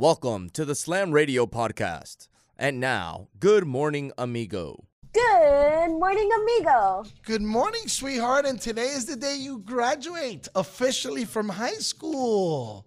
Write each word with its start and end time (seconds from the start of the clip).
Welcome 0.00 0.48
to 0.54 0.64
the 0.64 0.74
Slam 0.74 1.10
Radio 1.12 1.44
podcast. 1.44 2.28
And 2.56 2.80
now, 2.80 3.28
good 3.38 3.66
morning, 3.66 4.12
amigo. 4.16 4.86
Good 5.12 5.90
morning, 5.90 6.30
amigo. 6.40 7.04
Good 7.26 7.42
morning, 7.42 7.82
sweetheart. 7.86 8.46
And 8.46 8.58
today 8.58 8.86
is 8.86 9.04
the 9.04 9.16
day 9.16 9.36
you 9.36 9.58
graduate 9.58 10.48
officially 10.54 11.26
from 11.26 11.50
high 11.50 11.74
school. 11.74 12.86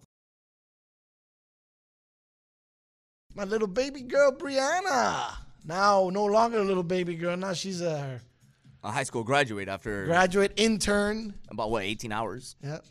My 3.36 3.44
little 3.44 3.68
baby 3.68 4.02
girl, 4.02 4.32
Brianna. 4.32 5.34
Now, 5.64 6.10
no 6.12 6.26
longer 6.26 6.58
a 6.58 6.64
little 6.66 6.82
baby 6.82 7.14
girl. 7.14 7.38
Now 7.38 7.54
she's 7.54 7.82
a 7.82 8.22
A 8.84 8.90
high 8.90 9.04
school 9.04 9.24
graduate 9.24 9.68
after 9.70 10.06
graduate 10.06 10.54
intern. 10.56 11.36
about 11.52 11.70
what, 11.70 11.84
18 11.84 12.12
hours? 12.12 12.56
Yep. 12.64 12.84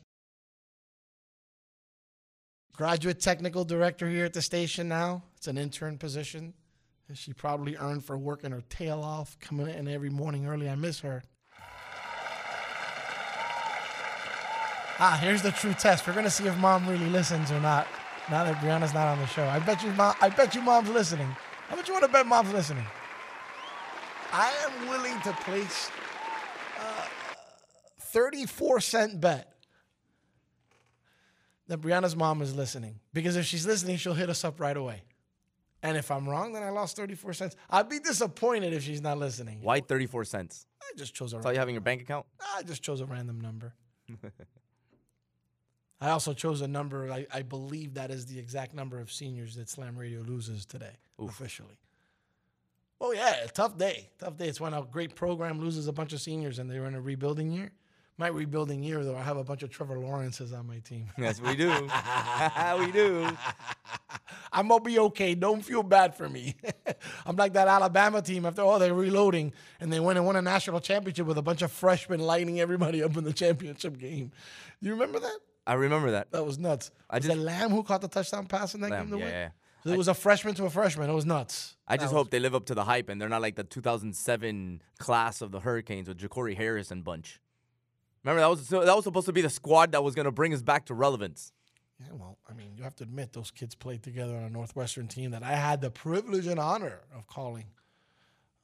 Graduate 2.75 3.20
technical 3.20 3.64
director 3.64 4.09
here 4.09 4.25
at 4.25 4.32
the 4.32 4.41
station 4.41 4.89
now. 4.89 5.22
It's 5.36 5.46
an 5.46 5.59
intern 5.59 5.98
position. 5.98 6.54
that 7.08 7.18
She 7.18 7.35
probably 7.35 7.76
earned 7.76 8.04
for 8.04 8.17
working 8.17 8.50
her 8.50 8.63
tail 8.71 9.03
off, 9.03 9.39
coming 9.40 9.68
in 9.68 9.89
every 9.89 10.08
morning 10.08 10.46
early. 10.46 10.71
I 10.71 10.75
miss 10.75 11.00
her. 11.00 11.22
Ah, 14.99 15.18
here's 15.21 15.43
the 15.43 15.50
true 15.50 15.75
test. 15.75 16.07
We're 16.07 16.14
gonna 16.14 16.30
see 16.30 16.46
if 16.46 16.57
mom 16.58 16.89
really 16.89 17.11
listens 17.11 17.50
or 17.50 17.61
not. 17.61 17.86
Now 18.30 18.44
that 18.44 18.57
Brianna's 18.57 18.94
not 18.94 19.08
on 19.08 19.18
the 19.18 19.27
show, 19.27 19.44
I 19.46 19.58
bet 19.58 19.82
you, 19.82 19.91
mom. 19.93 20.14
I 20.21 20.29
bet 20.29 20.54
you, 20.54 20.63
mom's 20.63 20.89
listening. 20.89 21.29
How 21.68 21.77
much 21.77 21.89
you 21.89 21.94
want 21.94 22.04
to 22.04 22.13
bet 22.13 22.27
mom's 22.27 22.52
listening? 22.52 22.86
I 24.32 24.50
am 24.64 24.89
willing 24.89 25.21
to 25.22 25.32
place 25.44 25.91
a 26.79 28.00
34 28.00 28.80
cent 28.80 29.21
bet 29.21 29.51
that 31.68 31.80
Brianna's 31.80 32.16
mom 32.16 32.42
is 32.42 32.55
listening. 32.55 33.00
Because 33.12 33.36
if 33.36 33.47
she's 33.47 33.66
listening, 33.66 33.97
she'll 33.97 34.14
hit 34.14 34.30
us 34.30 34.44
up 34.44 34.61
right 34.61 34.77
away. 34.77 35.02
And 35.83 35.97
if 35.97 36.11
I'm 36.11 36.28
wrong, 36.28 36.52
then 36.52 36.62
I 36.62 36.70
lost 36.70 36.97
34 36.97 37.33
cents. 37.33 37.56
I'd 37.69 37.88
be 37.88 37.98
disappointed 37.98 38.72
if 38.72 38.84
she's 38.84 39.00
not 39.00 39.18
listening. 39.18 39.60
Why 39.62 39.80
34 39.80 40.24
cents? 40.24 40.66
I 40.80 40.96
just 40.96 41.14
chose 41.14 41.33
a 41.33 41.36
That's 41.36 41.46
all 41.46 41.52
you 41.52 41.58
have 41.58 41.68
in 41.68 41.74
your 41.74 41.80
bank 41.80 42.02
account? 42.02 42.27
I 42.56 42.62
just 42.62 42.83
chose 42.83 43.00
a 43.00 43.06
random 43.06 43.40
number. 43.40 43.74
I 46.00 46.10
also 46.10 46.33
chose 46.33 46.60
a 46.62 46.68
number. 46.68 47.10
I, 47.12 47.27
I 47.33 47.42
believe 47.42 47.94
that 47.94 48.10
is 48.10 48.27
the 48.27 48.38
exact 48.38 48.74
number 48.74 48.98
of 49.00 49.10
seniors 49.12 49.55
that 49.56 49.68
Slam 49.68 49.96
Radio 49.96 50.20
loses 50.20 50.66
today, 50.66 50.96
officially. 51.18 51.78
Oh 53.00 53.12
yeah, 53.12 53.46
tough 53.52 53.77
day. 53.78 54.10
Tough 54.18 54.36
day. 54.36 54.48
It's 54.48 54.60
when 54.60 54.74
a 54.74 54.83
great 54.83 55.16
program 55.16 55.60
loses 55.60 55.88
a 55.88 55.92
bunch 55.92 56.12
of 56.12 56.20
seniors 56.20 56.58
and 56.60 56.70
they're 56.70 56.86
in 56.86 56.94
a 56.94 57.00
rebuilding 57.00 57.50
year. 57.50 57.72
My 58.18 58.28
rebuilding 58.28 58.82
year, 58.82 59.02
though, 59.05 59.16
I 59.16 59.22
have 59.22 59.36
a 59.38 59.44
bunch 59.44 59.62
of 59.62 59.70
Trevor 59.70 59.98
Lawrences 59.98 60.52
on 60.52 60.66
my 60.66 60.78
team. 60.78 61.06
Yes, 61.18 61.41
we 61.41 61.56
do. 61.56 61.70
we 62.78 62.92
do. 62.92 63.28
I'm 64.52 64.68
gonna 64.68 64.82
be 64.84 64.98
okay. 64.98 65.34
Don't 65.34 65.62
feel 65.64 65.82
bad 65.82 66.14
for 66.14 66.28
me. 66.28 66.55
I'm 67.24 67.36
like 67.36 67.55
that 67.55 67.68
Alabama 67.68 68.20
team 68.20 68.44
after 68.44 68.60
all 68.60 68.78
they're 68.78 68.92
reloading 68.92 69.52
and 69.80 69.90
they 69.90 69.98
went 69.98 70.18
and 70.18 70.27
won 70.27 70.36
a 70.36 70.42
national 70.42 70.80
championship 70.80 71.27
with 71.27 71.38
a 71.38 71.42
bunch 71.42 71.62
of 71.62 71.72
freshmen 71.72 72.20
lighting 72.20 72.60
everybody 72.60 73.02
up 73.02 73.16
in 73.16 73.24
the 73.24 73.33
championship 73.33 73.98
game. 73.98 74.30
Do 74.83 74.88
you 74.88 74.92
remember 74.92 75.20
that? 75.20 75.38
I 75.66 75.74
remember 75.74 76.10
that. 76.10 76.30
That 76.33 76.44
was 76.44 76.58
nuts. 76.58 76.90
I 77.08 77.16
was 77.16 77.24
just- 77.24 77.36
it 77.38 77.40
Lamb 77.40 77.70
who 77.70 77.83
caught 77.83 78.02
the 78.02 78.08
touchdown 78.08 78.46
pass 78.46 78.74
in 78.74 78.83
that 78.83 78.90
Lamb, 78.90 79.05
game 79.08 79.12
to 79.12 79.18
yeah, 79.18 79.24
win? 79.24 79.33
yeah. 79.33 79.48
So 79.84 79.90
it 79.92 79.96
was 79.98 80.08
a 80.08 80.14
freshman 80.14 80.55
to 80.56 80.64
a 80.66 80.70
freshman. 80.70 81.08
It 81.08 81.14
was 81.14 81.24
nuts. 81.27 81.77
I 81.88 81.96
That 81.96 82.02
just 82.05 82.12
was- 82.12 82.20
hope 82.24 82.30
they 82.30 82.38
live 82.40 82.55
up 82.55 82.66
to 82.66 82.74
the 82.74 82.84
hype 82.84 83.08
and 83.08 83.18
they're 83.20 83.28
not 83.30 83.40
like 83.42 83.56
the 83.56 83.64
2007 83.64 84.83
class 84.98 85.40
of 85.40 85.50
the 85.50 85.60
Hurricanes 85.60 86.08
with 86.08 86.18
Jacory 86.18 86.56
Harris 86.56 86.90
and 86.90 87.02
bunch. 87.02 87.40
Remember 88.24 88.40
that 88.40 88.50
was 88.50 88.68
that 88.68 88.96
was 88.96 89.04
supposed 89.04 89.26
to 89.26 89.32
be 89.32 89.42
the 89.42 89.50
squad 89.50 89.92
that 89.92 90.04
was 90.04 90.14
going 90.14 90.26
to 90.26 90.32
bring 90.32 90.54
us 90.54 90.62
back 90.62 90.86
to 90.86 90.94
relevance. 90.94 91.52
Yeah, 92.00 92.12
well, 92.12 92.38
I 92.48 92.54
mean, 92.54 92.72
you 92.76 92.82
have 92.84 92.96
to 92.96 93.04
admit 93.04 93.32
those 93.32 93.50
kids 93.50 93.74
played 93.74 94.02
together 94.02 94.36
on 94.36 94.42
a 94.42 94.50
Northwestern 94.50 95.08
team 95.08 95.30
that 95.32 95.42
I 95.42 95.52
had 95.52 95.80
the 95.80 95.90
privilege 95.90 96.46
and 96.46 96.58
honor 96.58 97.00
of 97.14 97.26
calling 97.26 97.66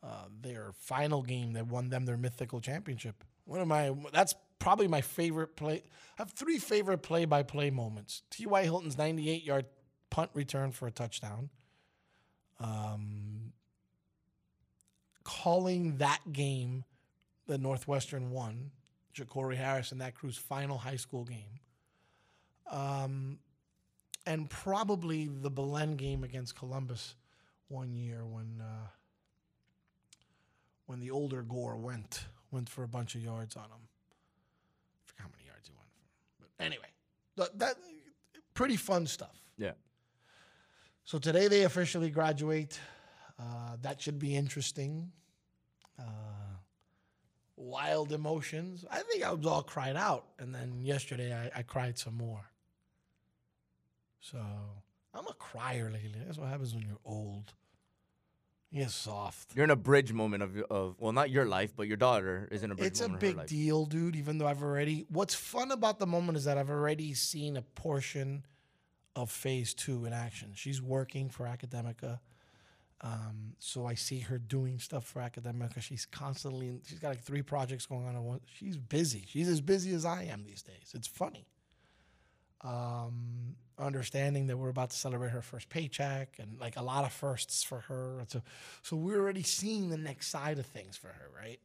uh, 0.03 0.25
their 0.41 0.73
final 0.73 1.23
game 1.23 1.53
that 1.53 1.67
won 1.67 1.89
them 1.89 2.05
their 2.05 2.17
mythical 2.17 2.61
championship. 2.61 3.25
One 3.45 3.61
of 3.61 3.69
my 3.69 3.95
that's 4.13 4.35
probably 4.59 4.89
my 4.89 5.01
favorite 5.01 5.57
play. 5.57 5.83
I 6.19 6.23
have 6.23 6.31
three 6.31 6.59
favorite 6.59 6.99
play-by-play 6.99 7.71
moments. 7.71 8.23
T.Y. 8.31 8.65
Hilton's 8.65 8.97
98-yard 8.97 9.67
punt 10.11 10.31
return 10.35 10.73
for 10.73 10.87
a 10.87 10.91
touchdown. 10.91 11.51
Um, 12.61 13.53
calling 15.23 15.99
that 15.99 16.21
game 16.33 16.85
the 17.47 17.57
Northwestern 17.59 18.31
won, 18.31 18.73
Jacory 19.19 19.57
Harris 19.57 19.93
and 19.93 20.01
that 20.01 20.15
crew's 20.15 20.37
final 20.37 20.79
high 20.79 20.97
school 20.97 21.25
game 21.25 21.61
um, 22.71 23.39
and 24.27 24.49
probably 24.49 25.29
the 25.29 25.51
Belen 25.51 25.97
game 25.97 26.25
against 26.25 26.57
Columbus 26.57 27.15
one 27.69 27.95
year 27.95 28.25
when 28.25 28.61
uh, 28.61 28.89
when 30.87 31.01
the 31.01 31.11
older 31.11 31.43
Gore 31.43 31.77
went 31.77 32.27
went 32.51 32.69
for 32.69 32.83
a 32.83 32.89
bunch 32.89 33.15
of 33.15 33.23
yards 33.23 33.57
on 33.57 33.65
him. 33.65 33.71
I 33.71 35.05
forgot 35.07 35.23
how 35.23 35.29
many 35.33 35.47
yards 35.47 35.69
he 35.69 35.75
went 35.75 35.89
for. 35.91 36.45
But 36.57 36.65
anyway, 36.65 36.89
that, 37.37 37.59
that 37.59 37.77
pretty 38.55 38.77
fun 38.77 39.07
stuff. 39.07 39.41
Yeah. 39.57 39.73
So 41.05 41.19
today 41.19 41.49
they 41.49 41.65
officially 41.65 42.11
graduate. 42.11 42.79
Uh, 43.39 43.77
that 43.83 44.01
should 44.01 44.19
be 44.19 44.37
interesting. 44.37 45.11
Uh, 45.99 46.03
wild 47.59 48.13
emotions. 48.13 48.85
I 48.91 49.01
think 49.01 49.25
I 49.25 49.33
was 49.33 49.47
all 49.47 49.63
cried 49.63 49.97
out, 49.97 50.25
and 50.39 50.55
then 50.55 50.81
yesterday 50.83 51.35
I, 51.35 51.59
I 51.59 51.63
cried 51.63 51.99
some 51.99 52.17
more. 52.17 52.51
So 54.21 54.39
I'm 55.15 55.27
a 55.27 55.35
crier 55.35 55.91
lately. 55.91 56.21
That's 56.25 56.39
what 56.39 56.49
happens 56.49 56.75
when 56.75 56.85
you're 56.85 56.99
old. 57.05 57.53
You 58.71 58.83
get 58.83 58.91
soft. 58.91 59.55
You're 59.55 59.65
in 59.65 59.71
a 59.71 59.77
bridge 59.77 60.13
moment 60.13 60.43
of 60.43 60.59
of 60.71 60.97
well, 60.99 61.13
not 61.13 61.31
your 61.31 61.47
life, 61.47 61.73
but 61.75 61.87
your 61.87 61.97
daughter 61.97 62.49
is 62.51 62.63
in 62.63 62.71
a 62.71 62.75
bridge 62.75 62.81
moment. 62.81 62.93
It's 62.93 63.01
a 63.01 63.03
moment 63.05 63.23
of 63.23 63.29
her 63.31 63.37
big 63.37 63.47
deal, 63.49 63.87
dude. 63.87 64.17
Even 64.17 64.39
though 64.39 64.47
I've 64.47 64.63
already, 64.63 65.07
what's 65.09 65.35
fun 65.35 65.71
about 65.71 65.99
the 65.99 66.07
moment 66.07 66.37
is 66.37 66.45
that 66.45 66.59
I've 66.59 66.71
already 66.71 67.15
seen 67.15 67.57
a 67.57 67.63
portion 67.63 68.45
of 69.17 69.31
phase 69.31 69.73
two 69.73 70.05
in 70.05 70.13
action. 70.13 70.53
She's 70.55 70.83
working 70.83 71.31
for 71.31 71.47
Academica. 71.47 72.21
Um, 73.01 73.55
so 73.59 73.87
I 73.87 73.95
see 73.95 74.21
her 74.21 74.39
doing 74.39 74.81
stuff 74.81 75.05
for 75.05 75.21
Academica. 75.21 75.81
She's 75.81 76.05
constantly, 76.05 76.69
in, 76.69 76.81
she's 76.85 76.99
got 76.99 77.11
like 77.11 77.23
three 77.23 77.43
projects 77.43 77.87
going 77.87 78.07
on 78.07 78.17
at 78.17 78.23
once. 78.23 78.43
She's 78.53 78.77
busy. 78.77 79.25
She's 79.29 79.49
as 79.49 79.61
busy 79.61 79.95
as 79.95 80.05
I 80.05 80.25
am 80.25 80.45
these 80.45 80.63
days. 80.63 80.93
It's 80.95 81.07
funny. 81.07 81.47
Um, 82.63 83.55
understanding 83.79 84.49
that 84.49 84.57
we're 84.57 84.69
about 84.69 84.91
to 84.91 84.97
celebrate 84.97 85.31
her 85.31 85.43
first 85.43 85.69
paycheck 85.69 86.39
and 86.41 86.59
like 86.61 86.77
a 86.77 86.83
lot 86.83 87.05
of 87.05 87.13
firsts 87.13 87.63
for 87.63 87.81
her. 87.83 88.25
So, 88.27 88.43
so 88.83 88.97
we're 88.97 89.21
already 89.21 89.45
seeing 89.45 89.91
the 89.91 89.97
next 89.97 90.29
side 90.29 90.59
of 90.59 90.67
things 90.67 90.97
for 90.97 91.09
her, 91.09 91.31
right? 91.41 91.61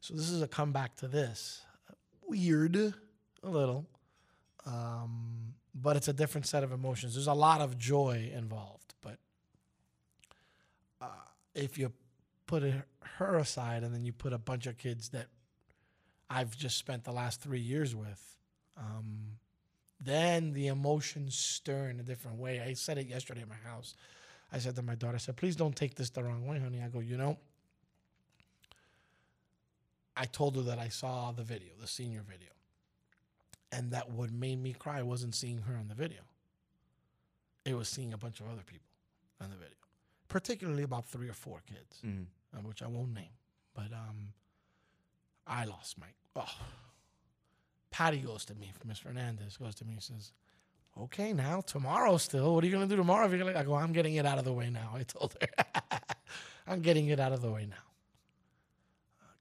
So 0.00 0.14
this 0.14 0.28
is 0.30 0.42
a 0.42 0.48
comeback 0.48 0.96
to 0.96 1.08
this. 1.08 1.62
Weird, 2.26 2.76
a 2.76 3.48
little, 3.48 3.86
um, 4.66 5.54
but 5.74 5.96
it's 5.96 6.08
a 6.08 6.12
different 6.12 6.46
set 6.46 6.62
of 6.62 6.72
emotions. 6.72 7.14
There's 7.14 7.26
a 7.26 7.32
lot 7.32 7.60
of 7.62 7.78
joy 7.78 8.30
involved, 8.34 8.87
if 11.58 11.76
you 11.76 11.92
put 12.46 12.62
it, 12.62 12.74
her 13.18 13.36
aside 13.36 13.82
and 13.82 13.94
then 13.94 14.04
you 14.04 14.12
put 14.12 14.32
a 14.32 14.38
bunch 14.38 14.66
of 14.66 14.78
kids 14.78 15.10
that 15.10 15.26
I've 16.30 16.56
just 16.56 16.78
spent 16.78 17.04
the 17.04 17.12
last 17.12 17.40
three 17.40 17.60
years 17.60 17.94
with, 17.94 18.38
um, 18.76 19.38
then 20.00 20.52
the 20.52 20.68
emotions 20.68 21.36
stir 21.36 21.88
in 21.88 22.00
a 22.00 22.02
different 22.02 22.38
way. 22.38 22.60
I 22.60 22.74
said 22.74 22.98
it 22.98 23.06
yesterday 23.06 23.42
at 23.42 23.48
my 23.48 23.56
house. 23.68 23.94
I 24.52 24.58
said 24.58 24.76
to 24.76 24.82
my 24.82 24.94
daughter, 24.94 25.16
I 25.16 25.18
said, 25.18 25.36
please 25.36 25.56
don't 25.56 25.74
take 25.74 25.94
this 25.96 26.10
the 26.10 26.22
wrong 26.22 26.46
way, 26.46 26.58
honey. 26.58 26.80
I 26.82 26.88
go, 26.88 27.00
you 27.00 27.16
know, 27.16 27.38
I 30.16 30.24
told 30.24 30.56
her 30.56 30.62
that 30.62 30.78
I 30.78 30.88
saw 30.88 31.32
the 31.32 31.42
video, 31.42 31.70
the 31.80 31.86
senior 31.86 32.22
video. 32.28 32.48
And 33.70 33.90
that 33.90 34.10
what 34.10 34.32
made 34.32 34.62
me 34.62 34.72
cry 34.72 35.02
wasn't 35.02 35.34
seeing 35.34 35.58
her 35.58 35.76
on 35.76 35.88
the 35.88 35.94
video. 35.94 36.20
It 37.64 37.74
was 37.74 37.88
seeing 37.88 38.14
a 38.14 38.18
bunch 38.18 38.40
of 38.40 38.46
other 38.46 38.62
people 38.64 38.88
on 39.40 39.50
the 39.50 39.56
video, 39.56 39.76
particularly 40.28 40.82
about 40.82 41.06
three 41.06 41.28
or 41.28 41.32
four 41.34 41.60
kids, 41.66 42.00
Mhm. 42.04 42.26
uh, 42.56 42.60
which 42.62 42.82
I 42.82 42.86
won't 42.86 43.12
name. 43.14 43.32
But 43.74 43.92
um, 43.92 44.32
I 45.46 45.64
lost 45.64 45.98
my. 45.98 46.06
Oh. 46.36 46.46
Patty 47.90 48.18
goes 48.18 48.44
to 48.46 48.54
me, 48.54 48.72
Miss 48.84 48.98
Fernandez 48.98 49.56
goes 49.56 49.74
to 49.76 49.84
me 49.84 49.94
and 49.94 50.02
says, 50.02 50.32
Okay, 51.00 51.32
now 51.32 51.60
tomorrow 51.60 52.16
still. 52.16 52.54
What 52.54 52.64
are 52.64 52.66
you 52.66 52.72
gonna 52.72 52.86
do 52.86 52.96
tomorrow? 52.96 53.24
If 53.26 53.32
you're 53.32 53.38
gonna, 53.44 53.58
I 53.58 53.62
go, 53.62 53.74
I'm 53.74 53.92
getting 53.92 54.14
it 54.16 54.26
out 54.26 54.38
of 54.38 54.44
the 54.44 54.52
way 54.52 54.68
now. 54.68 54.90
I 54.94 55.04
told 55.04 55.36
her, 55.40 55.64
I'm 56.66 56.80
getting 56.80 57.08
it 57.08 57.18
out 57.20 57.32
of 57.32 57.40
the 57.40 57.50
way 57.50 57.66
now. 57.66 57.76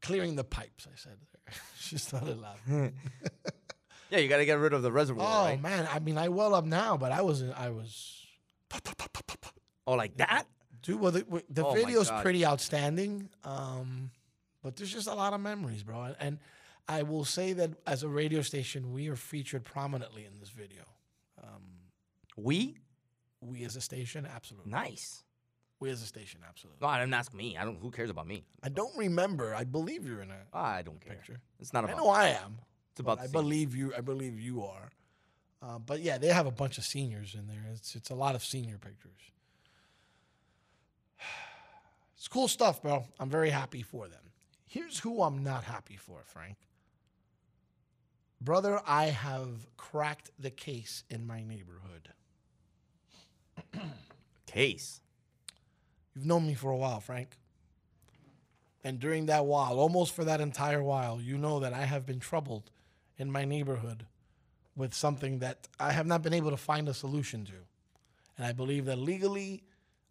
clearing 0.01 0.35
the 0.35 0.43
pipes. 0.43 0.87
I 0.91 0.95
said. 0.95 1.17
she 1.79 1.97
started 1.97 2.39
laughing. 2.39 2.93
Yeah, 4.09 4.19
you 4.19 4.29
got 4.29 4.37
to 4.37 4.45
get 4.45 4.57
rid 4.57 4.71
of 4.71 4.83
the 4.83 4.91
reservoir, 4.91 5.27
oh 5.27 5.45
right? 5.49 5.61
man, 5.61 5.85
I 5.91 5.99
mean, 5.99 6.17
I 6.17 6.29
well 6.29 6.55
up 6.55 6.63
now, 6.63 6.95
but 6.95 7.11
I 7.11 7.23
was, 7.23 7.43
I 7.43 7.67
was. 7.71 8.25
Oh, 9.85 9.95
like 9.95 10.15
that? 10.15 10.45
Dude, 10.81 10.99
well, 10.99 11.11
the, 11.11 11.25
the 11.49 11.65
Oh 11.65 11.73
video's 11.73 12.11
pretty 12.21 12.45
outstanding. 12.45 13.29
Um, 13.43 14.11
but 14.63 14.75
there's 14.75 14.91
just 14.91 15.07
a 15.07 15.13
lot 15.13 15.33
of 15.33 15.41
memories, 15.41 15.83
bro. 15.83 16.15
And, 16.19 16.39
I 16.89 17.03
will 17.03 17.25
say 17.25 17.51
that 17.51 17.71
as 17.85 18.03
a 18.03 18.07
radio 18.07 18.41
station, 18.41 18.93
we 18.93 19.09
are 19.09 19.17
featured 19.17 19.65
prominently 19.65 20.23
in 20.23 20.39
this 20.39 20.47
video. 20.49 20.83
We? 22.37 22.77
We 23.41 23.63
as 23.65 23.75
a 23.75 23.81
station, 23.81 24.27
absolutely. 24.33 24.71
Nice. 24.71 25.23
We 25.79 25.89
as 25.89 26.01
a 26.01 26.05
station, 26.05 26.41
absolutely. 26.47 26.79
No, 26.81 26.87
I 26.87 26.99
didn't 26.99 27.13
ask 27.13 27.33
me. 27.33 27.57
I 27.57 27.65
don't. 27.65 27.79
Who 27.79 27.91
cares 27.91 28.09
about 28.09 28.27
me? 28.27 28.43
I 28.63 28.69
don't 28.69 28.95
remember. 28.97 29.53
I 29.53 29.63
believe 29.63 30.07
you're 30.07 30.21
in 30.21 30.31
it. 30.31 30.47
I 30.53 30.81
don't 30.81 30.99
care. 31.01 31.13
Picture. 31.13 31.39
It's 31.59 31.73
not 31.73 31.83
I 31.83 31.87
about. 31.89 31.97
know 31.97 32.09
I 32.09 32.29
am. 32.29 32.59
It's 32.91 32.99
about 32.99 33.19
I 33.19 33.27
believe 33.27 33.75
you. 33.75 33.93
I 33.95 34.01
believe 34.01 34.39
you 34.39 34.63
are. 34.63 34.89
Uh, 35.61 35.79
but 35.79 36.01
yeah, 36.01 36.17
they 36.17 36.27
have 36.27 36.47
a 36.47 36.51
bunch 36.51 36.77
of 36.77 36.83
seniors 36.83 37.35
in 37.35 37.47
there. 37.47 37.63
It's 37.73 37.95
it's 37.95 38.09
a 38.09 38.15
lot 38.15 38.33
of 38.33 38.43
senior 38.43 38.77
pictures. 38.77 39.19
It's 42.17 42.27
cool 42.27 42.47
stuff, 42.47 42.81
bro. 42.81 43.05
I'm 43.19 43.29
very 43.29 43.49
happy 43.49 43.81
for 43.81 44.07
them. 44.07 44.31
Here's 44.65 44.99
who 44.99 45.21
I'm 45.21 45.43
not 45.43 45.63
happy 45.63 45.95
for, 45.95 46.19
Frank. 46.25 46.57
Brother, 48.41 48.81
I 48.85 49.05
have 49.05 49.65
cracked 49.77 50.31
the 50.37 50.51
case 50.51 51.03
in 51.09 51.25
my 51.25 51.43
neighborhood. 51.43 52.09
Case. 54.45 55.01
You've 56.15 56.25
known 56.25 56.45
me 56.45 56.53
for 56.53 56.71
a 56.71 56.77
while, 56.77 56.99
Frank. 56.99 57.37
And 58.83 58.99
during 58.99 59.25
that 59.25 59.45
while, 59.45 59.79
almost 59.79 60.13
for 60.13 60.23
that 60.23 60.39
entire 60.39 60.83
while, 60.83 61.19
you 61.19 61.37
know 61.37 61.59
that 61.59 61.73
I 61.73 61.85
have 61.85 62.05
been 62.05 62.19
troubled 62.19 62.71
in 63.17 63.31
my 63.31 63.43
neighborhood 63.43 64.05
with 64.75 64.93
something 64.93 65.39
that 65.39 65.67
I 65.79 65.91
have 65.91 66.05
not 66.05 66.21
been 66.21 66.33
able 66.33 66.51
to 66.51 66.57
find 66.57 66.87
a 66.87 66.93
solution 66.93 67.43
to. 67.45 67.53
And 68.37 68.45
I 68.45 68.51
believe 68.51 68.85
that 68.85 68.97
legally, 68.97 69.63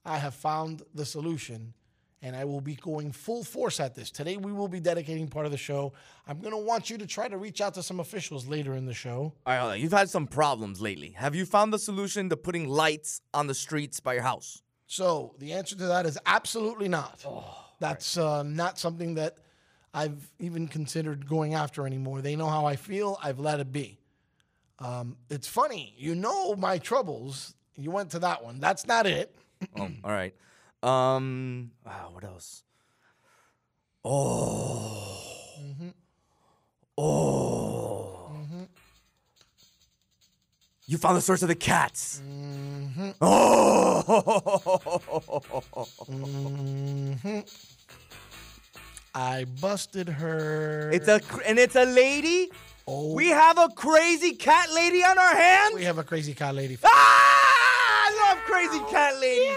I 0.07 0.19
have 0.19 0.35
found 0.35 0.83
the 0.95 1.05
solution 1.05 1.75
and 2.23 2.35
I 2.35 2.45
will 2.45 2.61
be 2.61 2.75
going 2.77 3.13
full 3.13 3.45
force 3.45 3.79
at 3.79 3.95
this. 3.95 4.11
Today, 4.11 4.37
we 4.37 4.53
will 4.53 4.69
be 4.69 4.81
dedicating 4.81 5.29
part 5.29 5.45
of 5.47 5.53
the 5.53 5.59
show. 5.59 5.93
I'm 6.27 6.41
going 6.41 6.53
to 6.53 6.59
want 6.59 6.89
you 6.89 6.97
to 6.99 7.07
try 7.07 7.29
to 7.29 7.37
reach 7.37 7.61
out 7.61 7.75
to 7.75 7.83
some 7.83 8.01
officials 8.01 8.47
later 8.47 8.75
in 8.75 8.87
the 8.87 8.95
show. 8.95 9.35
All 9.47 9.69
right. 9.69 9.79
You've 9.79 9.93
had 9.93 10.09
some 10.09 10.27
problems 10.27 10.81
lately. 10.81 11.11
Have 11.11 11.35
you 11.35 11.45
found 11.45 11.73
the 11.73 11.79
solution 11.79 12.31
to 12.31 12.37
putting 12.37 12.69
lights 12.69 13.21
on 13.35 13.47
the 13.47 13.55
streets 13.55 14.01
by 14.01 14.15
your 14.15 14.23
house? 14.23 14.63
So 14.87 15.35
the 15.39 15.53
answer 15.53 15.77
to 15.77 15.87
that 15.87 16.07
is 16.07 16.19
absolutely 16.25 16.89
not. 16.89 17.25
That's 17.81 18.17
uh, 18.17 18.43
not 18.45 18.79
something 18.79 19.15
that 19.17 19.37
I've 19.93 20.31
even 20.39 20.69
considered 20.69 21.29
going 21.29 21.55
after 21.55 21.87
anymore. 21.87 22.23
They 22.23 22.37
know 22.37 22.49
how 22.49 22.65
I 22.65 22.77
feel. 22.77 23.19
I've 23.23 23.39
let 23.39 23.61
it 23.61 23.73
be. 23.73 23.99
Um, 24.79 25.17
it's 25.31 25.49
funny. 25.49 25.95
You 25.99 26.15
know 26.15 26.55
my 26.57 26.79
troubles. 26.79 27.55
You 27.77 27.91
went 27.91 28.11
to 28.13 28.19
that 28.21 28.43
one. 28.43 28.59
That's 28.59 28.87
not 28.87 29.07
it. 29.07 29.35
Oh, 29.79 29.89
all 30.05 30.11
right. 30.11 30.35
Um. 30.83 31.71
Wow. 31.85 32.11
What 32.13 32.25
else? 32.25 32.63
Oh. 34.05 35.23
Oh. 36.99 38.31
You 40.89 40.99
found 40.99 41.17
the 41.17 41.21
source 41.21 41.43
of 41.43 41.49
the 41.49 41.57
cats. 41.57 42.23
Mm-hmm. 42.25 43.11
Oh. 43.21 44.05
Mm-hmm. 46.09 47.41
I 49.13 49.45
busted 49.61 50.09
her. 50.09 50.91
It's 50.93 51.09
a 51.09 51.19
cr- 51.19 51.43
and 51.45 51.59
it's 51.59 51.75
a 51.75 51.85
lady. 51.85 52.53
Oh. 52.87 53.15
We 53.15 53.29
have 53.29 53.59
a 53.59 53.69
crazy 53.71 54.35
cat 54.37 54.69
lady 54.73 55.03
on 55.03 55.19
our 55.19 55.35
hands. 55.35 55.75
we 55.75 55.83
have 55.85 55.99
a 55.99 56.05
crazy 56.05 56.35
cat 56.35 56.55
lady. 56.55 56.79
ah! 56.85 57.46
Love 58.29 58.39
crazy 58.45 58.81
cat 58.91 59.21
lady. 59.21 59.53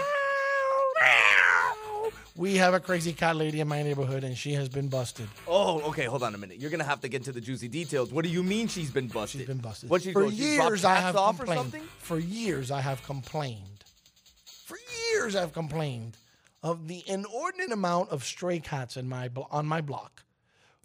We 2.36 2.56
have 2.56 2.72
a 2.72 2.80
crazy 2.80 3.12
cat 3.12 3.36
lady 3.36 3.60
in 3.60 3.68
my 3.68 3.82
neighborhood, 3.82 4.24
and 4.24 4.36
she 4.36 4.52
has 4.54 4.68
been 4.68 4.88
busted. 4.88 5.28
Oh, 5.46 5.80
okay. 5.90 6.04
Hold 6.04 6.22
on 6.22 6.34
a 6.34 6.38
minute. 6.38 6.58
You're 6.58 6.70
gonna 6.70 6.84
have 6.84 7.00
to 7.00 7.08
get 7.08 7.18
into 7.18 7.32
the 7.32 7.40
juicy 7.40 7.68
details. 7.68 8.12
What 8.12 8.24
do 8.24 8.30
you 8.30 8.42
mean 8.42 8.68
she's 8.68 8.90
been 8.90 9.08
busted? 9.08 9.40
She's 9.40 9.48
been 9.48 9.58
busted. 9.58 9.90
What 9.90 10.02
she 10.02 10.12
For 10.12 10.22
go- 10.22 10.30
she 10.30 10.54
dropped 10.56 10.70
years, 10.70 10.84
I 10.84 10.94
have 10.94 11.16
off 11.16 11.34
or 11.34 11.38
complained. 11.44 11.60
something? 11.72 11.82
For 11.98 12.18
years, 12.18 12.70
I 12.70 12.80
have 12.80 13.02
complained. 13.04 13.84
For 14.64 14.78
years, 15.12 15.34
I've 15.36 15.52
complained 15.52 16.16
of 16.62 16.86
the 16.88 17.02
inordinate 17.06 17.72
amount 17.72 18.10
of 18.10 18.24
stray 18.24 18.60
cats 18.60 18.96
in 18.96 19.08
my 19.08 19.28
on 19.50 19.66
my 19.66 19.80
block 19.80 20.22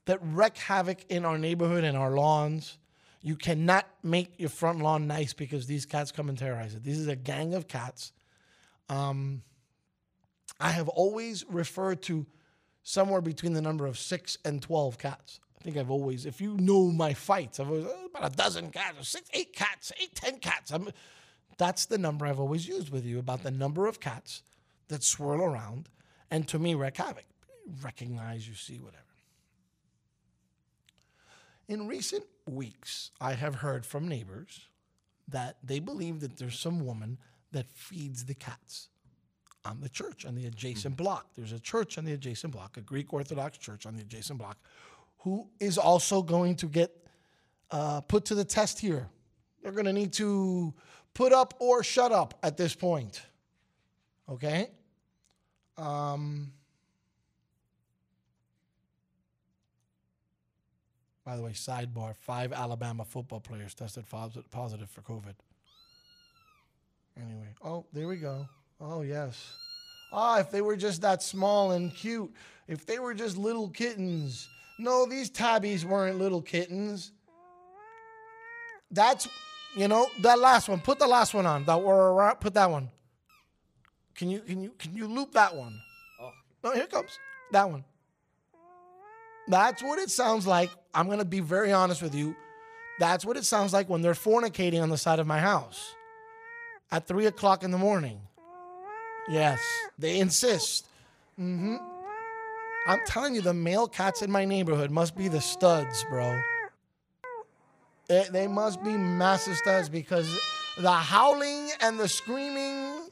that 0.06 0.20
wreak 0.22 0.58
havoc 0.58 1.06
in 1.10 1.24
our 1.24 1.38
neighborhood 1.38 1.84
and 1.84 1.96
our 1.96 2.12
lawns. 2.12 2.78
You 3.26 3.36
cannot 3.36 3.88
make 4.04 4.40
your 4.40 4.50
front 4.50 4.82
lawn 4.84 5.08
nice 5.08 5.34
because 5.34 5.66
these 5.66 5.88
cats 5.88 6.12
come 6.12 6.30
and 6.30 6.38
terrorize 6.38 6.76
it. 6.76 6.84
This 6.84 7.00
is 7.00 7.08
a 7.08 7.16
gang 7.16 7.56
of 7.56 7.68
cats. 7.68 8.12
Um, 8.88 9.42
I 10.60 10.70
have 10.70 10.88
always 10.90 11.44
referred 11.50 12.04
to 12.04 12.28
somewhere 12.84 13.22
between 13.22 13.54
the 13.54 13.64
number 13.64 13.88
of 13.88 13.98
six 13.98 14.38
and 14.46 14.62
12 14.62 15.00
cats. 15.00 15.40
I 15.60 15.64
think 15.64 15.76
I've 15.76 15.90
always, 15.90 16.28
if 16.28 16.40
you 16.40 16.56
know 16.58 16.92
my 16.92 17.16
fights, 17.16 17.60
I've 17.60 17.68
always, 17.68 17.88
"Oh, 17.88 18.06
about 18.14 18.32
a 18.32 18.36
dozen 18.36 18.70
cats, 18.70 19.00
or 19.00 19.04
six, 19.04 19.28
eight 19.34 19.56
cats, 19.56 19.92
eight, 20.00 20.14
ten 20.14 20.38
cats. 20.38 20.70
I'm, 20.70 20.90
that's 21.58 21.88
the 21.88 21.98
number 21.98 22.28
I've 22.28 22.40
always 22.40 22.68
used 22.68 22.92
with 22.92 23.06
you 23.06 23.18
about 23.18 23.42
the 23.42 23.50
number 23.50 23.88
of 23.88 24.00
cats 24.00 24.44
that 24.90 25.04
swirl 25.04 25.42
around 25.42 25.90
and 26.30 26.48
to 26.50 26.60
me 26.60 26.76
wreak 26.76 26.98
havoc. 26.98 27.26
Recognize, 27.82 28.48
you 28.48 28.54
see, 28.54 28.78
whatever. 28.78 29.02
In 31.68 31.88
recent 31.88 32.26
weeks, 32.48 33.12
I 33.20 33.34
have 33.34 33.56
heard 33.56 33.86
from 33.86 34.08
neighbors 34.08 34.68
that 35.28 35.58
they 35.64 35.80
believe 35.80 36.20
that 36.20 36.38
there's 36.38 36.60
some 36.60 36.86
woman 36.86 37.18
that 37.52 37.68
feeds 37.74 38.26
the 38.26 38.36
cats 38.36 38.90
on 39.64 39.82
the 39.82 39.90
church 39.90 40.26
on 40.26 40.36
the 40.36 40.46
adjacent 40.46 40.96
block. 40.96 41.28
There's 41.36 41.52
a 41.52 41.60
church 41.60 41.98
on 41.98 42.06
the 42.06 42.14
adjacent 42.14 42.54
block, 42.54 42.78
a 42.78 42.82
Greek 42.82 43.12
Orthodox 43.14 43.58
church 43.58 43.86
on 43.86 43.96
the 43.96 44.02
adjacent 44.02 44.38
block, 44.38 44.58
who 45.20 45.50
is 45.60 45.78
also 45.78 46.22
going 46.22 46.56
to 46.58 46.68
get 46.68 46.92
uh, 47.72 48.02
put 48.02 48.26
to 48.26 48.36
the 48.36 48.46
test 48.46 48.80
here. 48.80 49.08
They're 49.64 49.72
going 49.72 49.86
to 49.86 49.94
need 49.94 50.14
to 50.14 50.74
put 51.16 51.34
up 51.34 51.56
or 51.60 51.84
shut 51.84 52.12
up 52.12 52.38
at 52.44 52.58
this 52.58 52.76
point. 52.76 53.22
Okay? 54.30 54.70
Um, 55.78 56.54
by 61.26 61.36
the 61.36 61.42
way, 61.42 61.52
sidebar 61.52 62.16
five 62.16 62.54
Alabama 62.54 63.04
football 63.04 63.40
players 63.40 63.74
tested 63.74 64.06
positive 64.52 64.90
for 64.90 65.02
COVID. 65.02 65.34
Anyway, 67.18 67.48
oh, 67.64 67.86
there 67.94 68.08
we 68.08 68.18
go. 68.18 68.48
Oh, 68.80 69.02
yes. 69.02 69.52
Ah, 70.12 70.40
if 70.40 70.52
they 70.52 70.62
were 70.62 70.76
just 70.76 71.02
that 71.02 71.24
small 71.24 71.72
and 71.72 71.94
cute, 71.94 72.32
if 72.68 72.86
they 72.86 73.00
were 73.00 73.14
just 73.14 73.38
little 73.38 73.70
kittens. 73.70 74.48
No, 74.78 75.06
these 75.06 75.30
tabbies 75.30 75.86
weren't 75.86 76.20
little 76.20 76.42
kittens. 76.42 77.12
That's, 78.92 79.28
you 79.78 79.88
know, 79.88 80.08
that 80.22 80.40
last 80.40 80.70
one. 80.70 80.80
Put 80.80 81.00
the 81.00 81.08
last 81.08 81.34
one 81.34 81.46
on. 81.46 81.66
That 81.66 81.82
were 81.82 82.14
around. 82.14 82.40
Put 82.40 82.54
that 82.54 82.70
one. 82.70 82.90
Can 84.16 84.30
you 84.30 84.40
can 84.42 84.62
you 84.62 84.72
can 84.78 84.96
you 84.96 85.08
loop 85.08 85.34
that 85.34 85.56
one? 85.56 85.80
Oh. 86.22 86.32
No, 86.64 86.72
here 86.72 86.88
comes. 86.88 87.18
That 87.52 87.70
one. 87.70 87.84
That's 89.48 89.84
what 89.84 90.00
it 90.00 90.10
sounds 90.10 90.48
like. 90.48 90.70
I'm 90.94 91.10
gonna 91.10 91.26
be 91.26 91.40
very 91.40 91.72
honest 91.72 92.02
with 92.02 92.16
you. 92.16 92.36
That's 93.00 93.26
what 93.26 93.38
it 93.38 93.46
sounds 93.46 93.74
like 93.74 93.90
when 93.90 94.02
they're 94.02 94.14
fornicating 94.14 94.82
on 94.82 94.90
the 94.90 94.98
side 94.98 95.20
of 95.20 95.28
my 95.28 95.40
house 95.40 95.94
at 96.92 97.08
three 97.08 97.26
o'clock 97.26 97.64
in 97.64 97.72
the 97.72 97.78
morning. 97.78 98.20
Yes, 99.30 99.60
they 100.00 100.20
insist. 100.20 100.88
hmm 101.36 101.76
I'm 102.88 103.00
telling 103.08 103.34
you, 103.34 103.42
the 103.42 103.54
male 103.54 103.88
cats 103.88 104.22
in 104.22 104.32
my 104.32 104.46
neighborhood 104.46 104.92
must 104.92 105.18
be 105.18 105.28
the 105.28 105.42
studs, 105.42 106.06
bro. 106.08 106.40
They 108.08 108.48
must 108.48 108.84
be 108.84 108.92
massive 108.96 109.58
studs 109.58 109.90
because 109.90 110.28
the 110.78 110.92
howling 110.92 111.72
and 111.82 112.00
the 112.00 112.08
screaming, 112.08 113.10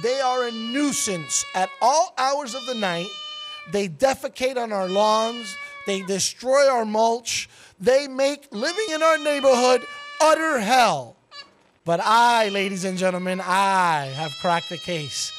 they 0.00 0.20
are 0.20 0.46
a 0.46 0.52
nuisance 0.52 1.44
at 1.56 1.68
all 1.82 2.14
hours 2.16 2.54
of 2.54 2.64
the 2.66 2.74
night. 2.74 3.08
They 3.72 3.88
defecate 3.88 4.56
on 4.56 4.72
our 4.72 4.88
lawns. 4.88 5.56
They 5.86 6.02
destroy 6.02 6.68
our 6.68 6.84
mulch. 6.84 7.48
They 7.80 8.08
make 8.08 8.48
living 8.52 8.86
in 8.92 9.02
our 9.02 9.18
neighborhood 9.18 9.82
utter 10.20 10.60
hell. 10.60 11.16
But 11.84 12.00
I, 12.02 12.50
ladies 12.50 12.84
and 12.84 12.98
gentlemen, 12.98 13.40
I 13.40 14.12
have 14.14 14.32
cracked 14.40 14.68
the 14.68 14.76
case. 14.76 15.32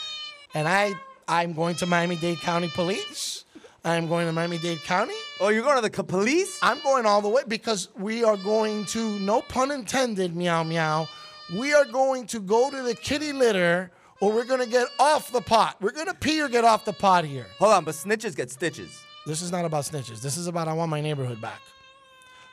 And 0.53 0.67
I, 0.67 0.93
I'm 1.27 1.53
going 1.53 1.75
to 1.75 1.85
Miami-Dade 1.85 2.39
County 2.39 2.67
Police. 2.67 3.45
I'm 3.85 4.07
going 4.07 4.27
to 4.27 4.33
Miami-Dade 4.33 4.83
County. 4.83 5.13
Oh, 5.39 5.49
you're 5.49 5.63
going 5.63 5.81
to 5.81 5.87
the 5.87 6.03
police? 6.03 6.59
I'm 6.61 6.81
going 6.81 7.05
all 7.05 7.21
the 7.21 7.29
way 7.29 7.43
because 7.47 7.89
we 7.97 8.23
are 8.23 8.37
going 8.37 8.85
to, 8.85 9.19
no 9.19 9.41
pun 9.41 9.71
intended, 9.71 10.35
meow 10.35 10.63
meow. 10.63 11.07
We 11.55 11.73
are 11.73 11.85
going 11.85 12.27
to 12.27 12.39
go 12.39 12.69
to 12.69 12.81
the 12.81 12.95
kitty 12.95 13.33
litter 13.33 13.91
or 14.21 14.31
we're 14.31 14.45
going 14.45 14.59
to 14.61 14.69
get 14.69 14.87
off 14.99 15.31
the 15.31 15.41
pot. 15.41 15.75
We're 15.81 15.91
going 15.91 16.07
to 16.07 16.13
pee 16.13 16.41
or 16.41 16.47
get 16.47 16.63
off 16.63 16.85
the 16.85 16.93
pot 16.93 17.25
here. 17.25 17.47
Hold 17.59 17.73
on, 17.73 17.83
but 17.83 17.95
snitches 17.95 18.35
get 18.35 18.51
stitches. 18.51 18.97
This 19.25 19.41
is 19.41 19.51
not 19.51 19.65
about 19.65 19.83
snitches. 19.83 20.21
This 20.21 20.37
is 20.37 20.47
about 20.47 20.67
I 20.67 20.73
want 20.73 20.89
my 20.89 21.01
neighborhood 21.01 21.41
back. 21.41 21.61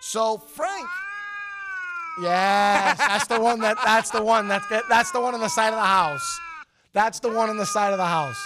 So 0.01 0.39
Frank, 0.39 0.89
yes, 2.23 2.99
that's 2.99 3.27
the 3.27 3.41
one 3.41 3.61
that 3.61 3.77
that's 3.85 4.11
the 4.11 4.23
one 4.23 4.49
that's 4.49 4.67
that's 4.89 5.13
the 5.13 5.21
one 5.21 5.35
on 5.35 5.41
the 5.41 5.49
side 5.49 5.69
of 5.69 5.77
the 5.77 5.81
house. 5.81 6.41
That's 6.93 7.21
the 7.21 7.29
one 7.29 7.51
on 7.51 7.57
the 7.57 7.67
side 7.67 7.93
of 7.93 7.99
the 7.99 8.07
house. 8.07 8.41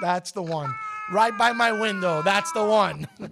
That's 0.00 0.32
the 0.32 0.42
one 0.42 0.74
right 1.12 1.36
by 1.36 1.52
my 1.52 1.72
window. 1.72 2.22
That's 2.22 2.50
the 2.52 2.64
one. 2.64 3.06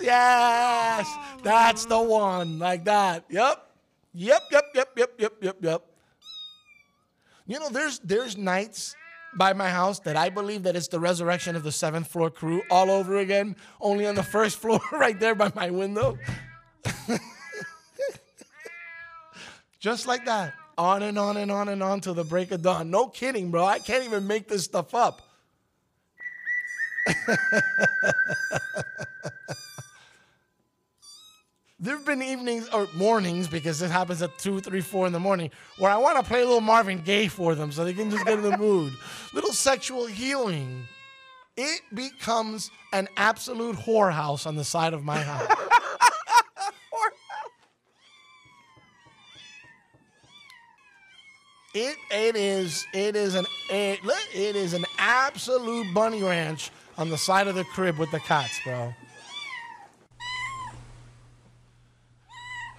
yes, 0.00 1.08
that's 1.42 1.86
the 1.86 2.00
one 2.00 2.58
like 2.58 2.84
that. 2.84 3.24
Yep, 3.28 3.70
yep, 4.14 4.42
yep, 4.52 4.64
yep, 4.74 4.88
yep, 4.96 5.10
yep, 5.18 5.32
yep, 5.42 5.56
yep. 5.60 5.82
You 7.46 7.60
know, 7.60 7.68
there's 7.68 8.00
there's 8.00 8.36
nights 8.36 8.96
by 9.36 9.52
my 9.52 9.68
house 9.68 10.00
that 10.00 10.16
I 10.16 10.30
believe 10.30 10.64
that 10.64 10.74
it's 10.74 10.88
the 10.88 10.98
resurrection 10.98 11.54
of 11.56 11.62
the 11.62 11.70
seventh 11.70 12.08
floor 12.08 12.30
crew 12.30 12.62
all 12.70 12.90
over 12.90 13.18
again, 13.18 13.54
only 13.80 14.06
on 14.06 14.14
the 14.14 14.22
first 14.22 14.58
floor 14.62 14.80
right 14.92 15.18
there 15.18 15.34
by 15.34 15.52
my 15.54 15.70
window. 15.70 16.18
Just 19.78 20.06
like 20.06 20.24
that. 20.24 20.54
On 20.78 21.02
and 21.02 21.18
on 21.18 21.36
and 21.38 21.50
on 21.50 21.68
and 21.68 21.82
on 21.82 22.00
till 22.00 22.14
the 22.14 22.24
break 22.24 22.50
of 22.50 22.62
dawn. 22.62 22.90
No 22.90 23.08
kidding, 23.08 23.50
bro. 23.50 23.64
I 23.64 23.78
can't 23.78 24.04
even 24.04 24.26
make 24.26 24.48
this 24.48 24.64
stuff 24.64 24.94
up. 24.94 25.22
there 31.78 31.96
have 31.96 32.06
been 32.06 32.22
evenings 32.22 32.68
or 32.70 32.88
mornings 32.94 33.48
because 33.48 33.78
this 33.78 33.90
happens 33.90 34.22
at 34.22 34.36
2 34.38 34.60
3 34.60 34.80
4 34.80 35.06
in 35.08 35.12
the 35.12 35.20
morning 35.20 35.50
where 35.78 35.90
i 35.90 35.96
want 35.96 36.16
to 36.16 36.22
play 36.22 36.40
a 36.40 36.44
little 36.44 36.60
marvin 36.60 37.00
gaye 37.02 37.28
for 37.28 37.54
them 37.54 37.70
so 37.70 37.84
they 37.84 37.92
can 37.92 38.10
just 38.10 38.24
get 38.24 38.38
in 38.38 38.42
the 38.42 38.56
mood. 38.66 38.92
Little 39.34 39.52
sexual 39.52 40.06
healing. 40.06 40.84
It 41.56 41.80
becomes 41.94 42.70
an 42.92 43.08
absolute 43.16 43.76
whorehouse 43.76 44.46
on 44.46 44.56
the 44.56 44.64
side 44.64 44.94
of 44.94 45.04
my 45.04 45.20
house. 45.20 45.46
It, 51.78 51.98
it 52.10 52.36
is 52.36 52.86
it 52.94 53.16
is 53.16 53.34
an 53.34 53.44
it, 53.68 54.00
it 54.34 54.56
is 54.56 54.72
an 54.72 54.86
absolute 54.98 55.92
bunny 55.92 56.22
ranch 56.22 56.70
on 56.96 57.10
the 57.10 57.18
side 57.18 57.48
of 57.48 57.54
the 57.54 57.64
crib 57.64 57.98
with 57.98 58.10
the 58.12 58.20
cats 58.20 58.58
bro 58.64 58.94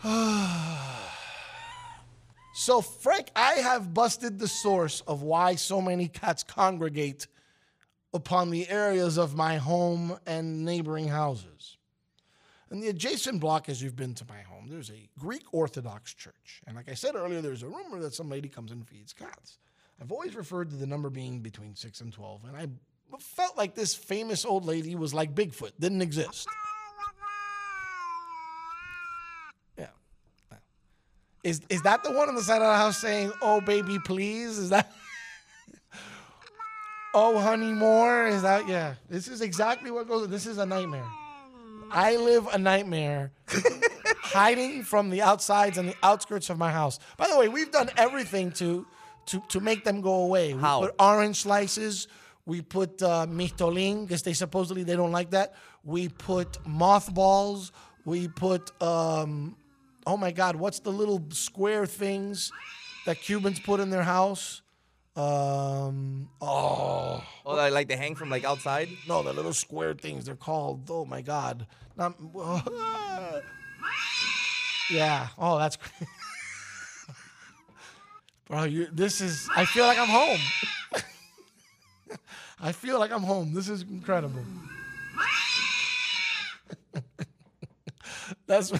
so, 2.53 2.81
Frank, 2.81 3.29
I 3.35 3.55
have 3.55 3.93
busted 3.93 4.39
the 4.39 4.47
source 4.47 5.01
of 5.01 5.21
why 5.21 5.55
so 5.55 5.81
many 5.81 6.07
cats 6.07 6.43
congregate 6.43 7.27
upon 8.13 8.49
the 8.49 8.69
areas 8.69 9.17
of 9.17 9.35
my 9.35 9.57
home 9.57 10.17
and 10.25 10.63
neighboring 10.63 11.09
houses. 11.09 11.77
In 12.71 12.79
the 12.79 12.87
adjacent 12.87 13.39
block, 13.39 13.69
as 13.69 13.81
you've 13.81 13.95
been 13.95 14.13
to 14.15 14.25
my 14.27 14.41
home, 14.41 14.67
there's 14.69 14.89
a 14.89 15.09
Greek 15.19 15.53
Orthodox 15.53 16.13
church. 16.13 16.61
And 16.65 16.75
like 16.75 16.89
I 16.89 16.93
said 16.93 17.15
earlier, 17.15 17.41
there's 17.41 17.63
a 17.63 17.67
rumor 17.67 17.99
that 17.99 18.13
some 18.13 18.29
lady 18.29 18.49
comes 18.49 18.71
and 18.71 18.87
feeds 18.87 19.13
cats. 19.13 19.57
I've 20.01 20.11
always 20.11 20.35
referred 20.35 20.69
to 20.69 20.75
the 20.75 20.85
number 20.85 21.09
being 21.09 21.39
between 21.39 21.75
6 21.75 22.01
and 22.01 22.13
12, 22.13 22.45
and 22.45 22.55
I 22.55 22.67
felt 23.19 23.57
like 23.57 23.75
this 23.75 23.95
famous 23.95 24.45
old 24.45 24.65
lady 24.65 24.95
was 24.95 25.13
like 25.13 25.33
Bigfoot, 25.33 25.71
didn't 25.79 26.01
exist. 26.01 26.47
Is 31.43 31.61
is 31.69 31.81
that 31.83 32.03
the 32.03 32.11
one 32.11 32.29
on 32.29 32.35
the 32.35 32.41
side 32.41 32.61
of 32.61 32.67
the 32.67 32.75
house 32.75 32.97
saying, 32.97 33.31
"Oh 33.41 33.61
baby, 33.61 33.99
please"? 33.99 34.57
Is 34.57 34.69
that? 34.69 34.91
oh 37.13 37.39
honey, 37.39 37.73
more? 37.73 38.27
Is 38.27 38.41
that 38.41 38.67
yeah? 38.67 38.95
This 39.09 39.27
is 39.27 39.41
exactly 39.41 39.91
what 39.91 40.07
goes. 40.07 40.27
This 40.27 40.45
is 40.45 40.57
a 40.57 40.65
nightmare. 40.65 41.05
I 41.89 42.17
live 42.17 42.47
a 42.47 42.57
nightmare, 42.57 43.31
hiding 44.21 44.83
from 44.83 45.09
the 45.09 45.21
outsides 45.21 45.77
and 45.77 45.87
the 45.87 45.95
outskirts 46.03 46.49
of 46.49 46.57
my 46.57 46.71
house. 46.71 46.99
By 47.15 47.29
the 47.29 47.37
way, 47.37 47.47
we've 47.47 47.71
done 47.71 47.89
everything 47.97 48.51
to 48.53 48.85
to 49.27 49.41
to 49.49 49.59
make 49.59 49.83
them 49.83 50.01
go 50.01 50.23
away. 50.23 50.53
We 50.53 50.61
How? 50.61 50.81
put 50.81 50.95
orange 50.99 51.37
slices. 51.37 52.07
We 52.45 52.61
put 52.61 53.01
uh, 53.01 53.25
because 53.25 54.21
they 54.23 54.33
supposedly 54.33 54.83
they 54.83 54.95
don't 54.95 55.11
like 55.11 55.31
that. 55.31 55.53
We 55.83 56.09
put 56.09 56.65
mothballs. 56.65 57.71
We 58.05 58.29
put 58.29 58.71
um, 58.81 59.57
oh 60.07 60.15
my 60.15 60.31
God, 60.31 60.55
what's 60.55 60.79
the 60.79 60.89
little 60.91 61.21
square 61.31 61.85
things 61.85 62.51
that 63.05 63.19
Cubans 63.19 63.59
put 63.59 63.81
in 63.81 63.89
their 63.89 64.03
house? 64.03 64.61
Um, 65.17 66.29
oh, 66.41 67.21
Oh, 67.45 67.55
like, 67.55 67.73
like 67.73 67.87
they 67.89 67.97
hang 67.97 68.15
from 68.15 68.29
like 68.29 68.45
outside. 68.45 68.87
no, 69.07 69.21
the 69.21 69.33
little 69.33 69.53
square 69.53 69.93
things. 69.93 70.25
They're 70.25 70.35
called, 70.35 70.89
oh 70.89 71.03
my 71.05 71.21
God. 71.21 71.67
Not, 71.97 72.15
yeah, 74.89 75.27
oh, 75.37 75.57
that's 75.59 75.77
Bro, 78.47 78.63
you, 78.63 78.87
this 78.93 79.19
is, 79.19 79.49
I 79.55 79.65
feel 79.65 79.85
like 79.85 79.97
I'm 79.97 80.07
home. 80.07 80.39
I 82.61 82.71
feel 82.71 82.97
like 82.97 83.11
I'm 83.11 83.23
home. 83.23 83.53
This 83.53 83.67
is 83.67 83.81
incredible. 83.81 84.41
That's. 88.45 88.71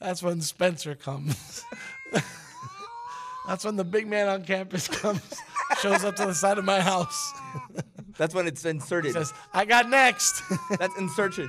That's 0.00 0.22
when 0.22 0.40
Spencer 0.40 0.94
comes. 0.94 1.64
That's 3.46 3.64
when 3.64 3.76
the 3.76 3.84
big 3.84 4.06
man 4.06 4.28
on 4.28 4.44
campus 4.44 4.88
comes, 4.88 5.20
shows 5.80 6.04
up 6.04 6.16
to 6.16 6.26
the 6.26 6.34
side 6.34 6.58
of 6.58 6.64
my 6.64 6.80
house, 6.80 7.32
That's 8.16 8.34
when 8.34 8.46
it's 8.46 8.64
inserted. 8.64 9.10
It 9.10 9.14
says, 9.14 9.32
I 9.52 9.64
got 9.64 9.88
next. 9.88 10.42
That's 10.78 10.96
insertion. 10.98 11.48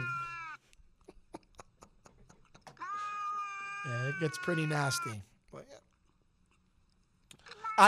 yeah, 3.85 4.07
it 4.09 4.15
gets 4.19 4.37
pretty 4.39 4.65
nasty. 4.65 5.21
But 5.51 5.65
yeah. 5.69 5.77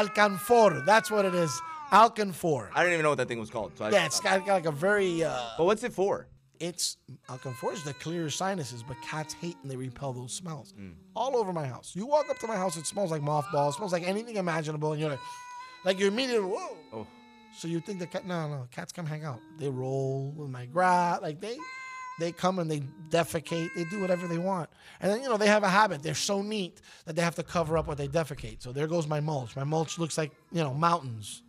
Alcanfor, 0.03 0.85
that's 0.85 1.09
what 1.09 1.25
it 1.25 1.33
is. 1.35 1.61
Alcanfor. 1.91 2.69
I 2.73 2.83
don't 2.83 2.93
even 2.93 3.03
know 3.03 3.09
what 3.09 3.19
that 3.19 3.27
thing 3.27 3.39
was 3.39 3.49
called. 3.49 3.71
So 3.77 3.85
I 3.85 3.89
Yeah, 3.89 4.05
it's 4.05 4.19
got, 4.19 4.45
got 4.45 4.53
like 4.53 4.65
a 4.65 4.71
very, 4.71 5.23
uh, 5.23 5.39
But 5.57 5.65
what's 5.65 5.83
it 5.83 5.93
for? 5.93 6.27
It's 6.63 6.97
Alcanfor 7.27 7.73
is 7.73 7.83
the 7.83 7.93
clear 7.93 8.29
sinuses, 8.29 8.83
but 8.83 8.95
cats 9.01 9.33
hate 9.33 9.57
and 9.61 9.69
they 9.69 9.75
repel 9.75 10.13
those 10.13 10.31
smells. 10.31 10.73
Mm. 10.79 10.93
All 11.13 11.35
over 11.35 11.51
my 11.51 11.65
house. 11.65 11.91
You 11.93 12.05
walk 12.05 12.29
up 12.29 12.39
to 12.39 12.47
my 12.47 12.55
house, 12.55 12.77
it 12.77 12.87
smells 12.87 13.11
like 13.11 13.21
mothballs, 13.21 13.75
smells 13.75 13.91
like 13.91 14.07
anything 14.07 14.37
imaginable, 14.37 14.93
and 14.93 15.01
you're 15.01 15.09
like, 15.09 15.19
like 15.83 15.99
you're 15.99 16.07
immediately, 16.07 16.47
whoa. 16.47 16.77
Oh. 16.93 17.07
So 17.57 17.67
you 17.67 17.81
think 17.81 17.99
the 17.99 18.07
cat? 18.07 18.25
No, 18.25 18.47
no, 18.47 18.67
cats 18.71 18.93
come 18.93 19.05
hang 19.05 19.25
out. 19.25 19.41
They 19.59 19.69
roll 19.69 20.33
in 20.39 20.51
my 20.53 20.65
grass, 20.65 21.21
like 21.21 21.41
they, 21.41 21.57
they 22.17 22.31
come 22.31 22.59
and 22.59 22.71
they 22.71 22.79
defecate. 23.09 23.67
They 23.75 23.83
do 23.83 23.99
whatever 23.99 24.27
they 24.27 24.37
want, 24.37 24.69
and 25.01 25.11
then 25.11 25.21
you 25.21 25.27
know 25.27 25.37
they 25.37 25.47
have 25.47 25.63
a 25.63 25.69
habit. 25.69 26.01
They're 26.01 26.15
so 26.15 26.41
neat 26.41 26.81
that 27.05 27.17
they 27.17 27.21
have 27.21 27.35
to 27.35 27.43
cover 27.43 27.77
up 27.77 27.87
what 27.87 27.97
they 27.97 28.07
defecate. 28.07 28.63
So 28.63 28.71
there 28.71 28.87
goes 28.87 29.05
my 29.05 29.19
mulch. 29.19 29.55
My 29.57 29.65
mulch 29.65 29.99
looks 29.99 30.17
like 30.17 30.31
you 30.51 30.63
know 30.63 30.73
mountains. 30.73 31.43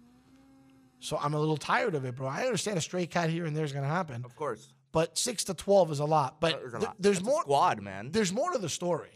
So 0.99 1.19
I'm 1.19 1.35
a 1.35 1.39
little 1.39 1.59
tired 1.59 1.95
of 1.95 2.05
it, 2.05 2.17
bro. 2.17 2.27
I 2.27 2.45
understand 2.45 2.79
a 2.79 2.81
stray 2.81 3.07
cat 3.07 3.31
here 3.31 3.45
and 3.45 3.55
there 3.55 3.65
is 3.65 3.73
gonna 3.73 3.87
happen, 3.87 4.25
Of 4.25 4.35
course. 4.37 4.73
But 4.95 5.19
six 5.19 5.43
to 5.45 5.55
twelve 5.55 5.91
is 5.91 5.99
a 5.99 6.05
lot. 6.05 6.41
But 6.41 6.61
th- 6.79 6.89
there's 7.01 7.19
That's 7.19 7.27
more. 7.27 7.43
squad, 7.43 7.83
man. 7.83 8.13
There's 8.13 8.33
more 8.33 8.53
to 8.53 8.59
the 8.59 8.69
story. 8.69 9.11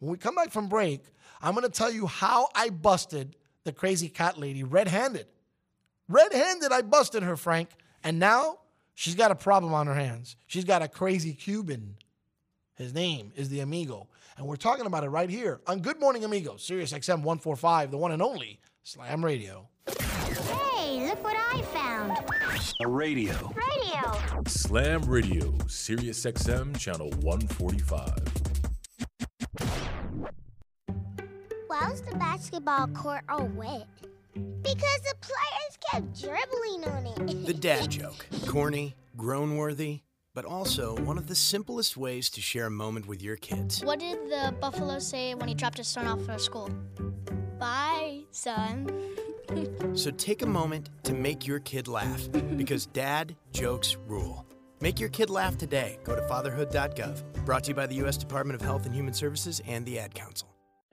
When 0.00 0.10
we 0.10 0.18
come 0.18 0.34
back 0.34 0.50
from 0.50 0.68
break, 0.68 1.02
I'm 1.40 1.54
going 1.54 1.64
to 1.64 1.70
tell 1.70 1.90
you 1.90 2.06
how 2.06 2.48
I 2.54 2.68
busted 2.70 3.36
the 3.62 3.72
crazy 3.72 4.08
cat 4.08 4.38
lady 4.38 4.64
red 4.64 4.88
handed. 4.88 5.26
Red 6.08 6.32
handed, 6.32 6.72
I 6.72 6.82
busted 6.82 7.22
her, 7.22 7.36
Frank. 7.36 7.70
And 8.02 8.18
now 8.18 8.58
she's 8.94 9.14
got 9.14 9.30
a 9.30 9.36
problem 9.36 9.72
on 9.72 9.86
her 9.86 9.94
hands. 9.94 10.36
She's 10.46 10.64
got 10.64 10.82
a 10.82 10.88
crazy 10.88 11.32
Cuban. 11.32 11.94
His 12.74 12.92
name 12.92 13.32
is 13.36 13.48
the 13.48 13.60
Amigo. 13.60 14.08
And 14.36 14.46
we're 14.48 14.56
talking 14.56 14.84
about 14.84 15.04
it 15.04 15.10
right 15.10 15.30
here 15.30 15.60
on 15.68 15.78
Good 15.78 16.00
Morning 16.00 16.24
Amigo, 16.24 16.56
Sirius 16.56 16.92
XM 16.92 17.22
145, 17.22 17.92
the 17.92 17.96
one 17.96 18.10
and 18.10 18.20
only 18.20 18.58
Slam 18.82 19.24
Radio. 19.24 19.68
Hey, 20.94 21.08
look 21.08 21.24
what 21.24 21.34
I 21.36 21.60
found. 21.62 22.12
A 22.80 22.86
radio. 22.86 23.52
Radio. 23.52 24.42
Slam 24.46 25.02
Radio, 25.02 25.52
Sirius 25.66 26.24
XM, 26.24 26.78
channel 26.78 27.10
145. 27.22 28.12
Why 31.66 31.90
was 31.90 32.00
the 32.02 32.14
basketball 32.16 32.86
court 32.88 33.22
all 33.28 33.46
wet? 33.56 33.88
Because 34.34 35.00
the 35.02 35.14
players 35.20 35.78
kept 35.90 36.20
dribbling 36.20 36.84
on 36.84 37.06
it. 37.06 37.44
The 37.44 37.54
dad 37.54 37.90
joke. 37.90 38.24
Corny, 38.46 38.94
groan 39.16 39.56
worthy, 39.56 40.02
but 40.32 40.44
also 40.44 40.94
one 40.98 41.18
of 41.18 41.26
the 41.26 41.34
simplest 41.34 41.96
ways 41.96 42.30
to 42.30 42.40
share 42.40 42.66
a 42.66 42.70
moment 42.70 43.08
with 43.08 43.20
your 43.20 43.34
kids. 43.34 43.84
What 43.84 43.98
did 43.98 44.30
the 44.30 44.54
buffalo 44.60 45.00
say 45.00 45.34
when 45.34 45.48
he 45.48 45.56
dropped 45.56 45.78
his 45.78 45.88
son 45.88 46.06
off 46.06 46.24
for 46.24 46.38
school? 46.38 46.70
Bye, 47.58 48.24
son. 48.30 48.90
So 49.94 50.10
take 50.10 50.42
a 50.42 50.46
moment 50.46 50.90
to 51.04 51.14
make 51.14 51.46
your 51.46 51.60
kid 51.60 51.88
laugh 51.88 52.28
because 52.56 52.86
dad 52.86 53.36
jokes 53.52 53.96
rule. 54.06 54.46
Make 54.80 55.00
your 55.00 55.08
kid 55.08 55.30
laugh 55.30 55.56
today. 55.56 55.98
Go 56.04 56.14
to 56.14 56.22
fatherhood.gov. 56.22 57.44
Brought 57.44 57.64
to 57.64 57.68
you 57.70 57.74
by 57.74 57.86
the 57.86 57.94
U.S. 57.96 58.16
Department 58.16 58.60
of 58.60 58.66
Health 58.66 58.86
and 58.86 58.94
Human 58.94 59.14
Services 59.14 59.60
and 59.66 59.86
the 59.86 59.98
Ad 59.98 60.14
Council. 60.14 60.53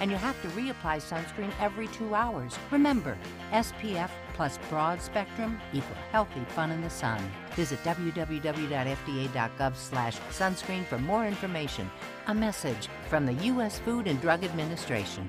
And 0.00 0.10
you 0.10 0.16
have 0.16 0.40
to 0.42 0.48
reapply 0.48 1.02
sunscreen 1.02 1.52
every 1.60 1.88
two 1.88 2.14
hours. 2.14 2.56
Remember, 2.70 3.16
SPF 3.52 4.10
plus 4.34 4.58
broad 4.70 5.02
spectrum 5.02 5.60
equal 5.72 5.96
healthy 6.12 6.44
fun 6.48 6.70
in 6.70 6.80
the 6.80 6.90
sun. 6.90 7.20
Visit 7.56 7.82
www.fda.gov 7.82 9.76
slash 9.76 10.18
sunscreen 10.30 10.84
for 10.84 10.98
more 10.98 11.26
information. 11.26 11.90
A 12.28 12.34
message 12.34 12.88
from 13.08 13.26
the 13.26 13.34
U.S. 13.46 13.80
Food 13.80 14.06
and 14.06 14.20
Drug 14.20 14.44
Administration. 14.44 15.28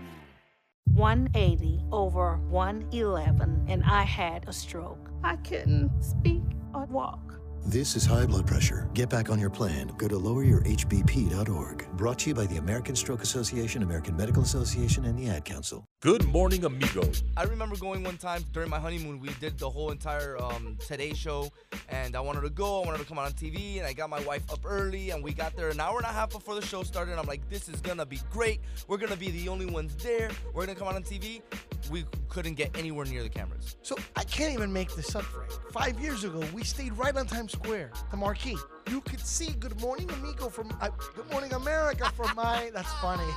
180 0.94 1.86
over 1.92 2.38
111, 2.50 3.66
and 3.70 3.84
I 3.84 4.04
had 4.04 4.48
a 4.48 4.54
stroke. 4.54 5.10
I 5.24 5.38
couldn't 5.38 5.92
speak 6.04 6.44
or 6.74 6.86
walk. 6.86 7.29
This 7.66 7.96
is 7.96 8.04
high 8.06 8.26
blood 8.26 8.48
pressure. 8.48 8.90
Get 8.94 9.10
back 9.10 9.30
on 9.30 9.38
your 9.38 9.52
plan. 9.52 9.92
Go 9.98 10.08
to 10.08 10.16
loweryourhbp.org. 10.16 11.88
Brought 11.94 12.20
to 12.20 12.30
you 12.30 12.34
by 12.34 12.48
the 12.48 12.58
American 12.58 12.96
Stroke 12.96 13.22
Association, 13.22 13.84
American 13.84 14.18
Medical 14.18 14.42
Association, 14.42 15.06
and 15.06 15.20
the 15.20 15.30
Ad 15.30 15.46
Council. 15.46 15.86
Good 16.02 16.26
morning, 16.26 16.66
amigos. 16.66 17.24
I 17.38 17.44
remember 17.44 17.76
going 17.76 18.04
one 18.04 18.18
time 18.18 18.44
during 18.54 18.70
my 18.70 18.80
honeymoon. 18.80 19.20
We 19.20 19.30
did 19.40 19.60
the 19.60 19.70
whole 19.70 19.92
entire 19.92 20.42
um, 20.42 20.78
Today 20.88 21.14
Show, 21.14 21.52
and 21.90 22.16
I 22.16 22.22
wanted 22.22 22.42
to 22.42 22.50
go. 22.50 22.82
I 22.82 22.86
wanted 22.88 23.00
to 23.00 23.06
come 23.06 23.20
out 23.20 23.26
on 23.26 23.34
TV, 23.34 23.78
and 23.78 23.86
I 23.86 23.94
got 23.94 24.10
my 24.10 24.22
wife 24.22 24.50
up 24.52 24.62
early, 24.66 25.12
and 25.12 25.24
we 25.24 25.34
got 25.34 25.56
there 25.56 25.70
an 25.70 25.80
hour 25.80 25.98
and 25.98 26.06
a 26.06 26.10
half 26.10 26.32
before 26.32 26.56
the 26.56 26.66
show 26.66 26.82
started. 26.82 27.12
And 27.12 27.20
I'm 27.20 27.28
like, 27.28 27.48
this 27.50 27.70
is 27.70 27.82
gonna 27.82 28.06
be 28.06 28.20
great. 28.32 28.62
We're 28.88 28.98
gonna 28.98 29.18
be 29.18 29.30
the 29.32 29.50
only 29.50 29.68
ones 29.68 29.96
there. 29.98 30.32
We're 30.54 30.66
gonna 30.66 30.80
come 30.80 30.88
out 30.88 30.96
on 30.96 31.04
TV. 31.04 31.42
We 31.90 32.06
couldn't 32.28 32.56
get 32.56 32.78
anywhere 32.78 33.06
near 33.06 33.24
the 33.24 33.30
cameras. 33.30 33.78
So 33.82 33.98
I 34.16 34.24
can't 34.24 34.54
even 34.54 34.72
make 34.72 34.96
this 34.96 35.16
up, 35.16 35.24
Frank. 35.24 35.52
Five 35.72 36.00
years 36.00 36.24
ago, 36.24 36.44
we 36.54 36.64
stayed 36.64 36.94
right 36.94 37.16
on 37.16 37.26
Times 37.26 37.54
Square, 37.54 37.92
the 38.12 38.18
marquee. 38.18 38.58
You 38.90 39.02
could 39.02 39.20
see 39.20 39.54
Good 39.54 39.80
Morning 39.82 40.10
Amigo 40.12 40.50
from 40.50 40.72
uh, 40.82 40.90
Good 41.16 41.30
Morning 41.32 41.54
America 41.54 42.12
from 42.16 42.36
my. 42.36 42.70
That's 42.74 42.92
funny. 42.96 43.24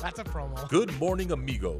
That's 0.00 0.18
a 0.18 0.24
promo. 0.24 0.68
Good 0.68 0.98
morning, 0.98 1.32
amigo. 1.32 1.78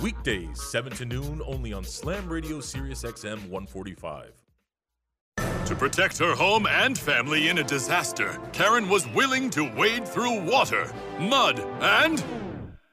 Weekdays, 0.00 0.62
7 0.62 0.92
to 0.94 1.04
noon, 1.04 1.42
only 1.46 1.72
on 1.72 1.84
Slam 1.84 2.28
Radio 2.28 2.60
Sirius 2.60 3.02
XM 3.02 3.48
145. 3.48 4.32
To 5.66 5.74
protect 5.74 6.18
her 6.18 6.34
home 6.34 6.66
and 6.66 6.98
family 6.98 7.48
in 7.48 7.58
a 7.58 7.64
disaster, 7.64 8.38
Karen 8.52 8.88
was 8.88 9.08
willing 9.08 9.48
to 9.50 9.64
wade 9.74 10.06
through 10.06 10.42
water, 10.42 10.92
mud, 11.18 11.58
and 11.80 12.22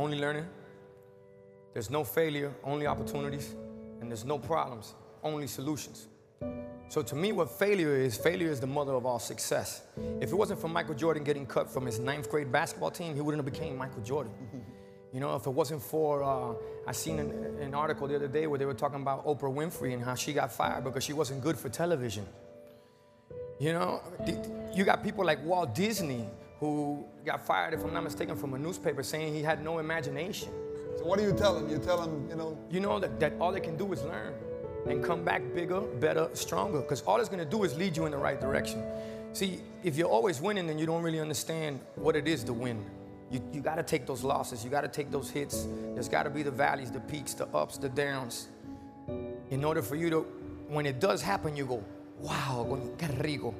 only 0.00 0.18
learning. 0.18 0.46
There's 1.72 1.90
no 1.90 2.04
failure, 2.04 2.52
only 2.64 2.86
opportunities. 2.86 3.54
And 4.00 4.10
there's 4.10 4.24
no 4.24 4.38
problems, 4.38 4.94
only 5.22 5.46
solutions. 5.46 6.08
So 6.88 7.02
to 7.02 7.14
me, 7.14 7.32
what 7.32 7.50
failure 7.50 7.94
is, 7.94 8.16
failure 8.16 8.50
is 8.50 8.58
the 8.58 8.66
mother 8.66 8.94
of 8.94 9.06
all 9.06 9.18
success. 9.18 9.82
If 10.20 10.32
it 10.32 10.34
wasn't 10.34 10.60
for 10.60 10.68
Michael 10.68 10.94
Jordan 10.94 11.22
getting 11.22 11.46
cut 11.46 11.70
from 11.70 11.86
his 11.86 12.00
ninth 12.00 12.28
grade 12.30 12.50
basketball 12.50 12.90
team, 12.90 13.14
he 13.14 13.20
wouldn't 13.20 13.44
have 13.44 13.52
became 13.52 13.76
Michael 13.76 14.02
Jordan. 14.02 14.32
You 15.12 15.18
know, 15.18 15.34
if 15.34 15.44
it 15.44 15.50
wasn't 15.50 15.82
for, 15.82 16.22
uh, 16.22 16.54
I 16.86 16.92
seen 16.92 17.18
an, 17.18 17.30
an 17.60 17.74
article 17.74 18.06
the 18.06 18.14
other 18.14 18.28
day 18.28 18.46
where 18.46 18.60
they 18.60 18.64
were 18.64 18.74
talking 18.74 19.02
about 19.02 19.26
Oprah 19.26 19.52
Winfrey 19.52 19.92
and 19.92 20.04
how 20.04 20.14
she 20.14 20.32
got 20.32 20.52
fired 20.52 20.84
because 20.84 21.02
she 21.02 21.12
wasn't 21.12 21.42
good 21.42 21.58
for 21.58 21.68
television. 21.68 22.24
You 23.58 23.72
know, 23.72 24.02
you 24.72 24.84
got 24.84 25.02
people 25.02 25.24
like 25.24 25.44
Walt 25.44 25.74
Disney 25.74 26.28
who 26.60 27.04
got 27.24 27.46
fired, 27.46 27.74
if 27.74 27.84
I'm 27.84 27.92
not 27.92 28.04
mistaken, 28.04 28.36
from 28.36 28.54
a 28.54 28.58
newspaper 28.58 29.02
saying 29.02 29.34
he 29.34 29.42
had 29.42 29.62
no 29.62 29.78
imagination. 29.78 30.48
So 30.98 31.04
what 31.04 31.18
do 31.18 31.24
you 31.24 31.32
tell 31.32 31.56
him? 31.56 31.68
You 31.68 31.78
tell 31.78 32.02
him, 32.02 32.28
you 32.28 32.36
know? 32.36 32.58
You 32.70 32.80
know 32.80 32.98
that, 32.98 33.18
that 33.20 33.34
all 33.40 33.52
they 33.52 33.60
can 33.60 33.76
do 33.76 33.92
is 33.92 34.02
learn 34.02 34.34
and 34.86 35.04
come 35.04 35.24
back 35.24 35.42
bigger, 35.54 35.80
better, 35.80 36.28
stronger, 36.34 36.80
because 36.80 37.02
all 37.02 37.20
it's 37.20 37.28
gonna 37.28 37.44
do 37.44 37.64
is 37.64 37.76
lead 37.76 37.96
you 37.96 38.06
in 38.06 38.12
the 38.12 38.18
right 38.18 38.40
direction. 38.40 38.82
See, 39.32 39.60
if 39.84 39.96
you're 39.96 40.08
always 40.08 40.40
winning, 40.40 40.66
then 40.66 40.78
you 40.78 40.86
don't 40.86 41.02
really 41.02 41.20
understand 41.20 41.80
what 41.94 42.16
it 42.16 42.26
is 42.26 42.42
to 42.44 42.52
win. 42.52 42.84
You, 43.30 43.40
you 43.52 43.60
gotta 43.60 43.82
take 43.82 44.06
those 44.06 44.24
losses, 44.24 44.64
you 44.64 44.70
gotta 44.70 44.88
take 44.88 45.10
those 45.10 45.30
hits. 45.30 45.68
There's 45.94 46.08
gotta 46.08 46.30
be 46.30 46.42
the 46.42 46.50
valleys, 46.50 46.90
the 46.90 47.00
peaks, 47.00 47.34
the 47.34 47.46
ups, 47.48 47.78
the 47.78 47.88
downs. 47.88 48.48
In 49.50 49.64
order 49.64 49.82
for 49.82 49.96
you 49.96 50.10
to, 50.10 50.20
when 50.68 50.86
it 50.86 50.98
does 50.98 51.22
happen, 51.22 51.56
you 51.56 51.66
go, 51.66 51.84
wow, 52.18 52.66
qué 52.98 53.22
rico. 53.22 53.54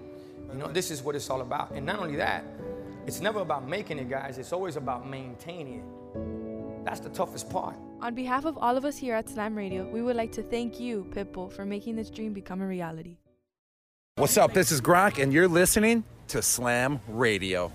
You 0.53 0.59
know, 0.59 0.69
this 0.69 0.91
is 0.91 1.03
what 1.03 1.15
it's 1.15 1.31
all 1.31 1.41
about. 1.41 1.71
And 1.73 1.87
not 1.87 2.01
only 2.01 2.17
that, 2.17 2.45
it's 3.07 3.21
never 3.21 3.41
about 3.41 3.69
making 3.69 3.99
it, 3.99 4.09
guys. 4.09 4.39
It's 4.39 4.53
always 4.53 4.77
about 4.77 5.09
maintaining 5.09 5.81
it. 5.81 6.85
That's 6.85 7.01
the 7.01 7.11
toughest 7.11 7.51
part. 7.51 7.77
On 8.01 8.15
behalf 8.15 8.45
of 8.45 8.57
all 8.57 8.77
of 8.77 8.85
us 8.85 8.97
here 8.97 9.15
at 9.15 9.29
Slam 9.29 9.55
Radio, 9.55 9.87
we 9.91 10.03
would 10.03 10.17
like 10.17 10.33
to 10.33 10.43
thank 10.43 10.81
you, 10.81 11.07
Pitbull, 11.11 11.53
for 11.53 11.65
making 11.65 11.97
this 11.97 12.11
dream 12.11 12.33
become 12.33 12.63
a 12.63 12.67
reality. 12.67 13.19
What's 14.17 14.37
up? 14.37 14.53
This 14.53 14.73
is 14.73 14.81
Gronk, 14.81 15.23
and 15.23 15.33
you're 15.33 15.49
listening 15.49 16.05
to 16.29 16.43
Slam 16.43 17.01
Radio. 17.09 17.73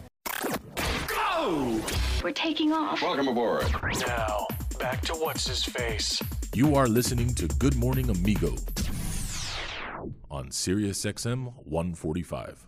Go! 1.08 1.82
We're 2.24 2.32
taking 2.32 2.74
off. 2.74 3.02
Welcome 3.02 3.28
aboard. 3.28 3.66
Now, 4.08 4.48
back 4.80 5.02
to 5.02 5.14
what's 5.14 5.48
his 5.48 5.64
face. 5.64 6.22
You 6.54 6.76
are 6.76 6.88
listening 6.88 7.34
to 7.36 7.48
Good 7.48 7.76
Morning 7.76 8.10
Amigo 8.10 8.56
on 10.30 10.52
Sirius 10.52 11.04
XM 11.06 11.54
145. 11.66 12.68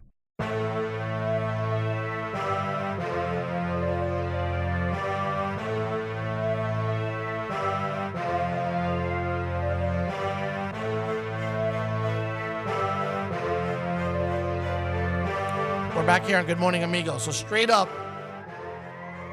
Back 16.08 16.26
here 16.26 16.38
on 16.38 16.46
Good 16.46 16.58
Morning 16.58 16.84
Amigo. 16.84 17.17
So 17.17 17.32
straight 17.32 17.70
up, 17.70 17.89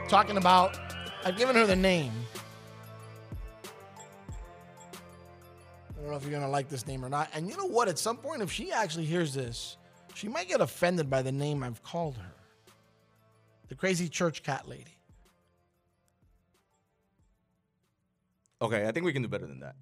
talking 0.09 0.37
about, 0.37 0.77
I've 1.25 1.37
given 1.37 1.55
her 1.55 1.67
the 1.67 1.77
name. 1.77 2.13
I 5.89 6.01
don't 6.01 6.11
know 6.11 6.17
if 6.17 6.25
you're 6.25 6.33
gonna 6.33 6.51
like 6.51 6.69
this 6.69 6.85
name 6.85 7.05
or 7.05 7.09
not. 7.09 7.31
And 7.33 7.49
you 7.49 7.57
know 7.57 7.67
what? 7.67 7.87
At 7.87 7.97
some 7.97 8.17
point, 8.17 8.43
if 8.43 8.51
she 8.51 8.73
actually 8.73 9.05
hears 9.05 9.33
this, 9.33 9.77
she 10.15 10.27
might 10.27 10.49
get 10.49 10.61
offended 10.61 11.09
by 11.09 11.23
the 11.23 11.31
name 11.31 11.63
I've 11.63 11.81
called 11.85 12.17
her. 12.17 12.35
The 13.69 13.77
crazy 13.77 14.09
church 14.09 14.43
cat 14.43 14.69
lady. 14.69 14.99
Okay, 18.61 18.89
I 18.89 18.91
think 18.91 19.07
we 19.07 19.13
can 19.13 19.23
do 19.23 19.29
better 19.29 19.47
than 19.47 19.61
that. 19.61 19.77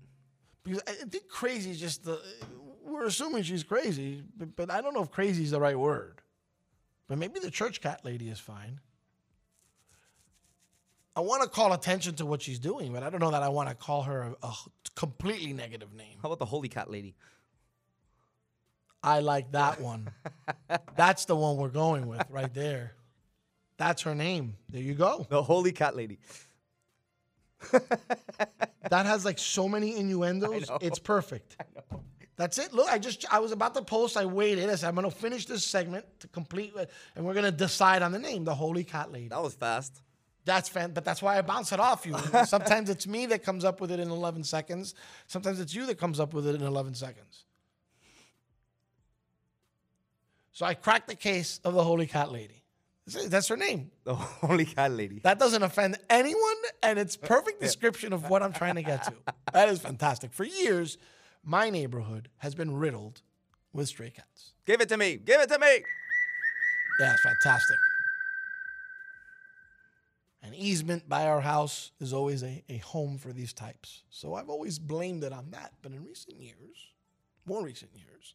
Because 0.62 0.82
I 0.86 0.92
think 0.92 1.26
crazy 1.26 1.70
is 1.70 1.80
just 1.80 2.04
the. 2.04 2.20
We're 2.84 3.06
assuming 3.06 3.44
she's 3.44 3.64
crazy, 3.64 4.22
but, 4.36 4.54
but 4.56 4.70
I 4.70 4.82
don't 4.82 4.92
know 4.92 5.02
if 5.02 5.10
crazy 5.10 5.42
is 5.42 5.52
the 5.52 5.60
right 5.60 5.78
word. 5.78 6.21
But 7.12 7.18
maybe 7.18 7.40
the 7.40 7.50
church 7.50 7.82
cat 7.82 8.06
lady 8.06 8.30
is 8.30 8.38
fine. 8.38 8.80
I 11.14 11.20
want 11.20 11.42
to 11.42 11.48
call 11.50 11.74
attention 11.74 12.14
to 12.14 12.24
what 12.24 12.40
she's 12.40 12.58
doing, 12.58 12.90
but 12.90 13.02
I 13.02 13.10
don't 13.10 13.20
know 13.20 13.32
that 13.32 13.42
I 13.42 13.50
want 13.50 13.68
to 13.68 13.74
call 13.74 14.04
her 14.04 14.34
a, 14.42 14.46
a 14.46 14.54
completely 14.94 15.52
negative 15.52 15.92
name. 15.92 16.16
How 16.22 16.28
about 16.28 16.38
the 16.38 16.46
holy 16.46 16.70
cat 16.70 16.90
lady? 16.90 17.14
I 19.02 19.20
like 19.20 19.52
that 19.52 19.78
one. 19.78 20.08
That's 20.96 21.26
the 21.26 21.36
one 21.36 21.58
we're 21.58 21.68
going 21.68 22.06
with 22.06 22.24
right 22.30 22.54
there. 22.54 22.94
That's 23.76 24.00
her 24.04 24.14
name. 24.14 24.56
There 24.70 24.80
you 24.80 24.94
go. 24.94 25.26
The 25.28 25.42
holy 25.42 25.72
cat 25.72 25.94
lady. 25.94 26.18
that 27.72 29.04
has 29.04 29.26
like 29.26 29.38
so 29.38 29.68
many 29.68 29.98
innuendos. 29.98 30.70
It's 30.80 30.98
perfect. 30.98 31.58
That's 32.36 32.58
it. 32.58 32.72
Look, 32.72 32.88
I 32.88 32.98
just 32.98 33.24
I 33.32 33.40
was 33.40 33.52
about 33.52 33.74
to 33.74 33.82
post. 33.82 34.16
I 34.16 34.24
waited. 34.24 34.68
I 34.70 34.74
said 34.74 34.88
I'm 34.88 34.94
gonna 34.94 35.10
finish 35.10 35.46
this 35.46 35.64
segment 35.64 36.04
to 36.20 36.28
complete, 36.28 36.72
and 37.14 37.24
we're 37.24 37.34
gonna 37.34 37.52
decide 37.52 38.02
on 38.02 38.12
the 38.12 38.18
name, 38.18 38.44
the 38.44 38.54
Holy 38.54 38.84
Cat 38.84 39.12
Lady. 39.12 39.28
That 39.28 39.42
was 39.42 39.54
fast. 39.54 40.00
That's 40.44 40.68
fan, 40.68 40.90
but 40.92 41.04
that's 41.04 41.22
why 41.22 41.38
I 41.38 41.42
bounce 41.42 41.72
it 41.72 41.78
off 41.78 42.04
you. 42.04 42.16
Sometimes 42.46 42.90
it's 42.90 43.06
me 43.06 43.26
that 43.26 43.44
comes 43.44 43.64
up 43.64 43.80
with 43.80 43.92
it 43.92 44.00
in 44.00 44.10
11 44.10 44.42
seconds. 44.42 44.94
Sometimes 45.28 45.60
it's 45.60 45.72
you 45.72 45.86
that 45.86 45.98
comes 45.98 46.18
up 46.18 46.34
with 46.34 46.48
it 46.48 46.56
in 46.56 46.62
11 46.62 46.94
seconds. 46.94 47.44
So 50.50 50.66
I 50.66 50.74
cracked 50.74 51.08
the 51.08 51.14
case 51.14 51.60
of 51.64 51.74
the 51.74 51.84
Holy 51.84 52.06
Cat 52.06 52.32
Lady. 52.32 52.62
That's 53.06 53.48
her 53.48 53.56
name. 53.56 53.90
The 54.04 54.14
Holy 54.14 54.64
Cat 54.64 54.92
Lady. 54.92 55.20
That 55.20 55.38
doesn't 55.38 55.62
offend 55.62 55.98
anyone, 56.08 56.56
and 56.82 56.98
it's 56.98 57.16
perfect 57.16 57.60
description 57.60 58.12
of 58.12 58.28
what 58.28 58.42
I'm 58.42 58.52
trying 58.52 58.76
to 58.76 58.82
get 58.82 59.04
to. 59.04 59.12
That 59.52 59.68
is 59.68 59.80
fantastic. 59.80 60.32
For 60.32 60.44
years, 60.44 60.98
my 61.44 61.70
neighborhood 61.70 62.28
has 62.38 62.54
been 62.54 62.76
riddled 62.76 63.22
with 63.72 63.88
stray 63.88 64.10
cats. 64.10 64.52
Give 64.66 64.80
it 64.80 64.88
to 64.90 64.96
me. 64.96 65.16
Give 65.16 65.40
it 65.40 65.48
to 65.48 65.58
me. 65.58 65.82
Yeah, 67.00 67.12
it's 67.12 67.22
fantastic. 67.22 67.76
An 70.42 70.54
easement 70.54 71.08
by 71.08 71.26
our 71.26 71.40
house 71.40 71.92
is 72.00 72.12
always 72.12 72.42
a, 72.42 72.62
a 72.68 72.78
home 72.78 73.16
for 73.16 73.32
these 73.32 73.52
types. 73.52 74.02
So 74.10 74.34
I've 74.34 74.50
always 74.50 74.78
blamed 74.78 75.24
it 75.24 75.32
on 75.32 75.50
that. 75.52 75.72
But 75.82 75.92
in 75.92 76.04
recent 76.04 76.40
years, 76.40 76.92
more 77.46 77.62
recent 77.62 77.92
years, 77.94 78.34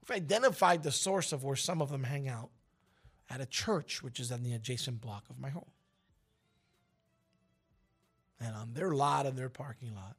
we've 0.00 0.16
identified 0.16 0.82
the 0.82 0.92
source 0.92 1.32
of 1.32 1.42
where 1.42 1.56
some 1.56 1.80
of 1.80 1.90
them 1.90 2.04
hang 2.04 2.28
out 2.28 2.50
at 3.28 3.40
a 3.40 3.46
church, 3.46 4.02
which 4.02 4.20
is 4.20 4.30
on 4.30 4.42
the 4.42 4.52
adjacent 4.52 5.00
block 5.00 5.24
of 5.30 5.38
my 5.38 5.48
home. 5.48 5.70
And 8.38 8.54
on 8.54 8.72
their 8.74 8.92
lot 8.92 9.26
and 9.26 9.36
their 9.36 9.50
parking 9.50 9.94
lot. 9.94 10.16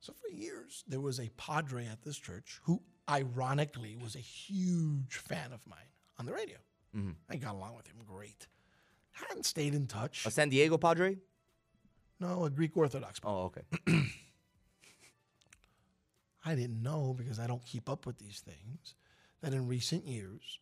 So 0.00 0.12
for 0.12 0.28
years, 0.28 0.84
there 0.86 1.00
was 1.00 1.18
a 1.18 1.28
padre 1.36 1.86
at 1.86 2.02
this 2.02 2.16
church 2.16 2.60
who, 2.64 2.80
ironically, 3.10 3.96
was 3.96 4.14
a 4.14 4.20
huge 4.20 5.16
fan 5.16 5.52
of 5.52 5.66
mine 5.66 5.90
on 6.18 6.26
the 6.26 6.32
radio. 6.32 6.58
Mhm. 6.94 7.16
I 7.28 7.36
got 7.36 7.54
along 7.54 7.74
with 7.76 7.86
him 7.86 7.98
great. 8.06 8.46
Hadn't 9.12 9.44
stayed 9.44 9.74
in 9.74 9.86
touch. 9.86 10.24
A 10.26 10.30
San 10.30 10.48
Diego 10.48 10.78
Padre? 10.78 11.18
No, 12.20 12.44
a 12.44 12.50
Greek 12.50 12.76
Orthodox. 12.76 13.20
Oh, 13.24 13.44
okay. 13.46 13.62
I 16.44 16.54
didn't 16.54 16.82
know 16.82 17.14
because 17.14 17.38
I 17.38 17.46
don't 17.46 17.64
keep 17.64 17.88
up 17.88 18.06
with 18.06 18.18
these 18.18 18.40
things 18.40 18.94
that 19.40 19.52
in 19.52 19.66
recent 19.66 20.06
years, 20.06 20.60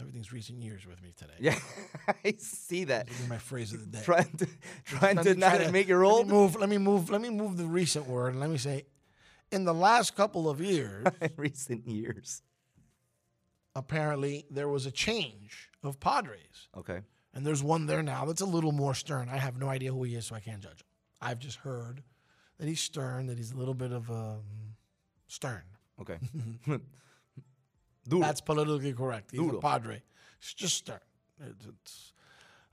everything's 0.00 0.32
recent 0.32 0.58
years 0.60 0.86
with 0.86 1.02
me 1.02 1.12
today. 1.16 1.32
Yeah, 1.38 1.58
I 2.24 2.34
see 2.38 2.84
that. 2.84 3.08
My 3.28 3.38
phrase 3.38 3.72
of 3.72 3.80
the 3.80 3.86
day. 3.98 4.02
Trying 4.04 4.30
to, 4.38 4.46
trying 4.84 5.16
to 5.18 5.34
not 5.34 5.56
try 5.56 5.64
to- 5.64 5.72
make 5.72 5.88
it 5.88 5.94
Let 5.94 6.00
roll. 6.00 6.24
me 6.24 6.30
move. 6.32 6.56
Let 6.56 6.68
me 6.68 6.78
move. 6.78 7.10
Let 7.10 7.20
me 7.20 7.30
move 7.30 7.56
the 7.56 7.66
recent 7.66 8.06
word. 8.06 8.32
And 8.32 8.40
let 8.40 8.50
me 8.50 8.58
say, 8.58 8.86
in 9.52 9.64
the 9.64 9.74
last 9.74 10.14
couple 10.16 10.48
of 10.48 10.60
years, 10.60 11.06
recent 11.36 11.86
years, 11.86 12.42
apparently 13.74 14.46
there 14.50 14.68
was 14.68 14.86
a 14.86 14.90
change 14.90 15.70
of 15.82 16.00
padres. 16.00 16.68
Okay. 16.76 17.00
And 17.34 17.46
there's 17.46 17.62
one 17.62 17.86
there 17.86 18.02
now 18.02 18.24
that's 18.24 18.40
a 18.40 18.46
little 18.46 18.72
more 18.72 18.94
stern. 18.94 19.28
I 19.28 19.36
have 19.36 19.58
no 19.58 19.68
idea 19.68 19.92
who 19.92 20.02
he 20.04 20.14
is, 20.14 20.26
so 20.26 20.34
I 20.34 20.40
can't 20.40 20.62
judge 20.62 20.80
him. 20.80 20.86
I've 21.20 21.38
just 21.38 21.58
heard 21.58 22.02
that 22.58 22.66
he's 22.66 22.80
stern, 22.80 23.26
that 23.26 23.36
he's 23.36 23.52
a 23.52 23.56
little 23.56 23.74
bit 23.74 23.92
of 23.92 24.10
um, 24.10 24.40
stern. 25.28 25.62
Okay. 26.00 26.16
That's 28.06 28.40
politically 28.40 28.92
correct. 28.92 29.30
He's 29.32 29.40
Duro. 29.40 29.58
a 29.58 29.60
padre. 29.60 30.02
He's 30.40 30.54
just 30.54 30.76
stern. 30.76 31.00
It's, 31.40 31.66
it's, 31.66 32.12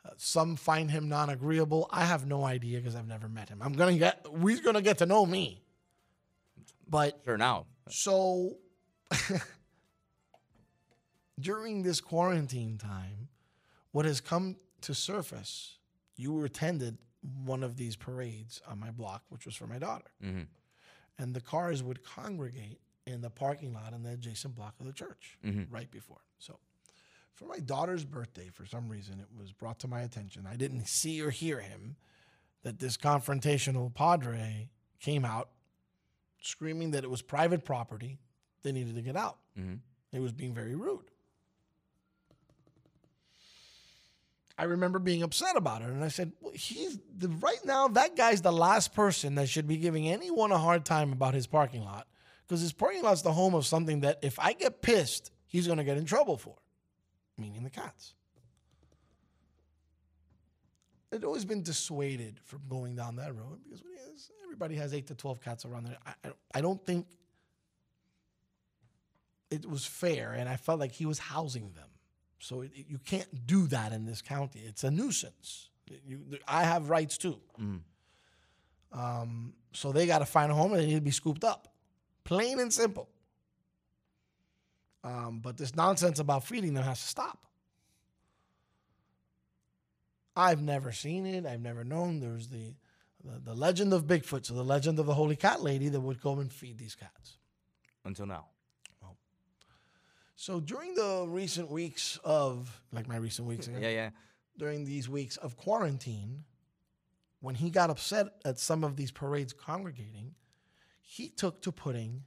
uh, 0.06 0.10
some 0.17 0.56
find 0.56 0.91
him 0.91 1.10
non-agreeable. 1.10 1.88
I 1.91 2.06
have 2.06 2.26
no 2.28 2.43
idea 2.43 2.78
because 2.80 2.96
I've 2.96 3.08
never 3.08 3.28
met 3.30 3.50
him. 3.50 3.62
I'm 3.62 3.74
gonna 3.74 3.98
get. 3.98 4.26
We're 4.32 4.62
gonna 4.62 4.82
get 4.82 4.98
to 5.00 5.06
know 5.06 5.26
me. 5.26 5.62
But 6.88 7.22
sure 7.26 7.38
now. 7.38 7.65
So 7.89 8.58
during 11.39 11.84
this 11.84 12.00
quarantine 12.02 12.78
time, 12.78 13.30
what 13.91 14.06
has 14.06 14.22
come 14.22 14.58
to 14.82 14.93
surface, 14.93 15.78
you 16.15 16.43
attended 16.43 16.98
one 17.46 17.63
of 17.63 17.78
these 17.78 17.96
parades 17.96 18.62
on 18.67 18.80
my 18.80 18.91
block, 18.91 19.24
which 19.30 19.46
was 19.46 19.56
for 19.56 19.67
my 19.67 19.80
daughter. 19.80 20.12
Mhm. 20.22 20.48
And 21.17 21.34
the 21.34 21.41
cars 21.41 21.82
would 21.82 22.04
congregate 22.04 22.82
in 23.05 23.21
the 23.21 23.29
parking 23.29 23.73
lot 23.73 23.93
in 23.93 24.03
the 24.03 24.11
adjacent 24.11 24.55
block 24.55 24.75
of 24.79 24.85
the 24.85 24.93
church 24.93 25.37
Mhm. 25.43 25.67
right 25.71 25.89
before. 25.91 26.21
So 26.39 26.59
for 27.33 27.45
my 27.45 27.59
daughter's 27.59 28.05
birthday, 28.05 28.49
for 28.49 28.65
some 28.65 28.87
reason, 28.89 29.19
it 29.19 29.27
was 29.37 29.51
brought 29.51 29.79
to 29.79 29.87
my 29.87 30.01
attention. 30.01 30.45
I 30.47 30.55
didn't 30.55 30.87
see 30.87 31.21
or 31.21 31.29
hear 31.29 31.59
him 31.59 31.97
that 32.61 32.79
this 32.79 32.95
confrontational 32.97 33.93
padre 33.93 34.69
came 34.99 35.25
out 35.25 35.49
screaming 36.41 36.91
that 36.91 37.03
it 37.03 37.09
was 37.09 37.21
private 37.21 37.63
property. 37.65 38.19
They 38.63 38.71
needed 38.71 38.95
to 38.95 39.01
get 39.01 39.15
out. 39.17 39.39
Mhm. 39.57 39.79
It 40.11 40.19
was 40.19 40.31
being 40.31 40.53
very 40.53 40.75
rude. 40.75 41.09
I 44.57 44.65
remember 44.65 44.99
being 44.99 45.23
upset 45.23 45.57
about 45.57 45.81
it, 45.81 45.89
and 45.89 46.03
I 46.03 46.09
said, 46.09 46.31
well, 46.39 46.53
"He's 46.53 46.99
the, 47.17 47.27
right 47.29 47.63
now. 47.65 47.87
That 47.87 48.15
guy's 48.15 48.41
the 48.43 48.51
last 48.51 48.93
person 48.93 49.35
that 49.35 49.49
should 49.49 49.67
be 49.67 49.77
giving 49.77 50.07
anyone 50.07 50.51
a 50.51 50.59
hard 50.59 50.85
time 50.85 51.11
about 51.11 51.33
his 51.33 51.47
parking 51.47 51.83
lot, 51.83 52.07
because 52.47 52.62
his 52.62 52.73
parking 52.73 53.03
lot's 53.03 53.21
the 53.21 53.32
home 53.34 53.53
of 53.56 53.65
something 53.65 54.01
that 54.01 54.19
if 54.23 54.39
I 54.39 54.53
get 54.53 54.82
pissed, 54.82 55.32
he's 55.47 55.65
going 55.67 55.77
to 55.79 55.84
get 55.84 55.97
in 55.97 56.06
trouble 56.06 56.38
for, 56.38 56.56
meaning 57.38 57.63
the 57.63 57.69
cats." 57.69 58.13
I'd 61.13 61.23
always 61.23 61.45
been 61.45 61.62
dissuaded 61.62 62.39
from 62.43 62.62
going 62.67 62.95
down 62.95 63.17
that 63.17 63.36
road 63.36 63.60
because 63.63 63.84
everybody 64.43 64.75
has 64.75 64.93
eight 64.95 65.08
to 65.08 65.15
twelve 65.15 65.41
cats 65.41 65.63
around 65.63 65.86
there. 65.86 65.97
I, 66.06 66.29
I, 66.56 66.62
don't 66.62 66.84
think 66.84 67.06
it 69.51 69.69
was 69.69 69.86
fair, 69.86 70.32
and 70.34 70.49
I 70.49 70.56
felt 70.56 70.79
like 70.79 70.91
he 70.91 71.06
was 71.06 71.19
housing 71.19 71.71
them. 71.73 71.89
So 72.39 72.62
it, 72.62 72.71
it- 72.75 72.88
you 72.89 72.97
can't 72.97 73.45
do 73.45 73.67
that 73.67 73.93
in 73.93 74.06
this 74.06 74.21
county. 74.23 74.62
It's 74.65 74.84
a 74.84 74.89
nuisance. 74.91 75.69
You, 76.06 76.21
I 76.47 76.63
have 76.63 76.89
rights 76.89 77.17
too. 77.17 77.39
Um, 78.91 79.53
so 79.73 79.91
they 79.91 80.08
got 80.08 80.19
to 80.19 80.25
find 80.25 80.51
a 80.51 80.56
home 80.56 80.71
and 80.73 80.82
they 80.82 80.86
need 80.88 80.95
to 80.95 81.01
be 81.01 81.12
scooped 81.12 81.43
up, 81.43 81.72
plain 82.23 82.59
and 82.59 82.71
simple. 82.73 83.09
Um, 85.03 85.39
but 85.41 85.57
this 85.57 85.75
nonsense 85.75 86.19
about 86.19 86.45
feeding 86.45 86.73
them 86.73 86.83
has 86.83 87.01
to 87.01 87.07
stop. 87.07 87.39
I've 90.36 90.62
never 90.62 90.91
seen 90.91 91.25
it. 91.25 91.45
I've 91.45 91.62
never 91.62 91.83
known. 91.83 92.19
There's 92.19 92.47
the, 92.47 92.75
the 93.23 93.39
the 93.39 93.53
legend 93.53 93.93
of 93.93 94.05
Bigfoot, 94.05 94.45
so 94.45 94.53
the 94.53 94.63
legend 94.63 94.97
of 94.99 95.05
the 95.05 95.13
holy 95.13 95.36
cat 95.36 95.62
lady 95.62 95.89
that 95.89 95.99
would 95.99 96.21
go 96.21 96.39
and 96.39 96.51
feed 96.51 96.77
these 96.77 96.95
cats. 96.95 97.38
Until 98.05 98.25
now. 98.25 98.47
So 100.36 100.59
during 100.59 100.93
the 100.93 101.25
recent 101.29 101.71
weeks 101.71 102.19
of, 102.23 102.81
like 102.91 103.07
my 103.07 103.15
recent 103.15 103.47
weeks, 103.47 103.69
Yeah, 103.79 103.88
yeah. 103.88 104.09
During 104.57 104.83
these 104.83 105.07
weeks 105.07 105.38
of 105.38 105.55
quarantine, 105.55 106.43
when 107.39 107.55
he 107.55 107.69
got 107.69 107.89
upset 107.89 108.27
at 108.43 108.59
some 108.59 108.83
of 108.83 108.97
these 108.97 109.09
parades 109.09 109.53
congregating, 109.53 110.36
he 111.13 111.30
took 111.30 111.62
to 111.62 111.71
putting 111.71 112.23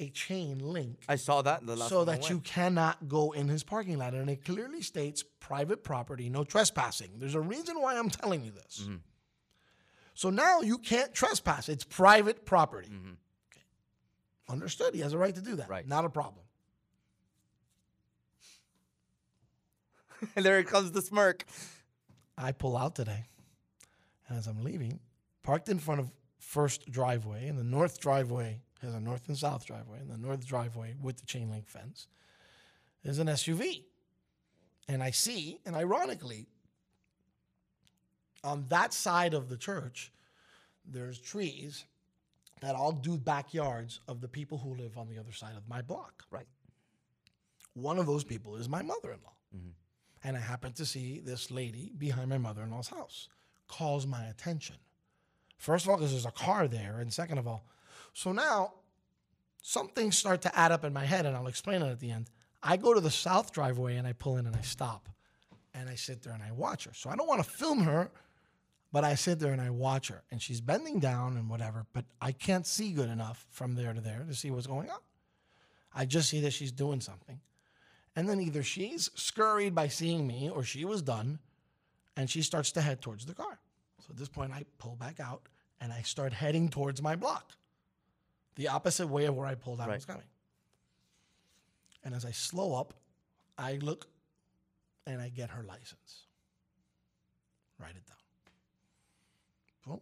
a 0.00 0.08
chain 0.08 0.58
link 0.60 1.04
I 1.08 1.16
saw 1.16 1.42
that 1.42 1.66
the 1.66 1.76
last 1.76 1.90
so 1.90 2.06
that 2.06 2.30
you 2.30 2.40
cannot 2.40 3.06
go 3.06 3.32
in 3.32 3.48
his 3.48 3.62
parking 3.64 3.98
lot. 3.98 4.14
And 4.14 4.30
it 4.30 4.46
clearly 4.46 4.80
states 4.80 5.22
private 5.40 5.84
property, 5.84 6.30
no 6.30 6.42
trespassing. 6.42 7.10
There's 7.18 7.34
a 7.34 7.40
reason 7.40 7.80
why 7.80 7.98
I'm 7.98 8.08
telling 8.08 8.42
you 8.44 8.50
this. 8.50 8.80
Mm-hmm. 8.82 8.96
So 10.14 10.30
now 10.30 10.62
you 10.62 10.78
can't 10.78 11.12
trespass. 11.12 11.68
It's 11.68 11.84
private 11.84 12.46
property. 12.46 12.88
Mm-hmm. 12.88 13.12
Okay. 13.52 13.64
Understood. 14.48 14.94
He 14.94 15.02
has 15.02 15.12
a 15.12 15.18
right 15.18 15.34
to 15.34 15.42
do 15.42 15.56
that. 15.56 15.68
Right. 15.68 15.86
Not 15.86 16.06
a 16.06 16.10
problem. 16.10 16.44
And 20.34 20.46
there 20.46 20.62
comes 20.64 20.92
the 20.92 21.02
smirk. 21.02 21.44
I 22.38 22.52
pull 22.52 22.74
out 22.74 22.94
today. 22.94 23.26
And 24.28 24.38
as 24.38 24.46
I'm 24.46 24.64
leaving, 24.64 24.98
parked 25.42 25.68
in 25.68 25.78
front 25.78 26.00
of 26.00 26.10
first 26.46 26.88
driveway, 26.88 27.48
and 27.48 27.58
the 27.58 27.64
north 27.64 27.98
driveway 27.98 28.60
has 28.80 28.94
a 28.94 29.00
north 29.00 29.26
and 29.26 29.36
south 29.36 29.66
driveway, 29.66 29.98
and 29.98 30.08
the 30.08 30.16
north 30.16 30.46
driveway 30.46 30.94
with 31.02 31.16
the 31.16 31.26
chain 31.26 31.50
link 31.50 31.68
fence 31.68 32.06
is 33.02 33.18
an 33.18 33.26
SUV. 33.26 33.82
And 34.88 35.02
I 35.02 35.10
see, 35.10 35.58
and 35.66 35.74
ironically, 35.74 36.46
on 38.44 38.66
that 38.68 38.92
side 38.92 39.34
of 39.34 39.48
the 39.48 39.56
church, 39.56 40.12
there's 40.88 41.18
trees 41.18 41.84
that 42.60 42.76
all 42.76 42.92
do 42.92 43.18
backyards 43.18 43.98
of 44.06 44.20
the 44.20 44.28
people 44.28 44.58
who 44.58 44.76
live 44.76 44.96
on 44.96 45.08
the 45.08 45.18
other 45.18 45.32
side 45.32 45.56
of 45.56 45.68
my 45.68 45.82
block. 45.82 46.22
Right. 46.30 46.46
One 47.74 47.98
of 47.98 48.06
those 48.06 48.22
people 48.22 48.54
is 48.54 48.68
my 48.68 48.82
mother 48.82 49.10
in 49.10 49.18
law. 49.24 49.34
Mm-hmm. 49.54 49.70
And 50.22 50.36
I 50.36 50.40
happen 50.40 50.72
to 50.74 50.86
see 50.86 51.18
this 51.18 51.50
lady 51.50 51.92
behind 51.98 52.30
my 52.30 52.38
mother 52.38 52.62
in 52.62 52.70
law's 52.70 52.88
house. 52.88 53.28
Calls 53.66 54.06
my 54.06 54.24
attention. 54.26 54.76
First 55.56 55.84
of 55.84 55.90
all, 55.90 55.96
because 55.96 56.12
there's 56.12 56.26
a 56.26 56.30
car 56.30 56.68
there. 56.68 56.98
And 57.00 57.12
second 57.12 57.38
of 57.38 57.46
all, 57.46 57.64
so 58.12 58.32
now 58.32 58.74
some 59.62 59.88
things 59.88 60.16
start 60.16 60.42
to 60.42 60.58
add 60.58 60.72
up 60.72 60.84
in 60.84 60.92
my 60.92 61.04
head, 61.04 61.26
and 61.26 61.36
I'll 61.36 61.48
explain 61.48 61.82
it 61.82 61.90
at 61.90 62.00
the 62.00 62.10
end. 62.10 62.30
I 62.62 62.76
go 62.76 62.94
to 62.94 63.00
the 63.00 63.10
south 63.10 63.52
driveway 63.52 63.96
and 63.96 64.06
I 64.06 64.12
pull 64.12 64.36
in 64.36 64.46
and 64.46 64.56
I 64.56 64.62
stop. 64.62 65.08
And 65.74 65.90
I 65.90 65.94
sit 65.94 66.22
there 66.22 66.32
and 66.32 66.42
I 66.42 66.52
watch 66.52 66.84
her. 66.84 66.92
So 66.94 67.10
I 67.10 67.16
don't 67.16 67.26
want 67.28 67.44
to 67.44 67.50
film 67.50 67.80
her, 67.82 68.10
But 68.92 69.04
I 69.04 69.14
sit 69.14 69.40
there 69.40 69.52
and 69.52 69.60
I 69.60 69.68
watch 69.68 70.08
her, 70.08 70.22
and 70.30 70.40
she's 70.40 70.60
bending 70.60 71.00
down 71.00 71.36
and 71.36 71.50
whatever, 71.50 71.86
but 71.92 72.04
I 72.20 72.32
can't 72.32 72.66
see 72.66 72.92
good 72.92 73.10
enough 73.10 73.46
from 73.50 73.74
there 73.74 73.92
to 73.92 74.00
there 74.00 74.24
to 74.26 74.34
see 74.34 74.50
what's 74.50 74.66
going 74.66 74.88
on. 74.88 75.00
I 75.94 76.06
just 76.06 76.30
see 76.30 76.40
that 76.40 76.52
she's 76.52 76.72
doing 76.72 77.00
something. 77.00 77.40
And 78.14 78.28
then 78.28 78.40
either 78.40 78.62
she's 78.62 79.10
scurried 79.14 79.74
by 79.74 79.88
seeing 79.88 80.26
me 80.26 80.48
or 80.48 80.62
she 80.62 80.86
was 80.86 81.02
done 81.02 81.40
and 82.16 82.30
she 82.30 82.40
starts 82.40 82.72
to 82.72 82.80
head 82.80 83.02
towards 83.02 83.26
the 83.26 83.34
car. 83.34 83.58
So 84.06 84.12
at 84.12 84.16
this 84.16 84.28
point, 84.28 84.52
I 84.52 84.64
pull 84.78 84.94
back 84.96 85.18
out 85.20 85.48
and 85.80 85.92
I 85.92 86.02
start 86.02 86.32
heading 86.32 86.68
towards 86.68 87.02
my 87.02 87.16
block, 87.16 87.52
the 88.54 88.68
opposite 88.68 89.08
way 89.08 89.24
of 89.26 89.34
where 89.34 89.46
I 89.46 89.54
pulled 89.54 89.80
out 89.80 89.88
was 89.88 90.04
coming. 90.04 90.22
And 92.04 92.14
as 92.14 92.24
I 92.24 92.30
slow 92.30 92.74
up, 92.74 92.94
I 93.58 93.74
look 93.82 94.06
and 95.06 95.20
I 95.20 95.28
get 95.28 95.50
her 95.50 95.62
license. 95.64 96.26
Write 97.80 97.96
it 97.96 98.06
down. 98.06 98.16
Boom. 99.86 100.00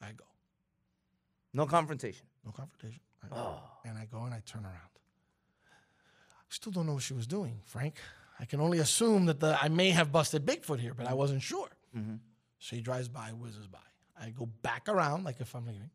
I 0.00 0.12
go. 0.12 0.24
No 1.52 1.66
confrontation. 1.66 2.26
No 2.44 2.52
confrontation. 2.52 3.00
I 3.24 3.28
go, 3.28 3.58
And 3.84 3.98
I 3.98 4.04
go 4.06 4.22
and 4.22 4.32
I 4.32 4.40
turn 4.46 4.64
around. 4.64 4.74
I 5.64 6.50
still 6.50 6.70
don't 6.72 6.86
know 6.86 6.94
what 6.94 7.02
she 7.02 7.12
was 7.14 7.26
doing, 7.26 7.60
Frank. 7.64 7.96
I 8.38 8.44
can 8.44 8.60
only 8.60 8.78
assume 8.78 9.26
that 9.26 9.40
the, 9.40 9.58
I 9.60 9.68
may 9.68 9.90
have 9.90 10.12
busted 10.12 10.46
Bigfoot 10.46 10.78
here, 10.78 10.94
but 10.94 11.06
I 11.08 11.14
wasn't 11.14 11.42
sure. 11.42 11.68
Mhm. 11.96 12.20
She 12.58 12.80
drives 12.80 13.08
by, 13.08 13.28
whizzes 13.28 13.66
by. 13.66 13.78
I 14.20 14.30
go 14.30 14.46
back 14.46 14.88
around 14.88 15.24
like 15.24 15.40
if 15.40 15.54
I'm 15.54 15.66
leaving, 15.66 15.90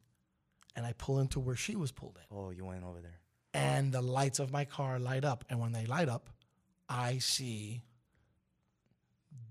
and 0.76 0.86
I 0.86 0.94
pull 0.94 1.20
into 1.20 1.40
where 1.40 1.56
she 1.56 1.76
was 1.76 1.92
pulled 1.92 2.18
in. 2.18 2.38
Oh, 2.38 2.52
you 2.52 2.66
went 2.66 2.84
over 2.84 3.02
there. 3.02 3.20
And 3.54 3.92
the 3.92 4.02
lights 4.02 4.40
of 4.40 4.52
my 4.52 4.64
car 4.64 5.00
light 5.00 5.26
up. 5.26 5.44
And 5.50 5.60
when 5.60 5.74
they 5.74 5.86
light 5.86 6.08
up, 6.08 6.30
I 6.88 7.18
see 7.18 7.82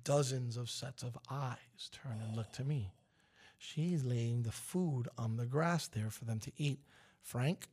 dozens 0.04 0.56
of 0.56 0.70
sets 0.70 1.02
of 1.02 1.18
eyes 1.30 1.90
turn 1.92 2.20
and 2.26 2.36
look 2.36 2.52
to 2.52 2.64
me. 2.64 2.92
She's 3.58 4.04
laying 4.04 4.42
the 4.42 4.52
food 4.52 5.08
on 5.18 5.36
the 5.36 5.44
grass 5.44 5.86
there 5.86 6.08
for 6.08 6.24
them 6.24 6.38
to 6.40 6.52
eat. 6.56 6.80
Frank, 7.20 7.68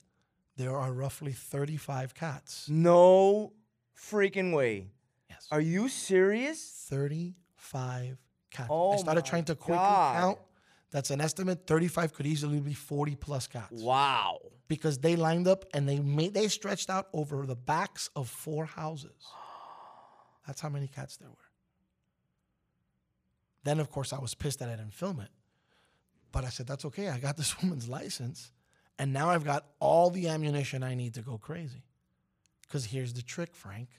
there 0.57 0.75
are 0.75 0.91
roughly 0.91 1.31
35 1.31 2.13
cats. 2.13 2.67
No 2.67 3.53
freaking 3.97 4.53
way. 4.53 4.87
Yes. 5.29 5.47
Are 5.49 5.61
you 5.61 5.87
serious? 5.87 6.87
35 6.89 8.17
cats. 8.57 8.69
Oh 8.71 8.91
I 8.91 8.97
started 8.97 9.25
trying 9.25 9.45
to 9.45 9.55
quickly 9.55 9.75
God. 9.77 10.19
count. 10.19 10.39
That's 10.91 11.11
an 11.11 11.21
estimate. 11.21 11.67
35 11.67 12.13
could 12.13 12.25
easily 12.25 12.59
be 12.59 12.73
40 12.73 13.15
plus 13.15 13.47
cats. 13.47 13.81
Wow. 13.81 14.39
Because 14.67 14.99
they 14.99 15.15
lined 15.15 15.47
up 15.47 15.65
and 15.73 15.87
they 15.87 15.99
made 15.99 16.33
they 16.33 16.47
stretched 16.47 16.89
out 16.89 17.07
over 17.13 17.45
the 17.45 17.55
backs 17.55 18.09
of 18.15 18.29
four 18.29 18.65
houses. 18.65 19.11
That's 20.47 20.61
how 20.61 20.69
many 20.69 20.87
cats 20.87 21.17
there 21.17 21.29
were. 21.29 21.35
Then 23.63 23.79
of 23.79 23.91
course 23.91 24.13
I 24.13 24.19
was 24.19 24.33
pissed 24.33 24.59
that 24.59 24.69
I 24.69 24.75
didn't 24.75 24.93
film 24.93 25.19
it. 25.19 25.29
But 26.31 26.43
I 26.43 26.49
said, 26.49 26.67
that's 26.67 26.85
okay. 26.85 27.09
I 27.09 27.19
got 27.19 27.37
this 27.37 27.57
woman's 27.61 27.87
license. 27.87 28.51
And 28.99 29.13
now 29.13 29.29
I've 29.29 29.45
got 29.45 29.65
all 29.79 30.09
the 30.09 30.27
ammunition 30.27 30.83
I 30.83 30.95
need 30.95 31.13
to 31.15 31.21
go 31.21 31.37
crazy. 31.37 31.83
Because 32.61 32.85
here's 32.85 33.13
the 33.13 33.21
trick, 33.21 33.55
Frank. 33.55 33.89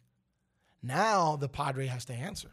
Now 0.82 1.36
the 1.36 1.48
Padre 1.48 1.86
has 1.86 2.04
to 2.06 2.12
answer. 2.12 2.50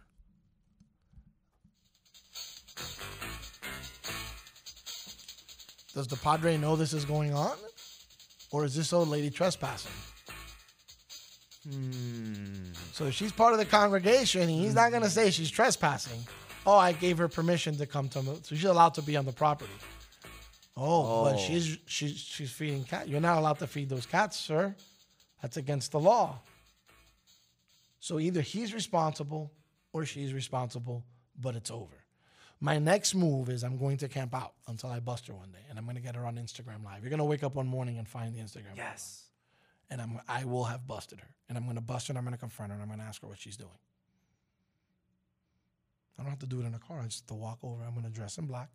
Does 5.96 6.08
the 6.08 6.18
Padre 6.18 6.58
know 6.58 6.76
this 6.76 6.94
is 6.94 7.06
going 7.06 7.34
on? 7.34 7.58
Or 8.52 8.66
is 8.66 8.76
this 8.76 8.94
old 8.94 9.08
lady 9.08 9.30
trespassing? 9.32 9.92
Hmm. 11.68 12.74
So 12.92 13.10
she's 13.10 13.32
part 13.32 13.54
of 13.54 13.60
the 13.60 13.66
congregation, 13.66 14.48
he's 14.48 14.76
not 14.76 14.92
going 14.92 15.02
to 15.04 15.10
say 15.10 15.32
she's 15.32 15.50
trespassing. 15.50 16.20
Oh, 16.68 16.78
I 16.78 16.92
gave 16.92 17.18
her 17.18 17.28
permission 17.28 17.76
to 17.78 17.86
come 17.86 18.10
to, 18.10 18.22
so 18.24 18.40
she's 18.50 18.64
allowed 18.66 18.94
to 18.96 19.02
be 19.02 19.16
on 19.18 19.26
the 19.26 19.32
property. 19.32 19.72
Oh, 20.78 21.24
but 21.24 21.36
Oh. 21.36 21.38
she's 21.38 21.78
she's 21.88 22.18
she's 22.18 22.52
feeding 22.52 22.84
cat. 22.84 23.08
You're 23.08 23.22
not 23.22 23.38
allowed 23.38 23.60
to 23.60 23.68
feed 23.68 23.88
those 23.90 24.06
cats, 24.06 24.38
sir. 24.38 24.76
That's 25.42 25.58
against 25.58 25.92
the 25.92 26.00
law. 26.00 26.40
So 28.00 28.20
either 28.20 28.42
he's 28.42 28.74
responsible 28.74 29.52
or 29.94 30.06
she's 30.06 30.34
responsible, 30.34 31.04
but 31.40 31.56
it's 31.56 31.72
over. 31.72 31.96
My 32.60 32.80
next 32.80 33.14
move 33.14 33.50
is 33.50 33.64
I'm 33.64 33.78
going 33.78 33.98
to 33.98 34.08
camp 34.08 34.34
out 34.34 34.54
until 34.68 34.90
I 34.90 35.00
bust 35.00 35.28
her 35.28 35.34
one 35.34 35.52
day, 35.52 35.60
and 35.70 35.78
I'm 35.78 35.86
going 35.86 35.98
to 35.98 36.02
get 36.02 36.16
her 36.16 36.26
on 36.26 36.36
Instagram 36.36 36.84
Live. 36.84 37.02
You're 37.04 37.10
going 37.10 37.20
to 37.20 37.26
wake 37.26 37.44
up 37.44 37.56
one 37.56 37.68
morning 37.68 37.98
and 37.98 38.08
find 38.08 38.34
the 38.34 38.40
Instagram. 38.40 38.76
Yes. 38.78 39.24
And 39.90 40.02
I'm 40.02 40.20
I 40.28 40.46
will 40.46 40.64
have 40.64 40.88
busted 40.88 41.20
her, 41.20 41.28
and 41.48 41.58
I'm 41.58 41.66
going 41.66 41.76
to 41.76 41.82
bust 41.82 42.08
her, 42.08 42.12
and 42.12 42.18
I'm 42.18 42.24
going 42.24 42.34
to 42.34 42.40
confront 42.40 42.72
her, 42.72 42.76
and 42.76 42.82
I'm 42.82 42.88
going 42.88 43.00
to 43.00 43.06
ask 43.06 43.22
her 43.22 43.28
what 43.28 43.40
she's 43.40 43.58
doing. 43.58 43.70
I 46.18 46.22
don't 46.24 46.30
have 46.30 46.40
to 46.40 46.48
do 46.48 46.62
it 46.62 46.66
in 46.66 46.74
a 46.74 46.80
car. 46.80 47.02
I 47.02 47.04
just 47.06 47.22
have 47.22 47.28
to 47.28 47.34
walk 47.34 47.60
over. 47.62 47.84
I'm 47.84 47.92
going 47.92 48.06
to 48.06 48.10
dress 48.10 48.38
in 48.38 48.46
black, 48.46 48.70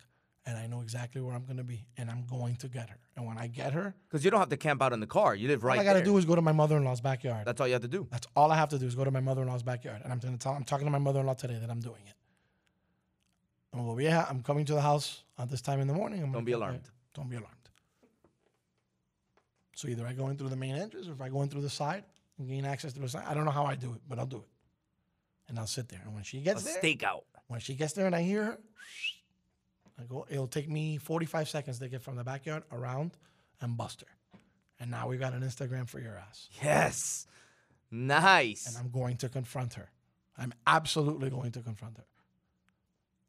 and 0.45 0.57
I 0.57 0.67
know 0.67 0.81
exactly 0.81 1.21
where 1.21 1.33
I'm 1.33 1.43
going 1.45 1.57
to 1.57 1.63
be, 1.63 1.85
and 1.97 2.09
I'm 2.09 2.23
going 2.27 2.55
to 2.57 2.67
get 2.67 2.89
her. 2.91 2.99
And 3.17 3.25
when 3.25 3.37
I 3.39 3.47
get 3.47 3.73
her, 3.73 3.95
Because 4.07 4.23
you 4.23 4.29
don't 4.31 4.39
have 4.39 4.49
to 4.49 4.57
camp 4.57 4.81
out 4.81 4.93
in 4.93 4.99
the 4.99 5.07
car. 5.07 5.35
You 5.35 5.47
live 5.47 5.63
right 5.63 5.73
here. 5.73 5.81
all 5.81 5.89
I 5.89 5.93
got 5.93 5.99
to 5.99 6.05
do 6.05 6.15
is 6.17 6.25
go 6.25 6.35
to 6.35 6.41
my 6.41 6.51
mother-in-law's 6.51 7.01
backyard. 7.01 7.45
That's 7.47 7.59
all 7.59 7.67
you 7.67 7.73
have 7.73 7.81
to 7.81 7.87
do. 7.87 8.07
That's 8.11 8.27
all 8.35 8.51
I 8.51 8.55
have 8.55 8.69
to 8.69 8.77
do 8.79 8.85
is 8.85 8.93
go 8.93 9.03
to 9.03 9.11
my 9.11 9.21
mother-in-law's 9.21 9.63
backyard, 9.63 10.01
and 10.03 10.13
I'm 10.13 10.19
going 10.19 10.37
to 10.37 10.39
tell. 10.39 10.53
I'm 10.53 10.63
talking 10.63 10.85
to 10.85 10.91
my 10.91 10.99
mother-in-law 10.99 11.33
today 11.33 11.57
that 11.59 11.69
I'm 11.69 11.81
doing 11.81 12.03
it. 12.07 12.13
Well, 13.73 13.99
yeah, 14.01 14.25
I'm 14.29 14.41
coming 14.43 14.65
to 14.65 14.73
the 14.73 14.81
house 14.81 15.23
at 15.39 15.49
this 15.49 15.61
time 15.61 15.79
in 15.79 15.87
the 15.87 15.93
morning. 15.93 16.21
I'm 16.23 16.31
Don't 16.31 16.43
be 16.45 16.51
alarmed. 16.51 16.83
there. 16.83 16.91
Don't 17.13 17.29
be 17.29 17.37
alarmed. 17.37 17.55
So 19.75 19.87
either 19.87 20.05
I 20.05 20.13
go 20.13 20.27
in 20.27 20.37
through 20.37 20.49
the 20.49 20.55
main 20.55 20.75
entrance, 20.75 21.07
or 21.07 21.13
if 21.13 21.21
I 21.21 21.29
go 21.29 21.41
in 21.41 21.49
through 21.49 21.61
the 21.61 21.69
side 21.69 22.03
and 22.37 22.47
gain 22.47 22.65
access 22.65 22.93
to 22.93 22.99
the 22.99 23.07
side, 23.09 23.23
I 23.27 23.33
don't 23.33 23.45
know 23.45 23.51
how 23.51 23.65
I 23.65 23.75
do 23.75 23.93
it, 23.93 24.01
but 24.07 24.19
I'll 24.19 24.25
do 24.25 24.37
it. 24.37 24.49
And 25.47 25.57
I'll 25.57 25.67
sit 25.67 25.89
there, 25.89 26.01
and 26.05 26.13
when 26.13 26.23
she 26.23 26.39
gets 26.41 26.61
A 26.61 26.65
there, 26.65 26.81
stakeout. 26.81 27.23
when 27.47 27.59
she 27.59 27.73
gets 27.75 27.93
there 27.93 28.05
and 28.05 28.15
I 28.15 28.21
hear 28.21 28.43
her, 28.43 28.57
I 29.99 30.03
go. 30.03 30.25
It'll 30.29 30.47
take 30.47 30.69
me 30.69 30.97
45 30.97 31.49
seconds 31.49 31.79
to 31.79 31.89
get 31.89 32.01
from 32.01 32.15
the 32.15 32.23
backyard 32.23 32.63
around 32.71 33.11
and 33.59 33.75
bust 33.77 34.01
her. 34.01 34.39
And 34.79 34.89
now 34.89 35.07
we 35.07 35.17
got 35.17 35.33
an 35.33 35.41
Instagram 35.41 35.87
for 35.89 35.99
your 35.99 36.15
ass. 36.17 36.49
Yes. 36.63 37.27
Nice. 37.91 38.67
And 38.67 38.77
I'm 38.77 38.89
going 38.91 39.17
to 39.17 39.29
confront 39.29 39.73
her. 39.75 39.89
I'm 40.37 40.53
absolutely 40.65 41.29
going 41.29 41.51
to 41.51 41.59
confront 41.59 41.97
her. 41.97 42.05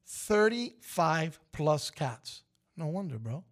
35 0.06 1.38
plus 1.52 1.90
cats. 1.90 2.42
No 2.76 2.86
wonder, 2.86 3.18
bro. 3.18 3.44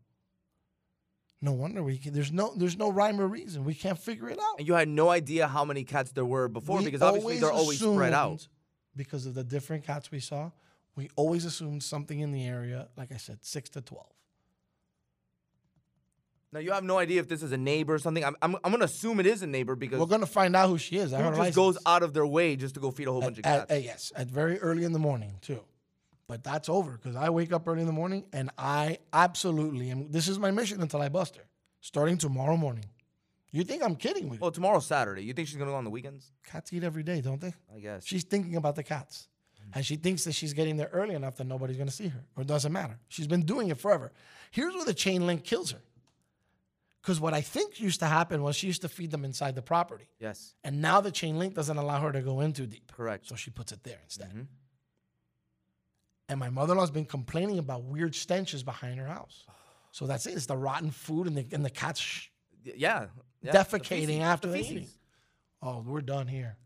No 1.43 1.53
wonder 1.53 1.83
we 1.83 1.97
can, 1.97 2.13
there's 2.13 2.33
no 2.33 2.53
there's 2.55 2.77
no 2.77 2.91
rhyme 2.91 3.19
or 3.19 3.27
reason. 3.27 3.65
We 3.65 3.75
can't 3.75 3.99
figure 3.99 4.29
it 4.29 4.39
out. 4.39 4.59
And 4.59 4.69
you 4.69 4.75
had 4.75 4.89
no 4.89 5.09
idea 5.09 5.49
how 5.49 5.65
many 5.65 5.85
cats 5.85 6.13
there 6.13 6.25
were 6.25 6.49
before 6.49 6.79
We 6.79 6.85
because 6.85 7.01
obviously 7.01 7.39
they're 7.39 7.51
always 7.51 7.81
spread 7.81 8.13
out. 8.13 8.47
Because 8.95 9.25
of 9.25 9.35
the 9.35 9.45
different 9.45 9.85
cats 9.87 10.11
we 10.11 10.21
saw, 10.21 10.51
we 10.97 11.09
always 11.17 11.45
assumed 11.47 11.83
something 11.83 12.21
in 12.21 12.33
the 12.33 12.45
area, 12.45 12.89
like 12.97 13.13
I 13.13 13.17
said, 13.17 13.39
six 13.41 13.71
to 13.71 13.81
12. 13.81 14.05
Now 16.53 16.59
you 16.59 16.73
have 16.73 16.83
no 16.83 16.99
idea 16.99 17.21
if 17.21 17.29
this 17.29 17.43
is 17.43 17.53
a 17.53 17.57
neighbor 17.57 17.95
or 17.95 17.99
something. 17.99 18.25
I'm 18.25 18.37
I'm, 18.43 18.57
I'm 18.65 18.73
gonna 18.73 18.85
assume 18.85 19.21
it 19.21 19.27
is 19.27 19.43
a 19.43 19.47
neighbor 19.47 19.77
because 19.77 20.01
We're 20.01 20.07
going 20.07 20.21
to 20.21 20.27
find 20.27 20.55
out 20.57 20.69
who 20.69 20.79
she 20.79 20.97
is. 20.97 21.13
I 21.13 21.23
who 21.23 21.35
just 21.37 21.41
her 21.41 21.53
goes 21.53 21.79
out 21.87 22.03
of 22.03 22.13
their 22.13 22.27
way 22.27 22.57
just 22.57 22.75
to 22.75 22.81
go 22.81 22.91
feed 22.91 23.07
a 23.09 23.13
whole 23.13 23.21
bunch 23.21 23.39
of 23.39 23.47
at, 23.47 23.61
cats. 23.61 23.71
at- 23.71 23.83
yes, 23.83 24.13
at 24.17 24.27
very 24.27 24.59
early 24.59 24.85
in 24.85 24.93
the 24.93 24.99
morning 24.99 25.37
too. 25.41 25.61
But 26.31 26.45
that's 26.45 26.69
over 26.69 26.93
because 26.93 27.17
I 27.17 27.29
wake 27.31 27.53
up 27.53 27.67
early 27.67 27.81
in 27.81 27.87
the 27.89 27.93
morning 27.93 28.25
and 28.33 28.51
I 28.57 28.99
absolutely 29.13 29.91
am. 29.91 30.13
This 30.13 30.29
is 30.29 30.39
my 30.39 30.53
mission 30.53 30.81
until 30.81 31.03
I 31.03 31.09
bust 31.09 31.35
her, 31.37 31.43
starting 31.81 32.19
tomorrow 32.19 32.57
morning. 32.57 32.85
You 33.51 33.65
think 33.65 33.83
I'm 33.83 33.97
kidding 33.97 34.29
with 34.29 34.39
you? 34.39 34.43
well, 34.43 34.53
tomorrow's 34.53 34.87
Saturday. 34.87 35.23
You 35.25 35.33
think 35.33 35.49
she's 35.49 35.57
gonna 35.57 35.73
go 35.73 35.77
on 35.77 35.83
the 35.83 35.91
weekends? 35.91 36.31
Cats 36.47 36.73
eat 36.73 36.85
every 36.85 37.03
day, 37.03 37.21
don't 37.21 37.41
they? 37.41 37.53
I 37.75 37.81
guess. 37.81 38.07
She's 38.07 38.23
thinking 38.23 38.55
about 38.55 38.77
the 38.77 38.85
cats. 38.85 39.27
And 39.73 39.85
she 39.85 39.97
thinks 39.97 40.23
that 40.25 40.33
she's 40.33 40.53
getting 40.53 40.77
there 40.77 40.89
early 40.93 41.15
enough 41.17 41.37
that 41.37 41.45
nobody's 41.49 41.77
going 41.77 41.89
to 41.89 41.95
see 41.95 42.09
her 42.09 42.25
or 42.37 42.43
it 42.43 42.47
doesn't 42.49 42.73
matter. 42.73 42.99
She's 43.09 43.29
been 43.29 43.43
doing 43.43 43.69
it 43.69 43.79
forever. 43.79 44.11
Here's 44.51 44.75
where 44.75 44.85
the 44.85 44.95
chain 44.95 45.27
link 45.29 45.45
kills 45.45 45.71
her. 45.73 45.81
Because 47.03 47.21
what 47.21 47.35
I 47.35 47.41
think 47.41 47.79
used 47.79 48.01
to 48.01 48.07
happen 48.07 48.43
was 48.43 48.57
she 48.57 48.67
used 48.67 48.83
to 48.83 48.89
feed 48.89 49.11
them 49.13 49.25
inside 49.25 49.55
the 49.55 49.63
property. 49.63 50.09
Yes. 50.19 50.55
And 50.65 50.83
now 50.83 51.01
the 51.01 51.13
chain 51.13 51.39
link 51.39 51.55
doesn't 51.55 51.77
allow 51.77 52.01
her 52.01 52.11
to 52.13 52.21
go 52.21 52.41
in 52.41 52.53
too 52.53 52.67
deep. 52.67 52.91
Correct. 52.91 53.27
So 53.29 53.37
she 53.37 53.51
puts 53.51 53.71
it 53.71 53.85
there 53.85 54.01
instead. 54.03 54.33
Mhm. 54.35 54.47
And 56.31 56.39
my 56.39 56.49
mother 56.49 56.73
in 56.73 56.79
law's 56.79 56.91
been 56.93 57.05
complaining 57.05 57.59
about 57.59 57.83
weird 57.83 58.15
stenches 58.15 58.63
behind 58.63 58.99
her 59.01 59.07
house. 59.07 59.45
So 59.91 60.07
that's 60.07 60.25
it. 60.27 60.35
It's 60.35 60.47
the 60.47 60.57
rotten 60.57 60.91
food 60.93 61.27
and 61.27 61.37
the, 61.37 61.45
and 61.53 61.65
the 61.65 61.71
cats 61.71 62.01
sh- 62.01 62.29
Yeah. 62.65 63.07
yeah, 63.43 63.53
defecating 63.53 64.07
feces, 64.07 64.21
after 64.23 64.49
the 64.49 64.59
feces. 64.63 64.97
Oh, 65.61 65.83
we're 65.85 66.01
done 66.01 66.29
here. 66.29 66.57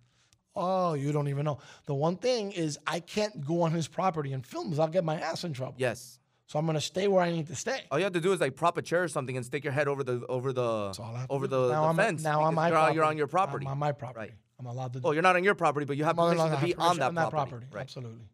Oh, 0.54 0.92
you 0.94 1.10
don't 1.12 1.28
even 1.28 1.44
know. 1.46 1.58
The 1.86 1.94
one 1.94 2.16
thing 2.16 2.52
is, 2.52 2.78
I 2.86 3.00
can't 3.00 3.44
go 3.44 3.62
on 3.62 3.72
his 3.72 3.88
property 3.88 4.32
and 4.34 4.46
film 4.46 4.66
because 4.66 4.78
I'll 4.78 4.86
get 4.88 5.02
my 5.02 5.18
ass 5.18 5.42
in 5.44 5.52
trouble. 5.54 5.74
Yes. 5.78 6.18
So 6.46 6.58
I'm 6.58 6.66
going 6.66 6.74
to 6.76 6.80
stay 6.80 7.08
where 7.08 7.22
I 7.22 7.30
need 7.32 7.46
to 7.46 7.56
stay. 7.56 7.80
All 7.90 7.98
you 7.98 8.04
have 8.04 8.12
to 8.12 8.20
do 8.20 8.32
is 8.32 8.40
like 8.40 8.54
prop 8.54 8.76
a 8.76 8.82
chair 8.82 9.02
or 9.02 9.08
something 9.08 9.34
and 9.36 9.44
stick 9.46 9.64
your 9.64 9.72
head 9.72 9.88
over 9.88 10.04
the 10.04 10.24
over 10.28 10.52
the 10.52 10.92
over 11.30 11.48
the, 11.48 11.68
fence. 11.68 11.72
now 11.72 11.82
the 11.82 11.88
I'm, 11.88 11.96
fence. 11.96 12.22
Now 12.22 12.42
on 12.42 12.50
because 12.52 12.56
my 12.56 12.68
you're, 12.68 12.76
on- 12.76 12.80
property. 12.82 12.94
you're 12.96 13.04
on 13.04 13.16
your 13.16 13.26
property. 13.26 13.66
I'm 13.66 13.72
on 13.72 13.78
my 13.78 13.92
property. 13.92 14.20
Right. 14.20 14.32
I'm 14.60 14.66
allowed 14.66 14.92
to. 14.92 15.00
Oh, 15.02 15.12
you're 15.12 15.22
not 15.22 15.36
on 15.36 15.42
your 15.42 15.54
property, 15.54 15.86
but 15.86 15.96
you 15.96 16.04
have 16.04 16.16
permission 16.16 16.50
to 16.50 16.58
be 16.62 16.74
on 16.74 16.98
that 16.98 17.30
property. 17.30 17.66
Right. 17.72 17.80
Absolutely. 17.80 18.26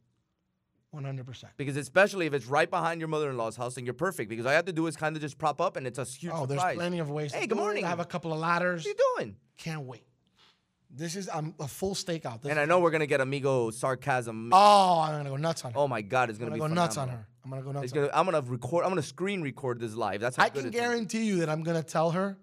100%. 0.94 1.44
Because 1.56 1.76
especially 1.76 2.26
if 2.26 2.34
it's 2.34 2.46
right 2.46 2.68
behind 2.68 3.00
your 3.00 3.08
mother-in-law's 3.08 3.56
house, 3.56 3.74
then 3.74 3.84
you're 3.84 3.94
perfect. 3.94 4.28
Because 4.28 4.44
all 4.46 4.52
you 4.52 4.56
have 4.56 4.64
to 4.64 4.72
do 4.72 4.86
is 4.86 4.96
kind 4.96 5.14
of 5.16 5.22
just 5.22 5.38
prop 5.38 5.60
up, 5.60 5.76
and 5.76 5.86
it's 5.86 5.98
a 5.98 6.04
huge 6.04 6.32
Oh, 6.34 6.46
there's 6.46 6.60
surprise. 6.60 6.76
plenty 6.76 6.98
of 6.98 7.10
ways 7.10 7.32
Hey, 7.32 7.42
to 7.42 7.46
good 7.46 7.58
morning. 7.58 7.84
I 7.84 7.88
have 7.88 8.00
a 8.00 8.04
couple 8.04 8.32
of 8.32 8.38
ladders. 8.40 8.84
What 8.84 8.88
are 8.88 8.98
you 8.98 9.14
doing? 9.18 9.36
Can't 9.56 9.82
wait. 9.82 10.04
This 10.92 11.14
is 11.14 11.28
I'm 11.32 11.54
a 11.60 11.68
full 11.68 11.94
stakeout. 11.94 12.42
This 12.42 12.50
And 12.50 12.58
I 12.58 12.64
know 12.64 12.80
we're 12.80 12.90
gonna 12.90 13.06
get 13.06 13.20
amigo 13.20 13.70
sarcasm. 13.70 14.50
Oh, 14.52 15.00
I'm 15.00 15.16
gonna 15.18 15.30
go 15.30 15.36
nuts 15.36 15.64
on 15.64 15.72
her. 15.72 15.78
Oh 15.78 15.86
my 15.86 16.02
God, 16.02 16.30
it's 16.30 16.38
I'm 16.40 16.46
gonna 16.46 16.58
gonna 16.58 16.70
be 16.70 16.74
go 16.74 16.80
nuts 16.82 16.96
on 16.96 17.08
her. 17.10 17.26
I'm 17.44 17.50
gonna 17.50 17.62
go 17.62 17.70
nuts. 17.72 17.92
Gonna, 17.92 18.10
I'm 18.12 18.24
gonna 18.24 18.40
record. 18.40 18.82
I'm 18.84 18.90
gonna 18.90 19.02
screen 19.02 19.40
record 19.40 19.78
this 19.78 19.94
live. 19.94 20.20
That's 20.20 20.34
how 20.36 20.42
I 20.44 20.48
can 20.48 20.70
guarantee 20.70 21.22
you 21.24 21.36
that 21.36 21.48
I'm 21.48 21.62
gonna 21.62 21.84
tell 21.84 22.10
her 22.10 22.36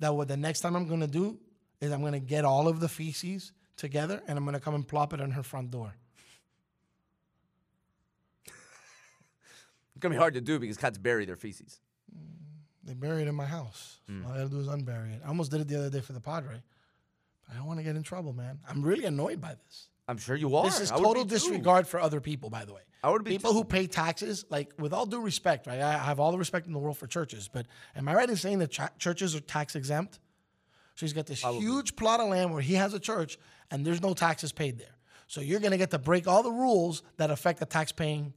that 0.00 0.12
what 0.16 0.26
the 0.26 0.36
next 0.36 0.62
time 0.62 0.74
I'm 0.74 0.88
gonna 0.88 1.06
do 1.06 1.38
is 1.80 1.92
I'm 1.92 2.02
gonna 2.02 2.18
get 2.18 2.44
all 2.44 2.66
of 2.66 2.80
the 2.80 2.88
feces 2.88 3.52
together 3.76 4.20
and 4.26 4.36
I'm 4.36 4.44
gonna 4.44 4.58
come 4.58 4.74
and 4.74 4.86
plop 4.86 5.12
it 5.14 5.20
on 5.20 5.30
her 5.30 5.44
front 5.44 5.70
door. 5.70 5.94
It's 9.96 10.02
gonna 10.02 10.14
be 10.14 10.18
hard 10.18 10.34
to 10.34 10.42
do 10.42 10.58
because 10.58 10.76
cats 10.76 10.98
bury 10.98 11.24
their 11.24 11.36
feces. 11.36 11.80
They 12.84 12.92
bury 12.92 13.22
it 13.22 13.28
in 13.28 13.34
my 13.34 13.46
house. 13.46 13.98
Mm. 14.10 14.26
All 14.26 14.32
I 14.32 14.36
gotta 14.36 14.50
do 14.50 14.60
is 14.60 14.68
unbury 14.68 15.14
it. 15.14 15.22
I 15.24 15.28
almost 15.28 15.50
did 15.50 15.62
it 15.62 15.68
the 15.68 15.78
other 15.78 15.88
day 15.88 16.00
for 16.00 16.12
the 16.12 16.20
Padre. 16.20 16.62
I 17.50 17.56
don't 17.56 17.64
want 17.64 17.78
to 17.78 17.82
get 17.82 17.96
in 17.96 18.02
trouble, 18.02 18.34
man. 18.34 18.58
I'm 18.68 18.82
really 18.82 19.06
annoyed 19.06 19.40
by 19.40 19.54
this. 19.64 19.88
I'm 20.06 20.18
sure 20.18 20.36
you 20.36 20.54
are. 20.54 20.64
This 20.64 20.80
is 20.80 20.90
total 20.90 21.14
be 21.14 21.22
too. 21.22 21.28
disregard 21.28 21.88
for 21.88 21.98
other 21.98 22.20
people, 22.20 22.50
by 22.50 22.66
the 22.66 22.74
way. 22.74 22.82
I 23.02 23.08
would 23.08 23.24
be 23.24 23.30
people 23.30 23.52
too. 23.52 23.58
who 23.58 23.64
pay 23.64 23.86
taxes, 23.86 24.44
like 24.50 24.72
with 24.78 24.92
all 24.92 25.06
due 25.06 25.20
respect, 25.20 25.66
right? 25.66 25.80
I 25.80 25.96
have 25.96 26.20
all 26.20 26.30
the 26.30 26.38
respect 26.38 26.66
in 26.66 26.74
the 26.74 26.78
world 26.78 26.98
for 26.98 27.06
churches, 27.06 27.48
but 27.50 27.66
am 27.94 28.06
I 28.06 28.14
right 28.14 28.28
in 28.28 28.36
saying 28.36 28.58
that 28.58 28.70
ch- 28.70 28.98
churches 28.98 29.34
are 29.34 29.40
tax 29.40 29.76
exempt? 29.76 30.18
So 30.94 31.06
he's 31.06 31.14
got 31.14 31.26
this 31.26 31.40
huge 31.40 31.96
plot 31.96 32.20
of 32.20 32.28
land 32.28 32.52
where 32.52 32.62
he 32.62 32.74
has 32.74 32.92
a 32.92 33.00
church, 33.00 33.38
and 33.70 33.86
there's 33.86 34.02
no 34.02 34.12
taxes 34.12 34.52
paid 34.52 34.78
there. 34.78 34.94
So 35.26 35.40
you're 35.40 35.60
going 35.60 35.72
to 35.72 35.78
get 35.78 35.90
to 35.90 35.98
break 35.98 36.28
all 36.28 36.42
the 36.42 36.52
rules 36.52 37.02
that 37.16 37.30
affect 37.30 37.60
the 37.60 37.66
tax-paying 37.66 38.32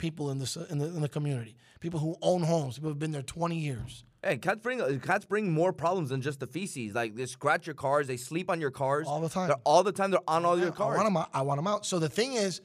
people 0.00 0.30
in 0.30 0.38
the 0.38 0.66
in 0.70 0.78
the, 0.78 0.86
in 0.86 1.00
the 1.02 1.08
community, 1.08 1.54
people 1.78 2.00
who 2.00 2.16
own 2.22 2.42
homes, 2.42 2.76
people 2.76 2.90
who've 2.90 2.98
been 2.98 3.12
there 3.12 3.22
20 3.22 3.56
years. 3.56 4.04
Hey, 4.22 4.38
cats 4.38 4.60
bring 4.60 4.98
cats 5.00 5.24
bring 5.24 5.52
more 5.52 5.72
problems 5.72 6.08
than 6.08 6.20
just 6.22 6.40
the 6.40 6.46
feces. 6.46 6.94
Like 6.94 7.14
they 7.14 7.26
scratch 7.26 7.66
your 7.66 7.74
cars, 7.74 8.08
they 8.08 8.16
sleep 8.16 8.50
on 8.50 8.60
your 8.60 8.70
cars 8.70 9.06
all 9.06 9.20
the 9.20 9.28
time. 9.28 9.48
They're, 9.48 9.56
all 9.64 9.82
the 9.84 9.92
time, 9.92 10.10
they're 10.10 10.20
on 10.26 10.44
all 10.44 10.58
your 10.58 10.72
I 10.72 10.76
cars. 10.76 10.96
want 10.96 11.06
them 11.06 11.16
out. 11.18 11.28
I 11.32 11.42
want 11.42 11.58
them 11.58 11.66
out. 11.66 11.86
So 11.86 11.98
the 11.98 12.08
thing 12.08 12.32
is, 12.32 12.60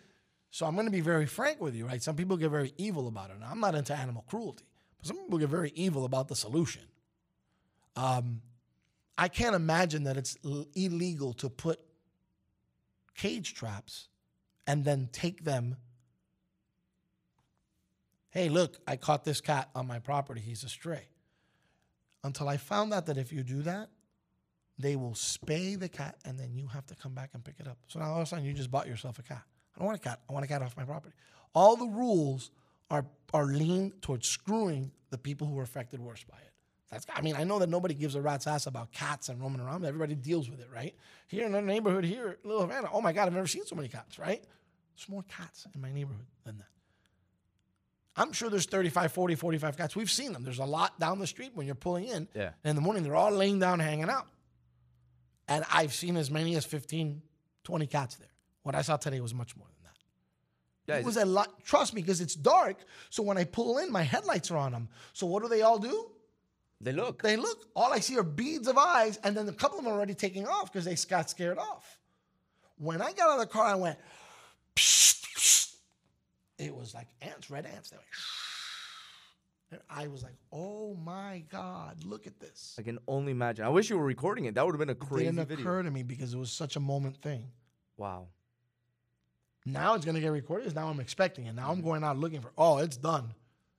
so 0.49 0.65
I'm 0.65 0.73
going 0.75 0.87
to 0.87 0.91
be 0.91 1.01
very 1.01 1.25
frank 1.25 1.61
with 1.61 1.75
you, 1.75 1.85
right? 1.85 2.01
Some 2.01 2.15
people 2.15 2.37
get 2.37 2.49
very 2.49 2.73
evil 2.77 3.07
about 3.07 3.29
it. 3.29 3.39
Now, 3.39 3.49
I'm 3.51 3.59
not 3.59 3.75
into 3.75 3.93
animal 3.93 4.23
cruelty, 4.27 4.65
but 4.97 5.05
some 5.07 5.17
people 5.17 5.37
get 5.37 5.49
very 5.49 5.71
evil 5.75 6.05
about 6.05 6.29
the 6.29 6.35
solution. 6.35 6.83
Um, 7.97 8.41
I 9.17 9.27
can't 9.27 9.55
imagine 9.55 10.03
that 10.05 10.17
it's 10.17 10.37
l- 10.45 10.65
illegal 10.75 11.33
to 11.33 11.49
put 11.49 11.79
cage 13.15 13.53
traps 13.53 14.07
and 14.67 14.83
then 14.83 15.09
take 15.11 15.43
them. 15.43 15.77
Hey, 18.35 18.49
look, 18.49 18.77
I 18.85 18.97
caught 18.97 19.23
this 19.23 19.39
cat 19.39 19.69
on 19.73 19.87
my 19.87 19.99
property. 19.99 20.41
He's 20.41 20.65
a 20.65 20.67
stray. 20.67 21.07
Until 22.21 22.49
I 22.49 22.57
found 22.57 22.93
out 22.93 23.05
that 23.05 23.17
if 23.17 23.31
you 23.31 23.43
do 23.43 23.61
that, 23.61 23.87
they 24.77 24.97
will 24.97 25.13
spay 25.13 25.79
the 25.79 25.87
cat 25.87 26.17
and 26.25 26.37
then 26.37 26.53
you 26.53 26.67
have 26.67 26.85
to 26.87 26.95
come 26.95 27.13
back 27.13 27.29
and 27.33 27.45
pick 27.45 27.55
it 27.59 27.67
up. 27.67 27.77
So 27.87 27.99
now 27.99 28.11
all 28.11 28.17
of 28.17 28.23
a 28.23 28.25
sudden 28.25 28.43
you 28.43 28.51
just 28.51 28.69
bought 28.69 28.87
yourself 28.87 29.19
a 29.19 29.23
cat. 29.23 29.41
I 29.73 29.79
don't 29.79 29.85
want 29.85 29.97
a 29.97 30.01
cat. 30.01 30.19
I 30.29 30.33
want 30.33 30.43
a 30.43 30.49
cat 30.49 30.61
off 30.61 30.75
my 30.75 30.83
property. 30.83 31.15
All 31.53 31.77
the 31.77 31.85
rules 31.85 32.51
are 32.91 33.05
are 33.33 33.45
leaned 33.45 34.01
towards 34.01 34.27
screwing 34.27 34.91
the 35.11 35.17
people 35.17 35.47
who 35.47 35.57
are 35.57 35.63
affected 35.63 36.01
worse 36.01 36.25
by 36.29 36.37
it. 36.39 36.51
That's 36.91 37.05
I 37.15 37.21
mean, 37.21 37.37
I 37.37 37.45
know 37.45 37.59
that 37.59 37.69
nobody 37.69 37.93
gives 37.93 38.15
a 38.15 38.21
rat's 38.21 38.47
ass 38.47 38.67
about 38.67 38.91
cats 38.91 39.29
and 39.29 39.39
roaming 39.39 39.61
around. 39.61 39.85
Everybody 39.85 40.13
deals 40.13 40.49
with 40.49 40.59
it, 40.59 40.67
right? 40.75 40.93
Here 41.27 41.45
in 41.45 41.55
our 41.55 41.61
neighborhood 41.61 42.03
here, 42.03 42.37
Little 42.43 42.63
Havana, 42.63 42.89
oh 42.91 42.99
my 42.99 43.13
God, 43.13 43.27
I've 43.27 43.33
never 43.33 43.47
seen 43.47 43.65
so 43.65 43.77
many 43.77 43.87
cats, 43.87 44.19
right? 44.19 44.43
There's 44.93 45.07
more 45.07 45.23
cats 45.23 45.67
in 45.73 45.79
my 45.79 45.93
neighborhood 45.93 46.25
than 46.43 46.57
that. 46.57 46.74
I'm 48.17 48.31
sure 48.31 48.49
there's 48.49 48.65
35, 48.65 49.11
40, 49.11 49.35
45 49.35 49.77
cats. 49.77 49.95
We've 49.95 50.09
seen 50.09 50.31
them. 50.31 50.43
There's 50.43 50.59
a 50.59 50.65
lot 50.65 50.99
down 50.99 51.19
the 51.19 51.27
street 51.27 51.51
when 51.53 51.65
you're 51.65 51.75
pulling 51.75 52.05
in. 52.05 52.27
Yeah. 52.33 52.51
And 52.63 52.69
in 52.69 52.75
the 52.75 52.81
morning, 52.81 53.03
they're 53.03 53.15
all 53.15 53.31
laying 53.31 53.59
down, 53.59 53.79
hanging 53.79 54.09
out. 54.09 54.27
And 55.47 55.65
I've 55.71 55.93
seen 55.93 56.15
as 56.17 56.31
many 56.31 56.55
as 56.55 56.65
15, 56.65 57.21
20 57.63 57.87
cats 57.87 58.15
there. 58.15 58.29
What 58.63 58.73
I 58.73 58.81
saw 58.81 58.97
today 58.97 59.19
was 59.19 59.33
much 59.33 59.55
more 59.55 59.67
than 59.67 59.83
that. 59.83 60.93
Yeah, 60.93 60.99
it 60.99 61.05
was 61.05 61.17
a 61.17 61.25
lot. 61.25 61.63
Trust 61.65 61.93
me, 61.93 62.01
because 62.01 62.21
it's 62.21 62.35
dark. 62.35 62.77
So 63.09 63.21
when 63.21 63.37
I 63.37 63.43
pull 63.43 63.77
in, 63.79 63.91
my 63.91 64.03
headlights 64.03 64.49
are 64.49 64.57
on 64.57 64.71
them. 64.71 64.87
So 65.13 65.27
what 65.27 65.43
do 65.43 65.49
they 65.49 65.61
all 65.61 65.77
do? 65.77 66.09
They 66.81 66.93
look. 66.93 67.21
They 67.21 67.37
look. 67.37 67.67
All 67.75 67.93
I 67.93 67.99
see 67.99 68.17
are 68.17 68.23
beads 68.23 68.67
of 68.67 68.77
eyes, 68.77 69.17
and 69.23 69.35
then 69.35 69.47
a 69.47 69.53
couple 69.53 69.79
of 69.79 69.83
them 69.83 69.93
are 69.93 69.95
already 69.95 70.13
taking 70.13 70.47
off 70.47 70.71
because 70.71 70.85
they 70.85 70.95
got 71.09 71.29
scared 71.29 71.57
off. 71.57 71.99
When 72.77 73.01
I 73.01 73.13
got 73.13 73.29
out 73.29 73.33
of 73.35 73.39
the 73.39 73.45
car, 73.47 73.65
I 73.65 73.75
went. 73.75 73.97
It 76.57 76.75
was 76.75 76.93
like 76.93 77.07
ants, 77.21 77.49
red 77.49 77.65
ants. 77.65 77.89
They 77.89 77.97
went. 77.97 78.07
And 79.71 79.81
I 79.89 80.07
was 80.07 80.21
like, 80.21 80.35
"Oh 80.51 80.93
my 80.93 81.43
God, 81.49 82.03
look 82.03 82.27
at 82.27 82.39
this!" 82.39 82.75
I 82.77 82.83
can 82.83 82.99
only 83.07 83.31
imagine. 83.31 83.65
I 83.65 83.69
wish 83.69 83.89
you 83.89 83.97
were 83.97 84.05
recording 84.05 84.45
it. 84.45 84.53
That 84.53 84.63
would 84.63 84.75
have 84.75 84.79
been 84.79 84.91
a 84.91 84.95
crazy 84.95 85.05
It 85.05 85.09
crazy 85.09 85.25
didn't 85.37 85.47
video. 85.49 85.65
occur 85.65 85.83
to 85.83 85.89
me 85.91 86.03
because 86.03 86.35
it 86.35 86.37
was 86.37 86.51
such 86.51 86.75
a 86.75 86.79
moment 86.79 87.17
thing. 87.17 87.49
Wow. 87.97 88.27
Now 89.65 89.95
it's 89.95 90.05
gonna 90.05 90.19
get 90.19 90.31
recorded. 90.31 90.75
Now 90.75 90.87
I'm 90.87 90.99
expecting 90.99 91.47
it. 91.47 91.55
Now 91.55 91.71
I'm 91.71 91.77
mm-hmm. 91.77 91.87
going 91.87 92.03
out 92.03 92.17
looking 92.17 92.41
for. 92.41 92.51
Oh, 92.57 92.77
it's 92.77 92.97
done. 92.97 93.33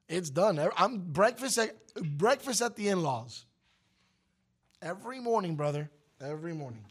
It's 0.09 0.31
done. 0.31 0.59
I'm 0.77 0.99
breakfast 0.99 1.57
at 1.59 1.77
breakfast 2.19 2.63
at 2.63 2.75
the 2.75 2.89
in-laws. 2.89 3.47
Every 4.83 5.21
morning, 5.21 5.55
brother. 5.55 5.89
Every 6.21 6.53
morning. 6.53 6.85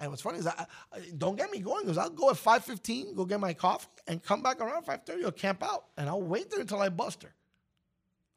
And 0.00 0.10
what's 0.10 0.22
funny 0.22 0.38
is 0.38 0.46
I, 0.46 0.66
I 0.92 1.00
don't 1.16 1.36
get 1.36 1.50
me 1.50 1.58
going 1.58 1.82
because 1.82 1.98
I'll 1.98 2.10
go 2.10 2.30
at 2.30 2.36
five 2.36 2.64
fifteen, 2.64 3.14
go 3.14 3.24
get 3.24 3.40
my 3.40 3.52
coffee, 3.52 3.88
and 4.06 4.22
come 4.22 4.42
back 4.42 4.60
around 4.60 4.84
five 4.84 5.02
thirty. 5.04 5.24
I'll 5.24 5.32
camp 5.32 5.62
out, 5.62 5.86
and 5.96 6.08
I'll 6.08 6.22
wait 6.22 6.50
there 6.50 6.60
until 6.60 6.80
I 6.80 6.88
bust 6.88 7.22
her. 7.24 7.34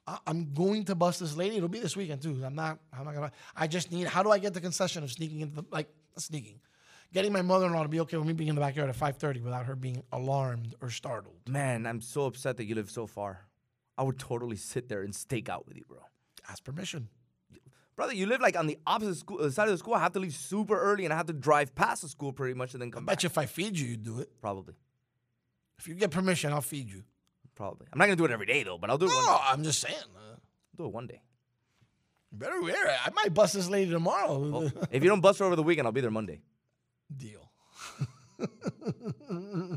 I, 0.07 0.17
I'm 0.25 0.53
going 0.53 0.85
to 0.85 0.95
bust 0.95 1.19
this 1.19 1.35
lady. 1.35 1.57
It'll 1.57 1.69
be 1.69 1.79
this 1.79 1.95
weekend 1.95 2.21
too. 2.21 2.41
I'm 2.43 2.55
not. 2.55 2.79
I'm 2.97 3.05
not 3.05 3.13
gonna. 3.13 3.31
I 3.55 3.67
just 3.67 3.91
need. 3.91 4.07
How 4.07 4.23
do 4.23 4.31
I 4.31 4.39
get 4.39 4.53
the 4.53 4.61
concession 4.61 5.03
of 5.03 5.11
sneaking 5.11 5.41
into 5.41 5.55
the 5.57 5.63
like 5.71 5.87
sneaking? 6.17 6.59
Getting 7.13 7.33
my 7.33 7.41
mother-in-law 7.41 7.83
to 7.83 7.89
be 7.89 7.99
okay 8.01 8.15
with 8.15 8.25
me 8.25 8.33
being 8.33 8.47
in 8.47 8.55
the 8.55 8.61
backyard 8.61 8.89
at 8.89 8.95
5:30 8.95 9.43
without 9.43 9.65
her 9.65 9.75
being 9.75 10.01
alarmed 10.11 10.73
or 10.81 10.89
startled. 10.89 11.47
Man, 11.47 11.85
I'm 11.85 12.01
so 12.01 12.25
upset 12.25 12.57
that 12.57 12.65
you 12.65 12.75
live 12.75 12.89
so 12.89 13.05
far. 13.05 13.45
I 13.97 14.03
would 14.03 14.17
totally 14.17 14.55
sit 14.55 14.89
there 14.89 15.03
and 15.03 15.13
stake 15.13 15.49
out 15.49 15.67
with 15.67 15.77
you, 15.77 15.83
bro. 15.87 15.99
Ask 16.49 16.63
permission. 16.63 17.09
Brother, 18.01 18.15
you 18.15 18.25
live 18.25 18.41
like 18.41 18.57
on 18.57 18.65
the 18.65 18.79
opposite 18.87 19.17
school, 19.17 19.43
uh, 19.43 19.51
side 19.51 19.67
of 19.67 19.73
the 19.73 19.77
school. 19.77 19.93
I 19.93 19.99
have 19.99 20.13
to 20.13 20.19
leave 20.19 20.33
super 20.33 20.75
early 20.75 21.03
and 21.03 21.13
I 21.13 21.17
have 21.17 21.27
to 21.27 21.33
drive 21.33 21.75
past 21.75 22.01
the 22.01 22.07
school 22.09 22.33
pretty 22.33 22.55
much 22.55 22.73
and 22.73 22.81
then 22.81 22.89
come 22.89 23.03
I 23.03 23.05
back. 23.05 23.17
bet 23.17 23.23
you 23.23 23.27
if 23.27 23.37
I 23.37 23.45
feed 23.45 23.77
you, 23.77 23.89
you'd 23.89 24.03
do 24.03 24.19
it. 24.21 24.31
Probably. 24.41 24.73
If 25.77 25.87
you 25.87 25.93
get 25.93 26.09
permission, 26.09 26.51
I'll 26.51 26.61
feed 26.61 26.89
you. 26.89 27.03
Probably. 27.53 27.85
I'm 27.93 27.99
not 27.99 28.05
going 28.05 28.17
to 28.17 28.21
do 28.21 28.25
it 28.25 28.31
every 28.31 28.47
day 28.47 28.63
though, 28.63 28.79
but 28.79 28.89
I'll 28.89 28.97
do 28.97 29.05
it 29.05 29.13
one 29.13 29.23
No, 29.27 29.33
day. 29.33 29.37
I'm 29.43 29.61
just 29.63 29.79
saying. 29.81 29.95
Uh, 30.15 30.31
I'll 30.31 30.77
do 30.79 30.85
it 30.85 30.91
one 30.93 31.05
day. 31.05 31.21
you 32.31 32.39
better 32.39 32.59
wear 32.59 32.87
it. 32.87 32.95
I 33.05 33.11
might 33.11 33.35
bust 33.35 33.53
this 33.53 33.69
lady 33.69 33.91
tomorrow. 33.91 34.39
Well, 34.49 34.71
if 34.89 35.03
you 35.03 35.09
don't 35.09 35.21
bust 35.21 35.37
her 35.37 35.45
over 35.45 35.55
the 35.55 35.61
weekend, 35.61 35.85
I'll 35.85 35.91
be 35.91 36.01
there 36.01 36.09
Monday. 36.09 36.41
Deal. 37.15 37.51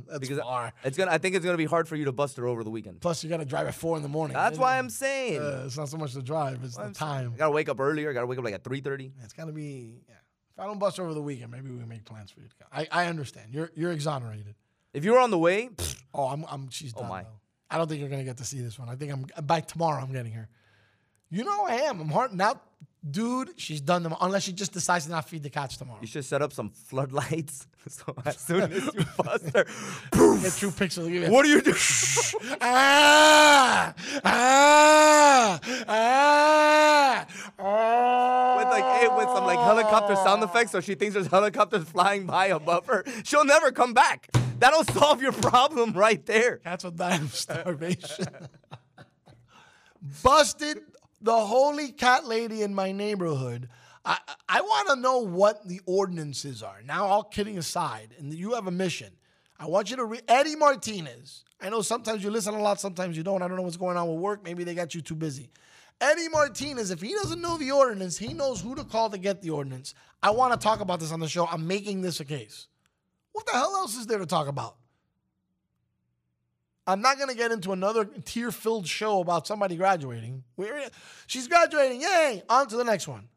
That's 0.08 0.18
because 0.18 0.38
far. 0.40 0.72
it's 0.84 0.96
gonna. 0.96 1.10
I 1.10 1.18
think 1.18 1.34
it's 1.36 1.44
gonna 1.44 1.56
be 1.58 1.64
hard 1.64 1.86
for 1.88 1.96
you 1.96 2.04
to 2.06 2.12
bust 2.12 2.36
her 2.36 2.46
over 2.46 2.64
the 2.64 2.70
weekend. 2.70 3.00
Plus, 3.00 3.22
you 3.24 3.30
got 3.30 3.38
to 3.38 3.44
drive 3.44 3.66
at 3.66 3.74
four 3.74 3.96
in 3.96 4.02
the 4.02 4.08
morning. 4.08 4.34
That's 4.34 4.58
why 4.58 4.78
I'm 4.78 4.90
saying. 4.90 5.40
Uh, 5.40 5.62
it's 5.66 5.76
not 5.76 5.88
so 5.88 5.96
much 5.96 6.12
the 6.12 6.22
drive; 6.22 6.60
it's 6.64 6.76
the 6.76 6.90
time. 6.90 7.32
I 7.34 7.38
gotta 7.38 7.52
wake 7.52 7.68
up 7.68 7.80
earlier. 7.80 8.10
I 8.10 8.12
gotta 8.12 8.26
wake 8.26 8.38
up 8.38 8.44
like 8.44 8.54
at 8.54 8.64
3:30. 8.64 9.12
It's 9.22 9.32
got 9.32 9.46
to 9.46 9.52
be. 9.52 10.02
Yeah. 10.08 10.14
If 10.56 10.60
I 10.60 10.66
don't 10.66 10.78
bust 10.78 11.00
over 11.00 11.12
the 11.14 11.22
weekend, 11.22 11.50
maybe 11.50 11.68
we 11.70 11.84
make 11.84 12.04
plans 12.04 12.30
for 12.30 12.40
you 12.40 12.46
to 12.48 12.54
come. 12.56 12.68
I, 12.72 12.86
I 12.90 13.06
understand. 13.06 13.52
You're 13.52 13.70
you're 13.74 13.92
exonerated. 13.92 14.54
If 14.92 15.04
you 15.04 15.12
were 15.12 15.18
on 15.18 15.30
the 15.30 15.38
way, 15.38 15.70
Oh, 16.12 16.26
I'm 16.28 16.44
I'm. 16.48 16.70
She's 16.70 16.92
Oh, 16.96 17.02
my. 17.04 17.22
though. 17.22 17.28
I 17.70 17.78
don't 17.78 17.88
think 17.88 18.00
you're 18.00 18.10
gonna 18.10 18.22
get 18.24 18.36
to 18.36 18.44
see 18.44 18.60
this 18.60 18.78
one. 18.78 18.88
I 18.88 18.94
think 18.94 19.12
I'm 19.12 19.26
by 19.46 19.60
tomorrow. 19.60 20.00
I'm 20.00 20.12
getting 20.12 20.32
her. 20.32 20.48
You 21.30 21.42
know 21.42 21.64
I 21.66 21.74
am. 21.76 22.00
I'm 22.00 22.08
hard 22.10 22.32
now, 22.32 22.60
dude. 23.10 23.50
She's 23.56 23.80
done 23.80 24.02
them 24.02 24.14
unless 24.20 24.42
she 24.44 24.52
just 24.52 24.72
decides 24.72 25.04
to 25.06 25.10
not 25.10 25.28
feed 25.28 25.42
the 25.42 25.50
cats 25.50 25.76
tomorrow. 25.76 25.98
you 26.00 26.06
should 26.06 26.24
set 26.24 26.42
up 26.42 26.52
some 26.52 26.70
floodlights. 26.70 27.66
so 27.88 28.14
as 28.24 28.36
soon 28.46 28.62
as 28.62 28.84
you 28.94 29.04
bust 29.18 29.50
her, 29.54 29.64
Get 30.40 30.52
true 30.56 30.70
pictures. 30.70 31.08
Give 31.08 31.28
what 31.30 31.42
do 31.42 31.48
you 31.50 31.60
do? 31.60 31.74
ah, 32.60 33.94
ah, 34.24 35.60
ah, 35.88 37.26
ah. 37.58 38.56
with 38.58 38.68
like 38.68 38.84
hey, 39.00 39.08
with 39.16 39.28
some 39.28 39.44
like 39.44 39.58
helicopter 39.58 40.16
sound 40.16 40.42
effects, 40.42 40.72
so 40.72 40.80
she 40.80 40.94
thinks 40.94 41.14
there's 41.14 41.26
helicopters 41.26 41.84
flying 41.84 42.26
by 42.26 42.46
above 42.46 42.86
her. 42.86 43.04
She'll 43.24 43.44
never 43.44 43.70
come 43.70 43.92
back. 43.94 44.28
That'll 44.58 44.84
solve 44.84 45.20
your 45.20 45.32
problem 45.32 45.92
right 45.92 46.24
there. 46.24 46.58
Cats 46.58 46.84
will 46.84 46.92
die 46.92 47.16
of 47.16 47.34
starvation. 47.34 48.26
Busted 50.22 50.78
the 51.24 51.46
holy 51.46 51.90
cat 51.90 52.26
lady 52.26 52.62
in 52.62 52.74
my 52.74 52.92
neighborhood. 52.92 53.68
I, 54.04 54.18
I 54.46 54.60
want 54.60 54.88
to 54.90 54.96
know 54.96 55.20
what 55.20 55.66
the 55.66 55.80
ordinances 55.86 56.62
are. 56.62 56.82
Now, 56.84 57.06
all 57.06 57.24
kidding 57.24 57.56
aside, 57.56 58.14
and 58.18 58.32
you 58.32 58.52
have 58.52 58.66
a 58.66 58.70
mission. 58.70 59.10
I 59.58 59.66
want 59.66 59.90
you 59.90 59.96
to 59.96 60.04
read 60.04 60.22
Eddie 60.28 60.54
Martinez. 60.56 61.44
I 61.62 61.70
know 61.70 61.80
sometimes 61.80 62.22
you 62.22 62.30
listen 62.30 62.52
a 62.52 62.60
lot, 62.60 62.78
sometimes 62.78 63.16
you 63.16 63.22
don't. 63.22 63.40
I 63.40 63.48
don't 63.48 63.56
know 63.56 63.62
what's 63.62 63.78
going 63.78 63.96
on 63.96 64.06
with 64.06 64.18
work. 64.18 64.44
Maybe 64.44 64.64
they 64.64 64.74
got 64.74 64.94
you 64.94 65.00
too 65.00 65.14
busy. 65.14 65.48
Eddie 65.98 66.28
Martinez, 66.28 66.90
if 66.90 67.00
he 67.00 67.14
doesn't 67.14 67.40
know 67.40 67.56
the 67.56 67.70
ordinance, 67.70 68.18
he 68.18 68.34
knows 68.34 68.60
who 68.60 68.74
to 68.74 68.84
call 68.84 69.08
to 69.08 69.16
get 69.16 69.40
the 69.40 69.48
ordinance. 69.48 69.94
I 70.22 70.30
want 70.30 70.52
to 70.52 70.62
talk 70.62 70.80
about 70.80 71.00
this 71.00 71.12
on 71.12 71.20
the 71.20 71.28
show. 71.28 71.46
I'm 71.46 71.66
making 71.66 72.02
this 72.02 72.20
a 72.20 72.26
case. 72.26 72.66
What 73.32 73.46
the 73.46 73.52
hell 73.52 73.74
else 73.76 73.96
is 73.96 74.06
there 74.06 74.18
to 74.18 74.26
talk 74.26 74.48
about? 74.48 74.76
I'm 76.86 77.00
not 77.00 77.16
going 77.16 77.30
to 77.30 77.36
get 77.36 77.50
into 77.50 77.72
another 77.72 78.04
tear 78.04 78.50
filled 78.50 78.86
show 78.86 79.20
about 79.20 79.46
somebody 79.46 79.76
graduating. 79.76 80.44
She's 81.26 81.48
graduating. 81.48 82.02
Yay. 82.02 82.42
On 82.48 82.66
to 82.68 82.76
the 82.76 82.84
next 82.84 83.08
one. 83.08 83.28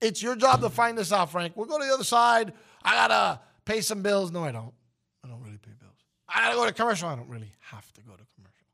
It's 0.00 0.22
your 0.22 0.36
job 0.36 0.60
to 0.60 0.68
find 0.68 0.98
this 0.98 1.12
out, 1.12 1.30
Frank. 1.30 1.56
We'll 1.56 1.66
go 1.66 1.78
to 1.78 1.84
the 1.84 1.94
other 1.94 2.04
side. 2.04 2.52
I 2.82 2.94
got 2.94 3.08
to 3.08 3.40
pay 3.64 3.80
some 3.80 4.02
bills. 4.02 4.32
No, 4.32 4.44
I 4.44 4.52
don't. 4.52 4.74
I 5.24 5.28
don't 5.28 5.40
really 5.42 5.58
pay 5.58 5.70
bills. 5.78 5.92
I 6.28 6.42
gotta 6.42 6.56
go 6.56 6.66
to 6.66 6.72
commercial. 6.72 7.08
I 7.08 7.14
don't 7.14 7.28
really 7.28 7.52
have 7.70 7.92
to 7.92 8.00
go 8.00 8.12
to 8.12 8.24
commercial. 8.34 8.66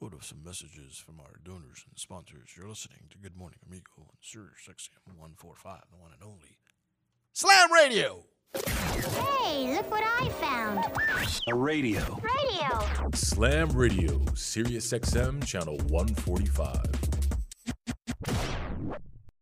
Go 0.00 0.08
to 0.08 0.24
some 0.24 0.42
messages 0.44 0.96
from 0.96 1.20
our 1.20 1.40
donors 1.44 1.84
and 1.88 1.98
sponsors. 1.98 2.56
You're 2.56 2.68
listening 2.68 3.00
to 3.10 3.18
Good 3.18 3.36
Morning 3.36 3.58
Amigo 3.66 3.90
on 3.98 4.06
Sirius 4.22 4.66
XM 4.66 5.18
145, 5.18 5.82
the 5.90 5.98
one 5.98 6.12
and 6.12 6.22
only 6.22 6.56
Slam 7.32 7.72
Radio. 7.72 8.24
Hey, 8.54 9.72
look 9.74 9.90
what 9.90 10.02
I 10.02 10.28
found. 10.40 10.84
A 11.48 11.54
radio. 11.54 12.20
Radio. 12.20 13.10
Slam 13.14 13.68
Radio, 13.70 14.20
Sirius 14.34 14.92
XM, 14.92 15.44
channel 15.44 15.76
145. 15.88 16.80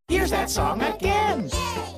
Here's 0.08 0.30
that 0.30 0.50
song 0.50 0.82
again. 0.82 1.50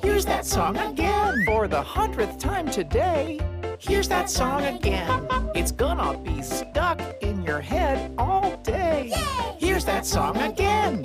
Here's 0.03 0.25
that 0.25 0.45
song 0.45 0.77
again. 0.77 1.43
For 1.45 1.67
the 1.67 1.81
hundredth 1.81 2.39
time 2.39 2.69
today. 2.69 3.39
Here's 3.79 4.07
that 4.09 4.29
song 4.29 4.63
again. 4.63 5.27
It's 5.55 5.71
gonna 5.71 6.17
be 6.17 6.41
stuck 6.41 7.01
in 7.21 7.41
your 7.43 7.61
head 7.61 8.13
all 8.17 8.57
day. 8.57 9.11
Here's 9.57 9.85
that 9.85 10.05
song 10.05 10.37
again. 10.37 11.03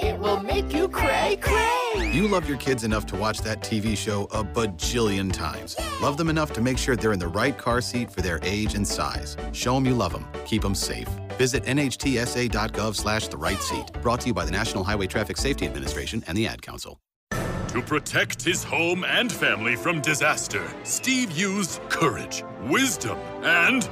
It 0.57 0.63
will 0.63 0.69
make 0.71 0.75
you 0.75 0.89
cray 0.89 1.39
cray. 1.41 2.11
You 2.13 2.29
love 2.29 2.49
your 2.49 2.57
kids 2.57 2.83
enough 2.83 3.05
to 3.07 3.17
watch 3.17 3.41
that 3.41 3.61
TV 3.61 3.95
show 3.97 4.25
a 4.25 4.43
bajillion 4.43 5.31
times. 5.31 5.77
Love 6.01 6.17
them 6.17 6.31
enough 6.31 6.53
to 6.55 6.63
make 6.63 6.79
sure 6.79 6.97
they're 6.97 7.13
in 7.13 7.19
the 7.19 7.29
right 7.29 7.57
car 7.59 7.83
seat 7.83 8.11
for 8.11 8.23
their 8.23 8.41
age 8.43 8.75
and 8.75 8.87
size. 8.87 9.37
Show 9.53 9.75
them 9.75 9.85
you 9.85 9.95
love 9.95 10.13
them. 10.13 10.27
Keep 10.47 10.63
them 10.63 10.75
safe. 10.75 11.09
Visit 11.37 11.65
nhtsa.gov 11.65 12.97
slash 12.97 13.29
the 13.29 13.37
right 13.37 13.61
seat. 13.61 13.93
Brought 14.01 14.23
to 14.23 14.29
you 14.29 14.35
by 14.35 14.47
the 14.47 14.51
National 14.51 14.83
Highway 14.83 15.07
Traffic 15.07 15.37
Safety 15.37 15.67
Administration 15.67 16.25
and 16.27 16.39
the 16.39 16.47
Ad 16.47 16.63
Council. 16.63 17.01
To 17.69 17.83
protect 17.83 18.43
his 18.43 18.65
home 18.65 19.05
and 19.05 19.31
family 19.31 19.77
from 19.77 20.01
disaster, 20.01 20.67
Steve 20.85 21.33
used 21.33 21.83
courage, 21.91 22.43
wisdom, 22.63 23.19
and 23.43 23.87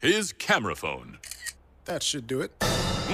his 0.00 0.32
camera 0.32 0.74
phone. 0.74 1.18
That 1.84 2.02
should 2.02 2.26
do 2.26 2.40
it. 2.40 2.52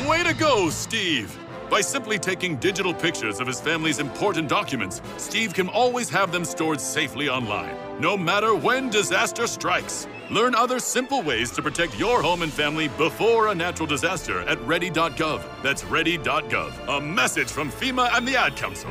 Way 0.06 0.22
to 0.22 0.34
go, 0.34 0.70
Steve! 0.70 1.36
By 1.70 1.80
simply 1.82 2.18
taking 2.18 2.56
digital 2.56 2.92
pictures 2.92 3.38
of 3.38 3.46
his 3.46 3.60
family's 3.60 4.00
important 4.00 4.48
documents, 4.48 5.00
Steve 5.18 5.54
can 5.54 5.68
always 5.68 6.10
have 6.10 6.32
them 6.32 6.44
stored 6.44 6.80
safely 6.80 7.28
online, 7.28 7.76
no 8.00 8.16
matter 8.16 8.56
when 8.56 8.90
disaster 8.90 9.46
strikes. 9.46 10.08
Learn 10.32 10.56
other 10.56 10.80
simple 10.80 11.22
ways 11.22 11.52
to 11.52 11.62
protect 11.62 11.96
your 11.96 12.22
home 12.22 12.42
and 12.42 12.52
family 12.52 12.88
before 12.88 13.48
a 13.48 13.54
natural 13.54 13.86
disaster 13.86 14.40
at 14.40 14.60
ready.gov. 14.62 15.42
That's 15.62 15.84
ready.gov. 15.84 16.98
A 16.98 17.00
message 17.00 17.48
from 17.48 17.70
FEMA 17.70 18.10
and 18.16 18.26
the 18.26 18.36
Ad 18.36 18.56
Council. 18.56 18.90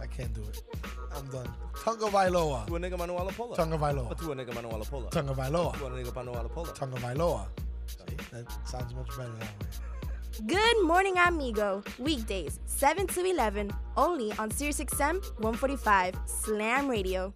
I 0.00 0.06
can't 0.06 0.32
do 0.32 0.42
it. 0.42 0.62
I'm 1.14 1.26
done. 1.28 1.48
Tunga 1.84 2.06
Vailoa. 2.06 2.66
Tua 2.66 2.78
Nigga 2.78 2.98
Manuel 2.98 3.26
Lapola. 3.26 3.56
Tunga 3.56 3.76
Vailoa. 3.76 4.18
Tua 4.18 4.34
Nigga 4.34 4.54
Manuel 4.54 4.80
Lapola. 4.80 5.10
Tunga 5.10 5.34
Vailoa. 5.34 5.76
Tua 5.78 5.90
Nigga 5.90 6.14
Manuel 6.14 6.48
Lapola. 6.48 6.74
Tunga 6.74 6.96
Vailoa. 6.96 7.46
See, 7.86 8.16
that 8.32 8.46
sounds 8.64 8.94
much 8.94 9.08
better 9.16 9.32
that 9.40 9.48
way. 9.60 10.46
Good 10.46 10.84
morning, 10.84 11.18
amigo. 11.18 11.82
Weekdays, 11.98 12.60
7 12.64 13.06
to 13.08 13.24
11, 13.24 13.70
only 13.96 14.32
on 14.38 14.50
SiriusXM 14.50 15.22
145 15.40 16.14
Slam 16.24 16.88
Radio. 16.88 17.34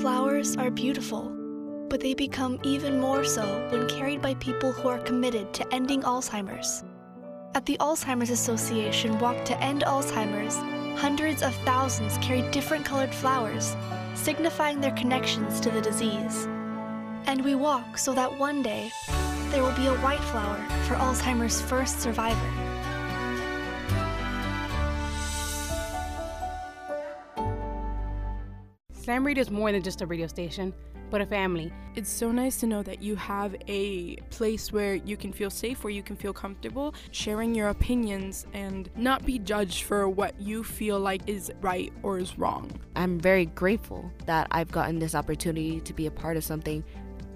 Flowers 0.00 0.56
are 0.56 0.70
beautiful, 0.70 1.30
but 1.88 2.00
they 2.00 2.14
become 2.14 2.58
even 2.62 3.00
more 3.00 3.24
so 3.24 3.68
when 3.70 3.88
carried 3.88 4.22
by 4.22 4.34
people 4.34 4.72
who 4.72 4.88
are 4.88 5.00
committed 5.00 5.52
to 5.52 5.74
ending 5.74 6.02
Alzheimer's. 6.02 6.84
At 7.54 7.66
the 7.66 7.76
Alzheimer's 7.78 8.30
Association 8.30 9.18
Walk 9.18 9.44
to 9.46 9.60
End 9.60 9.82
Alzheimer's, 9.82 10.56
hundreds 10.96 11.42
of 11.42 11.54
thousands 11.56 12.16
carry 12.18 12.42
different 12.50 12.84
colored 12.84 13.14
flowers, 13.14 13.76
signifying 14.14 14.80
their 14.80 14.92
connections 14.92 15.60
to 15.60 15.70
the 15.70 15.80
disease. 15.80 16.46
And 17.26 17.44
we 17.44 17.54
walk 17.54 17.98
so 17.98 18.14
that 18.14 18.38
one 18.38 18.62
day 18.62 18.90
there 19.50 19.62
will 19.62 19.76
be 19.76 19.86
a 19.86 19.94
white 19.96 20.24
flower 20.24 20.56
for 20.84 20.94
Alzheimer's 20.94 21.60
first 21.60 22.00
survivor. 22.00 22.50
Slam 28.92 29.24
Radio 29.24 29.42
is 29.42 29.50
more 29.50 29.70
than 29.70 29.82
just 29.82 30.00
a 30.00 30.06
radio 30.06 30.26
station, 30.26 30.72
but 31.10 31.20
a 31.20 31.26
family. 31.26 31.72
It's 31.94 32.10
so 32.10 32.30
nice 32.30 32.56
to 32.60 32.66
know 32.66 32.82
that 32.82 33.02
you 33.02 33.16
have 33.16 33.56
a 33.68 34.16
place 34.30 34.72
where 34.72 34.94
you 34.94 35.16
can 35.16 35.32
feel 35.32 35.50
safe, 35.50 35.82
where 35.82 35.92
you 35.92 36.02
can 36.02 36.16
feel 36.16 36.32
comfortable 36.32 36.94
sharing 37.10 37.54
your 37.54 37.68
opinions 37.68 38.46
and 38.52 38.90
not 38.96 39.24
be 39.24 39.38
judged 39.38 39.84
for 39.84 40.08
what 40.08 40.38
you 40.40 40.62
feel 40.62 41.00
like 41.00 41.22
is 41.26 41.50
right 41.60 41.92
or 42.02 42.18
is 42.18 42.38
wrong. 42.38 42.70
I'm 42.96 43.18
very 43.18 43.46
grateful 43.46 44.10
that 44.26 44.46
I've 44.50 44.70
gotten 44.70 44.98
this 44.98 45.14
opportunity 45.14 45.80
to 45.80 45.92
be 45.92 46.06
a 46.06 46.10
part 46.10 46.36
of 46.36 46.44
something 46.44 46.84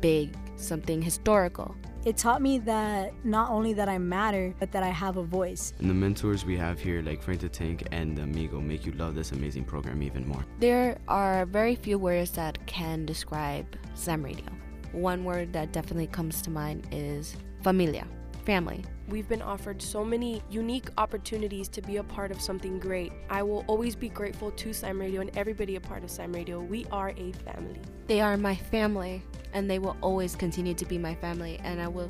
big, 0.00 0.36
something 0.56 1.00
historical. 1.00 1.74
It 2.02 2.16
taught 2.16 2.40
me 2.40 2.56
that 2.60 3.12
not 3.26 3.50
only 3.50 3.74
that 3.74 3.86
I 3.86 3.98
matter, 3.98 4.54
but 4.58 4.72
that 4.72 4.82
I 4.82 4.88
have 4.88 5.18
a 5.18 5.22
voice. 5.22 5.74
And 5.80 5.90
the 5.90 5.94
mentors 5.94 6.46
we 6.46 6.56
have 6.56 6.80
here, 6.80 7.02
like 7.02 7.22
Frank 7.22 7.42
the 7.42 7.48
Tank 7.50 7.86
and 7.92 8.18
Amigo, 8.18 8.58
make 8.58 8.86
you 8.86 8.92
love 8.92 9.14
this 9.14 9.32
amazing 9.32 9.64
program 9.64 10.02
even 10.02 10.26
more. 10.26 10.42
There 10.60 10.98
are 11.08 11.44
very 11.44 11.74
few 11.74 11.98
words 11.98 12.30
that 12.32 12.64
can 12.66 13.04
describe 13.04 13.66
Slam 13.92 14.22
Radio. 14.22 14.46
One 14.92 15.24
word 15.24 15.52
that 15.52 15.72
definitely 15.72 16.06
comes 16.06 16.40
to 16.42 16.50
mind 16.50 16.88
is 16.90 17.36
familia, 17.62 18.06
family. 18.46 18.82
We've 19.10 19.28
been 19.28 19.42
offered 19.42 19.82
so 19.82 20.04
many 20.04 20.40
unique 20.52 20.88
opportunities 20.96 21.66
to 21.70 21.82
be 21.82 21.96
a 21.96 22.04
part 22.04 22.30
of 22.30 22.40
something 22.40 22.78
great. 22.78 23.12
I 23.28 23.42
will 23.42 23.64
always 23.66 23.96
be 23.96 24.08
grateful 24.08 24.52
to 24.52 24.72
Slam 24.72 25.00
Radio 25.00 25.20
and 25.20 25.36
everybody 25.36 25.74
a 25.74 25.80
part 25.80 26.04
of 26.04 26.12
Slam 26.12 26.32
Radio. 26.32 26.60
We 26.60 26.86
are 26.92 27.12
a 27.16 27.32
family. 27.32 27.80
They 28.06 28.20
are 28.20 28.36
my 28.36 28.54
family, 28.54 29.20
and 29.52 29.68
they 29.68 29.80
will 29.80 29.96
always 30.00 30.36
continue 30.36 30.74
to 30.74 30.84
be 30.84 30.96
my 30.96 31.16
family, 31.16 31.58
and 31.64 31.82
I 31.82 31.88
will 31.88 32.08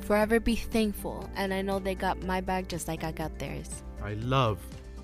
forever 0.00 0.40
be 0.40 0.56
thankful. 0.56 1.28
And 1.36 1.52
I 1.52 1.60
know 1.60 1.78
they 1.78 1.94
got 1.94 2.22
my 2.22 2.40
back 2.40 2.66
just 2.66 2.88
like 2.88 3.04
I 3.04 3.12
got 3.12 3.38
theirs. 3.38 3.82
I 4.02 4.14
love 4.14 4.58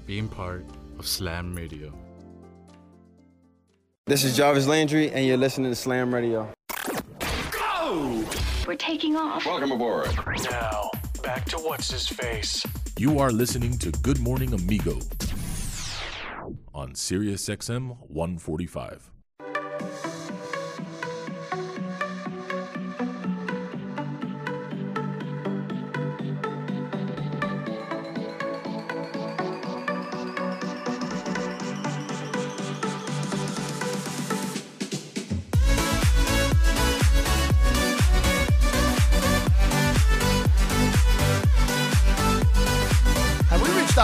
being 0.07 0.29
part 0.29 0.65
of 0.99 1.07
Slam 1.07 1.55
Radio. 1.55 1.93
This 4.07 4.25
is 4.25 4.35
Jarvis 4.35 4.67
Landry, 4.67 5.11
and 5.11 5.27
you're 5.27 5.37
listening 5.37 5.71
to 5.71 5.77
Slam 5.77 6.15
Radio. 6.15 6.51
Go! 7.51 8.25
We're 8.67 8.77
taking 8.77 9.15
off. 9.15 9.45
Welcome 9.45 9.73
aboard. 9.73 10.09
Now, 10.51 10.91
back 11.25 11.47
to 11.47 11.57
what's 11.57 11.91
his 11.91 12.07
face. 12.07 12.63
You 12.99 13.19
are 13.19 13.33
listening 13.33 13.79
to 13.79 13.91
Good 13.91 14.21
Morning 14.21 14.53
Amigo 14.53 14.99
on 16.75 16.95
Sirius 16.95 17.49
XM 17.49 17.97
145. 18.09 19.14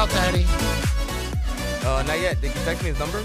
Out 0.00 0.08
to 0.08 0.20
Eddie? 0.20 0.46
Uh, 1.84 2.02
not 2.06 2.18
yet. 2.18 2.40
Did 2.40 2.54
you 2.54 2.60
text 2.64 2.82
me 2.82 2.88
his 2.88 2.98
number? 2.98 3.22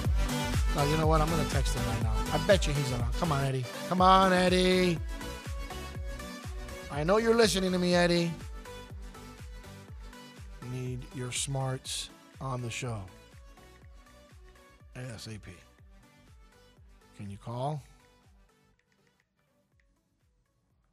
No, 0.76 0.84
you 0.84 0.98
know 0.98 1.08
what? 1.08 1.22
I'm 1.22 1.30
gonna 1.30 1.46
text 1.46 1.74
him 1.74 1.82
right 1.88 2.04
now. 2.04 2.12
I 2.34 2.38
bet 2.46 2.68
you 2.68 2.74
he's 2.74 2.92
around. 2.92 3.14
Come 3.14 3.32
on, 3.32 3.46
Eddie. 3.46 3.64
Come 3.88 4.02
on, 4.02 4.34
Eddie. 4.34 5.00
I 6.92 7.06
know 7.06 7.16
you're 7.16 7.34
listening 7.34 7.72
to 7.72 7.80
me, 7.80 7.96
Eddie. 7.96 8.30
Need 10.74 11.00
your 11.16 11.32
smarts 11.32 12.10
on 12.42 12.62
the 12.62 12.70
show. 12.70 13.00
ASAP. 14.98 15.48
Can 17.16 17.30
you 17.30 17.38
call? 17.38 17.82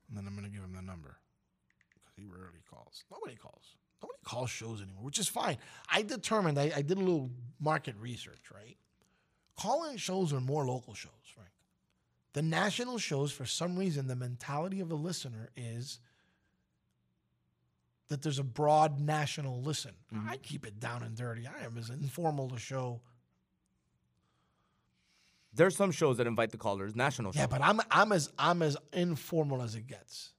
And 0.08 0.16
then 0.16 0.28
I'm 0.28 0.36
gonna 0.36 0.48
give 0.48 0.62
him 0.62 0.74
the 0.76 0.82
number. 0.82 1.16
Because 1.90 2.12
he 2.16 2.22
rarely 2.24 2.62
calls. 2.70 3.02
Nobody 3.10 3.34
calls. 3.34 3.74
Nobody 4.02 4.18
calls 4.24 4.50
shows 4.50 4.82
anymore, 4.82 5.04
which 5.04 5.18
is 5.18 5.28
fine. 5.28 5.58
I 5.90 6.02
determined 6.02 6.58
I, 6.58 6.72
I 6.76 6.82
did 6.82 6.98
a 6.98 7.00
little 7.00 7.30
market 7.60 7.94
research, 8.00 8.50
right? 8.52 8.76
Call-in 9.56 9.96
shows 9.96 10.32
are 10.32 10.40
more 10.40 10.64
local 10.66 10.94
shows, 10.94 11.12
Frank. 11.34 11.50
The 12.32 12.42
national 12.42 12.98
shows, 12.98 13.30
for 13.30 13.44
some 13.44 13.78
reason, 13.78 14.08
the 14.08 14.16
mentality 14.16 14.80
of 14.80 14.88
the 14.88 14.96
listener 14.96 15.50
is 15.56 16.00
that 18.08 18.22
there's 18.22 18.38
a 18.38 18.44
broad 18.44 19.00
national 19.00 19.62
listen. 19.62 19.92
Mm-hmm. 20.12 20.28
I 20.28 20.36
keep 20.38 20.66
it 20.66 20.80
down 20.80 21.02
and 21.02 21.16
dirty. 21.16 21.46
I 21.46 21.64
am 21.64 21.78
as 21.78 21.90
informal 21.90 22.52
a 22.54 22.58
show. 22.58 23.00
There's 25.54 25.76
some 25.76 25.92
shows 25.92 26.16
that 26.16 26.26
invite 26.26 26.50
the 26.50 26.58
callers, 26.58 26.96
national 26.96 27.32
Yeah, 27.34 27.46
but 27.46 27.60
I'm 27.62 27.80
I'm 27.90 28.12
as 28.12 28.30
I'm 28.38 28.62
as 28.62 28.76
informal 28.92 29.62
as 29.62 29.74
it 29.74 29.86
gets. 29.86 30.32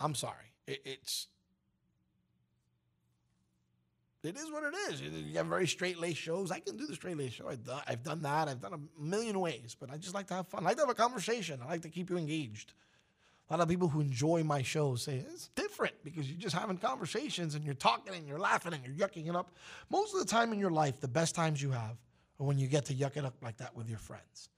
I'm 0.00 0.14
sorry. 0.14 0.47
It, 0.68 0.82
it's 0.84 1.28
it 4.22 4.36
is 4.36 4.50
what 4.50 4.64
it 4.64 4.74
is. 4.90 5.00
You 5.00 5.36
have 5.38 5.46
very 5.46 5.66
straight 5.66 5.98
lace 5.98 6.16
shows. 6.16 6.50
I 6.50 6.58
can 6.58 6.76
do 6.76 6.86
the 6.86 6.94
straight 6.94 7.16
lace 7.16 7.32
show. 7.32 7.48
I've 7.48 7.64
done, 7.64 7.82
I've 7.86 8.02
done 8.02 8.22
that. 8.22 8.48
I've 8.48 8.60
done 8.60 8.74
a 8.74 9.02
million 9.02 9.40
ways, 9.40 9.76
but 9.78 9.90
I 9.90 9.96
just 9.96 10.14
like 10.14 10.26
to 10.26 10.34
have 10.34 10.48
fun. 10.48 10.64
I 10.64 10.66
like 10.66 10.76
to 10.76 10.82
have 10.82 10.90
a 10.90 10.94
conversation. 10.94 11.60
I 11.64 11.68
like 11.68 11.82
to 11.82 11.88
keep 11.88 12.10
you 12.10 12.18
engaged. 12.18 12.74
A 13.48 13.54
lot 13.54 13.62
of 13.62 13.68
people 13.68 13.88
who 13.88 14.00
enjoy 14.00 14.42
my 14.44 14.60
shows 14.60 15.02
say 15.02 15.24
it's 15.26 15.48
different 15.54 15.94
because 16.04 16.28
you're 16.28 16.38
just 16.38 16.54
having 16.54 16.76
conversations 16.76 17.54
and 17.54 17.64
you're 17.64 17.74
talking 17.74 18.14
and 18.14 18.26
you're 18.26 18.38
laughing 18.38 18.74
and 18.74 18.82
you're 18.84 19.08
yucking 19.08 19.28
it 19.28 19.34
up. 19.36 19.52
Most 19.88 20.12
of 20.12 20.20
the 20.20 20.26
time 20.26 20.52
in 20.52 20.58
your 20.58 20.70
life, 20.70 21.00
the 21.00 21.08
best 21.08 21.34
times 21.34 21.62
you 21.62 21.70
have 21.70 21.96
are 22.38 22.46
when 22.46 22.58
you 22.58 22.66
get 22.66 22.84
to 22.86 22.94
yuck 22.94 23.16
it 23.16 23.24
up 23.24 23.34
like 23.40 23.56
that 23.58 23.74
with 23.74 23.88
your 23.88 23.98
friends. 23.98 24.50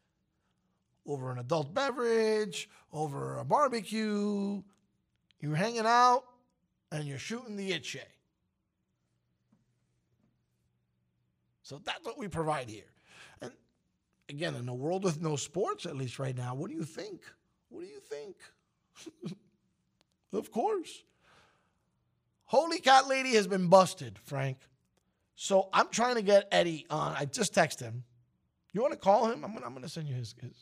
Over 1.06 1.30
an 1.30 1.38
adult 1.38 1.72
beverage, 1.72 2.68
over 2.92 3.38
a 3.38 3.44
barbecue, 3.44 4.62
you're 5.40 5.56
hanging 5.56 5.86
out 5.86 6.24
and 6.92 7.04
you're 7.04 7.18
shooting 7.18 7.56
the 7.56 7.70
itche. 7.70 7.96
Eh? 7.96 8.04
So 11.62 11.80
that's 11.84 12.04
what 12.04 12.18
we 12.18 12.28
provide 12.28 12.68
here. 12.68 12.90
And 13.40 13.52
again, 14.28 14.54
in 14.54 14.68
a 14.68 14.74
world 14.74 15.04
with 15.04 15.22
no 15.22 15.36
sports, 15.36 15.86
at 15.86 15.96
least 15.96 16.18
right 16.18 16.36
now, 16.36 16.54
what 16.54 16.70
do 16.70 16.76
you 16.76 16.84
think? 16.84 17.22
What 17.68 17.82
do 17.82 17.86
you 17.86 18.00
think? 18.00 18.36
of 20.32 20.50
course. 20.50 21.04
Holy 22.44 22.80
Cat 22.80 23.06
Lady 23.06 23.34
has 23.34 23.46
been 23.46 23.68
busted, 23.68 24.18
Frank. 24.18 24.58
So 25.36 25.68
I'm 25.72 25.88
trying 25.88 26.16
to 26.16 26.22
get 26.22 26.48
Eddie 26.50 26.86
on. 26.90 27.14
I 27.16 27.24
just 27.24 27.54
texted 27.54 27.82
him. 27.82 28.04
You 28.72 28.82
want 28.82 28.92
to 28.92 28.98
call 28.98 29.26
him? 29.26 29.44
I'm 29.44 29.54
gonna, 29.54 29.66
I'm 29.66 29.72
gonna 29.72 29.88
send 29.88 30.08
you 30.08 30.14
his, 30.14 30.34
his 30.40 30.52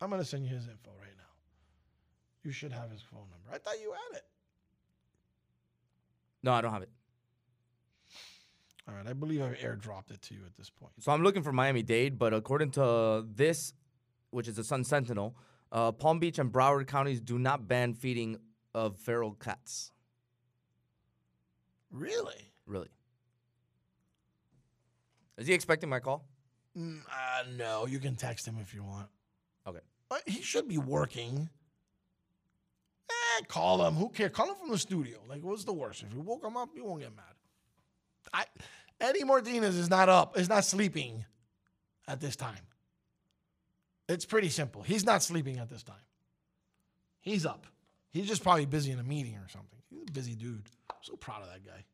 I'm 0.00 0.10
gonna 0.10 0.24
send 0.24 0.44
you 0.44 0.50
his 0.54 0.66
info. 0.66 0.90
You 2.42 2.50
should 2.50 2.72
have 2.72 2.90
his 2.90 3.02
phone 3.02 3.20
number. 3.30 3.50
I 3.52 3.58
thought 3.58 3.80
you 3.80 3.92
had 3.92 4.16
it. 4.16 4.24
No, 6.42 6.52
I 6.52 6.60
don't 6.60 6.72
have 6.72 6.82
it. 6.82 6.90
All 8.88 8.94
right, 8.94 9.06
I 9.06 9.12
believe 9.12 9.40
I've 9.42 9.56
airdropped 9.58 10.10
it 10.10 10.20
to 10.22 10.34
you 10.34 10.40
at 10.44 10.56
this 10.56 10.68
point. 10.68 10.92
So 10.98 11.12
I'm 11.12 11.22
looking 11.22 11.42
for 11.42 11.52
Miami 11.52 11.82
Dade, 11.82 12.18
but 12.18 12.34
according 12.34 12.72
to 12.72 13.24
this, 13.32 13.74
which 14.30 14.48
is 14.48 14.56
the 14.56 14.64
Sun 14.64 14.84
Sentinel, 14.84 15.36
uh, 15.70 15.92
Palm 15.92 16.18
Beach 16.18 16.40
and 16.40 16.50
Broward 16.50 16.88
counties 16.88 17.20
do 17.20 17.38
not 17.38 17.68
ban 17.68 17.94
feeding 17.94 18.38
of 18.74 18.96
feral 18.96 19.32
cats. 19.32 19.92
Really? 21.92 22.50
Really? 22.66 22.88
Is 25.38 25.46
he 25.46 25.54
expecting 25.54 25.88
my 25.88 26.00
call? 26.00 26.24
Mm, 26.76 27.02
uh, 27.08 27.44
no, 27.56 27.86
you 27.86 27.98
can 27.98 28.16
text 28.16 28.46
him 28.46 28.56
if 28.60 28.74
you 28.74 28.82
want. 28.82 29.06
Okay. 29.66 29.80
But 30.08 30.22
he 30.26 30.42
should 30.42 30.68
be 30.68 30.78
working. 30.78 31.48
Eh, 33.38 33.42
call 33.48 33.86
him. 33.86 33.94
Who 33.94 34.08
cares? 34.08 34.32
Call 34.32 34.48
him 34.48 34.56
from 34.56 34.70
the 34.70 34.78
studio. 34.78 35.18
Like, 35.28 35.42
what's 35.42 35.64
the 35.64 35.72
worst? 35.72 36.02
If 36.02 36.14
you 36.14 36.20
woke 36.20 36.44
him 36.44 36.56
up, 36.56 36.70
you 36.74 36.84
won't 36.84 37.00
get 37.00 37.14
mad. 37.14 37.24
I, 38.32 38.44
Eddie 39.00 39.24
Martinez 39.24 39.76
is 39.76 39.90
not 39.90 40.08
up. 40.08 40.38
Is 40.38 40.48
not 40.48 40.64
sleeping 40.64 41.24
at 42.08 42.20
this 42.20 42.36
time. 42.36 42.58
It's 44.08 44.24
pretty 44.24 44.48
simple. 44.48 44.82
He's 44.82 45.04
not 45.04 45.22
sleeping 45.22 45.58
at 45.58 45.68
this 45.68 45.82
time. 45.82 45.96
He's 47.20 47.46
up. 47.46 47.66
He's 48.10 48.26
just 48.26 48.42
probably 48.42 48.66
busy 48.66 48.90
in 48.90 48.98
a 48.98 49.04
meeting 49.04 49.36
or 49.36 49.48
something. 49.48 49.78
He's 49.88 50.02
a 50.02 50.12
busy 50.12 50.34
dude. 50.34 50.68
I'm 50.90 50.96
so 51.02 51.16
proud 51.16 51.42
of 51.42 51.48
that 51.48 51.64
guy. 51.64 51.84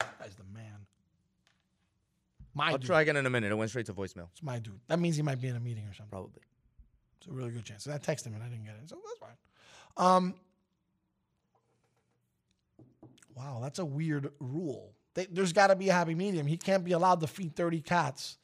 That 0.00 0.18
guy's 0.18 0.34
the 0.34 0.44
man. 0.52 0.86
My 2.54 2.68
I'll 2.68 2.78
dude. 2.78 2.86
try 2.86 3.02
again 3.02 3.16
in 3.16 3.26
a 3.26 3.30
minute. 3.30 3.52
It 3.52 3.54
went 3.54 3.70
straight 3.70 3.86
to 3.86 3.94
voicemail. 3.94 4.28
It's 4.32 4.42
my 4.42 4.58
dude. 4.58 4.80
That 4.88 4.98
means 4.98 5.16
he 5.16 5.22
might 5.22 5.40
be 5.40 5.48
in 5.48 5.56
a 5.56 5.60
meeting 5.60 5.84
or 5.84 5.94
something. 5.94 6.10
Probably. 6.10 6.42
It's 7.18 7.28
a 7.28 7.32
really 7.32 7.50
good 7.50 7.64
chance. 7.64 7.86
And 7.86 7.94
I 7.94 7.98
texted 7.98 8.26
him 8.26 8.34
and 8.34 8.42
I 8.42 8.48
didn't 8.48 8.64
get 8.64 8.74
it. 8.82 8.88
So 8.88 8.96
that's 8.96 9.18
fine. 9.18 9.36
Um, 9.96 10.34
wow, 13.36 13.60
that's 13.62 13.78
a 13.78 13.84
weird 13.84 14.32
rule. 14.40 14.94
They, 15.14 15.26
there's 15.26 15.52
got 15.52 15.68
to 15.68 15.76
be 15.76 15.88
a 15.90 15.92
happy 15.92 16.14
medium. 16.14 16.46
He 16.46 16.56
can't 16.56 16.84
be 16.84 16.92
allowed 16.92 17.20
to 17.20 17.26
feed 17.26 17.54
30 17.54 17.80
cats 17.82 18.38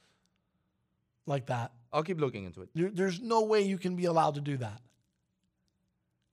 like 1.26 1.46
that. 1.46 1.72
I'll 1.92 2.02
keep 2.02 2.20
looking 2.20 2.44
into 2.44 2.62
it. 2.62 2.68
There- 2.74 2.90
there's 2.90 3.20
no 3.20 3.42
way 3.42 3.62
you 3.62 3.78
can 3.78 3.96
be 3.96 4.04
allowed 4.04 4.34
to 4.36 4.40
do 4.40 4.56
that. 4.58 4.80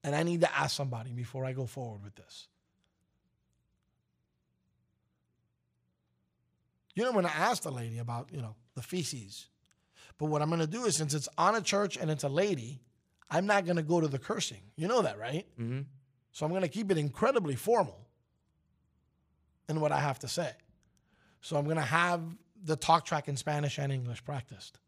And 0.03 0.15
I 0.15 0.23
need 0.23 0.41
to 0.41 0.57
ask 0.57 0.75
somebody 0.75 1.11
before 1.11 1.43
I 1.45 1.53
go 1.53 1.65
forward 1.65 2.03
with 2.03 2.15
this. 2.15 2.47
You 6.95 7.03
know, 7.03 7.09
I'm 7.09 7.13
going 7.15 7.25
to 7.25 7.35
ask 7.35 7.63
the 7.63 7.71
lady 7.71 7.97
about, 7.99 8.29
you 8.31 8.41
know, 8.41 8.55
the 8.75 8.81
feces. 8.81 9.47
But 10.17 10.25
what 10.25 10.41
I'm 10.41 10.49
going 10.49 10.59
to 10.59 10.67
do 10.67 10.85
is, 10.85 10.95
since 10.95 11.13
it's 11.13 11.29
on 11.37 11.55
a 11.55 11.61
church 11.61 11.97
and 11.97 12.09
it's 12.11 12.23
a 12.23 12.29
lady, 12.29 12.81
I'm 13.29 13.45
not 13.45 13.65
going 13.65 13.77
to 13.77 13.83
go 13.83 14.01
to 14.01 14.07
the 14.07 14.19
cursing. 14.19 14.61
You 14.75 14.87
know 14.87 15.01
that, 15.01 15.17
right? 15.17 15.45
Mm-hmm. 15.59 15.81
So 16.31 16.45
I'm 16.45 16.51
going 16.51 16.63
to 16.63 16.67
keep 16.69 16.91
it 16.91 16.97
incredibly 16.97 17.55
formal 17.55 18.08
in 19.69 19.79
what 19.79 19.91
I 19.91 19.99
have 19.99 20.19
to 20.19 20.27
say. 20.27 20.51
So 21.41 21.55
I'm 21.57 21.65
going 21.65 21.77
to 21.77 21.81
have 21.81 22.21
the 22.63 22.75
talk 22.75 23.05
track 23.05 23.27
in 23.29 23.37
Spanish 23.37 23.77
and 23.77 23.93
English 23.93 24.23
practiced. 24.25 24.79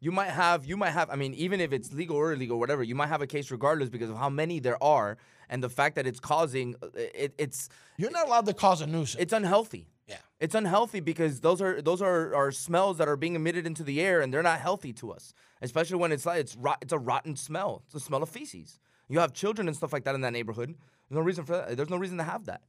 You 0.00 0.10
might 0.10 0.30
have, 0.30 0.64
you 0.64 0.76
might 0.76 0.90
have. 0.90 1.10
I 1.10 1.16
mean, 1.16 1.34
even 1.34 1.60
if 1.60 1.72
it's 1.72 1.92
legal 1.92 2.16
or 2.16 2.32
illegal, 2.32 2.58
whatever, 2.58 2.82
you 2.82 2.94
might 2.94 3.08
have 3.08 3.22
a 3.22 3.26
case 3.26 3.50
regardless 3.50 3.88
because 3.88 4.10
of 4.10 4.16
how 4.16 4.30
many 4.30 4.58
there 4.58 4.82
are 4.82 5.16
and 5.48 5.62
the 5.62 5.68
fact 5.68 5.96
that 5.96 6.06
it's 6.06 6.18
causing. 6.18 6.74
uh, 6.82 6.88
It, 6.94 7.34
it's 7.38 7.68
you're 7.98 8.10
not 8.10 8.26
allowed 8.26 8.46
to 8.46 8.54
cause 8.54 8.80
a 8.80 8.86
nuisance. 8.86 9.20
It's 9.22 9.32
unhealthy. 9.32 9.86
Yeah, 10.08 10.16
it's 10.40 10.56
unhealthy 10.56 10.98
because 10.98 11.40
those 11.40 11.62
are 11.62 11.80
those 11.80 12.02
are, 12.02 12.34
are 12.34 12.50
smells 12.50 12.98
that 12.98 13.06
are 13.06 13.16
being 13.16 13.36
emitted 13.36 13.64
into 13.64 13.84
the 13.84 14.00
air 14.00 14.20
and 14.20 14.34
they're 14.34 14.42
not 14.42 14.58
healthy 14.58 14.92
to 14.94 15.12
us, 15.12 15.32
especially 15.60 15.98
when 15.98 16.10
it's 16.10 16.26
like 16.26 16.40
it's 16.40 16.56
rot, 16.56 16.78
it's 16.82 16.92
a 16.92 16.98
rotten 16.98 17.36
smell. 17.36 17.82
It's 17.84 17.92
the 17.94 18.00
smell 18.00 18.22
of 18.24 18.28
feces. 18.28 18.80
You 19.08 19.20
have 19.20 19.32
children 19.32 19.68
and 19.68 19.76
stuff 19.76 19.92
like 19.92 20.02
that 20.04 20.16
in 20.16 20.22
that 20.22 20.32
neighborhood. 20.32 20.70
There's 21.08 21.16
no 21.16 21.20
reason 21.20 21.44
for 21.44 21.52
that. 21.58 21.76
There's 21.76 21.90
no 21.90 21.96
reason 21.96 22.18
to 22.18 22.24
have 22.24 22.46
that. 22.46 22.62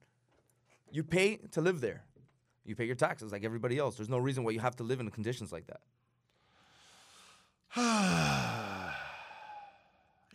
You 0.93 1.03
pay 1.03 1.37
to 1.51 1.59
live 1.59 1.81
there. 1.81 2.03
You 2.65 2.75
pay 2.75 2.85
your 2.85 2.95
taxes 2.95 3.31
like 3.31 3.43
everybody 3.43 3.79
else. 3.79 3.97
There's 3.97 4.09
no 4.09 4.19
reason 4.19 4.43
why 4.43 4.51
you 4.51 4.59
have 4.59 4.75
to 4.75 4.83
live 4.83 4.99
in 4.99 5.09
conditions 5.09 5.51
like 5.51 5.65
that. 5.67 5.81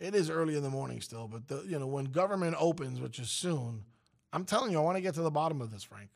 it 0.01 0.13
is 0.13 0.29
early 0.29 0.57
in 0.57 0.63
the 0.63 0.69
morning 0.69 0.99
still, 0.99 1.29
but 1.29 1.47
the, 1.47 1.63
you 1.65 1.79
know 1.79 1.87
when 1.87 2.05
government 2.05 2.57
opens, 2.59 2.99
which 2.99 3.19
is 3.19 3.29
soon, 3.29 3.85
I'm 4.33 4.43
telling 4.43 4.71
you, 4.71 4.79
I 4.79 4.81
want 4.81 4.97
to 4.97 5.01
get 5.01 5.15
to 5.15 5.21
the 5.21 5.31
bottom 5.31 5.61
of 5.61 5.71
this, 5.71 5.85
Frank. 5.85 6.09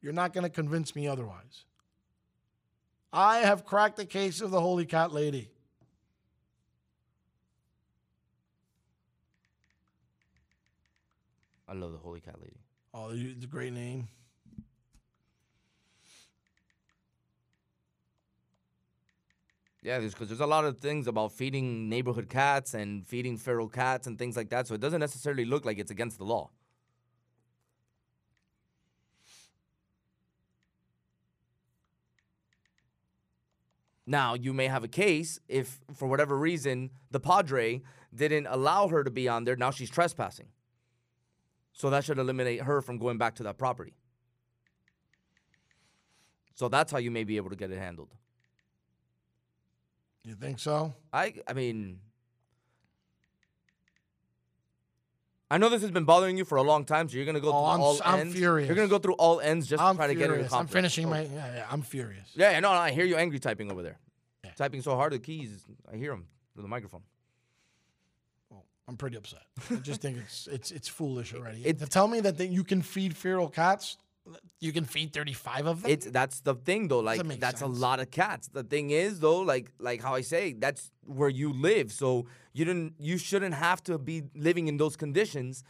You're 0.00 0.12
not 0.12 0.32
going 0.32 0.44
to 0.44 0.50
convince 0.50 0.94
me 0.94 1.08
otherwise. 1.08 1.64
I 3.12 3.38
have 3.38 3.64
cracked 3.64 3.96
the 3.96 4.06
case 4.06 4.40
of 4.40 4.52
the 4.52 4.60
Holy 4.60 4.86
Cat 4.86 5.12
Lady. 5.12 5.50
I 11.68 11.74
love 11.74 11.90
the 11.90 11.98
Holy 11.98 12.20
Cat 12.20 12.36
Lady. 12.40 12.60
Oh, 12.98 13.10
it's 13.12 13.44
a 13.44 13.46
great 13.46 13.74
name. 13.74 14.08
Yeah, 19.82 19.98
because 19.98 20.28
there's 20.28 20.40
a 20.40 20.46
lot 20.46 20.64
of 20.64 20.78
things 20.78 21.06
about 21.06 21.32
feeding 21.32 21.90
neighborhood 21.90 22.30
cats 22.30 22.72
and 22.72 23.06
feeding 23.06 23.36
feral 23.36 23.68
cats 23.68 24.06
and 24.06 24.18
things 24.18 24.34
like 24.34 24.48
that. 24.48 24.66
So 24.66 24.74
it 24.74 24.80
doesn't 24.80 25.00
necessarily 25.00 25.44
look 25.44 25.66
like 25.66 25.78
it's 25.78 25.90
against 25.90 26.16
the 26.16 26.24
law. 26.24 26.50
Now, 34.06 34.32
you 34.34 34.54
may 34.54 34.68
have 34.68 34.84
a 34.84 34.88
case 34.88 35.38
if, 35.48 35.80
for 35.94 36.08
whatever 36.08 36.38
reason, 36.38 36.90
the 37.10 37.20
Padre 37.20 37.82
didn't 38.14 38.46
allow 38.46 38.88
her 38.88 39.04
to 39.04 39.10
be 39.10 39.28
on 39.28 39.44
there. 39.44 39.56
Now 39.56 39.70
she's 39.70 39.90
trespassing. 39.90 40.46
So 41.78 41.90
that 41.90 42.06
should 42.06 42.18
eliminate 42.18 42.62
her 42.62 42.80
from 42.80 42.96
going 42.96 43.18
back 43.18 43.34
to 43.34 43.42
that 43.42 43.58
property. 43.58 43.92
So 46.54 46.70
that's 46.70 46.90
how 46.90 46.96
you 46.96 47.10
may 47.10 47.22
be 47.22 47.36
able 47.36 47.50
to 47.50 47.56
get 47.56 47.70
it 47.70 47.76
handled. 47.78 48.08
You 50.24 50.34
think 50.34 50.58
so? 50.58 50.94
I 51.12 51.34
I 51.46 51.52
mean 51.52 52.00
I 55.50 55.58
know 55.58 55.68
this 55.68 55.82
has 55.82 55.90
been 55.90 56.06
bothering 56.06 56.38
you 56.38 56.46
for 56.46 56.56
a 56.56 56.62
long 56.62 56.86
time, 56.86 57.10
so 57.10 57.16
you're 57.16 57.26
gonna 57.26 57.40
go 57.40 57.48
Oh, 57.48 57.52
through 57.52 57.58
I'm 57.74 57.80
all 57.82 58.00
I'm 58.04 58.20
ends. 58.20 58.34
furious. 58.34 58.66
You're 58.68 58.74
gonna 58.74 58.88
go 58.88 58.98
through 58.98 59.14
all 59.14 59.38
ends 59.40 59.66
just 59.66 59.82
I'm 59.82 59.96
to 59.96 59.98
try 59.98 60.06
to 60.08 60.14
get 60.14 60.30
it 60.30 60.32
furious. 60.32 60.52
I'm 60.54 60.66
finishing 60.66 61.06
Oh. 61.06 61.10
my. 61.10 61.20
Yeah, 61.22 61.54
yeah, 61.56 61.66
I'm 61.70 61.82
furious. 61.82 62.26
Yeah, 62.34 62.52
yeah, 62.52 62.60
no, 62.60 62.72
no, 62.72 62.78
I 62.80 62.90
hear 62.90 63.04
you 63.04 63.16
angry 63.16 63.38
typing 63.38 63.70
over 63.70 63.82
there. 63.82 63.98
Typing 64.56 64.80
so 64.80 64.94
hard 64.96 65.12
the 65.12 65.18
keys, 65.18 65.62
I 65.92 65.96
hear 65.96 66.10
them 66.12 66.26
through 66.54 66.62
the 66.62 66.68
microphone. 66.68 67.02
I'm 68.88 68.96
pretty 68.96 69.16
upset. 69.16 69.42
I 69.70 69.76
just 69.76 70.00
think 70.00 70.18
it's 70.18 70.46
it's 70.52 70.70
it's 70.70 70.88
foolish 70.88 71.34
already. 71.34 71.62
to 71.72 71.86
tell 71.86 72.08
me 72.08 72.20
that, 72.20 72.38
that 72.38 72.46
you 72.48 72.64
can 72.64 72.82
feed 72.82 73.16
feral 73.16 73.48
cats, 73.48 73.96
You 74.60 74.72
can 74.72 74.84
feed 74.84 75.12
35 75.12 75.66
of 75.66 75.82
them. 75.82 75.90
It's 75.90 76.06
that's 76.06 76.40
the 76.40 76.54
thing 76.54 76.88
though. 76.88 77.00
Like 77.00 77.24
make 77.24 77.40
that's 77.40 77.60
sense. 77.60 77.76
a 77.76 77.80
lot 77.80 78.00
of 78.00 78.10
cats. 78.10 78.48
The 78.48 78.62
thing 78.64 78.90
is 78.90 79.20
though, 79.20 79.40
like 79.40 79.72
like 79.78 80.02
how 80.02 80.14
I 80.14 80.22
say, 80.22 80.52
that's 80.52 80.90
where 81.04 81.28
you 81.28 81.52
live. 81.52 81.92
So 81.92 82.26
you 82.52 82.64
didn't 82.64 82.94
you 82.98 83.18
shouldn't 83.18 83.54
have 83.54 83.82
to 83.84 83.98
be 83.98 84.22
living 84.34 84.68
in 84.68 84.76
those 84.76 84.96
conditions 84.96 85.62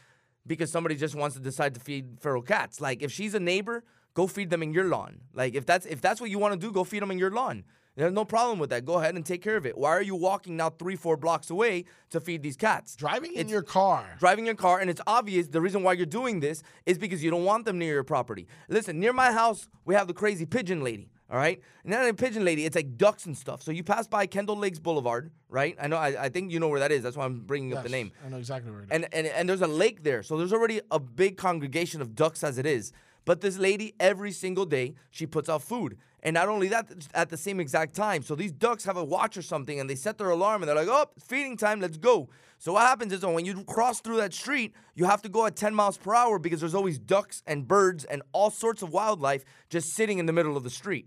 because 0.47 0.71
somebody 0.71 0.95
just 0.95 1.15
wants 1.15 1.37
to 1.37 1.43
decide 1.43 1.75
to 1.75 1.81
feed 1.81 2.19
feral 2.21 2.43
cats. 2.43 2.81
Like 2.81 3.03
if 3.03 3.11
she's 3.13 3.35
a 3.35 3.41
neighbor, 3.41 3.83
go 4.15 4.27
feed 4.27 4.51
them 4.51 4.63
in 4.63 4.73
your 4.73 4.85
lawn. 4.85 5.21
Like 5.35 5.55
if 5.55 5.67
that's 5.67 5.87
if 5.87 6.01
that's 6.01 6.21
what 6.21 6.31
you 6.31 6.39
want 6.39 6.55
to 6.55 6.61
do, 6.67 6.73
go 6.73 6.85
feed 6.85 7.03
them 7.03 7.11
in 7.11 7.19
your 7.19 7.31
lawn. 7.31 7.65
There's 7.97 8.13
no 8.13 8.25
problem 8.27 8.59
with 8.59 8.71
that. 8.71 8.85
Go 8.85 8.95
ahead 8.99 9.15
and 9.15 9.25
take 9.25 9.43
care 9.43 9.57
of 9.57 9.65
it. 9.65 9.77
Why 9.77 9.91
are 9.91 10.03
you 10.03 10.15
walking 10.15 10.57
now 10.57 10.69
three, 10.71 10.97
four 10.97 11.17
blocks 11.17 11.49
away 11.49 11.87
to 12.11 12.21
feed 12.21 12.43
these 12.43 12.57
cats? 12.57 12.95
Driving 12.95 13.33
in 13.33 13.41
It's- 13.41 13.51
your 13.51 13.63
car. 13.63 14.17
driving 14.19 14.45
your 14.45 14.55
car, 14.55 14.81
and 14.81 14.91
it's 14.91 15.01
obvious 15.07 15.49
the 15.49 15.61
reason 15.63 15.83
why 15.83 15.95
you're 15.95 16.05
doing 16.07 16.41
this 16.41 16.63
is 16.85 16.99
because 16.99 17.25
you 17.25 17.31
don't 17.31 17.45
want 17.45 17.65
them 17.65 17.79
near 17.79 17.95
your 17.95 18.05
property. 18.05 18.47
Listen, 18.69 19.01
near 19.01 19.15
my 19.15 19.33
house, 19.33 19.67
we 19.87 19.95
have 19.95 20.07
the 20.09 20.15
crazy 20.15 20.45
pigeon 20.47 20.85
lady. 20.85 21.11
All 21.29 21.37
right, 21.39 21.61
and 21.83 21.91
not 21.93 22.07
a 22.09 22.15
pigeon 22.15 22.45
lady, 22.45 22.67
it's 22.67 22.77
like 22.77 22.97
ducks 22.97 23.27
and 23.27 23.37
stuff. 23.37 23.61
So 23.61 23.73
you 23.73 23.83
pass 23.83 24.07
by 24.07 24.27
Kendall 24.27 24.57
Lakes 24.57 24.79
Boulevard, 24.79 25.33
right? 25.49 25.77
I 25.81 25.89
know, 25.89 25.97
I, 25.97 26.27
I 26.27 26.29
think 26.29 26.53
you 26.53 26.61
know 26.61 26.69
where 26.69 26.79
that 26.79 26.93
is. 26.93 27.03
That's 27.03 27.17
why 27.17 27.25
I'm 27.25 27.41
bringing 27.41 27.77
up 27.77 27.83
the 27.83 27.89
name. 27.89 28.13
I 28.25 28.29
know 28.29 28.37
exactly 28.37 28.71
where 28.71 28.83
it 28.83 28.85
is. 28.85 28.91
And, 28.93 29.09
and 29.13 29.27
and 29.27 29.49
there's 29.49 29.61
a 29.61 29.67
lake 29.67 30.05
there, 30.05 30.23
so 30.23 30.37
there's 30.39 30.53
already 30.53 30.81
a 30.93 31.01
big 31.01 31.37
congregation 31.37 32.01
of 32.01 32.15
ducks 32.15 32.45
as 32.45 32.59
it 32.59 32.67
is. 32.67 32.93
But 33.25 33.41
this 33.41 33.59
lady, 33.59 33.93
every 33.99 34.31
single 34.31 34.67
day, 34.67 34.95
she 35.11 35.27
puts 35.27 35.49
out 35.49 35.63
food, 35.65 35.99
and 36.27 36.35
not 36.35 36.49
only 36.49 36.67
that, 36.67 36.91
at 37.15 37.31
the 37.31 37.37
same 37.37 37.61
exact 37.61 37.95
time. 37.95 38.21
So 38.21 38.35
these 38.35 38.51
ducks 38.51 38.85
have 38.85 38.97
a 38.97 39.05
watch 39.05 39.37
or 39.37 39.43
something, 39.43 39.79
and 39.79 39.89
they 39.89 39.95
set 39.95 40.19
their 40.19 40.31
alarm, 40.31 40.61
and 40.61 40.69
they're 40.69 40.75
like, 40.75 40.89
"Oh, 40.89 41.07
feeding 41.25 41.57
time, 41.57 41.81
let's 41.81 41.99
go." 41.99 42.29
So 42.59 42.73
what 42.73 42.83
happens 42.83 43.13
is, 43.13 43.25
when 43.25 43.45
you 43.45 43.63
cross 43.63 44.01
through 44.01 44.17
that 44.17 44.35
street, 44.35 44.75
you 44.97 45.05
have 45.05 45.23
to 45.23 45.29
go 45.29 45.47
at 45.47 45.55
10 45.55 45.73
miles 45.73 45.97
per 45.97 46.17
hour 46.17 46.41
because 46.41 46.59
there's 46.59 46.75
always 46.75 46.99
ducks 46.99 47.45
and 47.47 47.69
birds 47.69 48.05
and 48.05 48.23
all 48.33 48.51
sorts 48.51 48.83
of 48.83 48.93
wildlife 48.93 49.45
just 49.71 49.95
sitting 49.95 50.19
in 50.19 50.27
the 50.27 50.33
middle 50.33 50.57
of 50.57 50.65
the 50.65 50.71
street. 50.71 51.07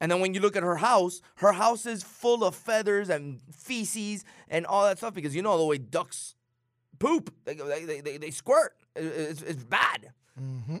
And 0.00 0.10
then 0.10 0.18
when 0.18 0.34
you 0.34 0.40
look 0.40 0.56
at 0.56 0.64
her 0.64 0.76
house, 0.76 1.20
her 1.36 1.52
house 1.52 1.86
is 1.86 2.02
full 2.02 2.42
of 2.42 2.56
feathers 2.56 3.08
and 3.08 3.40
feces 3.52 4.24
and 4.48 4.66
all 4.66 4.84
that 4.84 4.98
stuff 4.98 5.14
because 5.14 5.36
you 5.36 5.42
know 5.42 5.56
the 5.56 5.64
way 5.64 5.78
ducks 5.78 6.34
poop, 6.98 7.32
they, 7.44 7.54
they, 7.54 7.84
they, 7.84 8.00
they, 8.00 8.16
they 8.16 8.30
squirt. 8.30 8.74
It's, 8.96 9.42
it's 9.42 9.62
bad. 9.62 10.12
Mm-hmm. 10.40 10.78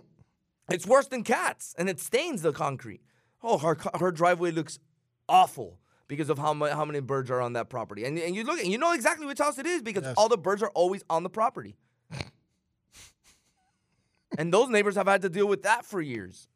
It's 0.70 0.86
worse 0.86 1.06
than 1.08 1.24
cats, 1.24 1.74
and 1.78 1.88
it 1.88 2.00
stains 2.00 2.42
the 2.42 2.52
concrete. 2.52 3.02
Oh, 3.42 3.58
her 3.58 3.76
her 3.98 4.10
driveway 4.10 4.50
looks 4.50 4.78
awful 5.28 5.78
because 6.08 6.30
of 6.30 6.38
how 6.38 6.54
mu- 6.54 6.68
how 6.68 6.84
many 6.84 7.00
birds 7.00 7.30
are 7.30 7.40
on 7.40 7.52
that 7.54 7.68
property. 7.68 8.04
And, 8.04 8.18
and 8.18 8.34
you 8.34 8.44
look, 8.44 8.60
and 8.60 8.70
you 8.72 8.78
know 8.78 8.92
exactly 8.92 9.26
which 9.26 9.38
house 9.38 9.58
it 9.58 9.66
is 9.66 9.82
because 9.82 10.04
all 10.16 10.28
the 10.28 10.38
birds 10.38 10.62
are 10.62 10.70
always 10.70 11.04
on 11.10 11.22
the 11.22 11.30
property. 11.30 11.76
and 14.38 14.52
those 14.52 14.68
neighbors 14.70 14.96
have 14.96 15.06
had 15.06 15.22
to 15.22 15.28
deal 15.28 15.46
with 15.46 15.62
that 15.62 15.84
for 15.84 16.00
years. 16.00 16.48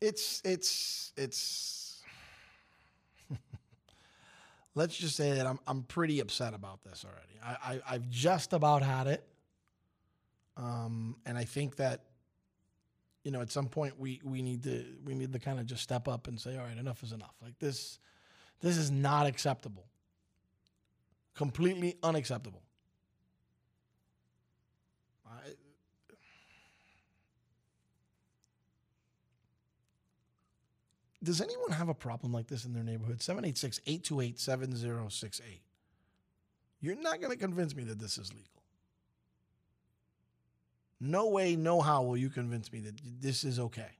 It's 0.00 0.40
it's 0.44 1.12
it's. 1.16 2.02
Let's 4.74 4.96
just 4.96 5.16
say 5.16 5.32
that 5.32 5.46
I'm 5.46 5.58
I'm 5.66 5.82
pretty 5.82 6.20
upset 6.20 6.54
about 6.54 6.82
this 6.84 7.04
already. 7.04 7.38
I, 7.42 7.74
I 7.74 7.94
I've 7.94 8.08
just 8.08 8.54
about 8.54 8.82
had 8.82 9.06
it. 9.06 9.26
Um, 10.56 11.16
and 11.26 11.36
I 11.36 11.44
think 11.44 11.76
that, 11.76 12.04
you 13.24 13.30
know, 13.30 13.40
at 13.40 13.50
some 13.50 13.68
point 13.68 13.98
we 13.98 14.20
we 14.24 14.42
need 14.42 14.62
to 14.64 14.84
we 15.04 15.14
need 15.14 15.32
to 15.32 15.38
kind 15.38 15.58
of 15.58 15.66
just 15.66 15.82
step 15.82 16.08
up 16.08 16.28
and 16.28 16.40
say, 16.40 16.56
all 16.56 16.64
right, 16.64 16.76
enough 16.76 17.02
is 17.02 17.12
enough. 17.12 17.34
Like 17.42 17.58
this, 17.58 17.98
this 18.60 18.76
is 18.76 18.90
not 18.90 19.26
acceptable. 19.26 19.86
Completely 21.34 21.96
unacceptable. 22.02 22.62
I, 25.26 25.54
Does 31.24 31.40
anyone 31.40 31.70
have 31.70 31.88
a 31.88 31.94
problem 31.94 32.32
like 32.32 32.48
this 32.48 32.66
in 32.66 32.74
their 32.74 32.84
neighborhood? 32.84 33.22
786 33.22 33.80
828 33.86 34.38
7068. 34.38 35.62
You're 36.80 36.96
not 36.96 37.18
going 37.20 37.32
to 37.32 37.38
convince 37.38 37.74
me 37.74 37.82
that 37.84 37.98
this 37.98 38.18
is 38.18 38.30
legal. 38.34 38.53
No 41.00 41.28
way, 41.28 41.56
no 41.56 41.80
how 41.80 42.02
will 42.02 42.16
you 42.16 42.30
convince 42.30 42.72
me 42.72 42.80
that 42.80 42.94
this 43.20 43.44
is 43.44 43.58
okay. 43.58 43.90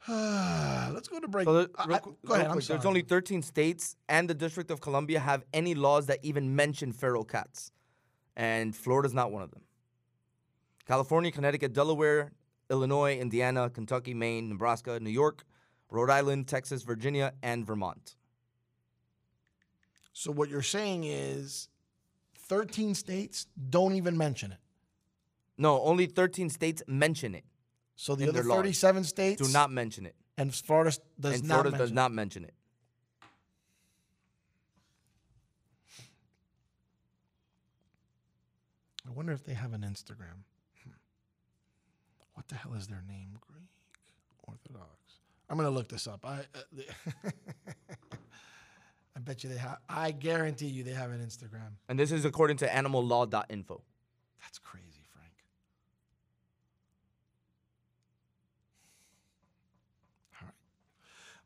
Let's 0.08 1.08
go 1.08 1.20
to 1.20 1.28
break. 1.28 1.44
So 1.46 1.52
there- 1.54 1.68
I- 1.76 1.82
I- 1.94 2.00
go 2.26 2.34
ahead. 2.34 2.50
Quick. 2.52 2.64
There's 2.64 2.86
only 2.86 3.02
13 3.02 3.42
states 3.42 3.96
and 4.08 4.28
the 4.28 4.34
District 4.34 4.70
of 4.70 4.80
Columbia 4.80 5.20
have 5.20 5.44
any 5.52 5.74
laws 5.74 6.06
that 6.06 6.18
even 6.22 6.56
mention 6.56 6.92
feral 6.92 7.24
cats, 7.24 7.70
and 8.36 8.74
Florida's 8.74 9.14
not 9.14 9.30
one 9.30 9.42
of 9.42 9.50
them. 9.50 9.62
California, 10.86 11.30
Connecticut, 11.30 11.72
Delaware, 11.72 12.32
Illinois, 12.70 13.18
Indiana, 13.18 13.70
Kentucky, 13.70 14.14
Maine, 14.14 14.48
Nebraska, 14.48 14.98
New 15.00 15.10
York, 15.10 15.44
Rhode 15.90 16.10
Island, 16.10 16.46
Texas, 16.46 16.82
Virginia, 16.82 17.32
and 17.42 17.66
Vermont. 17.66 18.16
So 20.12 20.30
what 20.30 20.48
you're 20.48 20.62
saying 20.62 21.04
is 21.04 21.68
13 22.36 22.94
states 22.94 23.46
don't 23.68 23.94
even 23.94 24.16
mention 24.16 24.52
it. 24.52 24.58
No, 25.56 25.82
only 25.82 26.06
13 26.06 26.48
states 26.48 26.82
mention 26.86 27.34
it. 27.34 27.44
So 27.96 28.14
the 28.14 28.24
other 28.24 28.32
their 28.32 28.44
laws. 28.44 28.58
37 28.58 29.04
states 29.04 29.42
do 29.46 29.52
not 29.52 29.70
mention 29.70 30.06
it. 30.06 30.14
And 30.38 30.54
Florida 30.54 30.96
does 31.18 31.40
and 31.40 31.48
not 31.48 31.54
Florida 31.54 31.70
mention 31.70 31.78
does 31.80 31.90
it. 31.90 31.94
not 31.94 32.12
mention 32.12 32.44
it. 32.44 32.54
I 39.06 39.12
wonder 39.12 39.32
if 39.32 39.44
they 39.44 39.54
have 39.54 39.72
an 39.72 39.82
Instagram. 39.82 40.44
Hmm. 40.82 40.92
What 42.34 42.48
the 42.48 42.54
hell 42.54 42.74
is 42.74 42.86
their 42.86 43.02
name? 43.06 43.38
Greek 43.40 43.68
Orthodox. 44.44 45.19
I'm 45.50 45.56
gonna 45.56 45.70
look 45.70 45.88
this 45.88 46.06
up. 46.06 46.24
I 46.24 46.38
uh, 46.54 46.70
I 49.16 49.18
bet 49.18 49.42
you 49.42 49.50
they 49.50 49.58
have. 49.58 49.78
I 49.88 50.12
guarantee 50.12 50.68
you 50.68 50.84
they 50.84 50.92
have 50.92 51.10
an 51.10 51.20
Instagram. 51.20 51.72
And 51.88 51.98
this 51.98 52.12
is 52.12 52.24
according 52.24 52.58
to 52.58 52.68
animallaw.info. 52.68 53.82
That's 54.40 54.58
crazy, 54.58 55.02
Frank. 55.12 55.32
All 60.40 60.46
right. 60.46 60.54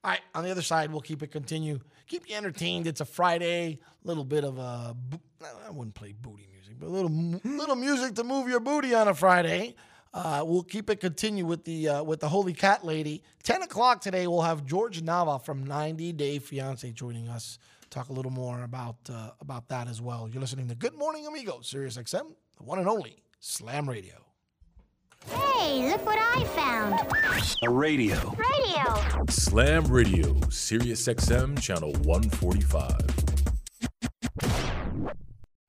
All 0.05 0.11
right. 0.11 0.21
On 0.35 0.45
the 0.45 0.51
other 0.51 0.63
side, 0.63 0.93
we'll 0.93 1.01
keep 1.01 1.23
it 1.23 1.29
continue. 1.33 1.81
Keep 2.07 2.29
you 2.29 2.37
entertained. 2.37 2.87
It's 2.87 3.01
a 3.01 3.07
Friday. 3.07 3.81
Little 4.05 4.25
bit 4.25 4.45
of 4.45 4.59
a. 4.59 4.95
I 5.67 5.71
wouldn't 5.71 5.95
play 5.95 6.13
booty 6.13 6.47
music, 6.53 6.75
but 6.79 6.89
a 6.89 6.91
little 6.91 7.11
little 7.43 7.77
music 7.77 8.15
to 8.17 8.25
move 8.25 8.49
your 8.49 8.61
booty 8.61 8.95
on 8.95 9.09
a 9.09 9.15
Friday. 9.15 9.75
Uh, 10.15 10.45
we'll 10.47 10.63
keep 10.63 10.89
it 10.91 11.01
continue 11.01 11.45
with 11.45 11.65
the 11.65 11.89
uh, 11.89 12.03
with 12.05 12.21
the 12.21 12.29
Holy 12.29 12.53
Cat 12.53 12.85
Lady. 12.85 13.23
Ten 13.43 13.63
o'clock 13.63 14.01
today. 14.01 14.29
We'll 14.29 14.43
have 14.43 14.65
George 14.65 15.03
Nava 15.03 15.45
from 15.45 15.65
90 15.65 16.13
Day 16.13 16.39
Fiance 16.39 16.89
joining 16.93 17.29
us. 17.29 17.59
Talk 17.91 18.11
a 18.11 18.13
little 18.13 18.31
more 18.31 18.63
about 18.63 18.97
uh, 19.13 19.31
about 19.41 19.69
that 19.69 19.89
as 19.89 20.01
well. 20.01 20.29
You're 20.29 20.41
listening 20.41 20.69
to 20.69 20.77
Good 20.77 20.95
Morning 20.95 21.27
Amigo, 21.27 21.61
Sirius 21.63 21.97
XM, 21.97 22.33
the 22.57 22.63
one 22.63 22.79
and 22.79 22.89
only 22.89 23.25
Slam 23.41 23.89
Radio. 23.91 24.15
Hey, 25.27 25.91
look 25.91 26.05
what 26.07 26.19
I 26.19 26.45
found. 26.45 27.01
A 27.63 27.71
radio. 27.71 28.37
Radio. 28.37 29.25
Slam 29.31 29.85
Radio, 29.87 30.39
Sirius 30.51 31.07
XM, 31.09 31.61
channel 31.61 31.93
145. 32.03 33.01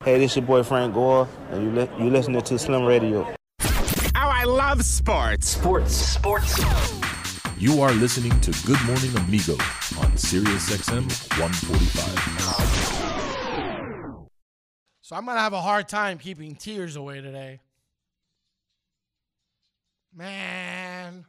Hey, 0.04 0.20
this 0.20 0.36
your 0.36 0.46
boy 0.46 0.62
Frank 0.62 0.94
Gore, 0.94 1.28
and 1.52 1.64
you 1.64 1.72
li- 1.72 1.90
you 1.98 2.10
listening 2.12 2.42
to 2.42 2.60
Slim 2.60 2.84
Radio. 2.84 3.35
I 4.76 4.78
love 4.78 4.86
sports. 4.86 5.48
Sports. 5.48 5.96
Sports. 5.96 6.60
You 7.58 7.82
are 7.82 7.94
listening 7.94 8.38
to 8.42 8.52
Good 8.66 8.84
Morning 8.84 9.16
Amigo 9.16 9.54
on 10.02 10.18
Sirius 10.18 10.70
XM 10.70 11.08
145. 11.40 14.28
So 15.00 15.16
I'm 15.16 15.26
gonna 15.26 15.40
have 15.40 15.54
a 15.54 15.62
hard 15.62 15.88
time 15.88 16.18
keeping 16.18 16.56
tears 16.56 16.98
away 16.98 17.22
today. 17.22 17.62
Man, 20.14 21.26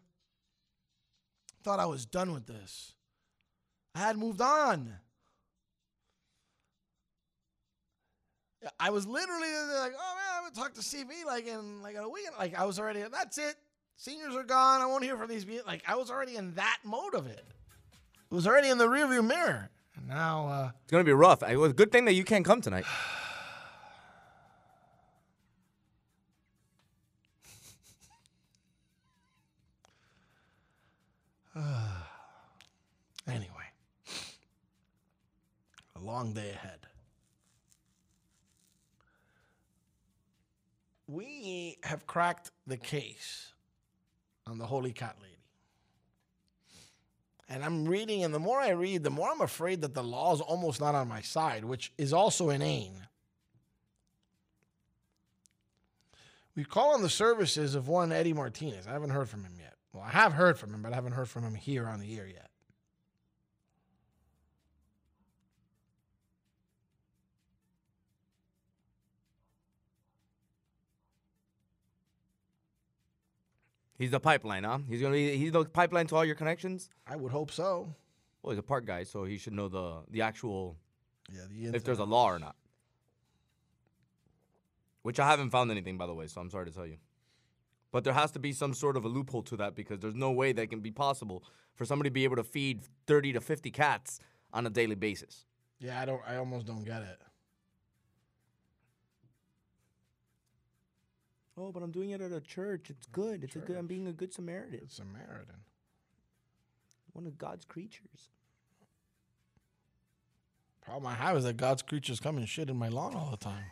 thought 1.62 1.78
I 1.78 1.86
was 1.86 2.04
done 2.04 2.32
with 2.32 2.48
this. 2.48 2.94
I 3.94 4.00
had 4.00 4.18
moved 4.18 4.40
on. 4.40 4.92
I 8.80 8.90
was 8.90 9.06
literally 9.06 9.48
like, 9.48 9.92
oh 9.98 10.14
man, 10.14 10.36
I'm 10.36 10.42
gonna 10.44 10.54
talk 10.54 10.74
to 10.74 10.80
CV 10.80 11.24
like 11.26 11.46
in 11.46 11.82
like 11.82 11.94
in 11.94 12.02
a 12.02 12.08
week. 12.08 12.26
Like 12.38 12.58
I 12.58 12.64
was 12.64 12.78
already, 12.78 13.02
that's 13.10 13.38
it. 13.38 13.56
Seniors 13.96 14.34
are 14.34 14.44
gone. 14.44 14.80
I 14.80 14.86
won't 14.86 15.04
hear 15.04 15.16
from 15.16 15.28
these 15.28 15.44
people. 15.44 15.64
Like 15.66 15.82
I 15.86 15.94
was 15.96 16.10
already 16.10 16.36
in 16.36 16.54
that 16.54 16.78
mode 16.84 17.14
of 17.14 17.26
it. 17.26 17.44
It 18.30 18.34
was 18.34 18.46
already 18.46 18.68
in 18.68 18.78
the 18.78 18.86
rearview 18.86 19.26
mirror. 19.26 19.70
And 19.96 20.08
now, 20.08 20.48
uh, 20.48 20.70
It's 20.82 20.90
gonna 20.90 21.04
be 21.04 21.12
rough. 21.12 21.42
It 21.42 21.56
was 21.56 21.70
a 21.70 21.74
good 21.74 21.92
thing 21.92 22.04
that 22.06 22.14
you 22.14 22.24
can't 22.24 22.44
come 22.44 22.60
tonight. 22.60 22.84
anyway, 33.26 33.46
a 35.94 36.00
long 36.00 36.34
day 36.34 36.50
ahead. 36.50 36.85
We 41.08 41.78
have 41.82 42.06
cracked 42.06 42.50
the 42.66 42.76
case 42.76 43.52
on 44.46 44.58
the 44.58 44.66
Holy 44.66 44.92
Cat 44.92 45.16
Lady. 45.20 45.32
And 47.48 47.64
I'm 47.64 47.86
reading, 47.86 48.24
and 48.24 48.34
the 48.34 48.40
more 48.40 48.58
I 48.58 48.70
read, 48.70 49.04
the 49.04 49.10
more 49.10 49.30
I'm 49.30 49.40
afraid 49.40 49.82
that 49.82 49.94
the 49.94 50.02
law 50.02 50.34
is 50.34 50.40
almost 50.40 50.80
not 50.80 50.96
on 50.96 51.08
my 51.08 51.20
side, 51.20 51.64
which 51.64 51.92
is 51.96 52.12
also 52.12 52.50
inane. 52.50 53.06
We 56.56 56.64
call 56.64 56.94
on 56.94 57.02
the 57.02 57.08
services 57.08 57.74
of 57.74 57.86
one 57.86 58.10
Eddie 58.10 58.32
Martinez. 58.32 58.86
I 58.88 58.92
haven't 58.92 59.10
heard 59.10 59.28
from 59.28 59.44
him 59.44 59.52
yet. 59.60 59.74
Well, 59.92 60.02
I 60.02 60.10
have 60.10 60.32
heard 60.32 60.58
from 60.58 60.74
him, 60.74 60.82
but 60.82 60.92
I 60.92 60.96
haven't 60.96 61.12
heard 61.12 61.28
from 61.28 61.44
him 61.44 61.54
here 61.54 61.86
on 61.86 62.00
the 62.00 62.18
air 62.18 62.26
yet. 62.26 62.50
He's 73.98 74.10
the 74.10 74.20
pipeline, 74.20 74.64
huh? 74.64 74.78
He's 74.88 75.00
gonna 75.00 75.14
be 75.14 75.36
he's 75.36 75.52
the 75.52 75.64
pipeline 75.64 76.06
to 76.08 76.16
all 76.16 76.24
your 76.24 76.34
connections. 76.34 76.90
I 77.06 77.16
would 77.16 77.32
hope 77.32 77.50
so. 77.50 77.94
Well, 78.42 78.52
he's 78.52 78.58
a 78.58 78.62
park 78.62 78.84
guy, 78.84 79.04
so 79.04 79.24
he 79.24 79.38
should 79.38 79.54
know 79.54 79.68
the 79.68 80.02
the 80.10 80.22
actual 80.22 80.76
Yeah, 81.32 81.42
the 81.50 81.76
if 81.76 81.84
there's 81.84 81.98
a 81.98 82.04
law 82.04 82.30
or 82.30 82.38
not. 82.38 82.56
Which 85.02 85.20
I 85.20 85.28
haven't 85.28 85.50
found 85.50 85.70
anything, 85.70 85.96
by 85.96 86.06
the 86.06 86.14
way, 86.14 86.26
so 86.26 86.40
I'm 86.40 86.50
sorry 86.50 86.66
to 86.66 86.72
tell 86.72 86.86
you. 86.86 86.96
But 87.92 88.04
there 88.04 88.12
has 88.12 88.32
to 88.32 88.38
be 88.38 88.52
some 88.52 88.74
sort 88.74 88.96
of 88.96 89.04
a 89.04 89.08
loophole 89.08 89.42
to 89.44 89.56
that 89.58 89.74
because 89.74 90.00
there's 90.00 90.14
no 90.14 90.32
way 90.32 90.52
that 90.52 90.68
can 90.68 90.80
be 90.80 90.90
possible 90.90 91.44
for 91.74 91.84
somebody 91.84 92.10
to 92.10 92.14
be 92.14 92.24
able 92.24 92.36
to 92.36 92.44
feed 92.44 92.82
30 93.06 93.34
to 93.34 93.40
50 93.40 93.70
cats 93.70 94.20
on 94.52 94.66
a 94.66 94.70
daily 94.70 94.96
basis. 94.96 95.46
Yeah, 95.78 96.00
I 96.00 96.04
don't. 96.04 96.20
I 96.26 96.36
almost 96.36 96.66
don't 96.66 96.84
get 96.84 97.02
it. 97.02 97.20
Oh, 101.58 101.72
but 101.72 101.82
I'm 101.82 101.90
doing 101.90 102.10
it 102.10 102.20
at 102.20 102.32
a 102.32 102.40
church. 102.40 102.90
It's 102.90 103.06
good. 103.06 103.42
It's 103.42 103.56
a 103.56 103.60
good. 103.60 103.76
I'm 103.76 103.86
being 103.86 104.06
a 104.06 104.12
good 104.12 104.32
Samaritan. 104.32 104.88
Samaritan. 104.88 105.56
One 107.12 107.26
of 107.26 107.38
God's 107.38 107.64
creatures. 107.64 108.28
Problem 110.82 111.06
I 111.10 111.14
have 111.14 111.36
is 111.36 111.44
that 111.44 111.56
God's 111.56 111.82
creatures 111.82 112.20
come 112.20 112.36
and 112.36 112.48
shit 112.48 112.68
in 112.68 112.76
my 112.76 112.88
lawn 112.88 113.14
all 113.14 113.30
the 113.30 113.38
time. 113.38 113.64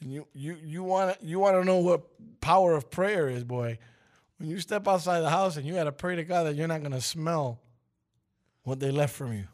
And 0.00 0.12
you 0.12 0.26
you 0.32 0.56
you 0.64 0.82
want 0.82 1.22
you 1.22 1.38
want 1.38 1.56
to 1.56 1.64
know 1.64 1.78
what 1.78 2.02
power 2.40 2.74
of 2.74 2.90
prayer 2.90 3.28
is, 3.28 3.44
boy. 3.44 3.78
When 4.42 4.50
you 4.50 4.58
step 4.58 4.88
outside 4.88 5.20
the 5.20 5.30
house 5.30 5.56
and 5.56 5.64
you 5.64 5.74
got 5.74 5.84
to 5.84 5.92
pray 5.92 6.16
to 6.16 6.24
God 6.24 6.48
that 6.48 6.56
you're 6.56 6.66
not 6.66 6.80
going 6.80 6.90
to 6.90 7.00
smell 7.00 7.60
what 8.64 8.80
they 8.80 8.90
left 8.90 9.14
from 9.14 9.32
you. 9.32 9.44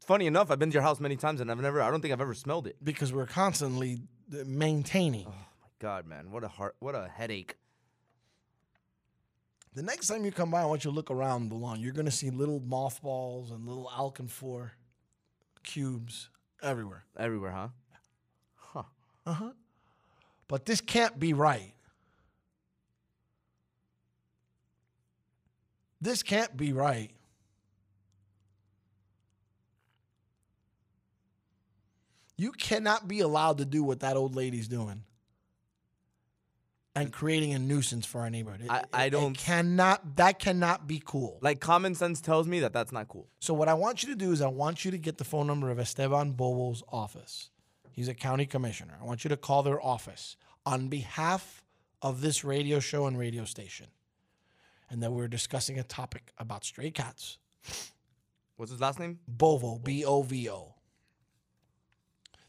Funny 0.00 0.26
enough, 0.26 0.50
I've 0.50 0.58
been 0.58 0.68
to 0.68 0.74
your 0.74 0.82
house 0.82 1.00
many 1.00 1.16
times 1.16 1.40
and 1.40 1.50
I've 1.50 1.58
never. 1.58 1.80
I 1.80 1.90
don't 1.90 2.02
think 2.02 2.12
I've 2.12 2.20
ever 2.20 2.34
smelled 2.34 2.66
it. 2.66 2.76
because 2.84 3.10
we're 3.10 3.24
constantly 3.24 4.02
uh, 4.30 4.44
maintaining. 4.44 5.24
Oh 5.26 5.30
my 5.30 5.68
God, 5.78 6.06
man, 6.06 6.30
what 6.30 6.44
a 6.44 6.48
heart, 6.48 6.76
what 6.78 6.94
a 6.94 7.08
headache. 7.08 7.56
The 9.72 9.82
next 9.82 10.08
time 10.08 10.26
you 10.26 10.30
come 10.30 10.50
by, 10.50 10.60
I 10.60 10.66
want 10.66 10.84
you 10.84 10.90
to 10.90 10.94
look 10.94 11.10
around 11.10 11.48
the 11.48 11.54
lawn. 11.54 11.80
You're 11.80 11.94
going 11.94 12.04
to 12.04 12.12
see 12.12 12.28
little 12.28 12.60
mothballs 12.60 13.50
and 13.50 13.66
little 13.66 13.90
alcanfor 13.96 14.72
cubes 15.62 16.28
everywhere. 16.62 17.06
Everywhere, 17.16 17.52
huh? 17.52 17.68
Huh. 18.56 18.82
Uh 19.24 19.32
huh. 19.32 19.50
But 20.48 20.66
this 20.66 20.82
can't 20.82 21.18
be 21.18 21.32
right. 21.32 21.72
This 26.04 26.22
can't 26.22 26.54
be 26.54 26.74
right. 26.74 27.10
You 32.36 32.52
cannot 32.52 33.06
be 33.08 33.20
allowed 33.20 33.58
to 33.58 33.64
do 33.64 33.82
what 33.82 34.00
that 34.00 34.16
old 34.16 34.34
lady's 34.34 34.68
doing 34.68 35.04
and 36.96 37.12
creating 37.12 37.54
a 37.54 37.58
nuisance 37.58 38.04
for 38.06 38.20
our 38.20 38.30
neighborhood. 38.30 38.62
It- 38.62 38.70
I- 38.70 38.84
I 38.92 39.08
don't- 39.08 39.34
cannot. 39.36 40.16
That 40.16 40.38
cannot 40.38 40.86
be 40.86 41.00
cool. 41.04 41.38
Like 41.40 41.60
common 41.60 41.94
sense 41.94 42.20
tells 42.20 42.46
me 42.46 42.60
that 42.60 42.72
that's 42.72 42.92
not 42.92 43.08
cool. 43.08 43.28
So 43.40 43.54
what 43.54 43.68
I 43.68 43.74
want 43.74 44.02
you 44.02 44.08
to 44.10 44.16
do 44.16 44.30
is 44.30 44.40
I 44.42 44.48
want 44.48 44.84
you 44.84 44.90
to 44.90 44.98
get 44.98 45.18
the 45.18 45.24
phone 45.24 45.46
number 45.46 45.70
of 45.70 45.78
Esteban 45.78 46.32
Bovo's 46.32 46.82
office. 46.88 47.50
He's 47.92 48.08
a 48.08 48.14
county 48.14 48.46
commissioner. 48.46 48.98
I 49.00 49.04
want 49.04 49.24
you 49.24 49.28
to 49.30 49.36
call 49.36 49.62
their 49.62 49.80
office 49.80 50.36
on 50.66 50.88
behalf 50.88 51.64
of 52.02 52.20
this 52.20 52.44
radio 52.44 52.78
show 52.80 53.06
and 53.06 53.16
radio 53.18 53.44
station. 53.44 53.86
And 54.90 55.02
that 55.02 55.12
we're 55.12 55.28
discussing 55.28 55.78
a 55.78 55.82
topic 55.82 56.32
about 56.38 56.64
stray 56.64 56.90
cats. 56.90 57.38
What's 58.56 58.70
his 58.70 58.80
last 58.80 59.00
name? 59.00 59.18
Bovo, 59.26 59.78
B 59.78 60.04
O 60.04 60.22
V 60.22 60.48
O. 60.50 60.74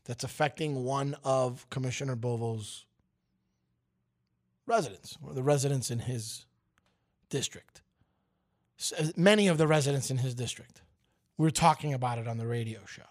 That's 0.04 0.24
affecting 0.24 0.84
one 0.84 1.16
of 1.24 1.68
Commissioner 1.70 2.16
Bovo's 2.16 2.86
residents, 4.68 5.18
or 5.24 5.34
the 5.34 5.42
residents 5.44 5.90
in 5.90 6.00
his 6.00 6.46
district. 7.30 7.82
Uh, 9.00 9.06
many 9.16 9.48
of 9.48 9.58
the 9.58 9.68
residents 9.68 10.12
in 10.12 10.18
his 10.18 10.36
district. 10.36 10.82
We're 11.38 11.50
talking 11.50 11.94
about 11.94 12.18
it 12.18 12.28
on 12.28 12.38
the 12.38 12.48
radio 12.48 12.82
show. 12.86 13.04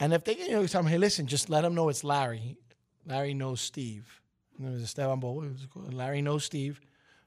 And 0.00 0.12
if 0.12 0.24
they 0.24 0.36
you 0.36 0.50
know, 0.50 0.66
tell 0.66 0.82
me, 0.82 0.90
hey, 0.90 0.98
listen, 0.98 1.26
just 1.26 1.48
let 1.48 1.62
them 1.62 1.74
know 1.74 1.88
it's 1.88 2.04
Larry. 2.04 2.56
Larry 3.06 3.34
knows 3.34 3.60
Steve. 3.60 4.20
And 4.58 4.68
It 4.68 4.72
was 4.72 4.82
Esteban 4.82 5.20
was. 5.20 5.66
Larry 5.74 6.22
knows 6.22 6.44
Steve. 6.44 6.80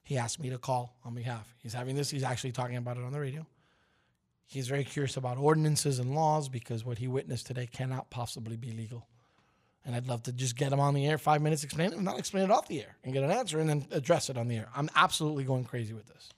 He 0.04 0.18
asked 0.18 0.40
me 0.40 0.50
to 0.50 0.58
call 0.58 0.96
on 1.06 1.14
behalf. 1.14 1.54
He's 1.60 1.74
having 1.74 1.96
this. 1.96 2.10
He's 2.10 2.24
actually 2.24 2.52
talking 2.52 2.76
about 2.76 2.98
it 2.98 3.04
on 3.04 3.12
the 3.12 3.20
radio. 3.20 3.46
He's 4.46 4.68
very 4.68 4.84
curious 4.84 5.16
about 5.16 5.38
ordinances 5.38 6.00
and 6.00 6.14
laws 6.14 6.50
because 6.50 6.84
what 6.84 6.98
he 6.98 7.08
witnessed 7.08 7.48
today 7.48 7.68
cannot 7.72 8.10
possibly 8.10 8.58
be 8.58 8.72
legal. 8.72 9.08
And 9.86 9.96
I'd 9.96 10.08
love 10.08 10.24
to 10.24 10.34
just 10.34 10.56
get 10.58 10.74
him 10.74 10.80
on 10.80 10.94
the 10.94 11.08
air, 11.08 11.18
five 11.18 11.42
minutes, 11.42 11.64
explain 11.64 11.94
it, 11.94 12.02
not 12.02 12.20
explain 12.20 12.44
it 12.44 12.52
off 12.52 12.68
the 12.68 12.82
air, 12.82 12.98
and 13.04 13.14
get 13.14 13.24
an 13.24 13.32
answer 13.32 13.60
and 13.60 13.70
then 13.70 13.88
address 13.92 14.30
it 14.30 14.38
on 14.38 14.48
the 14.48 14.58
air. 14.58 14.68
I'm 14.76 14.90
absolutely 14.96 15.44
going 15.44 15.64
crazy 15.64 15.94
with 15.94 16.08
this. 16.08 16.30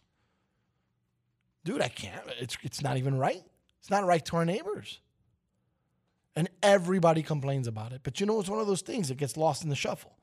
Dude, 1.65 1.81
I 1.81 1.87
can't. 1.87 2.21
It's, 2.39 2.57
it's 2.61 2.81
not 2.81 2.97
even 2.97 3.17
right. 3.17 3.43
It's 3.79 3.89
not 3.89 4.05
right 4.05 4.23
to 4.25 4.35
our 4.37 4.45
neighbors. 4.45 4.99
And 6.35 6.49
everybody 6.61 7.21
complains 7.21 7.67
about 7.67 7.93
it. 7.93 8.01
But 8.03 8.19
you 8.19 8.25
know, 8.25 8.39
it's 8.39 8.49
one 8.49 8.59
of 8.59 8.67
those 8.67 8.81
things 8.81 9.09
that 9.09 9.17
gets 9.17 9.37
lost 9.37 9.63
in 9.63 9.69
the 9.69 9.75
shuffle. 9.75 10.15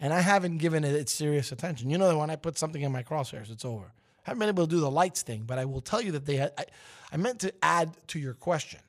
And 0.00 0.12
I 0.12 0.20
haven't 0.20 0.58
given 0.58 0.84
it 0.84 0.94
its 0.94 1.12
serious 1.12 1.52
attention. 1.52 1.90
You 1.90 1.98
know 1.98 2.08
that 2.08 2.16
when 2.16 2.30
I 2.30 2.36
put 2.36 2.58
something 2.58 2.82
in 2.82 2.92
my 2.92 3.02
crosshairs, 3.02 3.50
it's 3.50 3.64
over. 3.64 3.86
I 3.86 4.30
haven't 4.30 4.40
been 4.40 4.48
able 4.48 4.66
to 4.66 4.70
do 4.70 4.80
the 4.80 4.90
lights 4.90 5.22
thing, 5.22 5.44
but 5.46 5.58
I 5.58 5.64
will 5.64 5.80
tell 5.80 6.00
you 6.02 6.12
that 6.12 6.26
they 6.26 6.36
had. 6.36 6.52
I, 6.58 6.64
I 7.12 7.16
meant 7.16 7.40
to 7.40 7.54
add 7.62 7.96
to 8.08 8.18
your 8.18 8.34
question. 8.34 8.80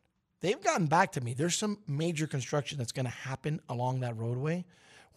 They've 0.42 0.62
gotten 0.62 0.88
back 0.88 1.14
to 1.14 1.22
me. 1.22 1.34
There's 1.34 1.56
some 1.56 1.80
major 1.88 2.28
construction 2.28 2.78
that's 2.78 2.92
going 2.92 3.06
to 3.06 3.12
happen 3.12 3.62
along 3.70 4.02
that 4.02 4.18
roadway 4.18 4.66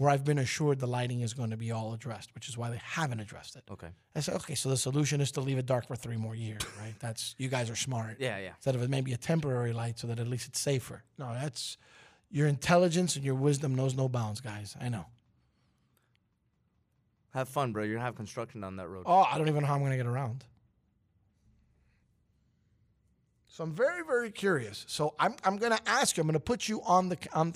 where 0.01 0.09
I've 0.09 0.25
been 0.25 0.39
assured 0.39 0.79
the 0.79 0.87
lighting 0.87 1.21
is 1.21 1.35
going 1.35 1.51
to 1.51 1.59
be 1.59 1.73
all 1.73 1.93
addressed, 1.93 2.35
which 2.35 2.49
is 2.49 2.57
why 2.57 2.71
they 2.71 2.81
haven't 2.83 3.21
addressed 3.21 3.57
it. 3.57 3.65
Okay. 3.71 3.89
I 4.17 4.21
said, 4.21 4.35
okay, 4.37 4.55
so 4.55 4.71
the 4.71 4.77
solution 4.79 5.21
is 5.21 5.31
to 5.33 5.43
leave 5.43 5.59
it 5.59 5.67
dark 5.67 5.87
for 5.87 5.95
three 5.95 6.17
more 6.17 6.35
years, 6.35 6.63
right? 6.81 6.95
That's 7.01 7.35
you 7.37 7.49
guys 7.49 7.69
are 7.69 7.77
smart. 7.77 8.17
Yeah, 8.19 8.39
yeah. 8.39 8.53
Instead 8.57 8.77
of 8.77 8.83
it 8.83 8.89
maybe 8.89 9.13
a 9.13 9.19
temporary 9.19 9.75
light 9.75 9.99
so 9.99 10.07
that 10.07 10.19
at 10.19 10.27
least 10.27 10.49
it's 10.49 10.59
safer. 10.59 11.03
No, 11.19 11.35
that's 11.35 11.77
your 12.31 12.47
intelligence 12.47 13.17
and 13.17 13.27
your 13.27 13.35
wisdom 13.35 13.75
knows 13.75 13.95
no 13.95 14.09
bounds, 14.09 14.41
guys. 14.41 14.75
I 14.81 14.89
know. 14.89 15.05
Have 17.33 17.49
fun, 17.49 17.73
bro. 17.73 17.85
You're 17.85 17.95
gonna 17.95 18.05
have 18.05 18.17
construction 18.17 18.65
on 18.65 18.77
that 18.77 18.89
road. 18.89 19.05
Oh, 19.07 19.21
I 19.21 19.39
don't 19.39 19.49
even 19.49 19.63
know 19.63 19.69
how 19.69 19.77
I'm 19.77 19.89
to 19.89 19.97
get 19.97 20.07
around. 20.07 20.45
So 23.51 23.65
I'm 23.65 23.73
very, 23.73 24.05
very 24.05 24.31
curious. 24.31 24.85
So 24.89 25.15
I'm, 25.19 25.35
I'm 25.45 25.57
going 25.57 25.73
to 25.73 25.89
ask 25.89 26.17
you. 26.17 26.21
I'm 26.21 26.29
going 26.29 26.35
to 26.35 26.41
put 26.41 26.69
you 26.69 26.81
on 26.83 27.09
the 27.09 27.19
on 27.33 27.55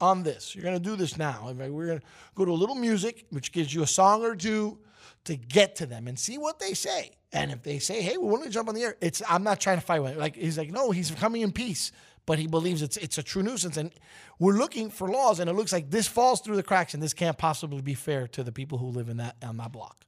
on 0.00 0.22
this. 0.22 0.54
You're 0.54 0.64
going 0.64 0.74
to 0.74 0.82
do 0.82 0.96
this 0.96 1.16
now. 1.16 1.52
We're 1.56 1.86
going 1.86 2.00
to 2.00 2.06
go 2.34 2.44
to 2.44 2.50
a 2.50 2.54
little 2.54 2.74
music, 2.74 3.26
which 3.30 3.52
gives 3.52 3.72
you 3.72 3.82
a 3.82 3.86
song 3.86 4.24
or 4.24 4.34
two 4.34 4.78
to 5.24 5.36
get 5.36 5.76
to 5.76 5.86
them 5.86 6.08
and 6.08 6.18
see 6.18 6.38
what 6.38 6.58
they 6.58 6.74
say. 6.74 7.12
And 7.32 7.50
if 7.50 7.62
they 7.62 7.78
say, 7.78 8.00
"Hey, 8.00 8.16
we 8.16 8.26
want 8.26 8.44
to 8.44 8.50
jump 8.50 8.68
on 8.68 8.74
the 8.74 8.82
air," 8.82 8.96
it's 9.00 9.22
I'm 9.28 9.42
not 9.42 9.60
trying 9.60 9.78
to 9.78 9.84
fight 9.84 10.02
with 10.02 10.12
it. 10.12 10.18
Like 10.18 10.36
he's 10.36 10.56
like, 10.56 10.70
"No, 10.70 10.90
he's 10.90 11.10
coming 11.10 11.42
in 11.42 11.52
peace." 11.52 11.92
But 12.26 12.40
he 12.40 12.48
believes 12.48 12.82
it's 12.82 12.96
it's 12.96 13.18
a 13.18 13.22
true 13.22 13.42
nuisance, 13.42 13.76
and 13.76 13.92
we're 14.40 14.56
looking 14.56 14.90
for 14.90 15.08
laws, 15.08 15.38
and 15.38 15.48
it 15.48 15.52
looks 15.52 15.72
like 15.72 15.90
this 15.90 16.08
falls 16.08 16.40
through 16.40 16.56
the 16.56 16.62
cracks, 16.62 16.92
and 16.92 17.02
this 17.02 17.14
can't 17.14 17.38
possibly 17.38 17.80
be 17.80 17.94
fair 17.94 18.26
to 18.28 18.42
the 18.42 18.50
people 18.50 18.78
who 18.78 18.88
live 18.88 19.08
in 19.08 19.18
that 19.18 19.36
on 19.42 19.56
that 19.58 19.70
block. 19.70 20.04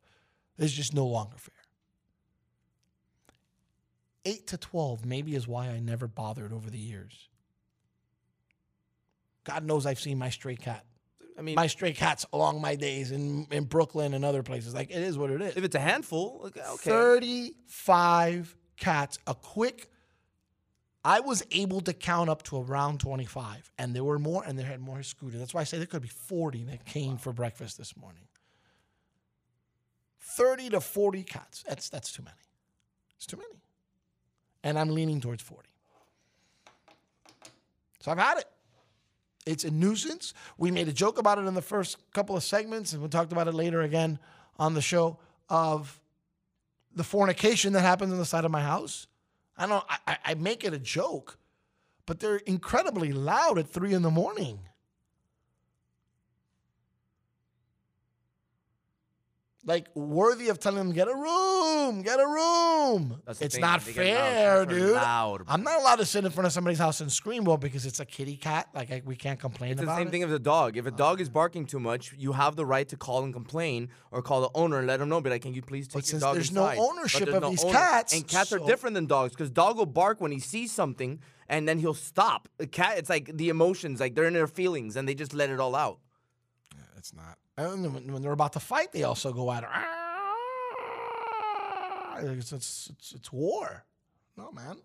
It's 0.59 0.73
just 0.73 0.93
no 0.93 1.07
longer 1.07 1.37
fair. 1.37 1.55
Eight 4.25 4.49
to 4.49 4.59
twelve 4.59 5.07
maybe 5.07 5.37
is 5.37 5.47
why 5.47 5.69
I 5.69 5.79
never 5.79 6.09
bothered 6.09 6.53
over 6.53 6.69
the 6.69 6.79
years. 6.79 7.29
God 9.45 9.65
knows 9.65 9.87
I've 9.87 10.01
seen 10.01 10.19
my 10.19 10.31
stray 10.31 10.57
cat. 10.57 10.85
I 11.39 11.43
mean, 11.43 11.55
my 11.55 11.69
stray 11.69 11.93
cats 11.93 12.27
along 12.33 12.61
my 12.61 12.75
days 12.75 13.13
in 13.13 13.47
in 13.53 13.65
Brooklyn 13.65 14.13
and 14.13 14.25
other 14.25 14.43
places. 14.43 14.75
Like 14.75 14.91
it 14.91 15.03
is 15.03 15.17
what 15.17 15.31
it 15.31 15.41
is. 15.41 15.57
If 15.57 15.63
it's 15.63 15.77
a 15.77 15.81
handful, 15.81 16.43
okay. 16.47 16.63
okay. 16.69 16.91
35 16.91 18.57
cats. 18.77 19.21
A 19.29 19.37
quick 19.37 19.89
I 21.05 21.21
was 21.21 21.43
able 21.53 21.81
to 21.83 21.93
count 21.93 22.29
up 22.29 22.43
to 22.45 22.61
around 22.61 23.01
25, 23.01 23.71
and 23.79 23.95
there 23.95 24.05
were 24.05 24.19
more, 24.19 24.43
and 24.45 24.59
there 24.59 24.67
had 24.67 24.81
more 24.81 25.03
scooters. 25.03 25.39
That's 25.39 25.55
why 25.55 25.61
I 25.61 25.65
say 25.65 25.79
there 25.79 25.87
could 25.87 26.03
be 26.03 26.09
40 26.09 26.65
that 26.65 26.85
came 26.85 27.17
for 27.17 27.33
breakfast 27.33 27.79
this 27.79 27.97
morning. 27.97 28.25
30 30.21 30.71
to 30.71 30.81
40 30.81 31.23
cats. 31.23 31.65
That's 31.67 31.89
that's 31.89 32.13
too 32.13 32.23
many. 32.23 32.37
It's 33.17 33.27
too 33.27 33.37
many. 33.37 33.63
And 34.63 34.79
I'm 34.79 34.91
leaning 34.91 35.21
towards 35.21 35.43
40. 35.43 35.69
So 38.01 38.11
I've 38.11 38.19
had 38.19 38.39
it. 38.39 38.45
It's 39.47 39.65
a 39.65 39.71
nuisance. 39.71 40.35
We 40.59 40.71
made 40.71 40.89
a 40.89 40.93
joke 40.93 41.19
about 41.19 41.39
it 41.39 41.47
in 41.47 41.55
the 41.55 41.63
first 41.63 41.97
couple 42.13 42.37
of 42.37 42.43
segments, 42.43 42.93
and 42.93 43.03
we 43.03 43.09
talked 43.09 43.33
about 43.33 43.49
it 43.49 43.55
later 43.55 43.81
again 43.81 44.19
on 44.59 44.75
the 44.75 44.83
show 44.83 45.19
of 45.49 46.01
the 46.95 47.05
fornication 47.05 47.73
that 47.73 47.81
happens 47.81 48.13
on 48.13 48.19
the 48.19 48.27
side 48.27 48.45
of 48.45 48.51
my 48.51 48.63
house. 48.63 49.07
I 49.59 49.67
don't. 49.67 49.85
I, 50.07 50.19
I 50.25 50.35
make 50.35 50.65
it 50.65 50.73
a 50.73 50.79
joke, 50.79 51.39
but 52.07 52.21
they're 52.21 52.37
incredibly 52.37 53.13
loud 53.13 53.59
at 53.59 53.69
three 53.69 53.93
in 53.93 54.03
the 54.03 54.11
morning. 54.11 54.61
Like 59.69 59.89
worthy 59.95 60.49
of 60.49 60.59
telling 60.59 60.79
them, 60.79 60.93
get 60.93 61.09
a 61.09 61.15
room, 61.15 62.01
get 62.01 62.19
a 62.19 62.27
room. 62.27 63.21
That's 63.27 63.43
it's 63.43 63.59
not 63.59 63.83
they 63.85 63.93
get 63.93 64.15
loud. 64.15 64.33
fair, 64.33 64.65
dude. 64.65 64.93
loud, 64.95 65.43
I'm 65.47 65.63
not 65.63 65.79
allowed 65.79 65.97
to 65.97 66.07
sit 66.07 66.25
in 66.25 66.31
front 66.31 66.47
of 66.47 66.55
somebody's 66.55 66.79
house 66.79 67.03
and 67.03 67.13
scream 67.13 67.45
well 67.45 67.59
because 67.59 67.85
it's 67.85 68.01
a 68.01 68.07
kitty 68.07 68.39
cat. 68.39 68.69
Like 68.75 68.91
I, 68.91 69.03
we 69.05 69.15
can't 69.15 69.39
complain 69.39 69.73
It's 69.73 69.83
the 69.83 69.95
same 69.95 70.09
it. 70.09 70.11
thing 70.11 70.23
as 70.23 70.33
a 70.33 70.39
dog. 70.39 70.79
If 70.79 70.87
a 70.87 70.89
uh, 70.89 70.97
dog 70.97 71.21
is 71.21 71.29
barking 71.29 71.67
too 71.67 71.81
much, 71.81 72.15
you 72.17 72.33
have 72.33 72.57
the 72.57 72.65
right 72.65 72.89
to 72.89 72.97
call 72.97 73.25
and 73.25 73.35
complain 73.35 73.91
or 74.11 74.23
call 74.23 74.41
the 74.41 74.49
owner 74.55 74.79
and 74.79 74.87
let 74.87 75.01
them 75.01 75.11
know. 75.11 75.21
Be 75.21 75.29
like, 75.29 75.43
can 75.43 75.53
you 75.53 75.61
please 75.61 75.87
take 75.87 75.93
But 75.97 76.05
your 76.07 76.11
since 76.13 76.23
dog 76.23 76.35
there's 76.37 76.51
no 76.51 76.63
inside?" 76.65 76.77
But 76.79 76.83
ownership 76.89 77.25
there's 77.27 77.35
of 77.37 77.43
no 77.43 77.51
these 77.51 77.65
owner. 77.65 77.75
cats, 77.75 78.15
and 78.15 78.27
cats 78.27 78.53
are 78.55 78.61
different 78.61 78.95
than 78.95 79.05
dogs 79.05 79.35
because 79.35 79.51
dog 79.51 79.77
will 79.77 79.85
bark 79.85 80.19
when 80.23 80.33
he 80.33 80.41
sees 80.41 80.73
something 80.73 81.21
and 81.47 81.69
then 81.69 81.79
he'll 81.79 81.93
stop. 81.93 82.49
A 82.59 82.67
cat, 82.67 82.97
it's 82.97 83.11
like 83.11 83.37
the 83.37 83.51
emotions, 83.51 84.01
like 84.01 84.15
they're 84.15 84.25
in 84.25 84.33
their 84.33 84.47
feelings 84.47 84.97
and 84.97 85.07
they 85.07 85.15
just 85.15 85.35
let 85.35 85.51
it 85.51 85.61
all 85.61 85.75
out. 85.75 85.99
Yeah, 86.75 86.81
it's 86.97 87.13
not. 87.13 87.37
And 87.59 88.13
when, 88.13 88.23
they're 88.23 88.31
about 88.31 88.53
to 88.53 88.61
fight, 88.61 88.93
they 88.93 89.03
also 89.03 89.33
go 89.33 89.51
at 89.51 89.65
her. 89.65 89.71
It's, 92.21 92.53
it's, 92.53 92.91
it's, 92.93 93.13
it's 93.13 93.33
war. 93.33 93.85
No, 94.37 94.53
man. 94.53 94.77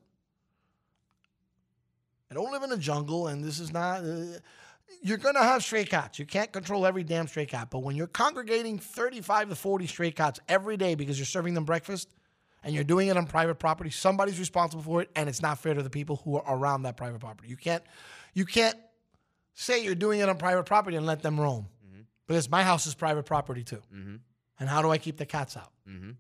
I 2.32 2.34
don't 2.34 2.52
live 2.52 2.64
in 2.64 2.72
a 2.72 2.78
jungle, 2.78 3.28
and 3.28 3.44
this 3.44 3.60
is 3.60 3.72
not. 3.72 4.04
Uh, 4.04 4.40
you're 5.04 5.18
going 5.18 5.36
to 5.36 5.44
have 5.44 5.64
stray 5.64 5.86
cats. 5.86 6.18
You 6.18 6.26
can't 6.26 6.52
control 6.52 6.88
every 6.88 7.04
damn 7.04 7.28
stray 7.28 7.46
cat. 7.46 7.68
But 7.70 7.80
when 7.80 7.96
you're 7.96 8.08
congregating 8.08 8.80
35 8.80 9.50
to 9.50 9.56
40 9.56 9.88
stray 9.88 10.10
cats 10.10 10.40
every 10.50 10.76
day 10.76 10.96
because 10.96 11.20
you're 11.20 11.28
serving 11.28 11.54
them 11.54 11.66
breakfast 11.66 12.10
and 12.64 12.74
you're 12.74 12.84
doing 12.84 13.08
it 13.10 13.18
on 13.18 13.28
private 13.28 13.60
property, 13.60 13.92
somebody's 13.92 14.40
responsible 14.40 14.82
for 14.82 15.02
it, 15.04 15.12
and 15.16 15.30
it's 15.30 15.44
not 15.44 15.60
fair 15.60 15.76
to 15.76 15.84
the 15.84 15.92
people 15.92 16.22
who 16.24 16.38
are 16.38 16.58
around 16.58 16.84
that 16.84 16.98
private 16.98 17.20
property. 17.20 17.50
You 17.50 17.58
can't, 17.58 17.84
you 18.34 18.46
can't 18.46 18.78
say 19.54 19.84
you're 19.84 19.94
doing 19.94 20.22
it 20.22 20.30
on 20.30 20.38
private 20.38 20.66
property 20.66 20.98
and 20.98 21.06
let 21.06 21.22
them 21.22 21.40
roam. 21.40 21.68
Because 22.28 22.50
my 22.50 22.64
house 22.64 22.88
is 22.88 22.96
private 22.96 23.26
property 23.26 23.64
too. 23.64 23.82
Mm-hmm. 23.94 24.16
And 24.60 24.70
how 24.70 24.82
do 24.82 24.90
I 24.92 24.98
keep 24.98 25.18
the 25.18 25.26
cats 25.26 25.58
out? 25.58 25.72
Mm-hmm. 25.88 26.12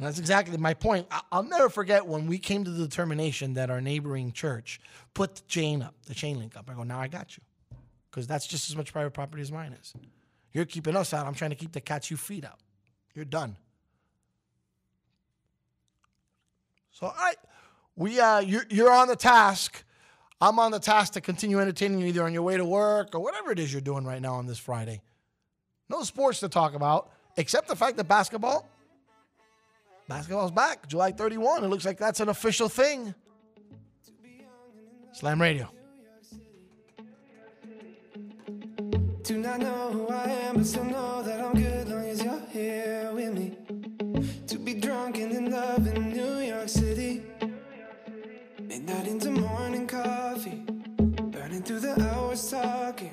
And 0.00 0.06
that's 0.06 0.18
exactly 0.18 0.56
my 0.56 0.72
point. 0.74 1.06
I'll 1.30 1.42
never 1.42 1.68
forget 1.68 2.06
when 2.06 2.26
we 2.26 2.38
came 2.38 2.64
to 2.64 2.70
the 2.70 2.86
determination 2.86 3.54
that 3.54 3.70
our 3.70 3.82
neighboring 3.82 4.32
church 4.32 4.80
put 5.12 5.34
the 5.34 5.42
chain 5.42 5.82
up, 5.82 5.94
the 6.06 6.14
chain 6.14 6.38
link 6.38 6.56
up. 6.56 6.70
I 6.70 6.74
go, 6.74 6.84
now 6.84 6.98
I 7.00 7.06
got 7.06 7.36
you. 7.36 7.42
Because 8.10 8.26
that's 8.26 8.46
just 8.46 8.70
as 8.70 8.76
much 8.76 8.92
private 8.92 9.12
property 9.12 9.42
as 9.42 9.52
mine 9.52 9.76
is. 9.80 9.92
You're 10.52 10.64
keeping 10.64 10.96
us 10.96 11.12
out. 11.14 11.26
I'm 11.26 11.34
trying 11.34 11.50
to 11.50 11.56
keep 11.56 11.72
the 11.72 11.80
cats 11.80 12.10
you 12.10 12.16
feed 12.16 12.44
out. 12.44 12.58
You're 13.14 13.24
done. 13.24 13.56
So, 16.92 17.06
all 17.06 17.14
right, 17.18 17.36
we, 17.94 18.18
uh, 18.18 18.40
you're, 18.40 18.64
you're 18.70 18.92
on 18.92 19.06
the 19.06 19.16
task. 19.16 19.84
I'm 20.40 20.58
on 20.58 20.70
the 20.70 20.78
task 20.78 21.12
to 21.12 21.20
continue 21.20 21.60
entertaining 21.60 22.00
you 22.00 22.06
either 22.06 22.24
on 22.24 22.32
your 22.32 22.42
way 22.42 22.56
to 22.56 22.64
work 22.64 23.14
or 23.14 23.20
whatever 23.20 23.52
it 23.52 23.58
is 23.58 23.70
you're 23.70 23.82
doing 23.82 24.04
right 24.04 24.22
now 24.22 24.34
on 24.34 24.46
this 24.46 24.58
Friday. 24.58 25.02
No 25.90 26.04
sports 26.04 26.38
to 26.40 26.48
talk 26.48 26.74
about, 26.74 27.10
except 27.36 27.66
the 27.66 27.74
fact 27.74 27.96
that 27.96 28.04
basketball, 28.04 28.68
basketball's 30.08 30.52
back, 30.52 30.86
July 30.86 31.10
31. 31.10 31.64
It 31.64 31.66
looks 31.66 31.84
like 31.84 31.98
that's 31.98 32.20
an 32.20 32.28
official 32.28 32.68
thing. 32.68 33.12
Slam 35.12 35.42
Radio. 35.42 35.68
Do 39.24 39.38
not 39.38 39.58
know 39.58 39.90
who 39.90 40.08
I 40.08 40.24
am, 40.46 40.56
but 40.56 40.66
still 40.66 40.84
know 40.84 41.22
that 41.22 41.40
I'm 41.40 41.54
good 41.54 41.88
long 41.88 42.04
as 42.04 42.22
you're 42.22 42.40
here 42.50 43.10
with 43.12 43.34
me. 43.34 43.56
To 44.46 44.58
be 44.58 44.74
drunk 44.74 45.18
and 45.18 45.32
in 45.32 45.50
love 45.50 45.86
in 45.88 46.10
New 46.10 46.38
York 46.38 46.68
City. 46.68 47.22
Midnight 48.60 49.08
into 49.08 49.32
morning 49.32 49.88
coffee. 49.88 50.62
Burning 51.34 51.62
through 51.64 51.80
the 51.80 52.00
hours 52.00 52.48
talking. 52.48 53.12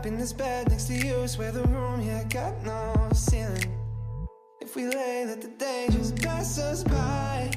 up 0.00 0.06
in 0.06 0.16
this 0.16 0.32
bed 0.32 0.66
next 0.70 0.86
to 0.86 0.94
you, 0.94 1.28
swear 1.28 1.52
the 1.52 1.62
room, 1.64 2.00
yeah, 2.00 2.24
got 2.24 2.54
no 2.64 3.10
ceiling. 3.12 3.70
If 4.62 4.74
we 4.74 4.86
lay, 4.86 5.26
let 5.26 5.42
the 5.42 5.48
day 5.48 5.88
just 5.90 6.16
pass 6.22 6.58
us 6.58 6.82
by. 6.82 7.50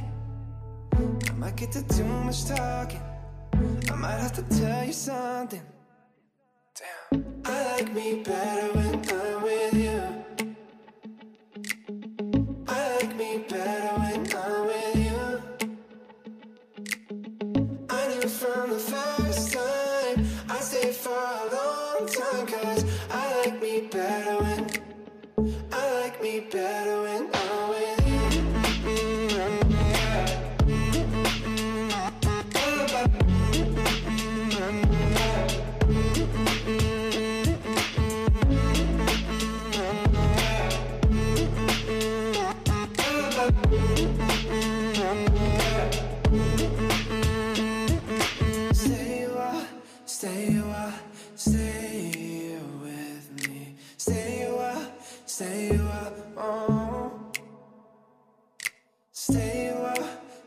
I 0.92 1.34
might 1.38 1.56
get 1.56 1.72
to 1.72 1.88
too 1.88 2.04
much 2.04 2.44
talking. 2.46 3.02
I 3.90 3.96
might 3.96 4.20
have 4.20 4.34
to 4.34 4.44
tell 4.60 4.84
you 4.84 4.92
something. 4.92 5.62
Damn. 6.76 7.24
I 7.46 7.76
like 7.76 7.94
me 7.94 8.24
better 8.24 8.74
when 8.78 9.10
I'm 9.10 9.42
with 9.44 9.74
you. 9.76 9.83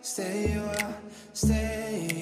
Stay 0.07 0.55
a 0.55 0.61
while, 0.61 0.95
stay 1.33 2.16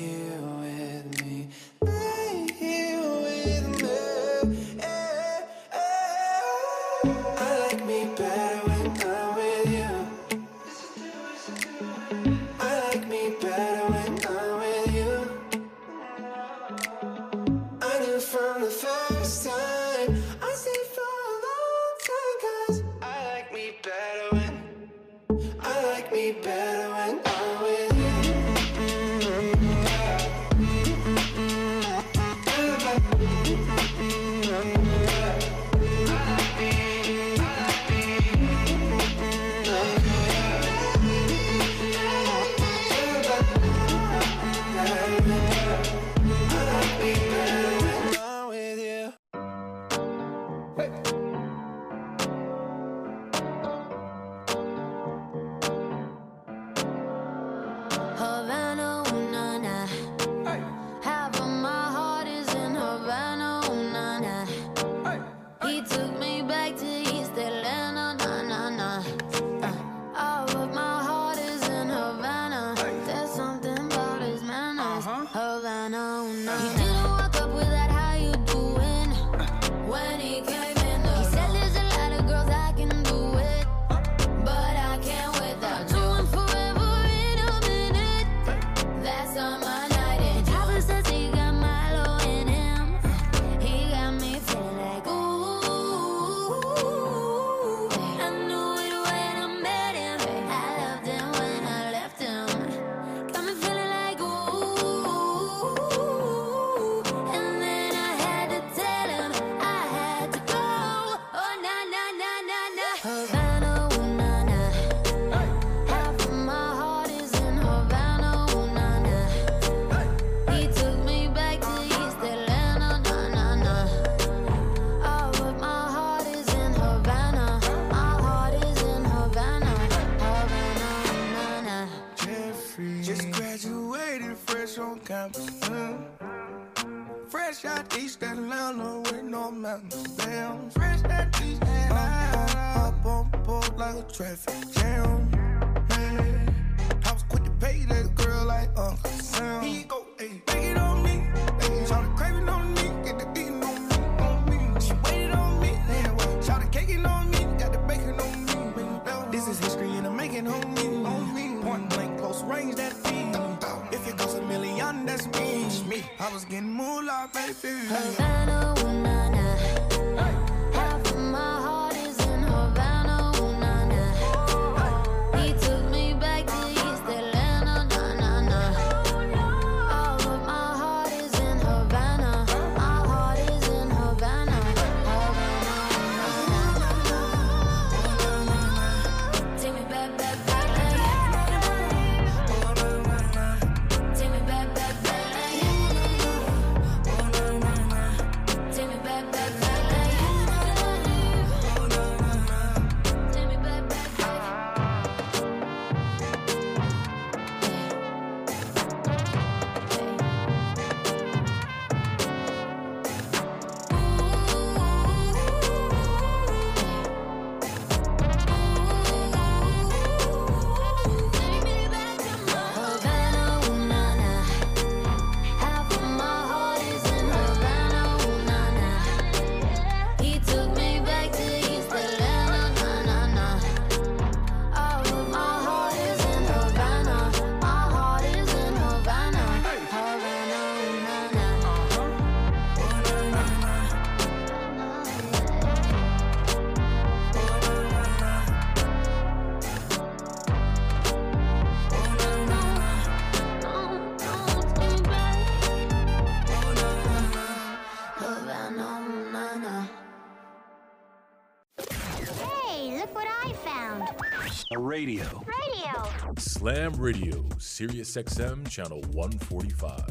Slam 266.65 266.95
Radio, 266.95 267.45
Sirius 267.59 268.17
XM, 268.17 268.67
channel 268.71 269.03
145. 269.13 270.03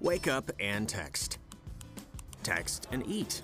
Wake 0.00 0.28
up 0.28 0.52
and 0.60 0.86
text. 0.86 1.38
Text 2.42 2.88
and 2.92 3.02
eat. 3.06 3.40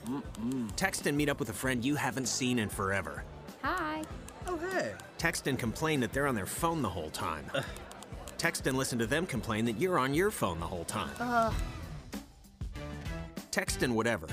Text 0.77 1.07
and 1.07 1.17
meet 1.17 1.31
up 1.31 1.41
with 1.41 1.49
a 1.49 1.55
friend 1.55 1.83
you 1.83 1.95
haven't 1.95 2.29
seen 2.29 2.59
in 2.59 2.69
forever. 2.69 3.25
Hi. 3.63 4.03
Oh, 4.47 4.59
hey. 4.59 4.93
Text 5.17 5.47
and 5.47 5.59
complain 5.59 6.01
that 6.01 6.13
they're 6.13 6.27
on 6.27 6.35
their 6.35 6.45
phone 6.45 6.83
the 6.83 6.91
whole 6.91 7.09
time. 7.09 7.47
Text 8.37 8.67
and 8.67 8.77
listen 8.77 8.99
to 8.99 9.07
them 9.07 9.25
complain 9.25 9.65
that 9.65 9.81
you're 9.81 9.99
on 9.99 10.13
your 10.13 10.31
phone 10.31 10.61
the 10.61 10.67
whole 10.67 10.85
time. 10.85 11.15
Uh, 11.19 11.51
Text 13.51 13.83
and 13.83 13.97
whatever. 13.97 14.27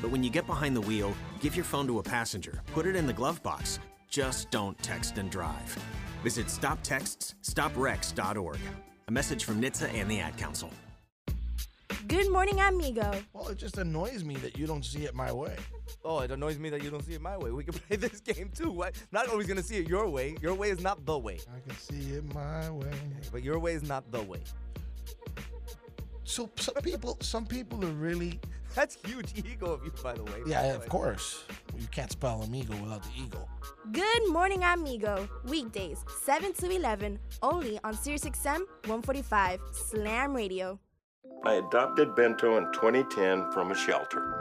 But 0.00 0.12
when 0.12 0.22
you 0.22 0.30
get 0.30 0.46
behind 0.46 0.76
the 0.76 0.80
wheel, 0.80 1.12
give 1.40 1.56
your 1.56 1.64
phone 1.64 1.88
to 1.88 1.98
a 1.98 2.04
passenger, 2.04 2.62
put 2.68 2.86
it 2.86 2.94
in 2.94 3.08
the 3.08 3.12
glove 3.12 3.42
box. 3.42 3.80
Just 4.12 4.50
don't 4.50 4.78
text 4.82 5.16
and 5.16 5.30
drive. 5.30 5.78
Visit 6.22 6.48
stoptextsstopwrecks.org. 6.48 8.58
A 9.08 9.10
message 9.10 9.44
from 9.44 9.62
NHTSA 9.62 9.94
and 9.94 10.10
the 10.10 10.20
Ad 10.20 10.36
Council. 10.36 10.68
Good 12.08 12.30
morning, 12.30 12.60
amigo. 12.60 13.10
Well, 13.32 13.48
it 13.48 13.56
just 13.56 13.78
annoys 13.78 14.22
me 14.22 14.36
that 14.36 14.58
you 14.58 14.66
don't 14.66 14.84
see 14.84 15.06
it 15.06 15.14
my 15.14 15.32
way. 15.32 15.56
Oh, 16.04 16.20
it 16.20 16.30
annoys 16.30 16.58
me 16.58 16.68
that 16.68 16.84
you 16.84 16.90
don't 16.90 17.02
see 17.02 17.14
it 17.14 17.22
my 17.22 17.38
way. 17.38 17.52
We 17.52 17.64
can 17.64 17.72
play 17.88 17.96
this 17.96 18.20
game 18.20 18.50
too. 18.54 18.70
Why? 18.70 18.90
Not 19.12 19.30
always 19.30 19.46
gonna 19.46 19.62
see 19.62 19.78
it 19.78 19.88
your 19.88 20.06
way. 20.06 20.36
Your 20.42 20.54
way 20.54 20.68
is 20.68 20.82
not 20.82 21.06
the 21.06 21.18
way. 21.18 21.40
I 21.48 21.60
can 21.66 21.74
see 21.78 22.12
it 22.12 22.34
my 22.34 22.70
way. 22.70 22.92
But 23.32 23.42
your 23.42 23.58
way 23.58 23.72
is 23.72 23.82
not 23.82 24.12
the 24.12 24.20
way. 24.20 24.42
So 26.24 26.50
some 26.56 26.74
people, 26.82 27.16
some 27.22 27.46
people 27.46 27.82
are 27.82 27.92
really. 27.92 28.38
That's 28.74 28.96
huge 29.04 29.32
ego 29.36 29.72
of 29.72 29.84
you, 29.84 29.92
by 30.02 30.14
the 30.14 30.24
way. 30.24 30.42
Yeah, 30.46 30.74
of 30.74 30.88
course. 30.88 31.44
You 31.78 31.86
can't 31.88 32.10
spell 32.10 32.42
amigo 32.42 32.74
without 32.82 33.02
the 33.02 33.10
ego. 33.22 33.46
Good 33.90 34.28
morning, 34.28 34.62
amigo. 34.64 35.28
Weekdays, 35.44 36.04
7 36.24 36.54
to 36.54 36.70
11, 36.70 37.18
only 37.42 37.78
on 37.84 37.94
SiriusXM 37.94 38.60
145 38.86 39.60
Slam 39.72 40.34
Radio. 40.34 40.78
I 41.44 41.54
adopted 41.54 42.14
Bento 42.14 42.56
in 42.56 42.64
2010 42.72 43.52
from 43.52 43.72
a 43.72 43.74
shelter. 43.74 44.38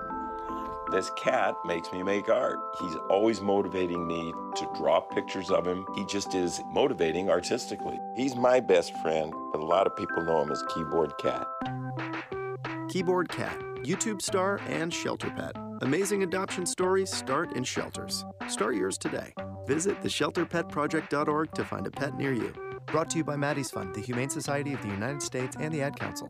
This 0.92 1.10
cat 1.18 1.56
makes 1.66 1.92
me 1.92 2.04
make 2.04 2.30
art. 2.30 2.60
He's 2.80 2.96
always 3.10 3.42
motivating 3.42 4.06
me 4.06 4.34
to 4.56 4.70
draw 4.76 5.00
pictures 5.00 5.50
of 5.50 5.66
him. 5.66 5.86
He 5.96 6.06
just 6.06 6.36
is 6.36 6.62
motivating 6.72 7.30
artistically. 7.30 7.98
He's 8.18 8.36
my 8.36 8.60
best 8.60 8.94
friend, 8.98 9.34
but 9.52 9.62
a 9.62 9.66
lot 9.66 9.88
of 9.88 9.96
people 9.96 10.22
know 10.24 10.42
him 10.42 10.52
as 10.52 10.62
Keyboard 10.74 11.18
Cat. 11.18 11.48
Keyboard 12.90 13.30
Cat, 13.30 13.58
YouTube 13.84 14.22
star 14.22 14.60
and 14.68 14.94
shelter 14.94 15.30
pet. 15.32 15.56
Amazing 15.82 16.24
adoption 16.24 16.66
stories 16.66 17.12
start 17.12 17.54
in 17.54 17.64
shelters. 17.64 18.24
Start 18.48 18.76
yours 18.76 18.98
today. 18.98 19.34
Visit 19.66 20.00
theshelterpetproject.org 20.02 21.52
to 21.54 21.66
find 21.66 21.88
a 21.88 21.92
pet 21.92 22.16
near 22.18 22.34
you. 22.34 22.54
Brought 22.88 23.10
to 23.12 23.18
you 23.18 23.24
by 23.24 23.36
Maddie's 23.36 23.72
Fund, 23.72 23.96
the 23.96 24.02
Humane 24.02 24.30
Society 24.30 24.74
of 24.74 24.82
the 24.82 24.90
United 24.90 25.22
States, 25.22 25.56
and 25.60 25.74
the 25.74 25.82
Ad 25.82 26.00
Council. 26.00 26.30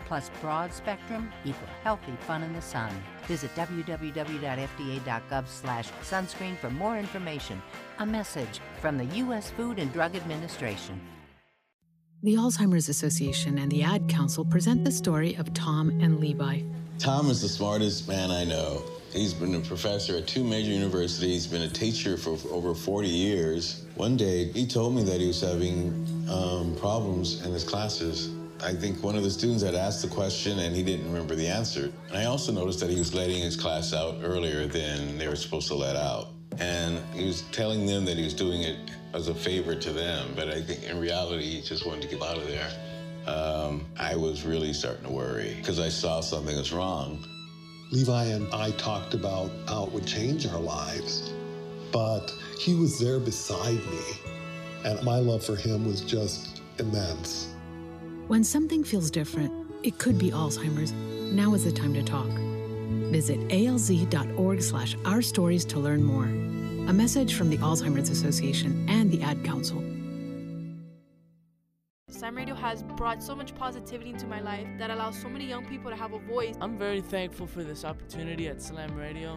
plus 0.11 0.29
broad 0.41 0.73
spectrum 0.73 1.31
equal 1.45 1.69
healthy 1.85 2.11
fun 2.27 2.43
in 2.43 2.51
the 2.51 2.61
sun. 2.61 2.91
Visit 3.27 3.49
www.fda.gov 3.55 5.47
slash 5.47 5.89
sunscreen 6.01 6.57
for 6.57 6.69
more 6.69 6.97
information. 6.97 7.61
A 7.99 8.05
message 8.05 8.59
from 8.81 8.97
the 8.97 9.05
U.S. 9.05 9.51
Food 9.51 9.79
and 9.79 9.93
Drug 9.93 10.13
Administration. 10.17 10.99
The 12.23 12.35
Alzheimer's 12.35 12.89
Association 12.89 13.57
and 13.57 13.71
the 13.71 13.83
Ad 13.83 14.09
Council 14.09 14.43
present 14.43 14.83
the 14.83 14.91
story 14.91 15.35
of 15.35 15.53
Tom 15.53 15.91
and 16.01 16.19
Levi. 16.19 16.63
Tom 16.99 17.29
is 17.29 17.41
the 17.41 17.47
smartest 17.47 18.09
man 18.09 18.31
I 18.31 18.43
know. 18.43 18.83
He's 19.13 19.33
been 19.33 19.55
a 19.55 19.61
professor 19.61 20.17
at 20.17 20.27
two 20.27 20.43
major 20.43 20.71
universities, 20.71 21.45
He's 21.45 21.47
been 21.47 21.61
a 21.61 21.69
teacher 21.69 22.17
for 22.17 22.37
over 22.49 22.75
40 22.75 23.07
years. 23.07 23.85
One 23.95 24.17
day, 24.17 24.51
he 24.51 24.67
told 24.67 24.93
me 24.93 25.03
that 25.03 25.21
he 25.21 25.27
was 25.27 25.39
having 25.39 26.05
um, 26.29 26.75
problems 26.75 27.45
in 27.45 27.53
his 27.53 27.63
classes. 27.63 28.29
I 28.63 28.73
think 28.73 29.01
one 29.01 29.15
of 29.15 29.23
the 29.23 29.31
students 29.31 29.63
had 29.63 29.73
asked 29.73 30.03
the 30.03 30.07
question 30.07 30.59
and 30.59 30.75
he 30.75 30.83
didn't 30.83 31.07
remember 31.07 31.35
the 31.35 31.47
answer. 31.47 31.91
And 32.09 32.17
I 32.17 32.25
also 32.25 32.51
noticed 32.51 32.79
that 32.81 32.91
he 32.91 32.97
was 32.97 33.13
letting 33.13 33.41
his 33.41 33.55
class 33.55 33.91
out 33.91 34.19
earlier 34.21 34.67
than 34.67 35.17
they 35.17 35.27
were 35.27 35.35
supposed 35.35 35.67
to 35.69 35.75
let 35.75 35.95
out. 35.95 36.27
And 36.59 36.99
he 37.15 37.25
was 37.25 37.41
telling 37.51 37.87
them 37.87 38.05
that 38.05 38.17
he 38.17 38.23
was 38.23 38.35
doing 38.35 38.61
it 38.61 38.77
as 39.13 39.29
a 39.29 39.35
favor 39.35 39.73
to 39.73 39.91
them, 39.91 40.33
but 40.35 40.49
I 40.49 40.61
think 40.61 40.83
in 40.83 40.99
reality, 40.99 41.43
he 41.43 41.61
just 41.61 41.85
wanted 41.85 42.03
to 42.03 42.07
get 42.07 42.21
out 42.21 42.37
of 42.37 42.47
there. 42.47 42.71
Um, 43.27 43.85
I 43.97 44.15
was 44.15 44.43
really 44.43 44.73
starting 44.73 45.05
to 45.05 45.11
worry 45.11 45.55
because 45.57 45.79
I 45.79 45.89
saw 45.89 46.21
something 46.21 46.55
was 46.55 46.71
wrong. 46.71 47.25
Levi 47.91 48.25
and 48.25 48.47
I 48.53 48.71
talked 48.71 49.13
about 49.13 49.51
how 49.67 49.85
it 49.85 49.91
would 49.91 50.05
change 50.05 50.47
our 50.47 50.59
lives, 50.59 51.33
but 51.91 52.33
he 52.59 52.75
was 52.75 52.99
there 52.99 53.19
beside 53.19 53.83
me, 53.87 54.03
and 54.85 55.01
my 55.03 55.17
love 55.17 55.43
for 55.43 55.55
him 55.55 55.85
was 55.85 56.01
just 56.01 56.61
immense. 56.79 57.50
When 58.27 58.43
something 58.43 58.83
feels 58.83 59.11
different, 59.11 59.51
it 59.83 59.97
could 59.97 60.17
be 60.17 60.31
Alzheimer's. 60.31 60.93
Now 61.33 61.53
is 61.53 61.65
the 61.65 61.71
time 61.71 61.93
to 61.95 62.03
talk. 62.03 62.29
Visit 63.11 63.39
alz.org 63.49 64.61
slash 64.61 64.95
our 65.05 65.21
stories 65.21 65.65
to 65.65 65.79
learn 65.79 66.03
more. 66.03 66.25
A 66.89 66.93
message 66.93 67.33
from 67.33 67.49
the 67.49 67.57
Alzheimer's 67.57 68.09
Association 68.09 68.85
and 68.87 69.11
the 69.11 69.21
Ad 69.21 69.43
Council. 69.43 69.83
Slam 72.09 72.37
Radio 72.37 72.55
has 72.55 72.83
brought 72.83 73.21
so 73.21 73.35
much 73.35 73.53
positivity 73.55 74.11
into 74.11 74.27
my 74.27 74.39
life 74.39 74.67
that 74.77 74.91
allows 74.91 75.19
so 75.19 75.27
many 75.27 75.45
young 75.45 75.65
people 75.65 75.89
to 75.89 75.97
have 75.97 76.13
a 76.13 76.19
voice. 76.19 76.55
I'm 76.61 76.77
very 76.77 77.01
thankful 77.01 77.47
for 77.47 77.63
this 77.63 77.83
opportunity 77.83 78.47
at 78.47 78.61
Slam 78.61 78.95
Radio. 78.95 79.35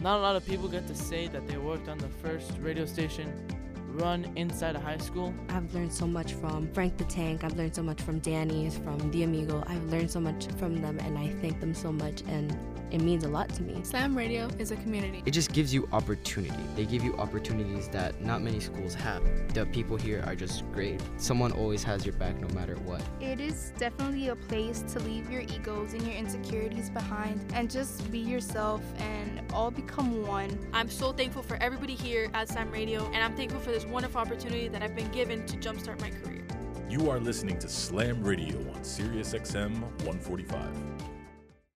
Not 0.00 0.18
a 0.18 0.22
lot 0.22 0.34
of 0.34 0.44
people 0.44 0.68
get 0.68 0.88
to 0.88 0.94
say 0.94 1.28
that 1.28 1.46
they 1.46 1.58
worked 1.58 1.88
on 1.88 1.98
the 1.98 2.08
first 2.08 2.52
radio 2.58 2.86
station 2.86 3.46
run 3.94 4.30
inside 4.36 4.76
a 4.76 4.80
high 4.80 4.98
school. 4.98 5.34
I've 5.48 5.72
learned 5.74 5.92
so 5.92 6.06
much 6.06 6.32
from 6.34 6.72
Frank 6.72 6.96
the 6.96 7.04
Tank. 7.04 7.44
I've 7.44 7.56
learned 7.56 7.74
so 7.74 7.82
much 7.82 8.00
from 8.00 8.18
Danny's, 8.20 8.76
from 8.78 9.10
The 9.10 9.22
Amigo. 9.24 9.62
I've 9.66 9.84
learned 9.84 10.10
so 10.10 10.20
much 10.20 10.46
from 10.58 10.80
them, 10.80 10.98
and 11.00 11.18
I 11.18 11.28
thank 11.40 11.60
them 11.60 11.74
so 11.74 11.92
much, 11.92 12.22
and 12.26 12.56
it 12.92 13.00
means 13.00 13.24
a 13.24 13.28
lot 13.28 13.48
to 13.54 13.62
me. 13.62 13.82
Slam 13.82 14.16
Radio 14.16 14.48
is 14.58 14.70
a 14.70 14.76
community. 14.76 15.22
It 15.24 15.30
just 15.30 15.52
gives 15.52 15.72
you 15.72 15.88
opportunity. 15.92 16.62
They 16.76 16.84
give 16.84 17.02
you 17.02 17.16
opportunities 17.16 17.88
that 17.88 18.20
not 18.20 18.42
many 18.42 18.60
schools 18.60 18.94
have. 18.94 19.22
The 19.54 19.64
people 19.66 19.96
here 19.96 20.22
are 20.26 20.34
just 20.34 20.70
great. 20.72 21.00
Someone 21.16 21.52
always 21.52 21.82
has 21.84 22.04
your 22.04 22.14
back 22.16 22.38
no 22.38 22.48
matter 22.54 22.74
what. 22.76 23.02
It 23.20 23.40
is 23.40 23.72
definitely 23.78 24.28
a 24.28 24.36
place 24.36 24.84
to 24.92 25.00
leave 25.00 25.30
your 25.30 25.40
egos 25.40 25.94
and 25.94 26.02
your 26.02 26.14
insecurities 26.14 26.90
behind 26.90 27.40
and 27.54 27.70
just 27.70 28.10
be 28.12 28.18
yourself 28.18 28.82
and 28.98 29.40
all 29.54 29.70
become 29.70 30.26
one. 30.26 30.58
I'm 30.74 30.90
so 30.90 31.12
thankful 31.12 31.42
for 31.42 31.56
everybody 31.56 31.94
here 31.94 32.30
at 32.34 32.50
Slam 32.50 32.70
Radio, 32.70 33.06
and 33.06 33.24
I'm 33.24 33.34
thankful 33.34 33.60
for 33.60 33.70
this 33.70 33.86
wonderful 33.86 34.20
opportunity 34.20 34.68
that 34.68 34.82
I've 34.82 34.94
been 34.94 35.10
given 35.12 35.46
to 35.46 35.56
jumpstart 35.56 35.98
my 36.00 36.10
career. 36.10 36.46
You 36.90 37.08
are 37.08 37.18
listening 37.18 37.58
to 37.60 37.68
Slam 37.68 38.22
Radio 38.22 38.58
on 38.74 38.84
Sirius 38.84 39.32
XM 39.32 39.80
145. 40.04 40.68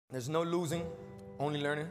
There's 0.09 0.30
no 0.30 0.43
losing, 0.43 0.84
only 1.39 1.61
learning. 1.61 1.88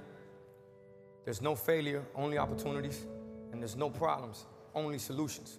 There's 1.24 1.40
no 1.40 1.54
failure, 1.54 2.04
only 2.14 2.38
opportunities. 2.38 3.04
And 3.52 3.60
there's 3.60 3.76
no 3.76 3.90
problems, 3.90 4.46
only 4.74 4.98
solutions. 4.98 5.58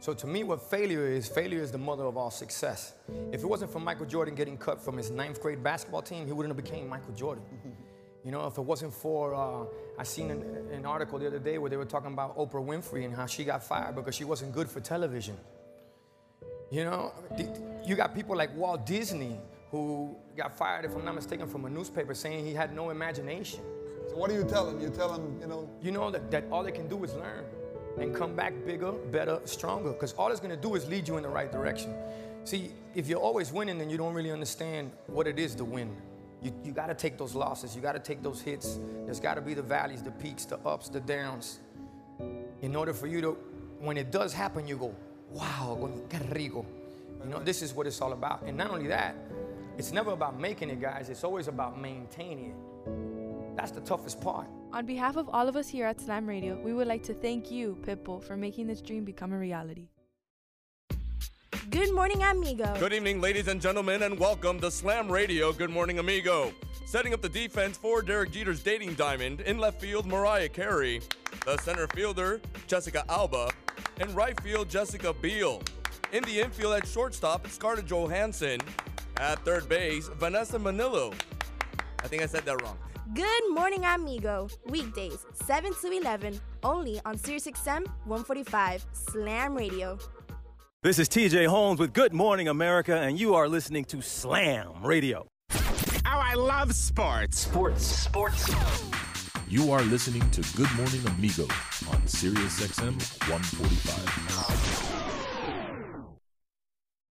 So 0.00 0.12
to 0.14 0.26
me, 0.26 0.42
what 0.42 0.62
failure 0.62 1.06
is, 1.06 1.28
failure 1.28 1.62
is 1.62 1.70
the 1.70 1.78
mother 1.78 2.04
of 2.04 2.16
all 2.16 2.30
success. 2.30 2.94
If 3.30 3.42
it 3.42 3.46
wasn't 3.46 3.70
for 3.70 3.78
Michael 3.78 4.06
Jordan 4.06 4.34
getting 4.34 4.56
cut 4.56 4.82
from 4.82 4.96
his 4.96 5.10
ninth 5.10 5.40
grade 5.40 5.62
basketball 5.62 6.02
team, 6.02 6.26
he 6.26 6.32
wouldn't 6.32 6.54
have 6.56 6.64
became 6.64 6.88
Michael 6.88 7.14
Jordan. 7.14 7.44
You 8.24 8.30
know, 8.30 8.46
if 8.46 8.56
it 8.56 8.60
wasn't 8.62 8.94
for, 8.94 9.34
uh, 9.34 9.64
I 9.98 10.04
seen 10.04 10.30
an, 10.30 10.42
an 10.72 10.86
article 10.86 11.18
the 11.18 11.26
other 11.26 11.40
day 11.40 11.58
where 11.58 11.68
they 11.68 11.76
were 11.76 11.84
talking 11.84 12.12
about 12.12 12.36
Oprah 12.38 12.64
Winfrey 12.64 13.04
and 13.04 13.12
how 13.12 13.26
she 13.26 13.42
got 13.42 13.64
fired 13.64 13.96
because 13.96 14.14
she 14.14 14.22
wasn't 14.22 14.52
good 14.52 14.70
for 14.70 14.78
television. 14.78 15.36
You 16.70 16.84
know, 16.84 17.12
you 17.84 17.96
got 17.96 18.14
people 18.14 18.36
like 18.36 18.56
Walt 18.56 18.86
Disney 18.86 19.40
who 19.72 20.16
got 20.36 20.56
fired, 20.56 20.84
if 20.84 20.94
I'm 20.94 21.04
not 21.04 21.14
mistaken, 21.14 21.46
from 21.46 21.64
a 21.64 21.70
newspaper 21.70 22.14
saying 22.14 22.44
he 22.44 22.54
had 22.54 22.74
no 22.74 22.90
imagination. 22.90 23.60
So 24.08 24.16
what 24.16 24.30
do 24.30 24.36
you 24.36 24.44
tell 24.44 24.68
him? 24.68 24.80
You 24.80 24.90
tell 24.90 25.12
him, 25.12 25.38
you 25.40 25.46
know, 25.46 25.68
You 25.82 25.90
know 25.90 26.10
that, 26.10 26.30
that 26.30 26.44
all 26.50 26.62
they 26.62 26.72
can 26.72 26.88
do 26.88 27.02
is 27.04 27.14
learn 27.14 27.44
and 27.98 28.14
come 28.14 28.34
back 28.34 28.52
bigger, 28.64 28.92
better, 28.92 29.40
stronger. 29.44 29.92
Because 29.92 30.12
all 30.14 30.30
it's 30.30 30.40
gonna 30.40 30.56
do 30.56 30.74
is 30.74 30.88
lead 30.88 31.08
you 31.08 31.16
in 31.16 31.22
the 31.22 31.28
right 31.28 31.50
direction. 31.50 31.94
See, 32.44 32.72
if 32.94 33.08
you're 33.08 33.20
always 33.20 33.52
winning, 33.52 33.78
then 33.78 33.88
you 33.88 33.96
don't 33.96 34.14
really 34.14 34.30
understand 34.30 34.90
what 35.06 35.26
it 35.26 35.38
is 35.38 35.54
to 35.56 35.64
win. 35.64 35.94
You, 36.42 36.52
you 36.64 36.72
gotta 36.72 36.94
take 36.94 37.16
those 37.18 37.34
losses, 37.34 37.76
you 37.76 37.82
gotta 37.82 38.00
take 38.00 38.22
those 38.22 38.40
hits. 38.40 38.78
There's 39.04 39.20
gotta 39.20 39.40
be 39.40 39.54
the 39.54 39.62
valleys, 39.62 40.02
the 40.02 40.10
peaks, 40.10 40.44
the 40.44 40.58
ups, 40.66 40.88
the 40.88 41.00
downs. 41.00 41.60
In 42.62 42.74
order 42.74 42.92
for 42.92 43.06
you 43.06 43.20
to, 43.20 43.30
when 43.80 43.96
it 43.96 44.10
does 44.10 44.32
happen, 44.32 44.66
you 44.66 44.76
go, 44.76 44.94
wow, 45.30 45.90
qué 46.08 46.34
rico. 46.34 46.66
You 47.22 47.30
know, 47.30 47.38
this 47.38 47.62
is 47.62 47.72
what 47.72 47.86
it's 47.86 48.00
all 48.00 48.12
about. 48.12 48.42
And 48.42 48.56
not 48.56 48.70
only 48.70 48.88
that, 48.88 49.14
it's 49.78 49.92
never 49.92 50.12
about 50.12 50.38
making 50.38 50.70
it, 50.70 50.80
guys, 50.80 51.08
it's 51.08 51.24
always 51.24 51.48
about 51.48 51.80
maintaining 51.80 52.50
it. 52.50 53.56
That's 53.56 53.70
the 53.70 53.80
toughest 53.80 54.20
part. 54.20 54.46
On 54.72 54.86
behalf 54.86 55.16
of 55.16 55.28
all 55.28 55.48
of 55.48 55.56
us 55.56 55.68
here 55.68 55.86
at 55.86 56.00
Slam 56.00 56.26
Radio, 56.26 56.58
we 56.62 56.72
would 56.72 56.86
like 56.86 57.02
to 57.04 57.14
thank 57.14 57.50
you, 57.50 57.76
Pitbull, 57.82 58.22
for 58.22 58.36
making 58.36 58.66
this 58.66 58.80
dream 58.80 59.04
become 59.04 59.32
a 59.32 59.38
reality. 59.38 59.88
Good 61.70 61.94
morning, 61.94 62.22
amigo. 62.22 62.74
Good 62.78 62.92
evening, 62.92 63.20
ladies 63.20 63.48
and 63.48 63.60
gentlemen, 63.60 64.02
and 64.02 64.18
welcome 64.18 64.60
to 64.60 64.70
Slam 64.70 65.10
Radio. 65.10 65.52
Good 65.52 65.70
morning, 65.70 65.98
amigo. 65.98 66.52
Setting 66.84 67.14
up 67.14 67.22
the 67.22 67.28
defense 67.28 67.76
for 67.78 68.02
Derek 68.02 68.30
Jeter's 68.32 68.62
dating 68.62 68.94
diamond 68.94 69.40
in 69.42 69.58
left 69.58 69.80
field, 69.80 70.06
Mariah 70.06 70.48
Carey. 70.48 71.00
The 71.46 71.56
center 71.58 71.86
fielder, 71.88 72.40
Jessica 72.66 73.04
Alba, 73.08 73.50
and 74.00 74.14
right 74.14 74.38
field, 74.42 74.68
Jessica 74.68 75.14
Biel. 75.14 75.62
In 76.12 76.22
the 76.24 76.40
infield 76.40 76.74
at 76.74 76.86
shortstop, 76.86 77.46
it's 77.46 77.54
Scarlett 77.54 77.86
Johansson. 77.86 78.60
At 79.16 79.42
third 79.46 79.66
base, 79.66 80.08
Vanessa 80.18 80.58
Manillo. 80.58 81.14
I 82.04 82.08
think 82.08 82.22
I 82.22 82.26
said 82.26 82.44
that 82.44 82.60
wrong. 82.60 82.76
Good 83.14 83.50
morning, 83.50 83.86
amigo. 83.86 84.48
Weekdays, 84.66 85.24
7 85.32 85.72
to 85.80 85.90
11, 85.90 86.38
only 86.62 87.00
on 87.06 87.16
SiriusXM 87.16 87.86
145 88.04 88.86
Slam 88.92 89.54
Radio. 89.54 89.98
This 90.82 90.98
is 90.98 91.08
TJ 91.08 91.46
Holmes 91.46 91.80
with 91.80 91.94
Good 91.94 92.12
Morning 92.12 92.48
America, 92.48 92.94
and 92.94 93.18
you 93.18 93.34
are 93.34 93.48
listening 93.48 93.86
to 93.86 94.02
Slam 94.02 94.82
Radio. 94.82 95.26
Oh, 95.54 95.60
I 96.04 96.34
love 96.34 96.74
sports. 96.74 97.38
Sports, 97.38 97.86
sports. 97.86 98.52
You 99.48 99.72
are 99.72 99.82
listening 99.82 100.28
to 100.32 100.42
Good 100.56 100.70
Morning 100.76 101.06
Amigo 101.06 101.46
on 101.90 102.06
Sirius 102.06 102.60
XM 102.60 103.00
145. 103.30 104.91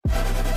No 0.08 0.47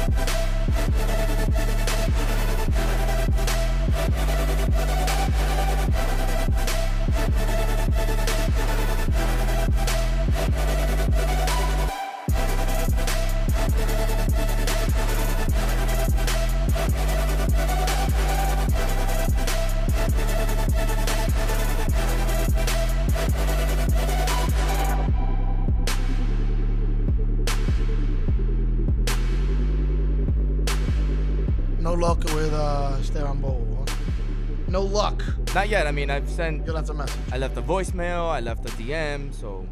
No 34.67 34.81
luck. 34.81 35.23
Not 35.53 35.69
yet. 35.69 35.85
I 35.85 35.91
mean, 35.91 36.09
I've 36.09 36.29
sent. 36.29 36.65
You 36.65 36.73
left 36.73 36.89
a 36.89 36.93
message. 36.93 37.19
I 37.31 37.37
left 37.37 37.57
a 37.57 37.61
voicemail. 37.61 38.29
I 38.29 38.39
left 38.39 38.65
a 38.65 38.69
DM. 38.73 39.33
So 39.33 39.67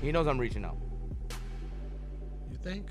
he 0.00 0.12
knows 0.12 0.26
I'm 0.26 0.38
reaching 0.38 0.64
out. 0.64 0.76
You 2.50 2.56
think? 2.58 2.90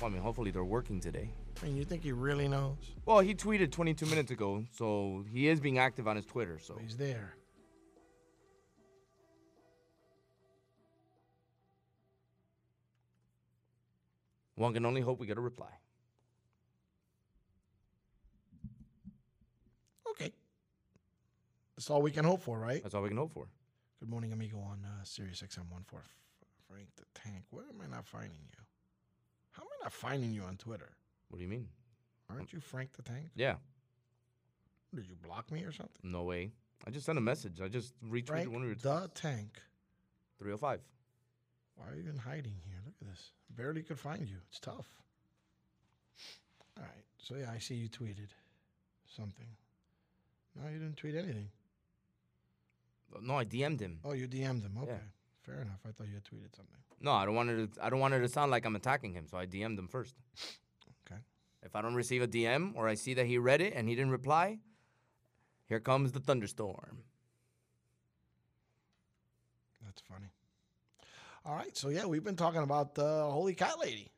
Well, 0.00 0.10
I 0.10 0.14
mean, 0.14 0.22
hopefully 0.22 0.50
they're 0.50 0.64
working 0.64 0.98
today. 0.98 1.30
I 1.62 1.66
mean, 1.66 1.76
you 1.76 1.84
think 1.84 2.02
he 2.02 2.12
really 2.12 2.48
knows? 2.48 2.78
Well, 3.04 3.20
he 3.20 3.34
tweeted 3.34 3.70
22 3.70 4.06
minutes 4.06 4.30
ago, 4.30 4.64
so 4.72 5.24
he 5.30 5.48
is 5.48 5.60
being 5.60 5.78
active 5.78 6.08
on 6.08 6.16
his 6.16 6.24
Twitter. 6.24 6.58
So 6.58 6.78
he's 6.80 6.96
there. 6.96 7.36
One 14.54 14.72
can 14.74 14.86
only 14.86 15.00
hope 15.00 15.20
we 15.20 15.26
get 15.26 15.36
a 15.36 15.40
reply. 15.40 15.70
Okay. 20.10 20.32
That's 21.80 21.88
all 21.88 22.02
we 22.02 22.10
can 22.10 22.26
hope 22.26 22.42
for, 22.42 22.58
right? 22.58 22.82
That's 22.82 22.94
all 22.94 23.00
we 23.00 23.08
can 23.08 23.16
hope 23.16 23.32
for. 23.32 23.46
Good 24.00 24.10
morning, 24.10 24.34
amigo, 24.34 24.58
on 24.58 24.84
uh, 24.84 25.02
Sirius 25.02 25.40
XM 25.40 25.70
1 25.70 25.82
for 25.86 26.02
Frank 26.68 26.88
the 26.96 27.04
Tank. 27.14 27.44
Where 27.48 27.64
am 27.64 27.80
I 27.82 27.86
not 27.86 28.04
finding 28.06 28.42
you? 28.52 28.58
How 29.52 29.62
am 29.62 29.68
I 29.80 29.84
not 29.84 29.92
finding 29.94 30.30
you 30.30 30.42
on 30.42 30.58
Twitter? 30.58 30.90
What 31.30 31.38
do 31.38 31.42
you 31.42 31.48
mean? 31.48 31.68
Aren't 32.28 32.52
you 32.52 32.60
Frank 32.60 32.92
the 32.92 33.02
Tank? 33.02 33.30
Yeah. 33.34 33.54
Did 34.94 35.06
you 35.08 35.14
block 35.26 35.50
me 35.50 35.62
or 35.62 35.72
something? 35.72 36.02
No 36.02 36.24
way. 36.24 36.52
I 36.86 36.90
just 36.90 37.06
sent 37.06 37.16
a 37.16 37.22
message. 37.22 37.62
I 37.62 37.68
just 37.68 37.94
retweeted 38.06 38.26
Frank 38.26 38.52
one 38.52 38.60
of 38.60 38.68
your 38.68 38.76
tweets. 38.76 38.82
the 38.82 39.10
tank. 39.14 39.62
305. 40.38 40.80
Why 41.76 41.86
are 41.86 41.94
you 41.94 42.02
even 42.02 42.18
hiding 42.18 42.56
here? 42.66 42.76
Look 42.84 42.96
at 43.00 43.08
this. 43.08 43.30
Barely 43.56 43.82
could 43.82 43.98
find 43.98 44.28
you. 44.28 44.36
It's 44.50 44.60
tough. 44.60 44.86
All 46.76 46.82
right. 46.82 47.04
So 47.16 47.36
yeah, 47.36 47.50
I 47.50 47.58
see 47.58 47.76
you 47.76 47.88
tweeted 47.88 48.28
something. 49.16 49.48
No, 50.54 50.68
you 50.68 50.78
didn't 50.78 50.98
tweet 50.98 51.14
anything. 51.14 51.48
No, 53.22 53.36
I 53.36 53.44
DM'd 53.44 53.80
him. 53.80 53.98
Oh, 54.04 54.12
you 54.12 54.28
DM'd 54.28 54.62
him. 54.62 54.78
Okay. 54.82 54.92
Yeah. 54.92 54.98
Fair 55.42 55.62
enough. 55.62 55.80
I 55.86 55.92
thought 55.92 56.06
you 56.06 56.14
had 56.14 56.24
tweeted 56.24 56.54
something. 56.54 56.76
No, 57.00 57.12
I 57.12 57.24
don't 57.24 57.34
want 57.34 57.50
it. 57.50 57.74
To, 57.74 57.84
I 57.84 57.90
don't 57.90 58.00
want 58.00 58.14
it 58.14 58.20
to 58.20 58.28
sound 58.28 58.50
like 58.50 58.64
I'm 58.64 58.76
attacking 58.76 59.14
him, 59.14 59.26
so 59.26 59.38
I 59.38 59.46
DM'd 59.46 59.78
him 59.78 59.88
first. 59.88 60.14
Okay. 61.06 61.20
If 61.62 61.74
I 61.74 61.82
don't 61.82 61.94
receive 61.94 62.22
a 62.22 62.28
DM 62.28 62.72
or 62.74 62.88
I 62.88 62.94
see 62.94 63.14
that 63.14 63.26
he 63.26 63.38
read 63.38 63.60
it 63.60 63.72
and 63.74 63.88
he 63.88 63.94
didn't 63.94 64.12
reply, 64.12 64.58
here 65.66 65.80
comes 65.80 66.12
the 66.12 66.20
thunderstorm. 66.20 66.98
That's 69.84 70.02
funny. 70.02 70.30
All 71.44 71.54
right. 71.54 71.76
So 71.76 71.88
yeah, 71.88 72.06
we've 72.06 72.24
been 72.24 72.36
talking 72.36 72.62
about 72.62 72.94
the 72.94 73.24
holy 73.30 73.54
cat 73.54 73.78
lady. 73.80 74.12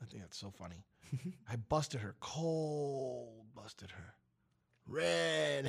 I 0.00 0.04
think 0.06 0.22
that's 0.22 0.38
so 0.38 0.50
funny. 0.50 0.84
I 1.50 1.56
busted 1.56 2.00
her 2.00 2.16
cold, 2.20 3.46
busted 3.54 3.92
her 3.92 4.14
red 4.86 5.64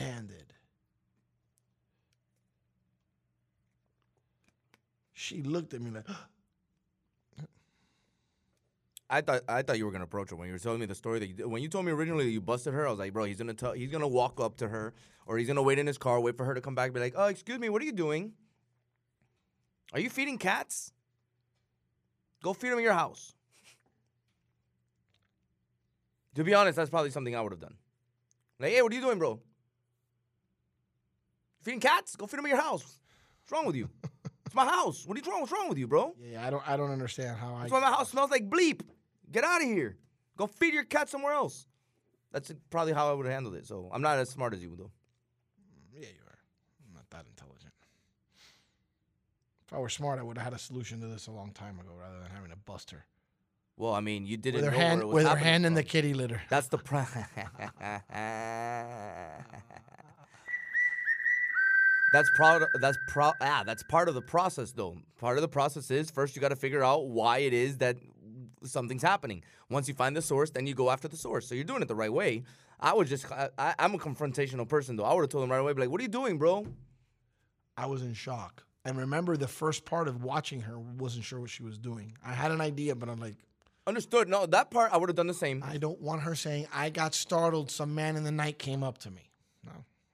She 5.23 5.41
looked 5.41 5.73
at 5.73 5.81
me 5.81 5.89
like, 5.89 6.05
I 9.09 9.21
thought 9.21 9.43
I 9.47 9.61
thought 9.61 9.77
you 9.77 9.85
were 9.85 9.91
gonna 9.91 10.03
approach 10.03 10.31
her 10.31 10.35
when 10.35 10.47
you 10.47 10.53
were 10.53 10.59
telling 10.59 10.81
me 10.81 10.85
the 10.85 10.95
story 10.95 11.19
that 11.19 11.27
you 11.27 11.33
did. 11.33 11.45
When 11.45 11.61
you 11.61 11.69
told 11.69 11.85
me 11.85 11.93
originally 11.93 12.25
that 12.25 12.31
you 12.31 12.41
busted 12.41 12.73
her, 12.73 12.85
I 12.85 12.89
was 12.89 12.99
like, 12.99 13.13
bro, 13.13 13.23
he's 13.23 13.37
gonna 13.37 13.53
tell, 13.53 13.71
he's 13.71 13.89
gonna 13.89 14.05
walk 14.05 14.41
up 14.41 14.57
to 14.57 14.67
her, 14.67 14.93
or 15.25 15.37
he's 15.37 15.47
gonna 15.47 15.63
wait 15.63 15.79
in 15.79 15.87
his 15.87 15.97
car, 15.97 16.19
wait 16.19 16.35
for 16.35 16.43
her 16.43 16.53
to 16.53 16.59
come 16.59 16.75
back, 16.75 16.91
be 16.91 16.99
like, 16.99 17.13
oh, 17.15 17.27
excuse 17.27 17.57
me, 17.57 17.69
what 17.69 17.81
are 17.81 17.85
you 17.85 17.93
doing? 17.93 18.33
Are 19.93 19.99
you 20.01 20.09
feeding 20.09 20.37
cats? 20.37 20.91
Go 22.43 22.51
feed 22.53 22.71
them 22.71 22.79
in 22.79 22.83
your 22.83 22.91
house. 22.91 23.33
To 26.35 26.43
be 26.43 26.53
honest, 26.53 26.75
that's 26.75 26.89
probably 26.89 27.11
something 27.11 27.33
I 27.33 27.39
would 27.39 27.53
have 27.53 27.61
done. 27.61 27.75
Like, 28.59 28.71
hey, 28.71 28.81
what 28.81 28.91
are 28.91 28.95
you 28.95 29.01
doing, 29.01 29.19
bro? 29.19 29.39
Feeding 31.61 31.79
cats? 31.79 32.17
Go 32.17 32.27
feed 32.27 32.39
them 32.39 32.45
in 32.45 32.51
your 32.51 32.61
house. 32.61 32.99
What's 33.39 33.51
wrong 33.53 33.65
with 33.65 33.77
you? 33.77 33.89
it's 34.53 34.55
my 34.55 34.65
house. 34.65 35.03
What 35.07 35.17
are 35.17 35.21
you 35.25 35.31
wrong? 35.31 35.41
What's 35.41 35.51
wrong 35.51 35.67
with 35.67 35.79
you, 35.79 35.87
bro? 35.87 36.13
yeah, 36.21 36.45
I 36.45 36.51
don't, 36.51 36.61
I 36.67 36.77
don't 36.77 36.91
understand 36.91 37.37
how 37.39 37.55
I. 37.55 37.61
That's 37.61 37.71
why 37.71 37.79
my 37.79 37.89
house 37.89 38.11
smells 38.11 38.29
like 38.29 38.51
bleep. 38.51 38.81
Get 39.31 39.43
out 39.43 39.63
of 39.63 39.67
here. 39.67 39.97
Go 40.37 40.45
feed 40.45 40.75
your 40.75 40.83
cat 40.83 41.09
somewhere 41.09 41.33
else. 41.33 41.65
That's 42.31 42.51
probably 42.69 42.93
how 42.93 43.09
I 43.09 43.13
would 43.13 43.25
have 43.25 43.33
handled 43.33 43.55
it. 43.55 43.65
So 43.65 43.89
I'm 43.91 44.03
not 44.03 44.19
as 44.19 44.29
smart 44.29 44.53
as 44.53 44.61
you, 44.61 44.75
though. 44.77 44.91
Mm, 45.59 46.01
yeah, 46.01 46.07
you 46.07 46.21
are. 46.27 46.37
I'm 46.87 46.93
not 46.93 47.09
that 47.09 47.25
intelligent. 47.27 47.73
If 49.65 49.73
I 49.73 49.79
were 49.79 49.89
smart, 49.89 50.19
I 50.19 50.23
would 50.23 50.37
have 50.37 50.45
had 50.45 50.53
a 50.53 50.59
solution 50.59 51.01
to 51.01 51.07
this 51.07 51.25
a 51.25 51.31
long 51.31 51.51
time 51.51 51.79
ago, 51.79 51.89
rather 51.99 52.19
than 52.19 52.29
having 52.29 52.51
to 52.51 52.55
bust 52.57 52.91
her 52.91 53.05
Well, 53.75 53.93
I 53.93 54.01
mean, 54.01 54.27
you 54.27 54.37
didn't 54.37 54.57
with 54.61 54.65
her 54.65 54.71
know 54.71 54.77
hand, 54.77 54.99
where 54.99 55.03
it 55.03 55.07
was 55.07 55.13
with 55.15 55.23
her 55.23 55.29
happening 55.29 55.45
hand 55.45 55.65
in 55.65 55.69
from. 55.71 55.75
the 55.75 55.83
kitty 55.83 56.13
litter. 56.13 56.41
That's 56.49 56.67
the 56.67 56.77
pro- 56.77 56.99
That's 62.13 62.29
proud. 62.35 62.63
That's 62.79 62.97
pro. 63.07 63.33
Ah, 63.41 63.63
that's 63.65 63.83
part 63.83 64.07
of 64.07 64.15
the 64.15 64.21
process, 64.21 64.71
though. 64.71 64.97
Part 65.19 65.37
of 65.37 65.41
the 65.41 65.47
process 65.47 65.91
is 65.91 66.09
first 66.11 66.35
you 66.35 66.41
got 66.41 66.49
to 66.49 66.55
figure 66.55 66.83
out 66.83 67.07
why 67.07 67.39
it 67.39 67.53
is 67.53 67.79
that 67.79 67.97
something's 68.63 69.01
happening. 69.01 69.43
Once 69.69 69.87
you 69.87 69.93
find 69.93 70.15
the 70.15 70.21
source, 70.21 70.51
then 70.51 70.67
you 70.67 70.75
go 70.75 70.89
after 70.91 71.07
the 71.07 71.17
source. 71.17 71.47
So 71.47 71.55
you're 71.55 71.63
doing 71.63 71.81
it 71.81 71.87
the 71.87 71.95
right 71.95 72.13
way. 72.13 72.43
I 72.79 72.93
would 72.93 73.07
just. 73.07 73.25
I, 73.31 73.73
I'm 73.79 73.95
a 73.95 73.97
confrontational 73.97 74.67
person, 74.67 74.95
though. 74.95 75.03
I 75.03 75.13
would 75.13 75.21
have 75.21 75.29
told 75.29 75.43
him 75.43 75.51
right 75.51 75.57
away, 75.57 75.73
be 75.73 75.81
like, 75.81 75.89
"What 75.89 75.99
are 75.99 76.03
you 76.03 76.09
doing, 76.09 76.37
bro?" 76.37 76.67
I 77.75 77.87
was 77.87 78.03
in 78.03 78.13
shock. 78.13 78.63
And 78.85 78.97
remember, 78.97 79.35
the 79.35 79.47
first 79.47 79.85
part 79.85 80.07
of 80.07 80.23
watching 80.23 80.61
her 80.61 80.77
wasn't 80.77 81.23
sure 81.23 81.39
what 81.39 81.49
she 81.49 81.63
was 81.63 81.77
doing. 81.77 82.15
I 82.23 82.33
had 82.33 82.51
an 82.51 82.61
idea, 82.61 82.95
but 82.95 83.09
I'm 83.09 83.19
like, 83.19 83.35
Understood. 83.85 84.29
No, 84.29 84.45
that 84.45 84.71
part 84.71 84.93
I 84.93 84.97
would 84.97 85.09
have 85.09 85.15
done 85.15 85.27
the 85.27 85.33
same. 85.33 85.63
I 85.65 85.77
don't 85.77 85.99
want 86.01 86.21
her 86.21 86.35
saying, 86.35 86.67
I 86.73 86.89
got 86.89 87.13
startled. 87.13 87.69
Some 87.69 87.93
man 87.93 88.15
in 88.15 88.23
the 88.23 88.31
night 88.31 88.57
came 88.57 88.83
up 88.83 88.97
to 88.99 89.11
me. 89.11 89.29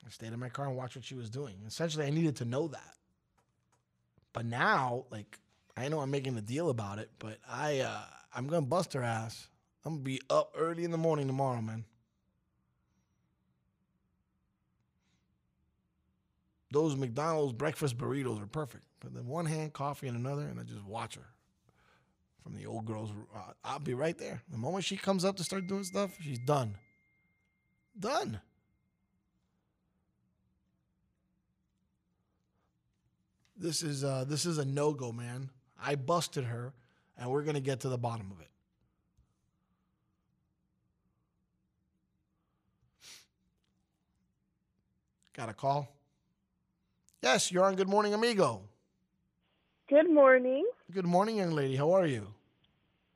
I 0.10 0.11
stayed 0.11 0.34
in 0.34 0.40
my 0.40 0.49
car 0.49 0.65
and 0.65 0.76
watched 0.76 0.95
what 0.95 1.06
she 1.06 1.14
was 1.14 1.30
doing. 1.30 1.53
Essentially, 1.68 2.03
I 2.03 2.10
needed 2.10 2.36
to 2.38 2.45
know 2.45 2.68
that. 2.69 2.95
But 4.34 4.45
now, 4.45 5.06
like, 5.11 5.38
I 5.77 5.88
know 5.88 5.99
I'm 5.99 6.10
making 6.10 6.36
a 6.36 6.41
deal 6.41 6.72
about 6.72 6.98
it, 6.98 7.11
but 7.19 7.38
I, 7.48 7.81
uh, 7.81 8.02
I'm 8.34 8.48
gonna 8.48 8.65
bust 8.65 8.94
her 8.94 9.03
ass. 9.03 9.49
I'm 9.86 9.94
gonna 9.94 10.03
be 10.03 10.19
up 10.31 10.56
early 10.57 10.84
in 10.84 10.90
the 10.90 10.98
morning 10.98 11.27
tomorrow, 11.27 11.61
man. 11.61 11.86
Those 16.72 16.95
McDonald's 16.95 17.53
breakfast 17.53 17.95
burritos 17.95 18.41
are 18.41 18.48
perfect. 18.48 18.86
But 19.02 19.14
then 19.14 19.27
one 19.27 19.45
hand, 19.45 19.73
coffee 19.73 20.07
in 20.07 20.15
another, 20.15 20.48
and 20.48 20.60
I 20.60 20.64
just 20.64 20.84
watch 20.86 21.15
her 21.15 21.27
from 22.41 22.56
the 22.56 22.65
old 22.65 22.86
girl's. 22.86 23.11
Uh, 23.36 23.53
I'll 23.64 23.80
be 23.80 23.94
right 23.94 24.18
there. 24.18 24.41
The 24.49 24.57
moment 24.57 24.86
she 24.86 24.98
comes 24.98 25.23
up 25.23 25.38
to 25.38 25.44
start 25.44 25.68
doing 25.68 25.84
stuff, 25.84 26.18
she's 26.19 26.40
done. 26.40 26.77
Done. 27.98 28.41
This 33.60 33.84
is 33.84 34.06
uh, 34.06 34.23
this 34.26 34.45
is 34.45 34.57
a 34.57 34.64
no 34.64 34.94
go, 34.94 35.11
man. 35.11 35.49
I 35.81 35.95
busted 35.95 36.45
her, 36.45 36.72
and 37.18 37.30
we're 37.30 37.44
gonna 37.44 37.60
get 37.60 37.81
to 37.81 37.90
the 37.90 37.98
bottom 37.98 38.31
of 38.31 38.40
it. 38.40 38.48
Got 45.36 45.49
a 45.49 45.53
call? 45.53 45.94
Yes, 47.22 47.52
you're 47.52 47.65
on 47.65 47.76
Good 47.76 47.90
Morning 47.90 48.14
Amigo. 48.14 48.61
Good 49.90 50.10
morning. 50.10 50.65
Good 50.91 51.06
morning, 51.06 51.38
young 51.38 51.52
lady. 51.52 51.76
How 51.76 51.91
are 51.91 52.06
you? 52.06 52.27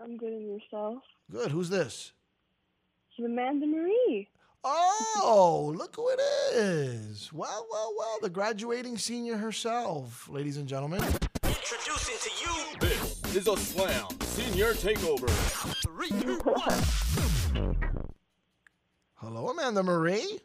I'm 0.02 0.18
good 0.18 0.34
and 0.34 0.46
yourself. 0.46 1.04
Good. 1.32 1.52
Who's 1.52 1.70
this? 1.70 2.12
It's 3.12 3.26
Amanda 3.26 3.66
Marie. 3.66 4.28
Oh, 4.66 5.74
look 5.76 5.96
who 5.96 6.10
it 6.10 6.20
is. 6.56 7.34
Well, 7.34 7.68
well, 7.70 7.94
well, 7.98 8.18
the 8.22 8.30
graduating 8.30 8.98
senior 8.98 9.36
herself, 9.36 10.30
ladies 10.30 10.56
and 10.56 10.68
gentlemen. 10.68 11.04
Introducing 11.44 12.16
to 12.22 12.32
you. 12.46 12.80
This 12.80 13.36
is 13.36 13.48
a 13.48 13.58
slam 13.58 14.08
senior 14.22 14.74
takeover. 14.74 15.30
Three, 15.84 16.10
two, 16.22 16.38
one. 16.44 17.76
Hello, 19.16 19.50
Amanda 19.50 19.84
Marie. 19.84 20.40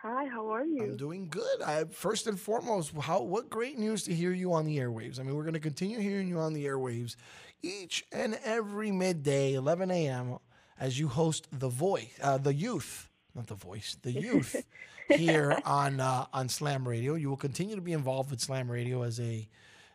Hi, 0.00 0.26
how 0.26 0.48
are 0.52 0.64
you? 0.64 0.84
I'm 0.84 0.96
doing 0.96 1.28
good. 1.28 1.62
I 1.62 1.84
first 1.84 2.26
and 2.26 2.40
foremost, 2.40 2.92
how 2.96 3.22
what 3.22 3.50
great 3.50 3.78
news 3.78 4.04
to 4.04 4.14
hear 4.14 4.32
you 4.32 4.54
on 4.54 4.64
the 4.64 4.78
airwaves. 4.78 5.20
I 5.20 5.24
mean, 5.24 5.34
we're 5.34 5.42
going 5.42 5.54
to 5.54 5.60
continue 5.60 5.98
hearing 5.98 6.28
you 6.28 6.38
on 6.38 6.54
the 6.54 6.64
airwaves 6.64 7.16
each 7.62 8.04
and 8.12 8.38
every 8.44 8.92
midday, 8.92 9.54
11 9.54 9.90
a.m. 9.90 10.38
as 10.80 10.98
you 10.98 11.08
host 11.08 11.48
the 11.52 11.68
voice, 11.68 12.08
uh, 12.22 12.38
the 12.38 12.54
youth, 12.54 13.10
not 13.36 13.46
the 13.46 13.54
voice, 13.54 13.96
the 14.02 14.12
youth 14.20 14.64
here 15.08 15.56
on 15.64 16.00
uh, 16.00 16.26
on 16.32 16.48
Slam 16.48 16.88
Radio. 16.88 17.14
You 17.14 17.28
will 17.28 17.36
continue 17.36 17.76
to 17.76 17.82
be 17.82 17.92
involved 17.92 18.30
with 18.30 18.40
Slam 18.40 18.70
Radio 18.70 19.02
as 19.02 19.20
a 19.20 19.48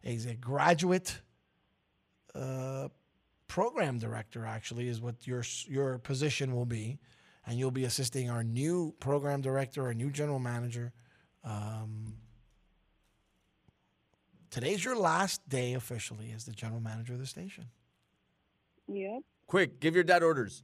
as 0.03 0.25
a 0.25 0.35
graduate 0.35 1.19
uh, 2.33 2.87
program 3.47 3.97
director. 3.97 4.45
Actually, 4.45 4.87
is 4.87 5.01
what 5.01 5.27
your 5.27 5.43
your 5.67 5.97
position 5.97 6.55
will 6.55 6.65
be, 6.65 6.99
and 7.45 7.57
you'll 7.57 7.71
be 7.71 7.83
assisting 7.83 8.29
our 8.29 8.43
new 8.43 8.93
program 8.99 9.41
director, 9.41 9.83
our 9.83 9.93
new 9.93 10.09
general 10.11 10.39
manager. 10.39 10.93
Um, 11.43 12.13
today's 14.51 14.85
your 14.85 14.95
last 14.95 15.47
day 15.49 15.73
officially 15.73 16.31
as 16.35 16.45
the 16.45 16.51
general 16.51 16.79
manager 16.79 17.13
of 17.13 17.19
the 17.19 17.25
station. 17.25 17.65
Yep. 18.87 19.21
Quick, 19.47 19.79
give 19.79 19.95
your 19.95 20.03
dad 20.03 20.21
orders. 20.23 20.63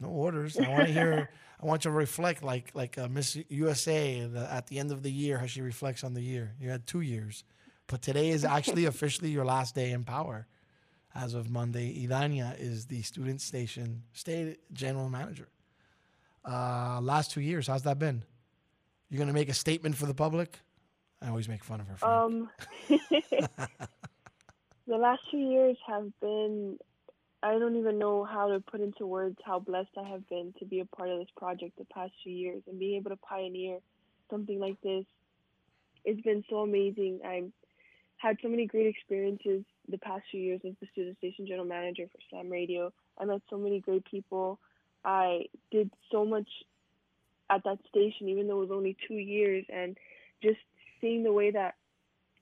No 0.00 0.08
orders. 0.08 0.58
I 0.58 0.68
want 0.68 0.86
to 0.86 0.92
hear. 0.92 1.30
I 1.60 1.64
want 1.64 1.84
you 1.84 1.90
to 1.90 1.96
reflect 1.96 2.42
like 2.42 2.70
like 2.74 2.98
uh, 2.98 3.08
Miss 3.08 3.38
USA 3.48 4.26
the, 4.26 4.52
at 4.52 4.66
the 4.66 4.78
end 4.78 4.92
of 4.92 5.02
the 5.02 5.10
year 5.10 5.38
how 5.38 5.46
she 5.46 5.62
reflects 5.62 6.04
on 6.04 6.14
the 6.14 6.20
year. 6.20 6.54
You 6.60 6.68
had 6.70 6.86
two 6.86 7.00
years, 7.00 7.44
but 7.86 8.02
today 8.02 8.28
is 8.28 8.44
actually 8.44 8.84
officially 8.92 9.30
your 9.30 9.44
last 9.44 9.74
day 9.74 9.92
in 9.92 10.04
power. 10.04 10.46
As 11.14 11.32
of 11.32 11.48
Monday, 11.48 12.06
Idania 12.06 12.60
is 12.60 12.86
the 12.86 13.00
student 13.00 13.40
station 13.40 14.02
state 14.12 14.58
general 14.74 15.08
manager. 15.08 15.48
Uh, 16.44 17.00
last 17.00 17.30
two 17.30 17.40
years, 17.40 17.66
how's 17.66 17.84
that 17.84 17.98
been? 17.98 18.22
You're 19.08 19.18
gonna 19.18 19.32
make 19.32 19.48
a 19.48 19.54
statement 19.54 19.96
for 19.96 20.04
the 20.04 20.14
public? 20.14 20.58
I 21.22 21.28
always 21.28 21.48
make 21.48 21.64
fun 21.64 21.80
of 21.80 21.88
her. 21.88 21.96
Frank. 21.96 22.12
Um, 22.12 22.50
the 24.86 24.96
last 24.96 25.22
two 25.30 25.38
years 25.38 25.76
have 25.86 26.08
been, 26.20 26.78
I 27.46 27.60
don't 27.60 27.76
even 27.76 27.96
know 27.96 28.24
how 28.24 28.48
to 28.48 28.58
put 28.58 28.80
into 28.80 29.06
words 29.06 29.36
how 29.44 29.60
blessed 29.60 29.96
I 29.96 30.08
have 30.08 30.28
been 30.28 30.52
to 30.58 30.64
be 30.64 30.80
a 30.80 30.84
part 30.84 31.10
of 31.10 31.20
this 31.20 31.28
project 31.36 31.78
the 31.78 31.84
past 31.84 32.10
few 32.24 32.32
years 32.32 32.60
and 32.66 32.76
being 32.76 32.96
able 32.96 33.10
to 33.10 33.16
pioneer 33.16 33.78
something 34.28 34.58
like 34.58 34.80
this. 34.82 35.04
It's 36.04 36.20
been 36.22 36.42
so 36.50 36.56
amazing. 36.62 37.20
I've 37.24 37.52
had 38.16 38.36
so 38.42 38.48
many 38.48 38.66
great 38.66 38.88
experiences 38.88 39.62
the 39.88 39.98
past 39.98 40.24
few 40.28 40.40
years 40.40 40.60
as 40.66 40.72
the 40.80 40.88
student 40.90 41.18
station 41.18 41.46
general 41.46 41.66
manager 41.66 42.06
for 42.10 42.18
Slam 42.30 42.50
Radio. 42.50 42.92
I 43.16 43.24
met 43.26 43.42
so 43.48 43.58
many 43.58 43.78
great 43.78 44.04
people. 44.04 44.58
I 45.04 45.44
did 45.70 45.88
so 46.10 46.24
much 46.24 46.48
at 47.48 47.62
that 47.62 47.78
station, 47.88 48.28
even 48.28 48.48
though 48.48 48.60
it 48.60 48.68
was 48.68 48.76
only 48.76 48.96
two 49.06 49.14
years, 49.14 49.64
and 49.72 49.96
just 50.42 50.58
seeing 51.00 51.22
the 51.22 51.32
way 51.32 51.52
that 51.52 51.76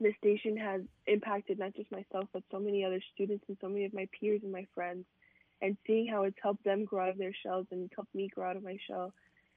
the 0.01 0.13
station 0.19 0.57
has 0.57 0.83
impacted 1.07 1.59
not 1.59 1.75
just 1.75 1.91
myself, 1.93 2.29
but 2.33 2.43
so 2.51 2.59
many 2.59 2.85
other 2.85 3.01
students 3.15 3.45
and 3.49 3.57
so 3.61 3.69
many 3.69 3.85
of 3.85 3.95
my 3.95 4.09
peers 4.19 4.41
and 4.43 4.53
my 4.53 4.67
friends, 4.75 5.05
and 5.63 5.77
seeing 5.87 6.09
how 6.09 6.25
it's 6.25 6.37
helped 6.43 6.65
them 6.65 6.85
grow 6.85 7.05
out 7.05 7.11
of 7.11 7.19
their 7.19 7.35
shells 7.43 7.67
and 7.71 7.91
helped 7.95 8.15
me 8.15 8.29
grow 8.29 8.51
out 8.51 8.57
of 8.57 8.65
my 8.65 8.77
shell. 8.89 9.13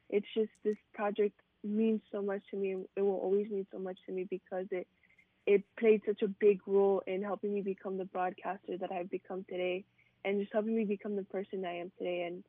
It's 0.10 0.28
just 0.34 0.52
this 0.64 0.78
project 0.94 1.40
means 1.64 2.02
so 2.12 2.22
much 2.22 2.42
to 2.52 2.58
me, 2.58 2.76
it 2.96 3.02
will 3.02 3.18
always 3.18 3.50
mean 3.50 3.66
so 3.72 3.80
much 3.80 3.98
to 4.06 4.12
me 4.12 4.28
because 4.30 4.68
it 4.72 4.88
it 5.48 5.64
played 5.80 6.02
such 6.06 6.22
a 6.22 6.28
big 6.28 6.60
role 6.68 7.02
in 7.08 7.24
helping 7.24 7.54
me 7.54 7.62
become 7.62 7.98
the 7.98 8.04
broadcaster 8.06 8.78
that 8.78 8.92
I've 8.92 9.10
become 9.10 9.46
today, 9.50 9.86
and 10.26 10.42
just 10.42 10.52
helping 10.52 10.76
me 10.76 10.84
become 10.84 11.16
the 11.16 11.24
person 11.24 11.66
I 11.66 11.78
am 11.78 11.92
today. 11.98 12.24
And 12.24 12.44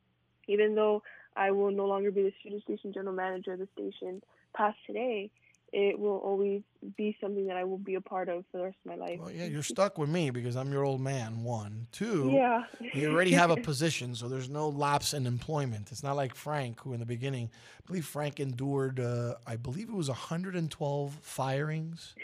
even 0.49 0.75
though 0.75 1.03
I 1.37 1.53
will 1.53 1.71
no 1.71 1.87
longer 1.87 2.11
be 2.11 2.23
the 2.23 2.33
student 2.41 2.65
station 2.65 2.93
general 2.93 3.15
manager 3.15 3.53
of 3.53 3.61
the 3.61 3.69
station 3.73 4.21
past 4.55 4.77
today, 4.85 5.31
it 5.73 5.99
will 5.99 6.17
always 6.19 6.63
be 6.97 7.17
something 7.21 7.47
that 7.47 7.57
I 7.57 7.65
will 7.65 7.79
be 7.79 7.95
a 7.97 8.01
part 8.01 8.29
of 8.29 8.45
for 8.51 8.59
the 8.59 8.65
rest 8.65 8.77
of 8.85 8.91
my 8.91 8.97
life. 8.97 9.19
Well, 9.21 9.31
yeah, 9.31 9.45
you're 9.45 9.63
stuck 9.63 9.99
with 9.99 10.09
me 10.09 10.31
because 10.31 10.57
I'm 10.57 10.73
your 10.73 10.83
old 10.85 11.01
man. 11.01 11.45
One, 11.45 11.87
two. 11.93 12.31
Yeah. 12.33 12.63
you 12.95 13.11
already 13.13 13.33
have 13.33 13.51
a 13.51 13.57
position, 13.71 14.15
so 14.15 14.29
there's 14.29 14.49
no 14.49 14.69
lapse 14.71 15.13
in 15.13 15.27
employment. 15.27 15.91
It's 15.93 16.03
not 16.03 16.17
like 16.17 16.35
Frank, 16.35 16.81
who 16.81 16.95
in 16.95 17.01
the 17.01 17.07
beginning, 17.07 17.51
I 17.53 17.83
believe 17.87 18.07
Frank 18.07 18.41
endured, 18.41 18.99
uh, 18.99 19.35
I 19.47 19.57
believe 19.57 19.89
it 19.91 19.95
was 19.95 20.09
112 20.09 21.19
firings 21.23 22.15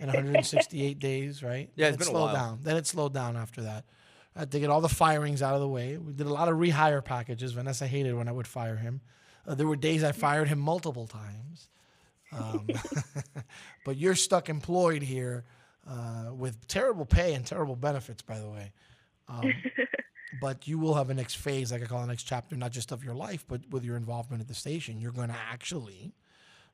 in 0.00 0.06
168 0.06 0.98
days, 1.00 1.42
right? 1.42 1.70
Yeah, 1.76 1.86
Then 1.86 1.94
it's 1.94 1.96
it 1.96 1.98
been 1.98 2.08
a 2.08 2.10
slowed 2.18 2.32
while. 2.32 2.34
down. 2.34 2.58
Then 2.62 2.76
it 2.76 2.86
slowed 2.86 3.14
down 3.14 3.36
after 3.36 3.62
that. 3.62 3.84
I 4.34 4.40
had 4.40 4.50
to 4.52 4.60
get 4.60 4.70
all 4.70 4.80
the 4.80 4.88
firings 4.88 5.42
out 5.42 5.54
of 5.54 5.60
the 5.60 5.68
way. 5.68 5.96
We 5.98 6.12
did 6.12 6.26
a 6.26 6.32
lot 6.32 6.48
of 6.48 6.56
rehire 6.56 7.04
packages. 7.04 7.52
Vanessa 7.52 7.86
hated 7.86 8.14
when 8.14 8.28
I 8.28 8.32
would 8.32 8.46
fire 8.46 8.76
him. 8.76 9.00
Uh, 9.46 9.54
there 9.54 9.66
were 9.66 9.76
days 9.76 10.04
I 10.04 10.12
fired 10.12 10.48
him 10.48 10.58
multiple 10.58 11.06
times. 11.06 11.68
Um, 12.32 12.66
but 13.84 13.96
you're 13.96 14.14
stuck 14.14 14.48
employed 14.48 15.02
here 15.02 15.44
uh, 15.88 16.30
with 16.32 16.66
terrible 16.68 17.06
pay 17.06 17.34
and 17.34 17.46
terrible 17.46 17.76
benefits, 17.76 18.22
by 18.22 18.38
the 18.38 18.48
way. 18.48 18.72
Um, 19.28 19.52
but 20.40 20.68
you 20.68 20.78
will 20.78 20.94
have 20.94 21.10
a 21.10 21.14
next 21.14 21.36
phase, 21.36 21.72
like 21.72 21.82
I 21.82 21.86
call 21.86 22.00
the 22.00 22.06
next 22.06 22.24
chapter, 22.24 22.56
not 22.56 22.72
just 22.72 22.92
of 22.92 23.04
your 23.04 23.14
life, 23.14 23.44
but 23.48 23.62
with 23.70 23.84
your 23.84 23.96
involvement 23.96 24.40
at 24.42 24.48
the 24.48 24.54
station. 24.54 24.98
You're 24.98 25.12
going 25.12 25.28
to 25.28 25.36
actually, 25.50 26.12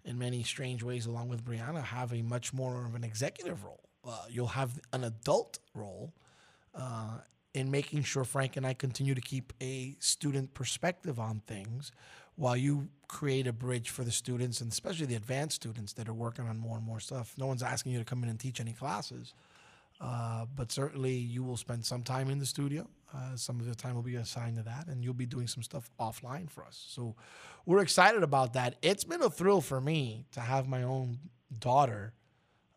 in 0.05 0.18
many 0.18 0.43
strange 0.43 0.82
ways, 0.82 1.06
along 1.06 1.28
with 1.28 1.44
Brianna, 1.44 1.82
have 1.82 2.12
a 2.12 2.22
much 2.22 2.52
more 2.52 2.85
of 2.85 2.94
an 2.94 3.05
executive 3.05 3.64
role. 3.64 3.81
Uh, 4.06 4.24
you'll 4.28 4.48
have 4.48 4.78
an 4.93 5.05
adult 5.05 5.59
role 5.74 6.12
uh, 6.74 7.18
in 7.55 7.70
making 7.70 8.02
sure 8.02 8.24
Frank 8.24 8.56
and 8.56 8.66
I 8.66 8.74
continue 8.74 9.14
to 9.14 9.20
keep 9.20 9.52
a 9.62 9.97
student 10.01 10.52
perspective 10.55 11.18
on 11.18 11.40
things 11.47 11.93
while 12.36 12.56
you 12.56 12.89
create 13.09 13.47
a 13.47 13.52
bridge 13.52 13.90
for 13.90 14.02
the 14.02 14.11
students 14.11 14.61
and 14.61 14.73
especially 14.73 15.06
the 15.06 15.15
advanced 15.15 15.56
students 15.56 15.93
that 15.93 16.09
are 16.09 16.15
working 16.15 16.48
on 16.48 16.59
more 16.59 16.77
and 16.77 16.85
more 16.85 17.01
stuff. 17.01 17.35
No 17.39 17.47
one's 17.47 17.62
asking 17.62 17.93
you 17.93 17.98
to 17.98 18.05
come 18.05 18.23
in 18.23 18.28
and 18.28 18.40
teach 18.40 18.61
any 18.61 18.73
classes, 18.73 19.35
uh, 20.01 20.47
but 20.56 20.73
certainly 20.73 21.15
you 21.15 21.44
will 21.44 21.56
spend 21.56 21.85
some 21.85 22.02
time 22.02 22.28
in 22.31 22.39
the 22.39 22.47
studio. 22.47 22.89
Uh, 23.15 23.36
some 23.36 23.61
of 23.61 23.66
the 23.66 23.74
time 23.74 23.94
will 23.94 24.02
be 24.02 24.16
assigned 24.16 24.56
to 24.56 24.62
that, 24.65 24.89
and 24.89 25.05
you'll 25.05 25.15
be 25.15 25.27
doing 25.27 25.47
some 25.47 25.62
stuff 25.62 25.89
offline 26.01 26.51
for 26.51 26.65
us. 26.65 26.85
So 26.89 27.15
we're 27.65 27.82
excited 27.82 28.24
about 28.24 28.55
that. 28.55 28.74
It's 28.82 29.05
been 29.05 29.23
a 29.23 29.31
thrill 29.31 29.61
for 29.61 29.81
me 29.81 30.24
to 30.32 30.40
have 30.40 30.66
my 30.66 30.82
own 30.82 31.19
daughter 31.61 32.12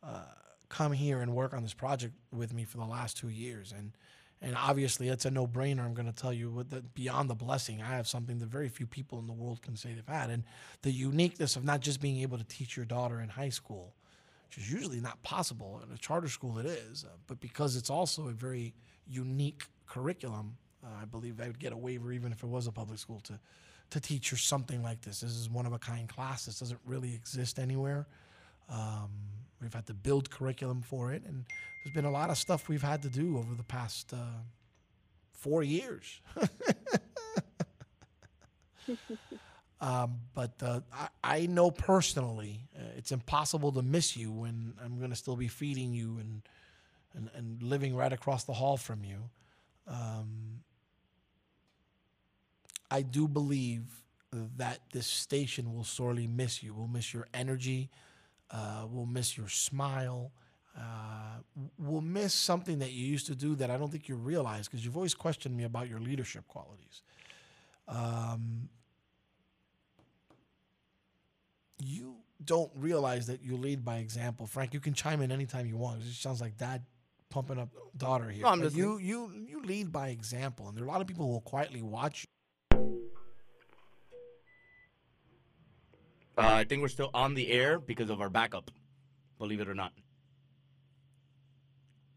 uh, 0.03 0.25
come 0.69 0.91
here 0.91 1.21
and 1.21 1.33
work 1.33 1.53
on 1.53 1.63
this 1.63 1.73
project 1.73 2.13
with 2.31 2.53
me 2.53 2.65
for 2.65 2.77
the 2.77 2.85
last 2.85 3.17
two 3.17 3.29
years, 3.29 3.73
and 3.75 3.93
and 4.41 4.55
obviously 4.55 5.09
it's 5.09 5.25
a 5.25 5.31
no-brainer. 5.31 5.83
I'm 5.83 5.93
going 5.93 6.11
to 6.11 6.21
tell 6.21 6.33
you, 6.33 6.65
beyond 6.93 7.29
the 7.29 7.35
blessing, 7.35 7.81
I 7.81 7.95
have 7.95 8.07
something 8.07 8.39
that 8.39 8.49
very 8.49 8.69
few 8.69 8.85
people 8.85 9.19
in 9.19 9.25
the 9.25 9.33
world 9.33 9.61
can 9.61 9.75
say 9.75 9.93
they've 9.93 10.07
had, 10.07 10.29
and 10.29 10.43
the 10.81 10.91
uniqueness 10.91 11.55
of 11.55 11.63
not 11.63 11.81
just 11.81 12.01
being 12.01 12.21
able 12.21 12.37
to 12.37 12.43
teach 12.43 12.77
your 12.77 12.85
daughter 12.85 13.19
in 13.21 13.29
high 13.29 13.49
school, 13.49 13.93
which 14.47 14.57
is 14.57 14.71
usually 14.71 14.99
not 14.99 15.21
possible 15.23 15.81
in 15.85 15.93
a 15.93 15.97
charter 15.97 16.29
school. 16.29 16.59
It 16.59 16.65
is, 16.65 17.03
uh, 17.03 17.13
but 17.27 17.39
because 17.39 17.75
it's 17.75 17.89
also 17.89 18.27
a 18.27 18.31
very 18.31 18.73
unique 19.07 19.63
curriculum, 19.87 20.57
uh, 20.83 21.01
I 21.01 21.05
believe 21.05 21.41
I 21.41 21.47
would 21.47 21.59
get 21.59 21.73
a 21.73 21.77
waiver 21.77 22.11
even 22.11 22.31
if 22.31 22.43
it 22.43 22.47
was 22.47 22.67
a 22.67 22.71
public 22.71 22.99
school 22.99 23.19
to 23.21 23.39
to 23.89 24.01
teach 24.01 24.31
her 24.31 24.37
something 24.37 24.83
like 24.83 25.01
this. 25.01 25.21
This 25.21 25.31
is 25.31 25.49
one 25.49 25.65
of 25.65 25.71
a 25.71 25.79
kind 25.79 26.09
class. 26.09 26.45
This 26.45 26.59
doesn't 26.59 26.79
really 26.85 27.13
exist 27.13 27.57
anywhere. 27.57 28.05
Um, 28.69 29.11
we've 29.61 29.73
had 29.73 29.87
to 29.87 29.93
build 29.93 30.29
curriculum 30.29 30.81
for 30.81 31.11
it, 31.13 31.23
and 31.25 31.45
there's 31.83 31.93
been 31.93 32.05
a 32.05 32.11
lot 32.11 32.29
of 32.29 32.37
stuff 32.37 32.69
we've 32.69 32.81
had 32.81 33.01
to 33.03 33.09
do 33.09 33.37
over 33.37 33.55
the 33.55 33.63
past 33.63 34.13
uh, 34.13 34.41
four 35.33 35.63
years. 35.63 36.21
um, 39.81 40.17
but 40.33 40.53
uh, 40.61 40.81
I, 40.93 41.07
I 41.23 41.45
know 41.45 41.71
personally 41.71 42.61
uh, 42.77 42.83
it's 42.97 43.11
impossible 43.11 43.71
to 43.73 43.81
miss 43.81 44.15
you 44.17 44.31
when 44.31 44.73
I'm 44.83 44.97
going 44.97 45.11
to 45.11 45.15
still 45.15 45.35
be 45.35 45.47
feeding 45.47 45.93
you 45.93 46.17
and, 46.19 46.41
and, 47.15 47.29
and 47.35 47.63
living 47.63 47.95
right 47.95 48.13
across 48.13 48.43
the 48.43 48.53
hall 48.53 48.77
from 48.77 49.03
you. 49.03 49.29
Um, 49.87 50.61
I 52.89 53.01
do 53.01 53.27
believe 53.27 53.83
that 54.31 54.79
this 54.91 55.07
station 55.07 55.73
will 55.73 55.83
sorely 55.83 56.27
miss 56.27 56.61
you. 56.61 56.73
We'll 56.73 56.87
miss 56.87 57.13
your 57.13 57.27
energy. 57.33 57.89
Uh, 58.51 58.85
we'll 58.89 59.05
miss 59.05 59.37
your 59.37 59.49
smile. 59.49 60.31
Uh, 60.77 61.39
we'll 61.77 62.01
miss 62.01 62.33
something 62.33 62.79
that 62.79 62.91
you 62.91 63.05
used 63.05 63.25
to 63.25 63.35
do 63.35 63.55
that 63.55 63.71
I 63.71 63.77
don't 63.77 63.91
think 63.91 64.07
you 64.07 64.15
realize 64.15 64.67
because 64.67 64.85
you've 64.85 64.95
always 64.95 65.15
questioned 65.15 65.55
me 65.57 65.63
about 65.63 65.89
your 65.89 65.99
leadership 65.99 66.47
qualities. 66.47 67.01
Um, 67.87 68.69
you 71.79 72.15
don't 72.43 72.71
realize 72.75 73.27
that 73.27 73.41
you 73.41 73.57
lead 73.57 73.83
by 73.83 73.97
example. 73.97 74.45
Frank, 74.45 74.73
you 74.73 74.79
can 74.79 74.93
chime 74.93 75.21
in 75.21 75.31
anytime 75.31 75.65
you 75.65 75.77
want. 75.77 76.01
It 76.01 76.05
just 76.05 76.21
sounds 76.21 76.41
like 76.41 76.57
dad 76.57 76.83
pumping 77.29 77.59
up 77.59 77.69
daughter 77.97 78.29
here. 78.29 78.43
No, 78.43 78.67
you 78.77 78.97
you 78.99 79.31
you 79.47 79.61
lead 79.63 79.91
by 79.91 80.09
example, 80.09 80.67
and 80.67 80.77
there 80.77 80.83
are 80.83 80.87
a 80.87 80.91
lot 80.91 81.01
of 81.01 81.07
people 81.07 81.25
who 81.25 81.31
will 81.31 81.41
quietly 81.41 81.81
watch 81.81 82.23
you. 82.23 82.29
Uh, 86.37 86.41
I 86.45 86.63
think 86.65 86.81
we're 86.81 86.87
still 86.87 87.09
on 87.13 87.33
the 87.33 87.51
air 87.51 87.79
because 87.79 88.09
of 88.09 88.21
our 88.21 88.29
backup, 88.29 88.69
believe 89.39 89.59
it 89.59 89.67
or 89.67 89.73
not. 89.73 89.91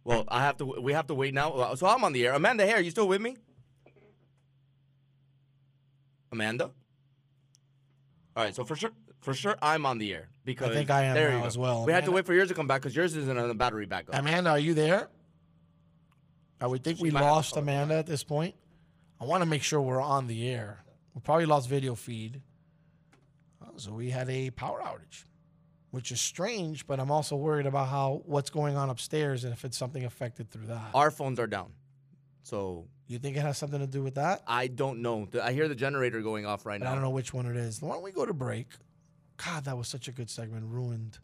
Well, 0.04 0.24
I 0.28 0.42
have 0.42 0.56
to. 0.58 0.64
We 0.64 0.92
have 0.92 1.06
to 1.08 1.14
wait 1.14 1.34
now. 1.34 1.74
So 1.74 1.86
I'm 1.86 2.04
on 2.04 2.12
the 2.12 2.26
air. 2.26 2.34
Amanda, 2.34 2.66
here, 2.66 2.80
you 2.80 2.90
still 2.90 3.08
with 3.08 3.20
me? 3.20 3.36
Amanda. 6.32 6.70
All 8.36 8.44
right. 8.44 8.54
So 8.54 8.64
for 8.64 8.76
sure, 8.76 8.90
for 9.20 9.34
sure, 9.34 9.56
I'm 9.60 9.86
on 9.86 9.98
the 9.98 10.12
air 10.12 10.28
because 10.44 10.70
I 10.70 10.74
think 10.74 10.90
I 10.90 11.04
am 11.04 11.14
there 11.14 11.30
now 11.32 11.44
as 11.44 11.56
well. 11.56 11.84
We 11.84 11.92
had 11.92 12.04
to 12.04 12.12
wait 12.12 12.26
for 12.26 12.34
yours 12.34 12.48
to 12.48 12.54
come 12.54 12.66
back 12.66 12.82
because 12.82 12.96
yours 12.96 13.16
isn't 13.16 13.38
on 13.38 13.48
the 13.48 13.54
battery 13.54 13.86
backup. 13.86 14.14
Amanda, 14.14 14.50
are 14.50 14.58
you 14.58 14.74
there? 14.74 15.08
I 16.60 16.66
would 16.66 16.84
think 16.84 17.00
we 17.00 17.10
have 17.10 17.18
to 17.18 17.24
lost 17.24 17.56
Amanda 17.56 17.94
at 17.94 18.06
this 18.06 18.22
point. 18.22 18.54
I 19.20 19.24
want 19.24 19.42
to 19.42 19.46
make 19.46 19.62
sure 19.62 19.80
we're 19.80 20.00
on 20.00 20.26
the 20.26 20.48
air. 20.48 20.82
We 21.14 21.20
probably 21.20 21.46
lost 21.46 21.68
video 21.68 21.94
feed. 21.94 22.42
So 23.80 23.92
we 23.92 24.10
had 24.10 24.28
a 24.28 24.50
power 24.50 24.80
outage, 24.80 25.24
which 25.90 26.12
is 26.12 26.20
strange, 26.20 26.86
but 26.86 27.00
I'm 27.00 27.10
also 27.10 27.36
worried 27.36 27.66
about 27.66 27.88
how 27.88 28.22
what's 28.26 28.50
going 28.50 28.76
on 28.76 28.90
upstairs 28.90 29.44
and 29.44 29.52
if 29.52 29.64
it's 29.64 29.76
something 29.76 30.04
affected 30.04 30.50
through 30.50 30.66
that. 30.66 30.90
Our 30.94 31.10
phones 31.10 31.40
are 31.40 31.46
down. 31.46 31.72
So 32.42 32.86
you 33.06 33.18
think 33.18 33.36
it 33.36 33.40
has 33.40 33.58
something 33.58 33.80
to 33.80 33.86
do 33.86 34.02
with 34.02 34.14
that? 34.16 34.42
I 34.46 34.66
don't 34.66 35.02
know. 35.02 35.28
I 35.42 35.52
hear 35.52 35.68
the 35.68 35.74
generator 35.74 36.20
going 36.22 36.46
off 36.46 36.66
right 36.66 36.78
But 36.78 36.86
now. 36.86 36.92
I 36.92 36.94
don't 36.94 37.02
know 37.02 37.10
which 37.10 37.32
one 37.34 37.46
it 37.46 37.56
is. 37.56 37.80
Why 37.82 37.94
don't 37.94 38.02
we 38.02 38.12
go 38.12 38.24
to 38.26 38.34
break? 38.34 38.68
God, 39.36 39.64
that 39.64 39.76
was 39.76 39.88
such 39.88 40.08
a 40.08 40.12
good 40.12 40.30
segment. 40.30 40.66
Ruined. 40.66 41.18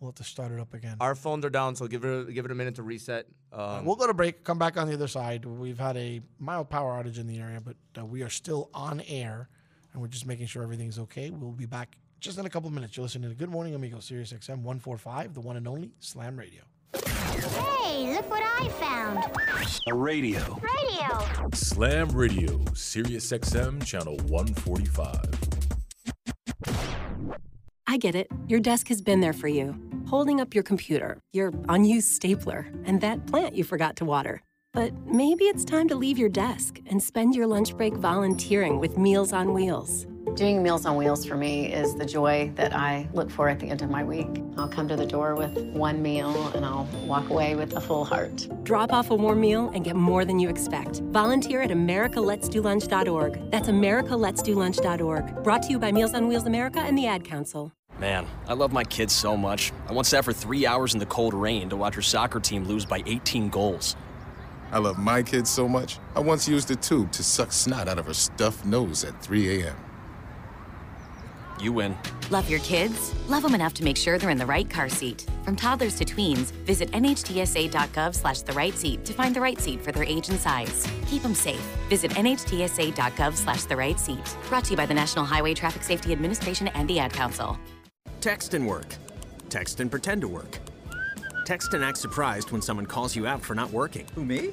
We'll 0.00 0.08
have 0.10 0.16
to 0.16 0.24
start 0.24 0.52
it 0.52 0.60
up 0.60 0.74
again. 0.74 0.96
Our 1.00 1.14
phones 1.14 1.44
are 1.44 1.50
down, 1.50 1.74
so 1.74 1.86
give 1.86 2.04
it 2.04 2.32
give 2.34 2.44
it 2.44 2.50
a 2.50 2.54
minute 2.54 2.74
to 2.74 2.82
reset. 2.82 3.26
Um, 3.52 3.86
we'll 3.86 3.96
go 3.96 4.06
to 4.06 4.14
break. 4.14 4.44
Come 4.44 4.58
back 4.58 4.76
on 4.76 4.88
the 4.88 4.94
other 4.94 5.08
side. 5.08 5.44
We've 5.46 5.78
had 5.78 5.96
a 5.96 6.20
mild 6.38 6.68
power 6.68 7.02
outage 7.02 7.18
in 7.18 7.26
the 7.26 7.38
area, 7.38 7.60
but 7.62 7.76
uh, 7.98 8.04
we 8.04 8.22
are 8.22 8.28
still 8.28 8.68
on 8.74 9.00
air, 9.00 9.48
and 9.96 10.02
we're 10.02 10.08
just 10.08 10.26
making 10.26 10.46
sure 10.46 10.62
everything's 10.62 10.98
okay. 10.98 11.30
We'll 11.30 11.52
be 11.52 11.64
back 11.64 11.96
just 12.20 12.38
in 12.38 12.44
a 12.44 12.50
couple 12.50 12.68
of 12.68 12.74
minutes. 12.74 12.96
You're 12.96 13.04
listening 13.04 13.30
to 13.30 13.34
Good 13.34 13.48
Morning 13.48 13.74
Amigo, 13.74 13.98
Sirius 13.98 14.30
XM 14.30 14.58
145, 14.58 15.32
the 15.32 15.40
one 15.40 15.56
and 15.56 15.66
only 15.66 15.90
Slam 16.00 16.36
Radio. 16.36 16.60
Hey, 16.92 18.12
look 18.14 18.28
what 18.28 18.42
I 18.42 18.68
found. 18.78 19.24
A 19.88 19.94
radio. 19.94 20.60
Radio. 20.60 21.48
Slam 21.54 22.10
Radio, 22.10 22.62
Sirius 22.74 23.32
XM, 23.32 23.82
channel 23.86 24.18
145. 24.26 25.16
I 27.86 27.96
get 27.96 28.14
it. 28.14 28.28
Your 28.48 28.60
desk 28.60 28.88
has 28.88 29.00
been 29.00 29.20
there 29.20 29.32
for 29.32 29.48
you, 29.48 29.74
holding 30.08 30.42
up 30.42 30.52
your 30.52 30.62
computer, 30.62 31.22
your 31.32 31.54
unused 31.70 32.08
stapler, 32.08 32.66
and 32.84 33.00
that 33.00 33.26
plant 33.26 33.54
you 33.54 33.64
forgot 33.64 33.96
to 33.96 34.04
water. 34.04 34.42
But 34.76 34.92
maybe 35.06 35.44
it's 35.44 35.64
time 35.64 35.88
to 35.88 35.94
leave 35.94 36.18
your 36.18 36.28
desk 36.28 36.80
and 36.84 37.02
spend 37.02 37.34
your 37.34 37.46
lunch 37.46 37.74
break 37.78 37.94
volunteering 37.94 38.78
with 38.78 38.98
Meals 38.98 39.32
on 39.32 39.54
Wheels. 39.54 40.06
Doing 40.34 40.62
Meals 40.62 40.84
on 40.84 40.96
Wheels 40.96 41.24
for 41.24 41.34
me 41.34 41.72
is 41.72 41.94
the 41.94 42.04
joy 42.04 42.52
that 42.56 42.74
I 42.76 43.08
look 43.14 43.30
for 43.30 43.48
at 43.48 43.58
the 43.58 43.70
end 43.70 43.80
of 43.80 43.88
my 43.88 44.04
week. 44.04 44.28
I'll 44.58 44.68
come 44.68 44.86
to 44.88 44.94
the 44.94 45.06
door 45.06 45.34
with 45.34 45.56
one 45.72 46.02
meal 46.02 46.48
and 46.48 46.62
I'll 46.62 46.86
walk 47.06 47.30
away 47.30 47.54
with 47.54 47.74
a 47.74 47.80
full 47.80 48.04
heart. 48.04 48.46
Drop 48.64 48.92
off 48.92 49.10
a 49.10 49.14
warm 49.14 49.40
meal 49.40 49.70
and 49.72 49.82
get 49.82 49.96
more 49.96 50.26
than 50.26 50.38
you 50.38 50.50
expect. 50.50 51.00
Volunteer 51.04 51.62
at 51.62 51.70
americaletsdolunch.org. 51.70 53.50
That's 53.50 53.68
americaletsdolunch.org. 53.68 55.42
Brought 55.42 55.62
to 55.62 55.70
you 55.70 55.78
by 55.78 55.90
Meals 55.90 56.12
on 56.12 56.28
Wheels 56.28 56.44
America 56.44 56.80
and 56.80 56.98
the 56.98 57.06
Ad 57.06 57.24
Council. 57.24 57.72
Man, 57.98 58.26
I 58.46 58.52
love 58.52 58.74
my 58.74 58.84
kids 58.84 59.14
so 59.14 59.38
much. 59.38 59.72
I 59.88 59.94
once 59.94 60.10
sat 60.10 60.22
for 60.22 60.34
three 60.34 60.66
hours 60.66 60.92
in 60.92 61.00
the 61.00 61.06
cold 61.06 61.32
rain 61.32 61.70
to 61.70 61.76
watch 61.76 61.94
her 61.94 62.02
soccer 62.02 62.40
team 62.40 62.64
lose 62.64 62.84
by 62.84 63.02
18 63.06 63.48
goals. 63.48 63.96
I 64.72 64.78
love 64.78 64.98
my 64.98 65.22
kids 65.22 65.50
so 65.50 65.68
much, 65.68 65.98
I 66.14 66.20
once 66.20 66.48
used 66.48 66.70
a 66.70 66.76
tube 66.76 67.12
to 67.12 67.22
suck 67.22 67.52
snot 67.52 67.88
out 67.88 67.98
of 67.98 68.06
her 68.06 68.14
stuffed 68.14 68.64
nose 68.64 69.04
at 69.04 69.20
3 69.22 69.62
a.m. 69.62 69.76
You 71.60 71.72
win. 71.72 71.96
Love 72.30 72.50
your 72.50 72.60
kids? 72.60 73.14
Love 73.28 73.42
them 73.42 73.54
enough 73.54 73.72
to 73.74 73.84
make 73.84 73.96
sure 73.96 74.18
they're 74.18 74.30
in 74.30 74.38
the 74.38 74.44
right 74.44 74.68
car 74.68 74.88
seat. 74.88 75.26
From 75.44 75.56
toddlers 75.56 75.94
to 75.96 76.04
tweens, 76.04 76.52
visit 76.66 76.90
nhtsa.gov 76.90 78.14
slash 78.14 78.42
the 78.42 78.52
right 78.52 78.74
seat 78.74 79.04
to 79.04 79.12
find 79.12 79.34
the 79.34 79.40
right 79.40 79.58
seat 79.58 79.80
for 79.80 79.92
their 79.92 80.04
age 80.04 80.28
and 80.28 80.38
size. 80.38 80.86
Keep 81.06 81.22
them 81.22 81.34
safe. 81.34 81.64
Visit 81.88 82.10
nhtsa.gov 82.12 83.34
slash 83.36 83.64
the 83.64 83.76
right 83.76 83.98
seat. 83.98 84.36
Brought 84.48 84.64
to 84.64 84.72
you 84.72 84.76
by 84.76 84.86
the 84.86 84.94
National 84.94 85.24
Highway 85.24 85.54
Traffic 85.54 85.82
Safety 85.82 86.12
Administration 86.12 86.68
and 86.68 86.88
the 86.88 86.98
Ad 86.98 87.12
Council. 87.12 87.58
Text 88.20 88.54
and 88.54 88.66
work. 88.66 88.96
Text 89.48 89.80
and 89.80 89.90
pretend 89.90 90.20
to 90.22 90.28
work. 90.28 90.58
Text 91.46 91.72
and 91.74 91.84
act 91.84 91.98
surprised 91.98 92.50
when 92.50 92.60
someone 92.60 92.86
calls 92.86 93.14
you 93.14 93.24
out 93.24 93.40
for 93.40 93.54
not 93.54 93.70
working. 93.70 94.04
Who, 94.16 94.24
me? 94.24 94.50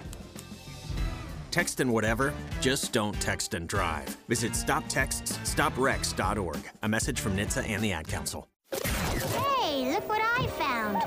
Text 1.49 1.79
and 1.79 1.91
whatever, 1.91 2.35
just 2.61 2.93
don't 2.93 3.19
text 3.19 3.55
and 3.55 3.67
drive. 3.67 4.15
Visit 4.29 4.51
stoptextsstopwrecks.org. 4.51 6.57
A 6.83 6.87
message 6.87 7.19
from 7.19 7.35
NHTSA 7.35 7.67
and 7.67 7.83
the 7.83 7.93
Ad 7.93 8.07
Council. 8.07 8.47
Hey, 8.71 9.91
look 9.91 10.07
what 10.07 10.21
I 10.21 10.45
found. 10.49 11.01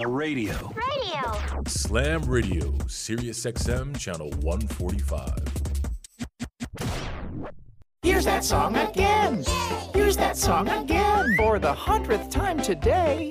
A 0.00 0.08
radio. 0.08 0.72
Radio. 0.74 1.38
Slam 1.66 2.22
Radio, 2.22 2.72
Sirius 2.86 3.44
XM, 3.44 3.98
channel 3.98 4.30
145. 4.40 5.30
Here's 8.02 8.24
that 8.24 8.44
song 8.44 8.76
again. 8.76 9.44
Here's 9.92 10.16
that 10.16 10.38
song 10.38 10.70
again. 10.70 11.34
For 11.36 11.58
the 11.58 11.74
hundredth 11.74 12.30
time 12.30 12.62
today. 12.62 13.30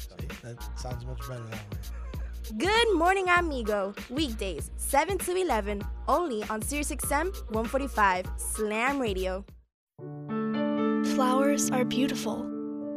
See, 0.00 0.26
that 0.42 0.78
sounds 0.78 1.04
much 1.04 1.20
better 1.28 1.42
that 1.42 1.60
way. 1.70 2.56
Good 2.56 2.96
morning, 2.96 3.28
amigo. 3.28 3.94
Weekdays, 4.08 4.70
7 4.78 5.18
to 5.18 5.36
11, 5.36 5.82
only 6.08 6.42
on 6.44 6.62
SiriusXM 6.62 7.34
145 7.50 8.26
Slam 8.38 8.98
Radio. 8.98 9.44
Flowers 11.14 11.70
are 11.70 11.84
beautiful, 11.84 12.48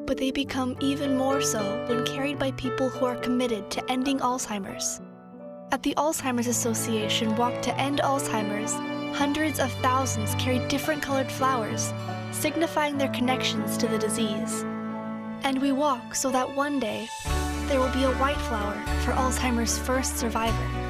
but 0.06 0.18
they 0.18 0.32
become 0.32 0.78
even 0.80 1.18
more 1.18 1.42
so 1.42 1.86
when 1.90 2.06
carried 2.06 2.40
by 2.40 2.52
people 2.52 2.88
who 2.88 3.06
are 3.06 3.18
committed 3.18 3.70
to 3.72 3.92
ending 3.92 4.20
Alzheimer's. 4.20 5.02
At 5.74 5.84
the 5.84 5.94
Alzheimer's 5.96 6.48
Association 6.48 7.36
Walk 7.36 7.62
to 7.64 7.78
End 7.78 8.00
Alzheimer's, 8.00 8.74
hundreds 9.18 9.60
of 9.60 9.72
thousands 9.84 10.34
carry 10.36 10.66
different 10.70 11.02
colored 11.02 11.32
flowers, 11.32 11.92
signifying 12.32 12.98
their 12.98 13.10
connections 13.10 13.78
to 13.78 13.88
the 13.88 13.98
disease. 13.98 14.64
And 15.44 15.61
we 15.61 15.72
walk 15.72 16.15
so 16.15 16.32
that 16.32 16.56
one 16.56 16.80
day 16.80 17.07
there 17.68 17.80
will 17.80 17.91
be 17.91 18.03
a 18.03 18.11
white 18.14 18.38
flower 18.38 18.74
for 19.02 19.11
Alzheimer's 19.11 19.78
first 19.78 20.18
survivor. 20.18 20.84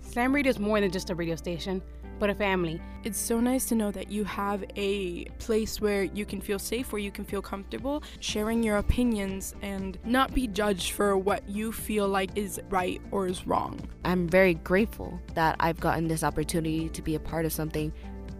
Slam 0.00 0.34
Radio 0.34 0.50
is 0.50 0.58
more 0.58 0.80
than 0.80 0.90
just 0.90 1.10
a 1.10 1.14
radio 1.14 1.36
station, 1.36 1.82
but 2.18 2.30
a 2.30 2.34
family. 2.34 2.80
It's 3.02 3.18
so 3.18 3.40
nice 3.40 3.66
to 3.66 3.74
know 3.74 3.90
that 3.90 4.10
you 4.10 4.24
have 4.24 4.64
a 4.76 5.24
place 5.38 5.80
where 5.80 6.04
you 6.04 6.24
can 6.24 6.40
feel 6.40 6.58
safe, 6.58 6.92
where 6.92 7.00
you 7.00 7.10
can 7.10 7.24
feel 7.24 7.42
comfortable 7.42 8.02
sharing 8.20 8.62
your 8.62 8.76
opinions 8.76 9.54
and 9.62 9.98
not 10.04 10.32
be 10.32 10.46
judged 10.46 10.92
for 10.92 11.18
what 11.18 11.48
you 11.48 11.72
feel 11.72 12.08
like 12.08 12.30
is 12.36 12.60
right 12.68 13.00
or 13.10 13.26
is 13.26 13.46
wrong. 13.46 13.80
I'm 14.04 14.28
very 14.28 14.54
grateful 14.54 15.20
that 15.34 15.56
I've 15.58 15.80
gotten 15.80 16.06
this 16.08 16.22
opportunity 16.22 16.88
to 16.90 17.02
be 17.02 17.16
a 17.16 17.20
part 17.20 17.44
of 17.44 17.52
something 17.52 17.92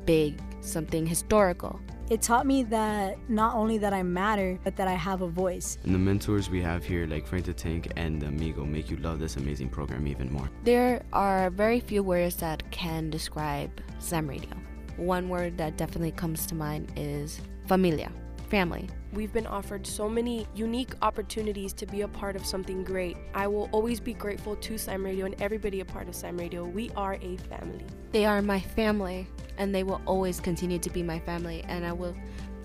big, 0.06 0.40
something 0.60 1.06
historical. 1.06 1.80
It 2.10 2.20
taught 2.20 2.46
me 2.46 2.64
that 2.64 3.18
not 3.30 3.54
only 3.54 3.78
that 3.78 3.94
I 3.94 4.02
matter, 4.02 4.58
but 4.62 4.76
that 4.76 4.88
I 4.88 4.92
have 4.92 5.22
a 5.22 5.28
voice. 5.28 5.78
And 5.84 5.94
the 5.94 5.98
mentors 5.98 6.50
we 6.50 6.60
have 6.60 6.84
here, 6.84 7.06
like 7.06 7.26
Frank 7.26 7.46
the 7.46 7.54
Tank 7.54 7.92
and 7.96 8.22
Amigo, 8.22 8.64
make 8.66 8.90
you 8.90 8.98
love 8.98 9.18
this 9.18 9.36
amazing 9.36 9.70
program 9.70 10.06
even 10.06 10.30
more. 10.30 10.50
There 10.64 11.02
are 11.14 11.48
very 11.48 11.80
few 11.80 12.02
words 12.02 12.36
that 12.36 12.70
can 12.70 13.08
describe 13.08 13.70
Slam 14.00 14.28
Radio. 14.28 14.50
One 14.98 15.30
word 15.30 15.56
that 15.56 15.78
definitely 15.78 16.12
comes 16.12 16.44
to 16.46 16.54
mind 16.54 16.92
is 16.94 17.40
familia, 17.66 18.12
family. 18.50 18.86
We've 19.14 19.32
been 19.32 19.46
offered 19.46 19.86
so 19.86 20.08
many 20.08 20.46
unique 20.54 20.92
opportunities 21.00 21.72
to 21.72 21.86
be 21.86 22.02
a 22.02 22.08
part 22.08 22.36
of 22.36 22.44
something 22.44 22.84
great. 22.84 23.16
I 23.34 23.46
will 23.46 23.70
always 23.72 23.98
be 23.98 24.12
grateful 24.12 24.56
to 24.56 24.76
Slam 24.76 25.04
Radio 25.04 25.24
and 25.24 25.40
everybody 25.40 25.80
a 25.80 25.84
part 25.84 26.08
of 26.08 26.14
Slam 26.14 26.36
Radio. 26.36 26.64
We 26.64 26.90
are 26.96 27.14
a 27.22 27.36
family. 27.48 27.84
They 28.12 28.26
are 28.26 28.42
my 28.42 28.60
family, 28.60 29.26
and 29.58 29.74
they 29.74 29.82
will 29.82 30.00
always 30.06 30.40
continue 30.40 30.78
to 30.78 30.90
be 30.90 31.02
my 31.02 31.18
family, 31.20 31.64
and 31.68 31.84
I 31.84 31.92
will 31.92 32.14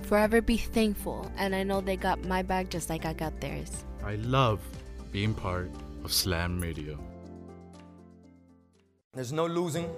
forever 0.03 0.41
be 0.41 0.57
thankful. 0.57 1.31
And 1.37 1.55
I 1.55 1.63
know 1.63 1.81
they 1.81 1.95
got 1.95 2.23
my 2.25 2.41
back 2.41 2.69
just 2.69 2.89
like 2.89 3.05
I 3.05 3.13
got 3.13 3.39
theirs. 3.39 3.85
I 4.03 4.15
love 4.15 4.59
being 5.11 5.33
part 5.33 5.69
of 6.03 6.13
Slam 6.13 6.59
Radio. 6.59 6.97
There's 9.13 9.33
no 9.33 9.45
losing, 9.45 9.89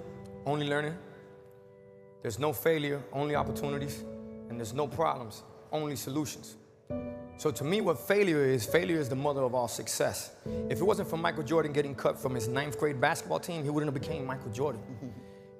only 0.46 0.68
learning. 0.68 0.96
There's 2.22 2.38
no 2.38 2.52
failure, 2.52 3.02
only 3.12 3.34
opportunities. 3.34 4.04
And 4.48 4.58
there's 4.58 4.74
no 4.74 4.86
problems, 4.86 5.42
only 5.70 5.96
solutions. 5.96 6.56
So 7.36 7.50
to 7.50 7.64
me, 7.64 7.80
what 7.80 7.98
failure 7.98 8.44
is, 8.44 8.64
failure 8.64 8.98
is 8.98 9.08
the 9.08 9.16
mother 9.16 9.42
of 9.42 9.54
all 9.54 9.66
success. 9.66 10.32
If 10.68 10.80
it 10.80 10.84
wasn't 10.84 11.08
for 11.08 11.16
Michael 11.16 11.42
Jordan 11.42 11.72
getting 11.72 11.94
cut 11.94 12.18
from 12.18 12.34
his 12.34 12.48
ninth 12.48 12.78
grade 12.78 13.00
basketball 13.00 13.40
team, 13.40 13.64
he 13.64 13.70
wouldn't 13.70 13.92
have 13.92 14.00
became 14.00 14.26
Michael 14.26 14.50
Jordan. 14.50 14.80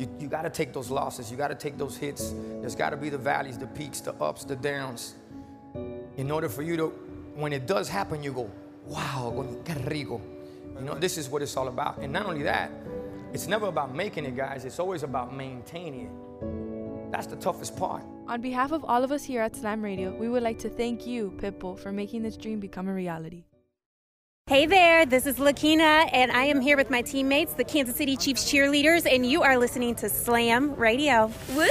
You, 0.00 0.08
you 0.18 0.28
gotta 0.28 0.48
take 0.48 0.72
those 0.72 0.88
losses, 0.88 1.30
you 1.30 1.36
gotta 1.36 1.54
take 1.54 1.76
those 1.76 1.94
hits. 1.94 2.32
There's 2.62 2.74
gotta 2.74 2.96
be 2.96 3.10
the 3.10 3.18
valleys, 3.18 3.58
the 3.58 3.66
peaks, 3.66 4.00
the 4.00 4.14
ups, 4.14 4.44
the 4.44 4.56
downs. 4.56 5.14
In 6.16 6.30
order 6.30 6.48
for 6.48 6.62
you 6.62 6.74
to, 6.78 6.86
when 7.34 7.52
it 7.52 7.66
does 7.66 7.86
happen, 7.86 8.22
you 8.22 8.32
go, 8.32 8.50
wow, 8.86 9.46
qué 9.62 9.90
rico. 9.90 10.18
You 10.78 10.86
know, 10.86 10.94
this 10.94 11.18
is 11.18 11.28
what 11.28 11.42
it's 11.42 11.54
all 11.54 11.68
about. 11.68 11.98
And 11.98 12.10
not 12.14 12.24
only 12.24 12.42
that, 12.44 12.70
it's 13.34 13.46
never 13.46 13.66
about 13.66 13.94
making 13.94 14.24
it, 14.24 14.34
guys, 14.34 14.64
it's 14.64 14.78
always 14.78 15.02
about 15.02 15.36
maintaining 15.36 16.06
it. 16.06 17.12
That's 17.12 17.26
the 17.26 17.36
toughest 17.36 17.76
part. 17.76 18.02
On 18.26 18.40
behalf 18.40 18.72
of 18.72 18.82
all 18.86 19.04
of 19.04 19.12
us 19.12 19.22
here 19.22 19.42
at 19.42 19.54
Slam 19.54 19.82
Radio, 19.82 20.16
we 20.16 20.30
would 20.30 20.42
like 20.42 20.58
to 20.60 20.70
thank 20.70 21.06
you, 21.06 21.34
Pitbull, 21.36 21.78
for 21.78 21.92
making 21.92 22.22
this 22.22 22.38
dream 22.38 22.58
become 22.58 22.88
a 22.88 22.94
reality. 22.94 23.44
Hey 24.50 24.66
there, 24.66 25.06
this 25.06 25.26
is 25.26 25.36
Lakina, 25.36 26.08
and 26.12 26.32
I 26.32 26.46
am 26.46 26.60
here 26.60 26.76
with 26.76 26.90
my 26.90 27.02
teammates, 27.02 27.54
the 27.54 27.62
Kansas 27.62 27.94
City 27.94 28.16
Chiefs 28.16 28.50
cheerleaders, 28.50 29.06
and 29.08 29.24
you 29.24 29.44
are 29.44 29.56
listening 29.56 29.94
to 29.94 30.08
Slam 30.08 30.74
Radio. 30.74 31.30
Woo! 31.54 31.68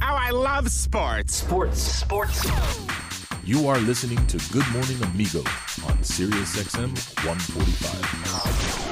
How 0.00 0.16
I 0.16 0.30
love 0.32 0.70
sports. 0.70 1.34
Sports. 1.34 1.78
Sports. 1.78 2.48
You 3.44 3.68
are 3.68 3.78
listening 3.80 4.26
to 4.28 4.38
Good 4.50 4.66
Morning 4.72 4.96
Amigo 5.02 5.40
on 5.86 6.02
Sirius 6.02 6.56
XM 6.56 6.96
145. 7.26 8.87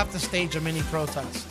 Have 0.00 0.10
to 0.10 0.18
stage 0.18 0.56
a 0.56 0.60
mini 0.62 0.80
protest. 0.84 1.46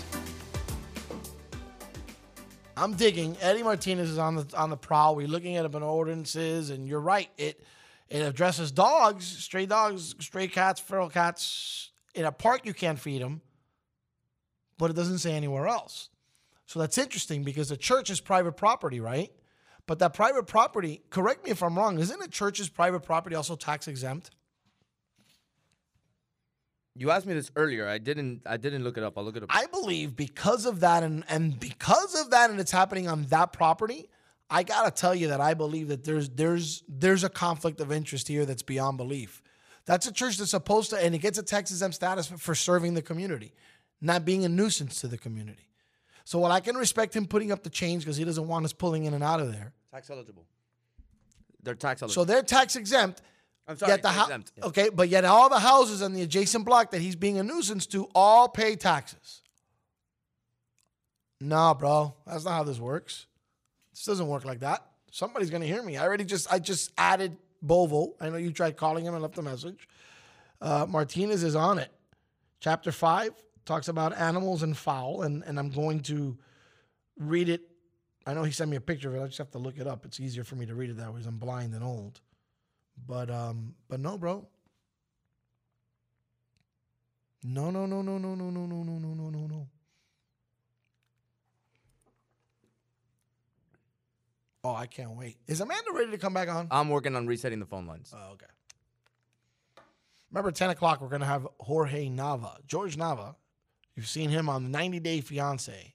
I'm 2.75 2.95
digging. 2.95 3.37
Eddie 3.41 3.61
Martinez 3.61 4.09
is 4.09 4.17
on 4.17 4.37
the 4.37 4.51
on 4.57 4.71
the 4.71 4.75
prowl. 4.75 5.15
We're 5.15 5.27
looking 5.27 5.55
at 5.55 5.65
an 5.65 5.83
ordinances, 5.83 6.71
and 6.71 6.87
you're 6.87 6.99
right. 6.99 7.29
It 7.37 7.63
it 8.07 8.21
addresses 8.21 8.71
dogs, 8.71 9.27
stray 9.27 9.67
dogs, 9.67 10.15
stray 10.17 10.47
cats, 10.47 10.79
feral 10.79 11.09
cats. 11.09 11.91
In 12.15 12.25
a 12.25 12.31
park, 12.31 12.65
you 12.65 12.73
can't 12.73 12.97
feed 12.97 13.21
them, 13.21 13.41
but 14.79 14.89
it 14.89 14.95
doesn't 14.95 15.19
say 15.19 15.33
anywhere 15.33 15.67
else. 15.67 16.09
So 16.65 16.79
that's 16.79 16.97
interesting 16.97 17.43
because 17.43 17.69
the 17.69 17.77
church 17.77 18.09
is 18.09 18.19
private 18.19 18.53
property, 18.53 18.99
right? 18.99 19.31
But 19.85 19.99
that 19.99 20.15
private 20.15 20.47
property, 20.47 21.03
correct 21.11 21.45
me 21.45 21.51
if 21.51 21.61
I'm 21.61 21.77
wrong, 21.77 21.99
isn't 21.99 22.23
a 22.23 22.27
church's 22.27 22.67
private 22.67 23.01
property 23.01 23.35
also 23.35 23.55
tax 23.55 23.87
exempt? 23.87 24.31
You 26.99 27.11
asked 27.11 27.25
me 27.25 27.33
this 27.33 27.49
earlier. 27.55 27.87
I 27.87 27.97
didn't. 27.97 28.41
I 28.45 28.57
didn't 28.57 28.83
look 28.83 28.97
it 28.97 29.03
up. 29.05 29.17
I'll 29.17 29.23
look 29.23 29.37
it 29.37 29.43
up. 29.43 29.49
I 29.53 29.67
believe 29.67 30.17
because 30.17 30.65
of 30.65 30.81
that 30.81 31.01
and 31.01 31.23
and 31.29 31.57
because 31.57 32.13
of 32.19 32.31
that 32.31 32.49
and 32.49 32.59
it's 32.59 32.71
happening 32.71 33.07
on 33.07 33.23
that 33.29 33.53
property, 33.53 34.09
I 34.49 34.63
gotta 34.63 34.91
tell 34.91 35.15
you 35.15 35.29
that 35.29 35.39
I 35.39 35.53
believe 35.53 35.87
that 35.87 36.03
there's 36.03 36.27
there's 36.27 36.83
there's 36.89 37.23
a 37.23 37.29
conflict 37.29 37.79
of 37.79 37.93
interest 37.93 38.27
here 38.27 38.45
that's 38.45 38.63
beyond 38.63 38.97
belief. 38.97 39.41
That's 39.85 40.07
a 40.07 40.11
church 40.11 40.37
that's 40.37 40.51
supposed 40.51 40.89
to 40.89 40.97
and 40.97 41.15
it 41.15 41.19
gets 41.19 41.37
a 41.37 41.43
tax 41.43 41.71
exempt 41.71 41.95
status 41.95 42.27
for, 42.27 42.37
for 42.37 42.53
serving 42.53 42.95
the 42.95 43.01
community, 43.01 43.53
not 44.01 44.25
being 44.25 44.43
a 44.43 44.49
nuisance 44.49 44.99
to 44.99 45.07
the 45.07 45.17
community. 45.17 45.69
So 46.25 46.37
while 46.39 46.51
I 46.51 46.59
can 46.59 46.75
respect 46.75 47.15
him 47.15 47.27
putting 47.27 47.53
up 47.53 47.63
the 47.63 47.69
change 47.69 48.03
because 48.03 48.17
he 48.17 48.25
doesn't 48.25 48.47
want 48.47 48.65
us 48.65 48.73
pulling 48.73 49.05
in 49.05 49.13
and 49.13 49.23
out 49.23 49.39
of 49.39 49.53
there, 49.53 49.71
Tax 49.89 50.09
eligible. 50.09 50.45
They're 51.63 51.75
tax 51.75 52.01
eligible. 52.01 52.21
so 52.21 52.25
they're 52.25 52.43
tax 52.43 52.75
exempt. 52.75 53.21
I'm 53.69 53.77
sorry, 53.77 53.91
Yet 53.91 54.01
the 54.01 54.07
tax 54.07 54.17
hou- 54.17 54.23
exempt, 54.23 54.51
yeah. 54.57 54.65
Okay, 54.65 54.89
but 54.89 55.09
yet 55.09 55.25
all 55.25 55.47
the 55.47 55.59
houses 55.59 56.01
on 56.01 56.13
the 56.13 56.23
adjacent 56.23 56.65
block 56.65 56.89
that 56.91 57.01
he's 57.01 57.15
being 57.15 57.37
a 57.37 57.43
nuisance 57.43 57.85
to 57.87 58.09
all 58.15 58.49
pay 58.49 58.75
taxes. 58.75 59.43
No, 61.39 61.73
bro, 61.75 62.15
that's 62.25 62.43
not 62.45 62.51
how 62.51 62.63
this 62.63 62.79
works. 62.79 63.27
This 63.93 64.05
doesn't 64.05 64.27
work 64.27 64.43
like 64.43 64.61
that. 64.61 64.83
Somebody's 65.11 65.49
gonna 65.51 65.65
hear 65.65 65.83
me. 65.83 65.97
I 65.97 66.03
already 66.03 66.25
just 66.25 66.51
I 66.51 66.57
just 66.59 66.91
added 66.97 67.37
Bovo. 67.61 68.15
I 68.19 68.29
know 68.29 68.37
you 68.37 68.51
tried 68.51 68.75
calling 68.75 69.05
him 69.05 69.13
and 69.13 69.21
left 69.21 69.37
a 69.37 69.41
message. 69.41 69.87
Uh, 70.61 70.85
Martinez 70.89 71.43
is 71.43 71.55
on 71.55 71.77
it. 71.77 71.91
Chapter 72.59 72.91
five 72.91 73.31
talks 73.65 73.87
about 73.87 74.17
animals 74.17 74.63
and 74.63 74.75
fowl, 74.75 75.21
and 75.21 75.43
and 75.43 75.59
I'm 75.59 75.69
going 75.69 76.01
to 76.03 76.37
read 77.17 77.49
it. 77.49 77.61
I 78.25 78.33
know 78.33 78.43
he 78.43 78.51
sent 78.51 78.69
me 78.69 78.77
a 78.77 78.81
picture 78.81 79.09
of 79.09 79.15
it. 79.15 79.21
I 79.23 79.27
just 79.27 79.37
have 79.37 79.51
to 79.51 79.59
look 79.59 79.77
it 79.77 79.87
up. 79.87 80.05
It's 80.05 80.19
easier 80.19 80.43
for 80.43 80.55
me 80.55 80.65
to 80.65 80.75
read 80.75 80.89
it 80.89 80.97
that 80.97 81.07
way 81.07 81.13
because 81.13 81.27
I'm 81.27 81.37
blind 81.37 81.73
and 81.73 81.83
old. 81.83 82.19
But 83.07 83.29
um, 83.29 83.75
but 83.87 83.99
no, 83.99 84.17
bro. 84.17 84.47
No, 87.43 87.71
no, 87.71 87.85
no, 87.85 88.01
no, 88.01 88.17
no, 88.17 88.35
no, 88.35 88.49
no, 88.49 88.65
no, 88.65 88.83
no, 88.83 88.97
no, 88.97 89.13
no, 89.13 89.29
no, 89.29 89.47
no. 89.47 89.67
Oh, 94.63 94.75
I 94.75 94.87
can't 94.87 95.11
wait. 95.11 95.37
Is 95.47 95.61
Amanda 95.61 95.91
ready 95.93 96.11
to 96.11 96.17
come 96.17 96.33
back 96.33 96.49
on? 96.49 96.67
I'm 96.69 96.89
working 96.89 97.15
on 97.15 97.27
resetting 97.27 97.59
the 97.59 97.65
phone 97.65 97.87
lines. 97.87 98.13
Oh, 98.15 98.33
okay. 98.33 98.45
Remember, 100.31 100.51
10 100.51 100.69
o'clock, 100.71 101.01
we're 101.01 101.07
going 101.07 101.21
to 101.21 101.27
have 101.27 101.47
Jorge 101.59 102.09
Nava. 102.09 102.57
George 102.67 102.97
Nava. 102.97 103.35
You've 103.95 104.07
seen 104.07 104.29
him 104.29 104.49
on 104.49 104.69
90 104.69 104.99
Day 104.99 105.21
Fiance. 105.21 105.93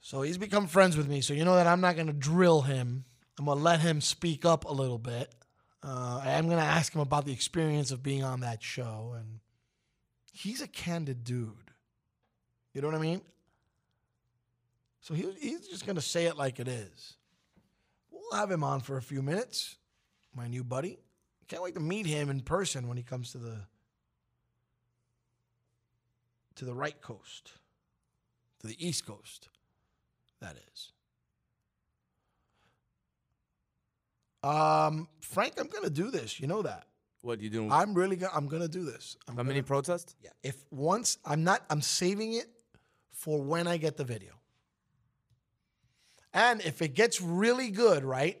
So 0.00 0.22
he's 0.22 0.38
become 0.38 0.68
friends 0.68 0.96
with 0.96 1.08
me. 1.08 1.20
So 1.20 1.34
you 1.34 1.44
know 1.44 1.56
that 1.56 1.66
I'm 1.66 1.80
not 1.80 1.96
going 1.96 2.06
to 2.06 2.12
drill 2.12 2.62
him. 2.62 3.04
I'm 3.38 3.44
going 3.44 3.58
to 3.58 3.64
let 3.64 3.80
him 3.80 4.00
speak 4.00 4.44
up 4.44 4.64
a 4.64 4.72
little 4.72 4.98
bit. 4.98 5.34
Uh, 5.82 6.20
I 6.24 6.32
am 6.32 6.46
going 6.46 6.58
to 6.58 6.64
ask 6.64 6.94
him 6.94 7.00
about 7.00 7.26
the 7.26 7.32
experience 7.32 7.90
of 7.90 8.02
being 8.02 8.24
on 8.24 8.40
that 8.40 8.62
show. 8.62 9.14
And 9.16 9.40
he's 10.32 10.62
a 10.62 10.66
candid 10.66 11.24
dude. 11.24 11.52
You 12.72 12.80
know 12.82 12.88
what 12.88 12.96
I 12.96 13.00
mean? 13.00 13.20
So 15.00 15.14
he, 15.14 15.26
he's 15.38 15.68
just 15.68 15.86
going 15.86 15.96
to 15.96 16.02
say 16.02 16.24
it 16.26 16.36
like 16.36 16.58
it 16.58 16.68
is. 16.68 17.14
We'll 18.10 18.40
have 18.40 18.50
him 18.50 18.64
on 18.64 18.80
for 18.80 18.96
a 18.96 19.02
few 19.02 19.22
minutes, 19.22 19.76
my 20.34 20.48
new 20.48 20.64
buddy. 20.64 20.98
Can't 21.48 21.62
wait 21.62 21.74
to 21.74 21.80
meet 21.80 22.06
him 22.06 22.28
in 22.28 22.40
person 22.40 22.88
when 22.88 22.96
he 22.96 23.04
comes 23.04 23.32
to 23.32 23.38
the 23.38 23.60
to 26.56 26.64
the 26.64 26.74
right 26.74 27.00
coast, 27.00 27.52
to 28.60 28.66
the 28.66 28.76
east 28.84 29.06
coast. 29.06 29.48
That 30.40 30.56
is. 30.72 30.92
Um, 34.46 35.08
Frank, 35.20 35.54
I'm 35.58 35.66
gonna 35.66 35.90
do 35.90 36.10
this. 36.10 36.38
You 36.38 36.46
know 36.46 36.62
that. 36.62 36.86
What 37.22 37.40
you 37.40 37.50
doing? 37.50 37.72
I'm 37.72 37.94
really 37.94 38.16
gonna. 38.16 38.32
I'm 38.34 38.46
gonna 38.46 38.68
do 38.68 38.84
this. 38.84 39.16
I'm 39.26 39.38
a 39.38 39.44
mini 39.44 39.62
protest. 39.62 40.14
Yeah. 40.22 40.30
If 40.42 40.56
once 40.70 41.18
I'm 41.24 41.42
not, 41.42 41.64
I'm 41.68 41.82
saving 41.82 42.34
it 42.34 42.46
for 43.10 43.42
when 43.42 43.66
I 43.66 43.76
get 43.76 43.96
the 43.96 44.04
video. 44.04 44.32
And 46.32 46.60
if 46.60 46.80
it 46.82 46.94
gets 46.94 47.20
really 47.20 47.70
good, 47.70 48.04
right, 48.04 48.40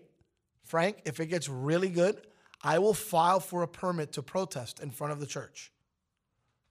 Frank? 0.64 0.98
If 1.06 1.18
it 1.18 1.26
gets 1.26 1.48
really 1.48 1.88
good, 1.88 2.20
I 2.62 2.78
will 2.78 2.94
file 2.94 3.40
for 3.40 3.62
a 3.62 3.68
permit 3.68 4.12
to 4.12 4.22
protest 4.22 4.80
in 4.80 4.90
front 4.90 5.12
of 5.12 5.18
the 5.18 5.26
church. 5.26 5.72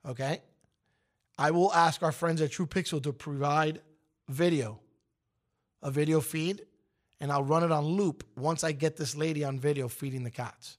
Okay. 0.08 0.42
I 1.38 1.52
will 1.52 1.74
ask 1.74 2.02
our 2.04 2.14
friends 2.14 2.42
at 2.42 2.52
True 2.52 2.68
Pixel 2.68 3.04
to 3.04 3.12
provide 3.12 3.82
video, 4.30 4.80
a 5.82 5.92
video 5.92 6.22
feed, 6.22 6.62
and 7.20 7.32
I'll 7.32 7.44
run 7.44 7.64
it 7.64 7.72
on 7.72 7.86
loop 7.86 8.24
once 8.36 8.64
I 8.64 8.72
get 8.72 8.98
this 8.98 9.16
lady 9.16 9.44
on 9.44 9.60
video 9.60 9.88
feeding 9.88 10.24
the 10.24 10.32
cats. 10.32 10.78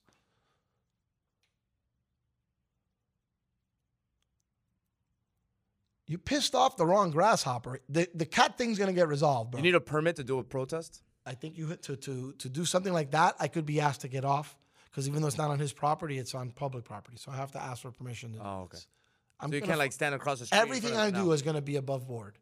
You 6.07 6.19
pissed 6.19 6.55
off 6.55 6.77
the 6.77 6.87
wrong 6.87 7.11
grasshopper. 7.11 7.81
The 7.89 8.09
the 8.15 8.27
cat 8.27 8.57
thing's 8.59 8.79
gonna 8.79 8.93
get 8.93 9.09
resolved, 9.09 9.51
bro. 9.53 9.59
You 9.59 9.65
need 9.65 9.75
a 9.75 9.81
permit 9.81 10.17
to 10.17 10.25
do 10.25 10.39
a 10.39 10.45
protest. 10.45 11.03
I 11.25 11.35
think 11.35 11.59
you 11.59 11.75
to 11.75 11.97
to 11.97 12.33
to 12.39 12.49
do 12.49 12.65
something 12.65 12.93
like 12.93 13.11
that. 13.13 13.35
I 13.41 13.49
could 13.49 13.67
be 13.67 13.81
asked 13.81 14.03
to 14.03 14.09
get 14.09 14.25
off 14.25 14.57
Because 14.97 15.09
even 15.09 15.21
though 15.21 15.29
it's 15.29 15.37
not 15.37 15.51
on 15.51 15.59
his 15.59 15.73
property, 15.75 16.19
it's 16.19 16.35
on 16.35 16.51
public 16.53 16.85
property. 16.85 17.19
So 17.19 17.31
I 17.33 17.37
have 17.37 17.53
to 17.53 17.63
ask 17.63 17.83
for 17.83 17.91
permission. 17.91 18.33
To 18.35 18.39
Oh, 18.43 18.61
okay. 18.63 18.79
I'm 19.41 19.51
so 19.51 19.57
you 19.57 19.61
gonna 19.61 19.71
can't 19.73 19.79
like 19.79 19.93
stand 19.93 20.15
across 20.15 20.39
the 20.39 20.47
street. 20.47 20.59
Everything 20.59 20.97
I 20.97 21.11
do 21.11 21.27
no. 21.27 21.33
is 21.33 21.43
going 21.43 21.57
to 21.57 21.61
be 21.63 21.77
above 21.77 22.09
board. 22.09 22.39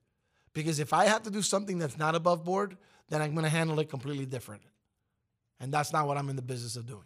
Because 0.54 0.78
if 0.78 0.92
I 0.92 1.06
have 1.06 1.24
to 1.24 1.30
do 1.30 1.42
something 1.42 1.78
that's 1.78 1.98
not 1.98 2.14
above 2.14 2.44
board, 2.44 2.76
then 3.08 3.20
I'm 3.20 3.32
going 3.32 3.44
to 3.44 3.50
handle 3.50 3.78
it 3.80 3.90
completely 3.90 4.24
different. 4.24 4.62
And 5.60 5.72
that's 5.72 5.92
not 5.92 6.06
what 6.06 6.16
I'm 6.16 6.30
in 6.30 6.36
the 6.36 6.42
business 6.42 6.76
of 6.76 6.86
doing. 6.86 7.04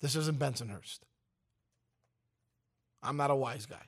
This 0.00 0.14
isn't 0.16 0.38
Bensonhurst. 0.38 1.00
I'm 3.02 3.16
not 3.16 3.30
a 3.30 3.34
wise 3.34 3.66
guy. 3.66 3.82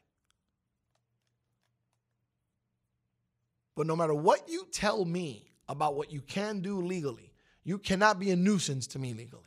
But 3.77 3.87
no 3.87 3.95
matter 3.95 4.15
what 4.15 4.49
you 4.49 4.66
tell 4.73 5.05
me 5.05 5.53
about 5.69 5.97
what 5.97 6.11
you 6.11 6.23
can 6.23 6.61
do 6.61 6.81
legally, 6.81 7.33
you 7.65 7.78
cannot 7.78 8.19
be 8.19 8.31
a 8.31 8.37
nuisance 8.37 8.87
to 8.89 8.99
me 8.99 9.12
legally. 9.12 9.43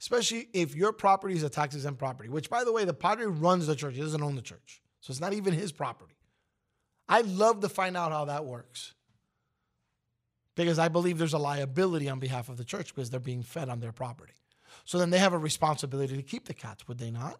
Especially 0.00 0.48
if 0.52 0.74
your 0.74 0.92
property 0.92 1.34
is 1.34 1.42
a 1.42 1.50
tax 1.50 1.74
exempt 1.74 1.98
property, 1.98 2.28
which, 2.28 2.50
by 2.50 2.64
the 2.64 2.72
way, 2.72 2.84
the 2.84 2.94
padre 2.94 3.26
runs 3.26 3.66
the 3.66 3.76
church. 3.76 3.94
He 3.94 4.00
doesn't 4.00 4.22
own 4.22 4.36
the 4.36 4.42
church. 4.42 4.80
So 5.00 5.10
it's 5.10 5.20
not 5.20 5.32
even 5.32 5.54
his 5.54 5.70
property. 5.70 6.17
I'd 7.08 7.26
love 7.26 7.60
to 7.60 7.68
find 7.68 7.96
out 7.96 8.12
how 8.12 8.26
that 8.26 8.44
works. 8.44 8.94
Because 10.54 10.78
I 10.78 10.88
believe 10.88 11.18
there's 11.18 11.34
a 11.34 11.38
liability 11.38 12.08
on 12.08 12.18
behalf 12.18 12.48
of 12.48 12.56
the 12.56 12.64
church 12.64 12.94
because 12.94 13.10
they're 13.10 13.20
being 13.20 13.42
fed 13.42 13.68
on 13.68 13.80
their 13.80 13.92
property. 13.92 14.34
So 14.84 14.98
then 14.98 15.10
they 15.10 15.18
have 15.18 15.32
a 15.32 15.38
responsibility 15.38 16.16
to 16.16 16.22
keep 16.22 16.46
the 16.46 16.54
cats, 16.54 16.86
would 16.88 16.98
they 16.98 17.10
not? 17.10 17.38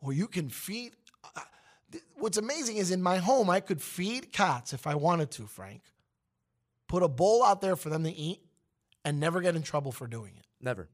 Or 0.00 0.12
you 0.12 0.26
can 0.26 0.48
feed. 0.48 0.92
uh, 1.34 1.40
What's 2.16 2.36
amazing 2.36 2.76
is 2.76 2.90
in 2.90 3.00
my 3.02 3.16
home, 3.18 3.48
I 3.48 3.60
could 3.60 3.80
feed 3.80 4.32
cats 4.32 4.72
if 4.72 4.86
I 4.86 4.94
wanted 4.94 5.30
to, 5.32 5.46
Frank. 5.46 5.82
Put 6.88 7.02
a 7.02 7.08
bowl 7.08 7.42
out 7.42 7.60
there 7.60 7.76
for 7.76 7.88
them 7.88 8.04
to 8.04 8.10
eat 8.10 8.40
and 9.04 9.18
never 9.18 9.40
get 9.40 9.56
in 9.56 9.62
trouble 9.62 9.92
for 9.92 10.06
doing 10.06 10.34
it. 10.36 10.46
Never. 10.60 10.88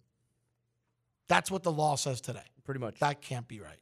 That's 1.29 1.51
what 1.51 1.63
the 1.63 1.73
law 1.73 1.97
says 1.97 2.21
today. 2.21 2.45
Pretty 2.65 2.81
much. 2.81 2.99
That 3.01 3.23
can't 3.23 3.49
be 3.49 3.61
right. 3.61 3.79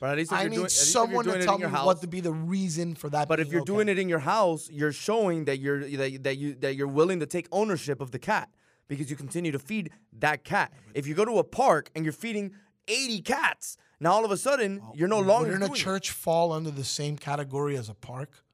But 0.00 0.10
at 0.10 0.16
least 0.18 0.32
I 0.32 0.44
need 0.44 0.56
doing, 0.56 0.68
someone 0.68 1.24
to 1.24 1.42
tell 1.42 1.54
it 1.54 1.56
in 1.56 1.60
your 1.60 1.70
me 1.70 1.76
house, 1.76 1.86
what 1.86 2.00
to 2.02 2.06
be 2.06 2.20
the 2.20 2.32
reason 2.32 2.94
for 2.94 3.10
that. 3.10 3.28
But 3.28 3.40
if 3.40 3.50
you're 3.50 3.62
okay. 3.62 3.72
doing 3.72 3.88
it 3.88 3.98
in 3.98 4.08
your 4.08 4.20
house, 4.20 4.68
you're 4.70 4.92
showing 4.92 5.46
that 5.46 5.58
you're 5.58 5.80
that, 5.80 6.22
that 6.22 6.36
you 6.36 6.54
that 6.56 6.76
you're 6.76 6.86
willing 6.86 7.20
to 7.20 7.26
take 7.26 7.48
ownership 7.50 8.00
of 8.00 8.12
the 8.12 8.18
cat 8.18 8.48
because 8.86 9.10
you 9.10 9.16
continue 9.16 9.52
to 9.52 9.58
feed 9.58 9.90
that 10.18 10.44
cat. 10.44 10.72
If 10.94 11.06
you 11.06 11.14
go 11.14 11.24
to 11.24 11.38
a 11.38 11.44
park 11.44 11.90
and 11.94 12.04
you're 12.04 12.12
feeding 12.12 12.52
80 12.86 13.20
cats, 13.22 13.76
now 14.00 14.12
all 14.12 14.24
of 14.24 14.30
a 14.30 14.36
sudden 14.36 14.82
you're 14.94 15.08
no 15.08 15.20
longer 15.20 15.50
Wouldn't 15.50 15.64
a 15.64 15.66
doing 15.68 15.80
it. 15.80 15.82
church 15.82 16.10
fall 16.10 16.52
under 16.52 16.70
the 16.70 16.84
same 16.84 17.16
category 17.16 17.76
as 17.76 17.88
a 17.88 17.94
park 17.94 18.44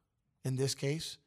in 0.45 0.57
this 0.57 0.75
case? 0.75 1.19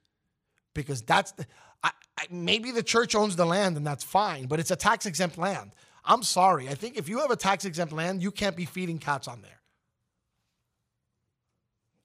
Because 0.73 1.01
that's 1.01 1.31
the, 1.33 1.45
I, 1.83 1.91
I, 2.17 2.25
maybe 2.29 2.71
the 2.71 2.83
church 2.83 3.15
owns 3.15 3.35
the 3.35 3.45
land 3.45 3.77
and 3.77 3.87
that's 3.87 4.03
fine, 4.03 4.47
but 4.47 4.59
it's 4.59 4.71
a 4.71 4.75
tax 4.75 5.05
exempt 5.05 5.37
land. 5.37 5.73
I'm 6.03 6.23
sorry. 6.23 6.69
I 6.69 6.73
think 6.73 6.97
if 6.97 7.09
you 7.09 7.19
have 7.19 7.31
a 7.31 7.35
tax 7.35 7.65
exempt 7.65 7.93
land, 7.93 8.21
you 8.21 8.31
can't 8.31 8.55
be 8.55 8.65
feeding 8.65 8.97
cats 8.97 9.27
on 9.27 9.41
there. 9.41 9.56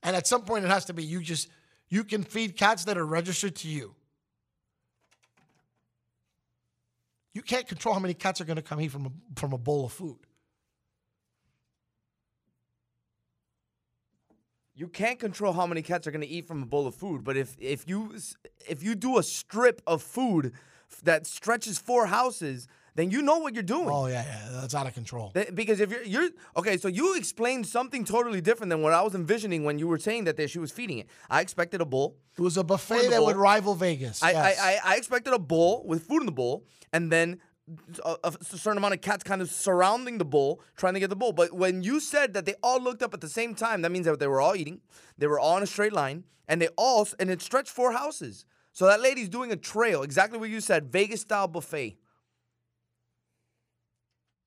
And 0.03 0.17
at 0.17 0.27
some 0.27 0.43
point, 0.43 0.65
it 0.65 0.69
has 0.69 0.85
to 0.87 0.93
be 0.93 1.05
you 1.05 1.21
just 1.21 1.49
you 1.89 2.05
can 2.05 2.23
feed 2.23 2.57
cats 2.57 2.85
that 2.85 2.97
are 2.97 3.07
registered 3.07 3.55
to 3.57 3.69
you. 3.69 3.95
You 7.35 7.43
can't 7.43 7.67
control 7.67 7.95
how 7.95 8.01
many 8.01 8.15
cats 8.15 8.41
are 8.41 8.45
going 8.45 8.57
to 8.57 8.63
come 8.63 8.81
eat 8.81 8.91
from 8.91 9.07
a, 9.07 9.41
from 9.41 9.53
a 9.53 9.59
bowl 9.59 9.87
of 9.87 9.93
food. 9.93 10.19
You 14.75 14.89
can't 14.89 15.19
control 15.19 15.53
how 15.53 15.67
many 15.67 15.83
cats 15.83 16.07
are 16.07 16.11
going 16.11 16.23
to 16.23 16.29
eat 16.29 16.47
from 16.47 16.63
a 16.63 16.67
bowl 16.67 16.87
of 16.87 16.95
food, 16.95 17.25
but 17.25 17.37
if 17.37 17.57
if 17.61 17.87
you 17.87 18.15
if 18.69 18.83
you 18.83 18.95
do 18.95 19.19
a 19.19 19.23
strip 19.23 19.83
of 19.87 20.03
food 20.03 20.53
that 21.05 21.27
stretches 21.27 21.79
four 21.79 22.07
houses, 22.07 22.69
then 22.95 23.11
you 23.11 23.23
know 23.23 23.39
what 23.39 23.55
you're 23.55 23.63
doing. 23.63 23.89
Oh 23.91 24.07
yeah, 24.07 24.25
yeah, 24.25 24.61
that's 24.61 24.75
out 24.75 24.87
of 24.87 24.95
control. 24.95 25.31
Th- 25.33 25.55
Because 25.55 25.81
if 25.81 25.91
you're 25.91 26.03
you're 26.05 26.29
okay, 26.57 26.77
so 26.77 26.89
you 26.89 27.17
explained 27.17 27.67
something 27.67 28.05
totally 28.05 28.41
different 28.41 28.71
than 28.71 28.83
what 28.83 28.93
I 28.93 29.03
was 29.03 29.15
envisioning 29.15 29.65
when 29.65 29.79
you 29.79 29.89
were 29.89 29.99
saying 29.99 30.25
that 30.25 30.51
she 30.51 30.59
was 30.59 30.71
feeding 30.71 30.99
it. 30.99 31.07
I 31.31 31.41
expected 31.41 31.81
a 31.81 31.87
bowl. 31.87 32.17
It 32.37 32.43
was 32.43 32.57
a 32.57 32.65
buffet 32.65 33.09
that 33.11 33.23
would 33.23 33.37
rival 33.37 33.75
Vegas. 33.75 34.23
I, 34.23 34.31
yes. 34.33 34.59
I, 34.61 34.71
I 34.71 34.79
I 34.93 34.97
expected 34.97 35.33
a 35.33 35.39
bowl 35.39 35.85
with 35.87 36.07
food 36.07 36.21
in 36.21 36.27
the 36.27 36.33
bowl, 36.33 36.65
and 36.93 37.11
then 37.11 37.41
a, 38.05 38.17
a 38.25 38.33
certain 38.45 38.77
amount 38.79 38.95
of 38.95 39.01
cats 39.01 39.23
kind 39.23 39.41
of 39.41 39.49
surrounding 39.51 40.19
the 40.19 40.25
bowl, 40.25 40.61
trying 40.77 40.95
to 40.95 41.01
get 41.01 41.11
the 41.11 41.17
bowl. 41.17 41.33
But 41.33 41.53
when 41.53 41.83
you 41.83 42.01
said 42.01 42.35
that 42.35 42.45
they 42.45 42.55
all 42.63 42.81
looked 42.83 43.03
up 43.03 43.15
at 43.15 43.21
the 43.21 43.29
same 43.29 43.55
time, 43.55 43.83
that 43.83 43.91
means 43.93 44.07
that 44.07 44.19
they 44.19 44.27
were 44.27 44.41
all 44.41 44.57
eating. 44.57 44.81
They 45.17 45.27
were 45.27 45.39
all 45.41 45.57
in 45.57 45.63
a 45.63 45.67
straight 45.67 45.93
line, 45.93 46.25
and 46.49 46.61
they 46.61 46.69
all 46.77 47.09
and 47.19 47.31
it 47.31 47.41
stretched 47.41 47.71
four 47.71 47.93
houses. 47.93 48.45
So 48.73 48.87
that 48.87 49.01
lady's 49.01 49.29
doing 49.29 49.53
a 49.53 49.57
trail, 49.57 50.03
exactly 50.03 50.39
what 50.39 50.51
you 50.51 50.61
said, 50.61 50.91
Vegas 50.93 51.21
style 51.23 51.47
buffet. 51.49 51.97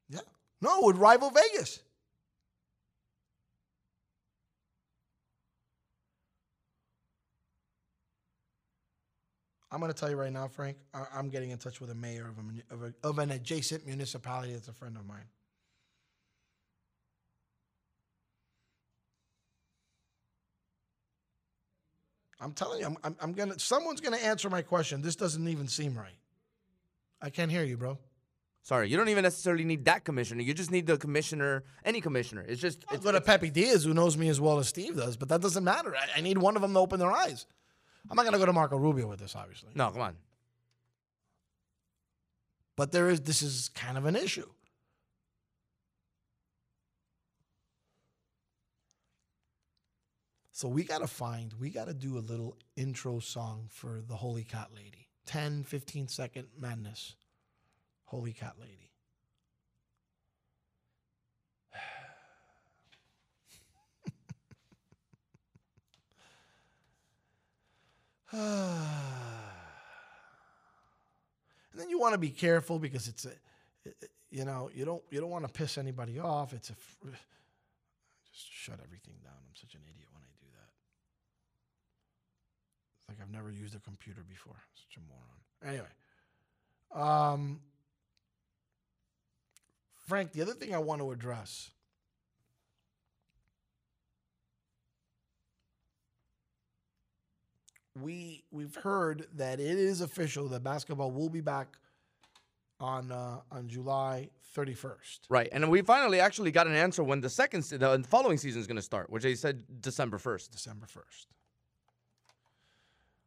Yeah. 0.10 0.20
No, 0.62 0.80
it 0.80 0.86
would 0.86 0.98
rival 0.98 1.30
Vegas. 1.32 1.80
I'm 9.72 9.80
going 9.82 9.92
to 9.92 10.00
tell 10.00 10.10
you 10.10 10.16
right 10.16 10.32
now, 10.32 10.48
Frank. 10.48 10.78
I- 10.94 11.08
I'm 11.14 11.30
getting 11.30 11.52
in 11.52 11.58
touch 11.58 11.82
with 11.82 11.90
a 11.92 11.96
mayor 11.96 12.28
of, 12.30 12.38
a, 12.38 12.74
of, 12.74 12.84
a, 12.84 13.08
of 13.08 13.20
an 13.20 13.32
adjacent 13.32 13.86
municipality 13.86 14.54
that's 14.54 14.70
a 14.70 14.74
friend 14.74 14.96
of 14.96 15.06
mine. 15.06 15.26
I'm 22.40 22.54
telling 22.54 22.80
you, 22.80 22.86
I'm, 22.86 22.98
I'm, 23.04 23.16
I'm 23.22 23.34
gonna. 23.34 23.58
Someone's 23.58 24.02
gonna 24.02 24.18
answer 24.18 24.50
my 24.50 24.62
question. 24.62 25.02
This 25.02 25.16
doesn't 25.16 25.48
even 25.48 25.68
seem 25.68 25.98
right. 25.98 26.18
I 27.22 27.30
can't 27.30 27.50
hear 27.50 27.64
you, 27.64 27.78
bro. 27.78 27.98
Sorry, 28.66 28.90
you 28.90 28.98
don't 28.98 29.10
even 29.10 29.22
necessarily 29.22 29.64
need 29.64 29.86
that 29.86 30.04
commissioner. 30.06 30.42
You 30.42 30.56
just 30.56 30.72
need 30.72 30.88
the 30.88 30.98
commissioner, 30.98 31.64
any 31.86 32.02
commissioner. 32.02 32.44
It's 32.48 32.60
just 32.60 32.84
it's, 32.92 33.04
go 33.04 33.12
to 33.12 33.22
Pepe 33.22 33.52
Diaz, 33.52 33.84
who 33.84 33.94
knows 33.94 34.18
me 34.18 34.28
as 34.28 34.42
well 34.42 34.58
as 34.58 34.68
Steve 34.68 34.98
does, 34.98 35.18
but 35.18 35.30
that 35.30 35.40
doesn't 35.40 35.64
matter. 35.64 35.96
I, 35.96 36.18
I 36.18 36.22
need 36.22 36.40
one 36.40 36.56
of 36.56 36.64
them 36.64 36.74
to 36.74 36.80
open 36.80 37.00
their 37.00 37.12
eyes. 37.12 37.46
I'm 38.10 38.16
not 38.16 38.24
going 38.24 38.34
to 38.34 38.40
go 38.40 38.48
to 38.48 38.54
Marco 38.54 38.76
Rubio 38.76 39.08
with 39.08 39.20
this, 39.20 39.36
obviously. 39.36 39.70
no, 39.76 39.92
come 39.92 40.02
on. 40.02 40.16
But 42.76 42.92
there 42.92 43.08
is 43.08 43.22
this 43.22 43.44
is 43.44 43.70
kind 43.76 44.00
of 44.00 44.06
an 44.08 44.16
issue. 44.16 44.50
So 50.52 50.68
we 50.68 50.84
got 50.86 51.02
to 51.02 51.08
find, 51.08 51.54
we 51.60 51.70
got 51.70 51.86
to 51.86 51.94
do 51.94 52.18
a 52.18 52.20
little 52.20 52.58
intro 52.76 53.20
song 53.20 53.68
for 53.70 54.02
the 54.08 54.16
Holy 54.16 54.44
Cat 54.44 54.70
Lady. 54.76 55.10
10, 55.28 55.66
15 55.66 56.08
second 56.08 56.48
madness. 56.60 57.16
Holy 58.06 58.34
Cat 58.34 58.54
Lady. 58.60 58.72
and 68.32 68.42
then 71.76 71.90
you 71.90 72.00
want 72.00 72.14
to 72.14 72.18
be 72.18 72.30
careful 72.30 72.80
because 72.80 73.08
it's 73.08 73.26
a 73.26 73.32
you 74.30 74.44
know 74.44 74.70
you 74.74 74.84
don't 74.84 75.02
you 75.10 75.22
don't 75.22 75.30
want 75.30 75.46
to 75.46 75.54
piss 75.54 75.78
anybody 75.78 76.20
off. 76.20 76.54
It's 76.54 76.70
a 76.70 76.74
just 78.34 78.52
shut 78.52 78.80
everything 78.84 79.16
down. 79.24 79.34
I'm 79.38 79.56
such 79.56 79.74
an 79.76 79.82
idiot 79.84 80.08
when 80.12 80.22
i 80.24 80.32
do 80.40 80.48
that. 80.52 80.70
It's 83.00 83.10
like 83.10 83.18
i've 83.22 83.32
never 83.34 83.52
used 83.52 83.76
a 83.76 83.80
computer 83.80 84.24
before. 84.28 84.62
Such 84.76 84.98
a 84.98 85.02
moron. 85.08 85.42
Anyway 85.64 85.92
um 86.96 87.60
frank 90.06 90.32
the 90.32 90.42
other 90.42 90.54
thing 90.54 90.74
i 90.74 90.78
want 90.78 91.02
to 91.02 91.12
address 91.12 91.72
we 98.02 98.44
we've 98.52 98.76
heard 98.76 99.28
that 99.36 99.60
it 99.60 99.78
is 99.78 100.02
official 100.02 100.48
that 100.50 100.64
basketball 100.64 101.12
will 101.12 101.30
be 101.30 101.42
back 101.42 101.78
on 102.80 103.12
uh, 103.12 103.40
on 103.52 103.68
July 103.68 104.30
31st. 104.56 105.20
Right, 105.30 105.50
and 105.52 105.70
we 105.70 105.82
finally 105.82 106.20
actually 106.20 106.52
got 106.52 106.68
an 106.68 106.76
answer 106.76 107.04
when 107.04 107.22
the 107.22 107.30
second, 107.30 107.64
se- 107.64 107.78
the 107.78 108.04
following 108.08 108.38
season 108.38 108.62
is 108.62 108.68
going 108.68 108.78
to 108.78 108.82
start, 108.82 109.10
which 109.10 109.24
they 109.24 109.36
said 109.36 109.64
December 109.82 110.18
first. 110.18 110.52
December 110.52 110.86
1st. 110.86 111.26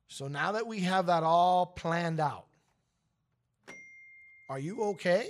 So 0.09 0.27
now 0.27 0.53
that 0.53 0.67
we 0.67 0.81
have 0.81 1.07
that 1.07 1.23
all 1.23 1.67
planned 1.67 2.19
out, 2.19 2.47
are 4.49 4.59
you 4.59 4.83
okay? 4.85 5.29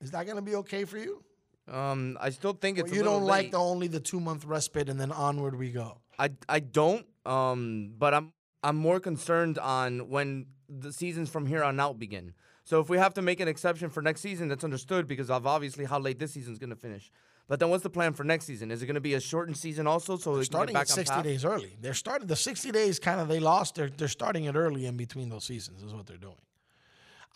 Is 0.00 0.10
that 0.10 0.26
going 0.26 0.36
to 0.36 0.42
be 0.42 0.56
okay 0.56 0.84
for 0.84 0.98
you? 0.98 1.22
Um, 1.70 2.16
I 2.20 2.30
still 2.30 2.52
think 2.52 2.78
it's. 2.78 2.92
a 2.92 2.94
you 2.94 3.02
don't 3.02 3.24
like 3.24 3.50
the 3.50 3.58
only 3.58 3.88
the 3.88 4.00
two 4.00 4.20
month 4.20 4.44
respite 4.44 4.88
and 4.88 5.00
then 5.00 5.10
onward 5.10 5.58
we 5.58 5.70
go. 5.70 5.98
I 6.18 6.30
I 6.48 6.60
don't. 6.60 7.06
Um, 7.24 7.94
but 7.98 8.14
I'm 8.14 8.32
I'm 8.62 8.76
more 8.76 9.00
concerned 9.00 9.58
on 9.58 10.08
when 10.08 10.46
the 10.68 10.92
seasons 10.92 11.28
from 11.28 11.46
here 11.46 11.64
on 11.64 11.80
out 11.80 11.98
begin. 11.98 12.34
So 12.64 12.80
if 12.80 12.88
we 12.88 12.98
have 12.98 13.14
to 13.14 13.22
make 13.22 13.40
an 13.40 13.48
exception 13.48 13.90
for 13.90 14.02
next 14.02 14.20
season, 14.20 14.48
that's 14.48 14.64
understood 14.64 15.06
because 15.06 15.30
of 15.30 15.46
obviously 15.46 15.84
how 15.84 16.00
late 16.00 16.18
this 16.18 16.32
season's 16.32 16.58
going 16.58 16.70
to 16.70 16.76
finish. 16.76 17.12
But 17.48 17.60
then 17.60 17.70
what's 17.70 17.84
the 17.84 17.90
plan 17.90 18.12
for 18.12 18.24
next 18.24 18.46
season? 18.46 18.72
Is 18.72 18.82
it 18.82 18.86
going 18.86 18.96
to 18.96 19.00
be 19.00 19.14
a 19.14 19.20
shortened 19.20 19.56
season 19.56 19.86
also, 19.86 20.16
so 20.16 20.30
they 20.30 20.34
can 20.34 20.40
get 20.40 20.46
starting 20.46 20.72
back 20.72 20.82
at 20.82 20.88
60 20.88 21.14
path? 21.14 21.24
days 21.24 21.44
early. 21.44 21.76
They're 21.80 21.94
starting 21.94 22.26
the 22.26 22.34
60 22.34 22.72
days 22.72 22.98
kind 22.98 23.20
of 23.20 23.28
they 23.28 23.38
lost. 23.38 23.76
They're 23.76 23.88
they're 23.88 24.08
starting 24.08 24.44
it 24.44 24.56
early 24.56 24.86
in 24.86 24.96
between 24.96 25.28
those 25.28 25.44
seasons 25.44 25.82
is 25.82 25.94
what 25.94 26.06
they're 26.06 26.16
doing. 26.16 26.34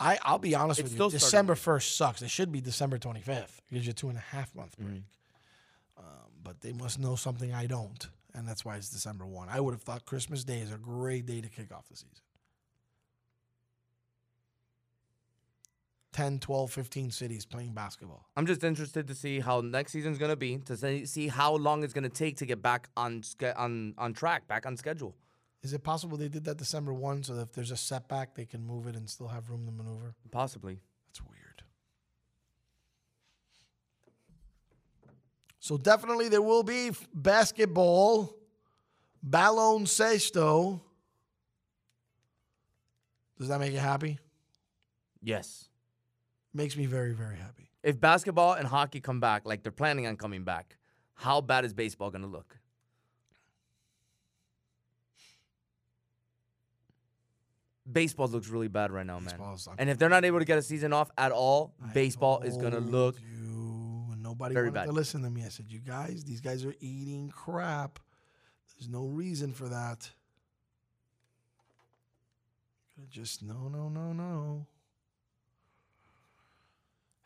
I 0.00 0.18
I'll 0.22 0.38
be 0.38 0.54
honest 0.54 0.80
It's 0.80 0.90
with 0.90 0.98
you. 0.98 1.10
December 1.10 1.54
first 1.54 1.96
sucks. 1.96 2.22
It 2.22 2.30
should 2.30 2.50
be 2.50 2.60
December 2.60 2.98
twenty 2.98 3.20
fifth. 3.20 3.60
Gives 3.72 3.86
you 3.86 3.90
a 3.90 3.94
two 3.94 4.08
and 4.08 4.16
a 4.18 4.20
half 4.22 4.54
month 4.54 4.74
Mm-hmm. 4.78 4.88
break. 4.90 5.02
Um, 5.98 6.04
but 6.42 6.60
they 6.62 6.72
must 6.72 6.98
know 6.98 7.14
something 7.16 7.52
I 7.52 7.66
don't, 7.66 8.08
and 8.34 8.48
that's 8.48 8.64
why 8.64 8.76
it's 8.76 8.88
December 8.88 9.26
one. 9.26 9.48
I 9.50 9.60
would 9.60 9.72
have 9.74 9.82
thought 9.82 10.06
Christmas 10.06 10.42
Day 10.44 10.58
is 10.60 10.72
a 10.72 10.78
great 10.78 11.26
day 11.26 11.40
to 11.42 11.48
kick 11.48 11.70
off 11.72 11.86
the 11.88 11.96
season. 11.96 12.08
10, 16.12 16.40
12, 16.40 16.72
15 16.72 17.10
cities 17.12 17.46
playing 17.46 17.72
basketball. 17.72 18.26
I'm 18.36 18.44
just 18.46 18.64
interested 18.64 19.06
to 19.06 19.14
see 19.14 19.38
how 19.38 19.60
next 19.60 19.92
season's 19.92 20.18
gonna 20.18 20.34
be 20.36 20.58
to 20.66 21.06
see, 21.06 21.28
how 21.28 21.54
long 21.54 21.84
it's 21.84 21.92
gonna 21.92 22.08
take 22.08 22.36
to 22.38 22.46
get 22.46 22.60
back 22.62 22.88
on 22.96 23.22
on 23.56 23.94
on 23.96 24.12
track, 24.12 24.48
back 24.48 24.66
on 24.66 24.76
schedule. 24.76 25.14
Is 25.62 25.74
it 25.74 25.82
possible 25.82 26.16
they 26.16 26.28
did 26.28 26.44
that 26.44 26.56
December 26.56 26.92
one 26.92 27.22
so 27.22 27.34
that 27.34 27.42
if 27.42 27.52
there's 27.52 27.70
a 27.70 27.76
setback, 27.76 28.34
they 28.34 28.46
can 28.46 28.66
move 28.66 28.86
it 28.86 28.96
and 28.96 29.08
still 29.08 29.28
have 29.28 29.50
room 29.50 29.66
to 29.66 29.72
maneuver? 29.72 30.14
Possibly. 30.30 30.78
That's 31.08 31.20
weird. 31.22 31.62
So 35.58 35.76
definitely 35.76 36.28
there 36.30 36.40
will 36.40 36.62
be 36.62 36.92
basketball, 37.12 38.34
baloncesto. 39.28 40.80
Does 43.38 43.48
that 43.48 43.60
make 43.60 43.72
you 43.72 43.78
happy? 43.78 44.18
Yes. 45.22 45.68
Makes 46.54 46.76
me 46.76 46.86
very, 46.86 47.12
very 47.12 47.36
happy. 47.36 47.70
If 47.82 48.00
basketball 48.00 48.54
and 48.54 48.66
hockey 48.66 49.00
come 49.00 49.20
back 49.20 49.44
like 49.44 49.62
they're 49.62 49.72
planning 49.72 50.06
on 50.06 50.16
coming 50.16 50.44
back, 50.44 50.76
how 51.14 51.42
bad 51.42 51.66
is 51.66 51.74
baseball 51.74 52.10
gonna 52.10 52.26
look? 52.26 52.56
Baseball 57.92 58.28
looks 58.28 58.48
really 58.48 58.68
bad 58.68 58.90
right 58.90 59.06
now, 59.06 59.18
man. 59.18 59.34
And 59.78 59.90
if 59.90 59.98
they're 59.98 60.08
not 60.08 60.24
able 60.24 60.38
to 60.38 60.44
get 60.44 60.58
a 60.58 60.62
season 60.62 60.92
off 60.92 61.10
at 61.18 61.32
all, 61.32 61.74
baseball 61.92 62.40
is 62.40 62.56
gonna 62.56 62.80
look 62.80 63.16
Nobody 64.30 64.54
very 64.54 64.70
bad. 64.70 64.86
to 64.86 64.92
listen 64.92 65.22
to 65.22 65.30
me. 65.30 65.44
I 65.44 65.48
said, 65.48 65.72
"You 65.72 65.80
guys, 65.80 66.22
these 66.24 66.40
guys 66.40 66.64
are 66.64 66.76
eating 66.80 67.30
crap. 67.30 67.98
There's 68.76 68.88
no 68.88 69.06
reason 69.06 69.52
for 69.52 69.68
that. 69.68 70.12
Just 73.10 73.42
no, 73.42 73.68
no, 73.68 73.88
no, 73.88 74.12
no." 74.12 74.68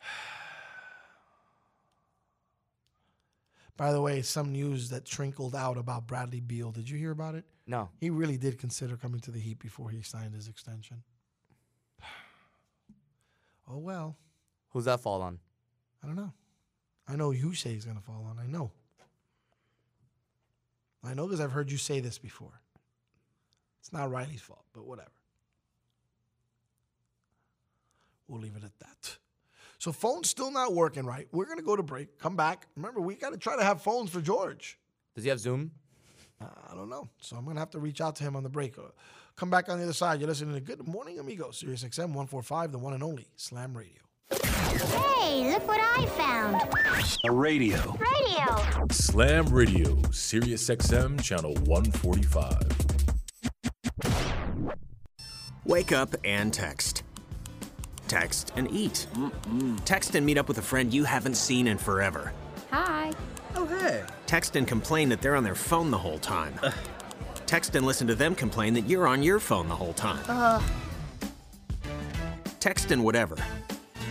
By 3.77 3.91
the 3.91 4.01
way, 4.01 4.23
some 4.23 4.51
news 4.51 4.89
that 4.89 5.05
trickled 5.05 5.55
out 5.55 5.77
about 5.77 6.07
Bradley 6.07 6.39
Beal. 6.39 6.71
Did 6.71 6.89
you 6.89 6.97
hear 6.97 7.11
about 7.11 7.35
it? 7.35 7.45
No. 7.67 7.89
He 7.99 8.09
really 8.09 8.37
did 8.37 8.59
consider 8.59 8.95
coming 8.95 9.19
to 9.21 9.31
the 9.31 9.39
Heat 9.39 9.59
before 9.59 9.89
he 9.89 10.01
signed 10.01 10.33
his 10.33 10.47
extension. 10.47 11.03
Oh 13.67 13.79
well. 13.79 14.15
Who's 14.69 14.85
that 14.85 14.99
fall 14.99 15.23
on? 15.23 15.39
I 16.03 16.05
don't 16.05 16.15
know. 16.15 16.33
I 17.07 17.15
know 17.15 17.31
you 17.31 17.55
say 17.55 17.73
he's 17.73 17.83
going 17.85 17.97
to 17.97 18.03
fall 18.03 18.27
on. 18.29 18.37
I 18.37 18.45
know. 18.45 18.71
I 21.03 21.15
know 21.15 21.25
because 21.25 21.39
I've 21.41 21.51
heard 21.51 21.71
you 21.71 21.77
say 21.77 21.99
this 21.99 22.19
before. 22.19 22.61
It's 23.79 23.91
not 23.91 24.11
Riley's 24.11 24.41
fault, 24.41 24.65
but 24.73 24.85
whatever. 24.85 25.09
We'll 28.27 28.41
leave 28.41 28.55
it 28.55 28.63
at 28.63 28.77
that. 28.79 29.17
So 29.77 29.91
phone's 29.91 30.29
still 30.29 30.51
not 30.51 30.73
working 30.73 31.05
right. 31.05 31.27
We're 31.31 31.45
going 31.45 31.59
to 31.59 31.63
go 31.63 31.75
to 31.75 31.83
break. 31.83 32.17
Come 32.17 32.35
back. 32.35 32.67
Remember, 32.75 33.01
we 33.01 33.15
got 33.15 33.33
to 33.33 33.37
try 33.37 33.55
to 33.55 33.63
have 33.63 33.81
phones 33.81 34.09
for 34.09 34.21
George. 34.21 34.79
Does 35.13 35.23
he 35.23 35.29
have 35.29 35.39
Zoom? 35.39 35.71
I 36.41 36.75
don't 36.75 36.89
know. 36.89 37.07
So 37.21 37.35
I'm 37.37 37.43
going 37.45 37.55
to 37.55 37.59
have 37.61 37.71
to 37.71 37.79
reach 37.79 38.01
out 38.01 38.15
to 38.17 38.23
him 38.23 38.35
on 38.35 38.43
the 38.43 38.49
break. 38.49 38.77
Uh, 38.77 38.83
Come 39.35 39.49
back 39.49 39.67
on 39.67 39.77
the 39.77 39.83
other 39.83 39.91
side. 39.93 40.19
You're 40.21 40.29
listening 40.29 40.53
to 40.53 40.61
Good 40.61 40.87
Morning 40.87 41.19
Amigo, 41.19 41.51
Sirius 41.51 41.83
XM 41.83 42.07
145, 42.13 42.71
the 42.71 42.77
one 42.77 42.93
and 42.93 43.03
only 43.03 43.27
Slam 43.35 43.75
Radio. 43.77 43.99
Hey, 44.31 45.51
look 45.51 45.67
what 45.67 45.81
I 45.81 46.05
found. 46.17 46.61
A 47.25 47.31
radio. 47.31 47.97
Radio. 47.97 48.85
Slam 48.91 49.45
Radio, 49.47 50.01
Sirius 50.11 50.69
XM, 50.69 51.21
channel 51.21 51.53
145. 51.65 52.61
Wake 55.65 55.91
up 55.91 56.15
and 56.23 56.53
text. 56.53 57.03
Text 58.07 58.53
and 58.55 58.71
eat. 58.71 59.07
Text 59.83 60.15
and 60.15 60.25
meet 60.25 60.37
up 60.37 60.47
with 60.47 60.59
a 60.59 60.61
friend 60.61 60.93
you 60.93 61.03
haven't 61.03 61.35
seen 61.35 61.67
in 61.67 61.77
forever. 61.77 62.31
Hi. 62.71 63.11
Oh, 63.55 63.65
hey. 63.65 64.03
Text 64.25 64.55
and 64.55 64.67
complain 64.67 65.09
that 65.09 65.21
they're 65.21 65.35
on 65.35 65.43
their 65.43 65.53
phone 65.55 65.91
the 65.91 65.97
whole 65.97 66.19
time. 66.19 66.57
Text 67.45 67.75
and 67.75 67.85
listen 67.85 68.07
to 68.07 68.15
them 68.15 68.33
complain 68.35 68.73
that 68.73 68.87
you're 68.87 69.07
on 69.07 69.21
your 69.21 69.39
phone 69.39 69.67
the 69.67 69.75
whole 69.75 69.93
time. 69.93 70.23
Ugh. 70.27 70.63
Text 72.59 72.91
and 72.91 73.03
whatever. 73.03 73.37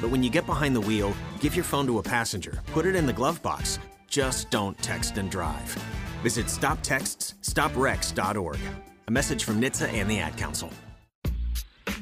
But 0.00 0.10
when 0.10 0.22
you 0.22 0.30
get 0.30 0.46
behind 0.46 0.76
the 0.76 0.80
wheel, 0.80 1.12
give 1.40 1.56
your 1.56 1.64
phone 1.64 1.86
to 1.86 1.98
a 1.98 2.02
passenger, 2.02 2.60
put 2.68 2.86
it 2.86 2.94
in 2.94 3.06
the 3.06 3.12
glove 3.12 3.42
box. 3.42 3.80
Just 4.08 4.50
don't 4.50 4.78
text 4.78 5.18
and 5.18 5.28
drive. 5.30 5.68
Visit 6.22 6.46
stoptextsstopwrecks.org. 6.46 8.58
A 9.06 9.10
message 9.10 9.44
from 9.44 9.60
NHTSA 9.60 9.92
and 9.94 10.10
the 10.10 10.20
Ad 10.20 10.36
Council. 10.36 10.70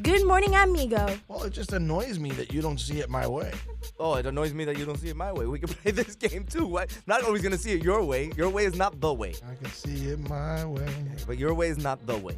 Good 0.02 0.26
morning, 0.26 0.54
amigo. 0.56 1.06
Well, 1.28 1.44
it 1.44 1.52
just 1.52 1.72
annoys 1.72 2.18
me 2.18 2.32
that 2.32 2.52
you 2.52 2.60
don't 2.60 2.80
see 2.80 2.98
it 2.98 3.08
my 3.08 3.24
way. 3.24 3.52
Oh, 4.00 4.14
it 4.14 4.26
annoys 4.26 4.52
me 4.52 4.64
that 4.64 4.76
you 4.76 4.84
don't 4.84 4.98
see 4.98 5.10
it 5.10 5.16
my 5.16 5.32
way. 5.32 5.46
We 5.46 5.60
can 5.60 5.68
play 5.82 5.92
this 5.92 6.16
game 6.16 6.44
too. 6.44 6.66
What? 6.66 6.90
Not 7.06 7.22
always 7.22 7.40
gonna 7.40 7.58
see 7.58 7.72
it 7.72 7.84
your 7.84 8.02
way. 8.02 8.32
Your 8.36 8.48
way 8.48 8.64
is 8.64 8.74
not 8.74 9.00
the 9.00 9.12
way. 9.12 9.34
I 9.48 9.54
can 9.54 9.70
see 9.70 10.08
it 10.08 10.18
my 10.28 10.64
way. 10.64 10.88
But 11.24 11.38
your 11.38 11.54
way 11.54 11.68
is 11.68 11.78
not 11.78 12.04
the 12.04 12.18
way. 12.18 12.36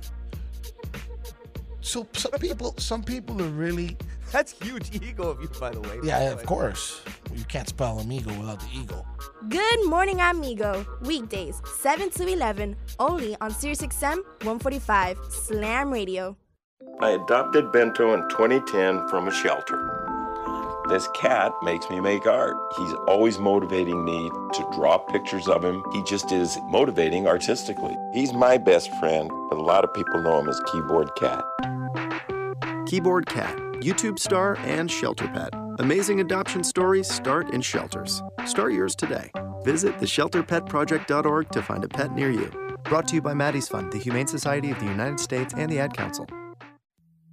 So 1.81 2.07
some 2.12 2.32
people, 2.32 2.74
some 2.77 3.03
people 3.03 3.41
are 3.41 3.49
really. 3.49 3.97
That's 4.32 4.53
huge 4.53 4.91
ego 5.03 5.31
of 5.31 5.41
you, 5.41 5.49
by 5.61 5.70
the 5.70 5.81
way. 5.81 6.01
Yeah, 6.03 6.32
of 6.32 6.45
course. 6.45 7.03
You 7.35 7.45
can't 7.45 7.69
spell 7.69 8.01
amigo 8.01 8.31
without 8.39 8.61
the 8.61 8.69
ego. 8.74 9.07
Good 9.49 9.86
morning, 9.86 10.20
amigo. 10.20 10.85
Weekdays, 11.03 11.62
7 11.81 12.11
to 12.11 12.27
11, 12.27 12.77
only 12.99 13.36
on 13.41 13.53
SiriusXM 13.53 14.16
145 14.43 15.19
Slam 15.31 15.91
Radio. 15.91 16.36
I 17.01 17.11
adopted 17.11 17.73
Bento 17.73 18.15
in 18.15 18.21
2010 18.29 19.09
from 19.09 19.27
a 19.27 19.33
shelter. 19.33 19.91
This 20.89 21.09
cat 21.15 21.53
makes 21.62 21.91
me 21.91 21.99
make 21.99 22.27
art. 22.27 22.57
He's 22.77 22.93
always 23.09 23.39
motivating 23.39 24.05
me 24.05 24.31
to 24.31 24.69
draw 24.73 24.99
pictures 24.99 25.49
of 25.49 25.65
him. 25.65 25.83
He 25.93 26.03
just 26.05 26.31
is 26.31 26.57
motivating 26.65 27.27
artistically. 27.27 27.97
He's 28.12 28.33
my 28.33 28.59
best 28.59 28.95
friend, 29.01 29.31
but 29.49 29.59
a 29.59 29.62
lot 29.62 29.83
of 29.83 29.93
people 29.93 30.23
know 30.23 30.39
him 30.39 30.49
as 30.49 30.61
Keyboard 30.71 31.11
Cat. 31.16 31.45
Keyboard 32.87 33.27
Cat, 33.27 33.57
YouTube 33.81 34.19
star 34.19 34.57
and 34.59 34.91
shelter 34.91 35.27
pet. 35.29 35.53
Amazing 35.81 36.21
adoption 36.21 36.62
stories 36.62 37.11
start 37.11 37.51
in 37.51 37.61
shelters. 37.61 38.23
Start 38.47 38.73
yours 38.73 38.95
today. 38.95 39.33
Visit 39.62 39.99
theshelterpetproject.org 39.99 41.51
to 41.51 41.62
find 41.62 41.83
a 41.83 41.89
pet 41.89 42.15
near 42.15 42.31
you. 42.31 42.51
Brought 42.85 43.09
to 43.09 43.16
you 43.16 43.23
by 43.23 43.35
Maddie's 43.35 43.69
Fund, 43.69 43.91
the 43.91 43.99
Humane 43.99 44.27
Society 44.29 44.71
of 44.71 44.79
the 44.79 44.87
United 44.87 45.19
States, 45.19 45.55
and 45.57 45.73
the 45.73 45.81
Ad 45.81 45.97
Council. 45.97 46.27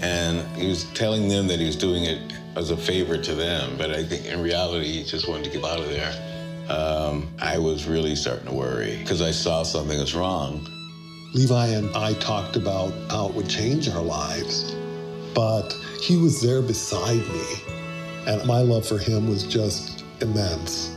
And 0.00 0.46
he 0.56 0.68
was 0.68 0.84
telling 0.92 1.28
them 1.28 1.46
that 1.48 1.58
he 1.58 1.66
was 1.66 1.76
doing 1.76 2.04
it 2.04 2.32
as 2.56 2.70
a 2.70 2.76
favor 2.76 3.16
to 3.16 3.34
them, 3.34 3.76
but 3.76 3.90
I 3.90 4.04
think 4.04 4.26
in 4.26 4.42
reality, 4.42 4.86
he 4.86 5.04
just 5.04 5.28
wanted 5.28 5.44
to 5.44 5.50
get 5.50 5.64
out 5.64 5.78
of 5.78 5.88
there. 5.88 6.66
Um, 6.68 7.28
I 7.40 7.58
was 7.58 7.86
really 7.86 8.14
starting 8.14 8.46
to 8.46 8.54
worry 8.54 8.96
because 8.98 9.22
I 9.22 9.30
saw 9.30 9.62
something 9.62 9.98
was 9.98 10.14
wrong. 10.14 10.66
Levi 11.34 11.66
and 11.68 11.94
I 11.96 12.14
talked 12.14 12.56
about 12.56 12.92
how 13.10 13.28
it 13.28 13.34
would 13.34 13.48
change 13.48 13.88
our 13.88 14.02
lives, 14.02 14.74
but 15.34 15.72
he 16.00 16.16
was 16.16 16.40
there 16.40 16.62
beside 16.62 17.18
me, 17.28 17.44
and 18.26 18.44
my 18.46 18.60
love 18.60 18.86
for 18.86 18.98
him 18.98 19.28
was 19.28 19.44
just 19.44 20.04
immense. 20.20 20.96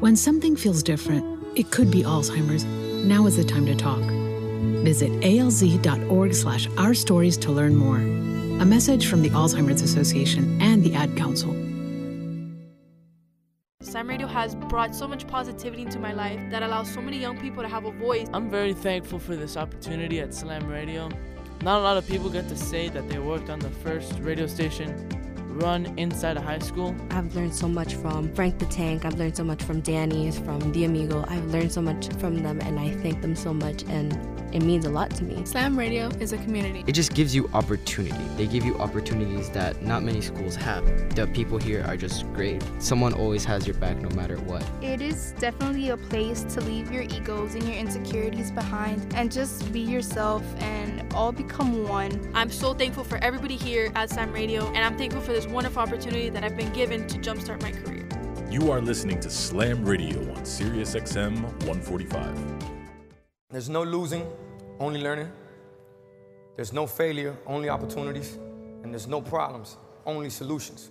When 0.00 0.16
something 0.16 0.56
feels 0.56 0.82
different, 0.82 1.24
it 1.56 1.70
could 1.70 1.90
be 1.90 2.02
Alzheimer's. 2.02 2.64
Now 2.64 3.26
is 3.26 3.36
the 3.36 3.44
time 3.44 3.66
to 3.66 3.74
talk. 3.74 4.19
Visit 4.84 5.10
alz.org 5.20 6.34
slash 6.34 6.68
our 6.76 6.94
stories 6.94 7.36
to 7.38 7.52
learn 7.52 7.76
more. 7.76 7.98
A 7.98 8.64
message 8.64 9.06
from 9.06 9.22
the 9.22 9.30
Alzheimer's 9.30 9.82
Association 9.82 10.60
and 10.60 10.84
the 10.84 10.94
Ad 10.94 11.16
Council. 11.16 11.52
Slam 13.82 14.08
Radio 14.08 14.26
has 14.26 14.54
brought 14.54 14.94
so 14.94 15.08
much 15.08 15.26
positivity 15.26 15.82
into 15.82 15.98
my 15.98 16.12
life 16.12 16.38
that 16.50 16.62
allows 16.62 16.92
so 16.92 17.00
many 17.00 17.18
young 17.18 17.40
people 17.40 17.62
to 17.62 17.68
have 17.68 17.86
a 17.86 17.90
voice. 17.90 18.28
I'm 18.32 18.50
very 18.50 18.74
thankful 18.74 19.18
for 19.18 19.34
this 19.34 19.56
opportunity 19.56 20.20
at 20.20 20.34
Slam 20.34 20.68
Radio. 20.68 21.08
Not 21.62 21.80
a 21.80 21.82
lot 21.82 21.96
of 21.96 22.06
people 22.06 22.30
get 22.30 22.48
to 22.48 22.56
say 22.56 22.88
that 22.90 23.08
they 23.08 23.18
worked 23.18 23.50
on 23.50 23.58
the 23.58 23.70
first 23.70 24.12
radio 24.20 24.46
station 24.46 25.08
run 25.50 25.86
inside 25.98 26.36
of 26.36 26.44
high 26.44 26.58
school. 26.58 26.94
I've 27.10 27.34
learned 27.34 27.54
so 27.54 27.68
much 27.68 27.94
from 27.94 28.32
Frank 28.34 28.58
the 28.58 28.66
Tank. 28.66 29.04
I've 29.04 29.18
learned 29.18 29.36
so 29.36 29.44
much 29.44 29.62
from 29.62 29.80
Danny, 29.80 30.30
from 30.30 30.72
The 30.72 30.84
Amigo. 30.84 31.24
I've 31.28 31.46
learned 31.46 31.72
so 31.72 31.82
much 31.82 32.08
from 32.14 32.42
them, 32.42 32.60
and 32.60 32.78
I 32.78 32.90
thank 32.96 33.20
them 33.20 33.34
so 33.34 33.52
much, 33.52 33.84
and 33.84 34.12
it 34.54 34.62
means 34.62 34.84
a 34.84 34.90
lot 34.90 35.10
to 35.12 35.24
me. 35.24 35.44
Slam 35.44 35.78
Radio 35.78 36.08
is 36.18 36.32
a 36.32 36.38
community. 36.38 36.82
It 36.86 36.92
just 36.92 37.14
gives 37.14 37.34
you 37.34 37.48
opportunity. 37.54 38.24
They 38.36 38.46
give 38.46 38.64
you 38.64 38.76
opportunities 38.78 39.48
that 39.50 39.80
not 39.82 40.02
many 40.02 40.20
schools 40.20 40.56
have. 40.56 40.84
The 41.14 41.28
people 41.28 41.58
here 41.58 41.84
are 41.86 41.96
just 41.96 42.30
great. 42.32 42.62
Someone 42.80 43.12
always 43.12 43.44
has 43.44 43.66
your 43.66 43.76
back 43.76 43.98
no 43.98 44.08
matter 44.16 44.36
what. 44.38 44.64
It 44.82 45.00
is 45.00 45.34
definitely 45.38 45.90
a 45.90 45.96
place 45.96 46.42
to 46.54 46.60
leave 46.62 46.90
your 46.90 47.02
egos 47.02 47.54
and 47.54 47.62
your 47.62 47.76
insecurities 47.76 48.50
behind 48.50 49.14
and 49.14 49.30
just 49.30 49.72
be 49.72 49.80
yourself 49.80 50.42
and 50.58 51.12
all 51.14 51.30
become 51.30 51.86
one. 51.86 52.30
I'm 52.34 52.50
so 52.50 52.74
thankful 52.74 53.04
for 53.04 53.18
everybody 53.18 53.56
here 53.56 53.92
at 53.94 54.10
Slam 54.10 54.32
Radio, 54.32 54.66
and 54.68 54.78
I'm 54.78 54.96
thankful 54.98 55.20
for 55.20 55.32
this 55.40 55.50
wonderful 55.50 55.80
opportunity 55.80 56.28
that 56.28 56.44
I've 56.44 56.56
been 56.56 56.70
given 56.74 57.06
to 57.06 57.18
jumpstart 57.18 57.62
my 57.62 57.70
career. 57.70 58.06
You 58.50 58.70
are 58.70 58.80
listening 58.82 59.20
to 59.20 59.30
Slam 59.30 59.82
Radio 59.86 60.18
on 60.34 60.44
Sirius 60.44 60.94
XM 60.94 61.40
145. 61.64 62.36
There's 63.48 63.70
no 63.70 63.82
losing, 63.82 64.30
only 64.78 65.00
learning. 65.00 65.32
There's 66.56 66.74
no 66.74 66.86
failure, 66.86 67.34
only 67.46 67.70
opportunities. 67.70 68.36
And 68.82 68.92
there's 68.92 69.06
no 69.06 69.22
problems, 69.22 69.78
only 70.04 70.28
solutions. 70.28 70.90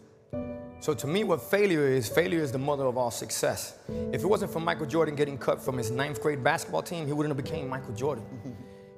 So 0.79 0.95
to 0.95 1.05
me, 1.05 1.23
what 1.23 1.43
failure 1.43 1.87
is, 1.87 2.09
failure 2.09 2.41
is 2.41 2.51
the 2.51 2.57
mother 2.57 2.87
of 2.87 2.97
all 2.97 3.11
success. 3.11 3.77
If 4.11 4.23
it 4.23 4.27
wasn't 4.27 4.51
for 4.51 4.61
Michael 4.61 4.87
Jordan 4.87 5.13
getting 5.13 5.37
cut 5.37 5.61
from 5.61 5.77
his 5.77 5.91
ninth 5.91 6.23
grade 6.23 6.43
basketball 6.43 6.81
team, 6.81 7.05
he 7.05 7.13
wouldn't 7.13 7.37
have 7.37 7.45
became 7.45 7.69
Michael 7.69 7.93
Jordan. 7.93 8.25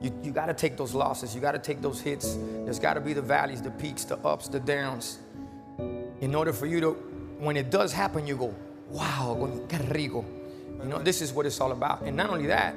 You, 0.00 0.12
you 0.22 0.30
gotta 0.30 0.54
take 0.54 0.76
those 0.76 0.94
losses, 0.94 1.34
you 1.34 1.40
gotta 1.40 1.58
take 1.58 1.82
those 1.82 2.00
hits. 2.00 2.36
There's 2.64 2.78
gotta 2.78 3.00
be 3.00 3.12
the 3.12 3.22
valleys, 3.22 3.60
the 3.60 3.70
peaks, 3.70 4.04
the 4.04 4.16
ups, 4.18 4.48
the 4.48 4.60
downs. 4.60 5.18
In 6.20 6.34
order 6.34 6.52
for 6.52 6.66
you 6.66 6.80
to, 6.80 6.90
when 7.38 7.56
it 7.56 7.70
does 7.70 7.92
happen, 7.92 8.26
you 8.26 8.36
go, 8.36 8.54
wow, 8.90 9.36
qué 9.68 9.94
rico. 9.94 10.24
You 10.82 10.88
know, 10.88 10.98
this 10.98 11.20
is 11.20 11.32
what 11.32 11.46
it's 11.46 11.60
all 11.60 11.72
about. 11.72 12.02
And 12.02 12.16
not 12.16 12.30
only 12.30 12.46
that, 12.46 12.74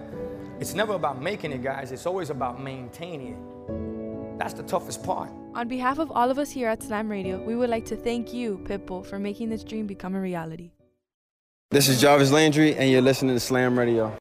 it's 0.59 0.73
never 0.73 0.93
about 0.93 1.21
making 1.21 1.51
it, 1.51 1.63
guys. 1.63 1.91
It's 1.91 2.05
always 2.05 2.29
about 2.29 2.61
maintaining 2.61 3.33
it. 3.33 4.39
That's 4.39 4.53
the 4.53 4.63
toughest 4.63 5.03
part. 5.03 5.29
On 5.53 5.67
behalf 5.67 5.99
of 5.99 6.11
all 6.11 6.31
of 6.31 6.39
us 6.39 6.49
here 6.49 6.67
at 6.67 6.81
Slam 6.81 7.09
Radio, 7.09 7.43
we 7.43 7.55
would 7.55 7.69
like 7.69 7.85
to 7.85 7.95
thank 7.95 8.33
you, 8.33 8.59
Pitbull, 8.63 9.05
for 9.05 9.19
making 9.19 9.49
this 9.49 9.63
dream 9.63 9.85
become 9.85 10.15
a 10.15 10.21
reality. 10.21 10.71
This 11.69 11.87
is 11.87 12.01
Jarvis 12.01 12.31
Landry, 12.31 12.75
and 12.75 12.89
you're 12.89 13.01
listening 13.01 13.35
to 13.35 13.39
Slam 13.39 13.77
Radio. 13.77 14.17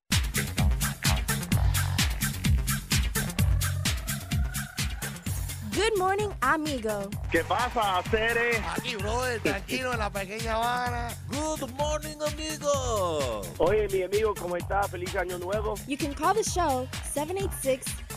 Morning, 6.21 6.37
amigo. 6.41 7.11
¿Qué 7.31 7.45
pasa, 7.45 7.99
hacer? 7.99 8.63
Aquí, 8.77 8.97
brother, 8.97 9.41
tranquilo 9.41 9.93
en 9.93 9.99
la 9.99 10.11
pequeña 10.11 10.55
Habana. 10.55 11.09
Good 11.29 11.71
morning, 11.73 12.17
amigo. 12.27 13.43
Oye, 13.59 13.89
mi 13.89 14.03
amigo, 14.03 14.35
¿cómo 14.35 14.57
está? 14.57 14.83
Feliz 14.85 15.15
año 15.17 15.39
nuevo. 15.39 15.75
You 15.87 15.97
can 15.97 16.15
call 16.15 16.35
the 16.35 16.43
show 16.43 16.87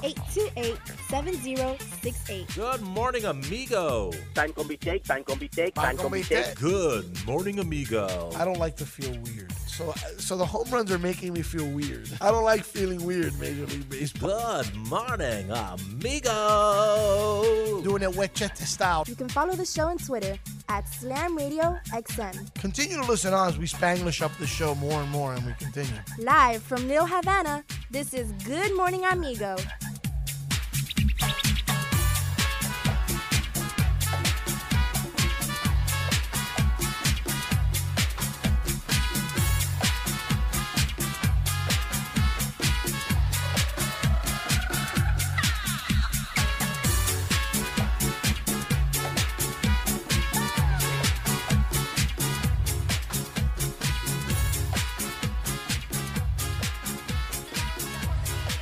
786-828-7068. 0.03 2.55
Good 2.55 2.81
morning, 2.81 3.23
amigo. 3.25 4.11
Time 4.33 4.51
con 4.51 4.67
bistec, 4.67 5.03
time 5.03 5.23
con 5.23 5.39
bistec, 5.39 5.73
time 5.73 5.95
con 5.95 6.11
bistec. 6.11 6.59
Good 6.59 7.25
morning, 7.25 7.59
amigo. 7.59 8.29
I 8.35 8.43
don't 8.43 8.59
like 8.59 8.75
to 8.77 8.85
feel 8.85 9.17
weird. 9.23 9.53
So, 9.65 9.93
so 10.17 10.35
the 10.35 10.45
home 10.45 10.69
runs 10.69 10.91
are 10.91 10.99
making 10.99 11.31
me 11.33 11.41
feel 11.41 11.67
weird. 11.71 12.09
I 12.21 12.29
don't 12.31 12.43
like 12.43 12.63
feeling 12.63 13.03
weird, 13.03 13.39
Major 13.39 13.65
League 13.65 13.89
Baseball. 13.89 14.61
Good 14.63 14.75
morning, 14.75 15.49
amigo. 15.49 16.31
Doing 17.81 18.03
it 18.03 18.11
Wetchete 18.11 18.57
style. 18.57 19.03
You 19.07 19.15
can 19.15 19.29
follow 19.29 19.55
the 19.55 19.65
show 19.65 19.87
on 19.87 19.97
Twitter 19.97 20.37
at 20.69 20.87
Slam 20.89 21.35
Radio 21.37 21.79
XM. 21.87 22.53
Continue 22.55 22.97
to 22.97 23.05
listen 23.05 23.33
on 23.33 23.47
as 23.47 23.57
we 23.57 23.65
Spanglish 23.65 24.21
up 24.21 24.31
the 24.37 24.45
show 24.45 24.75
more 24.75 25.01
and 25.01 25.09
more, 25.09 25.33
and 25.33 25.43
we 25.45 25.53
continue. 25.53 25.91
Live 26.19 26.61
from 26.61 26.87
Little 26.87 27.07
Havana, 27.07 27.63
this 27.89 28.13
is 28.13 28.31
Good 28.43 28.75
Morning 28.75 29.05
Amigo. 29.05 29.55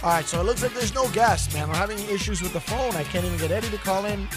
All 0.04 0.10
right, 0.10 0.26
so 0.26 0.42
it 0.42 0.46
looks 0.46 0.64
like 0.64 0.74
there's 0.74 0.96
no 0.96 1.08
guest, 1.10 1.54
man. 1.54 1.68
We're 1.68 1.76
having 1.76 2.00
issues 2.10 2.42
with 2.42 2.54
the 2.54 2.60
phone. 2.60 2.96
I 2.96 3.04
can't 3.04 3.24
even 3.24 3.38
get 3.38 3.52
Eddie 3.52 3.70
to 3.70 3.78
call 3.78 4.06
in. 4.06 4.28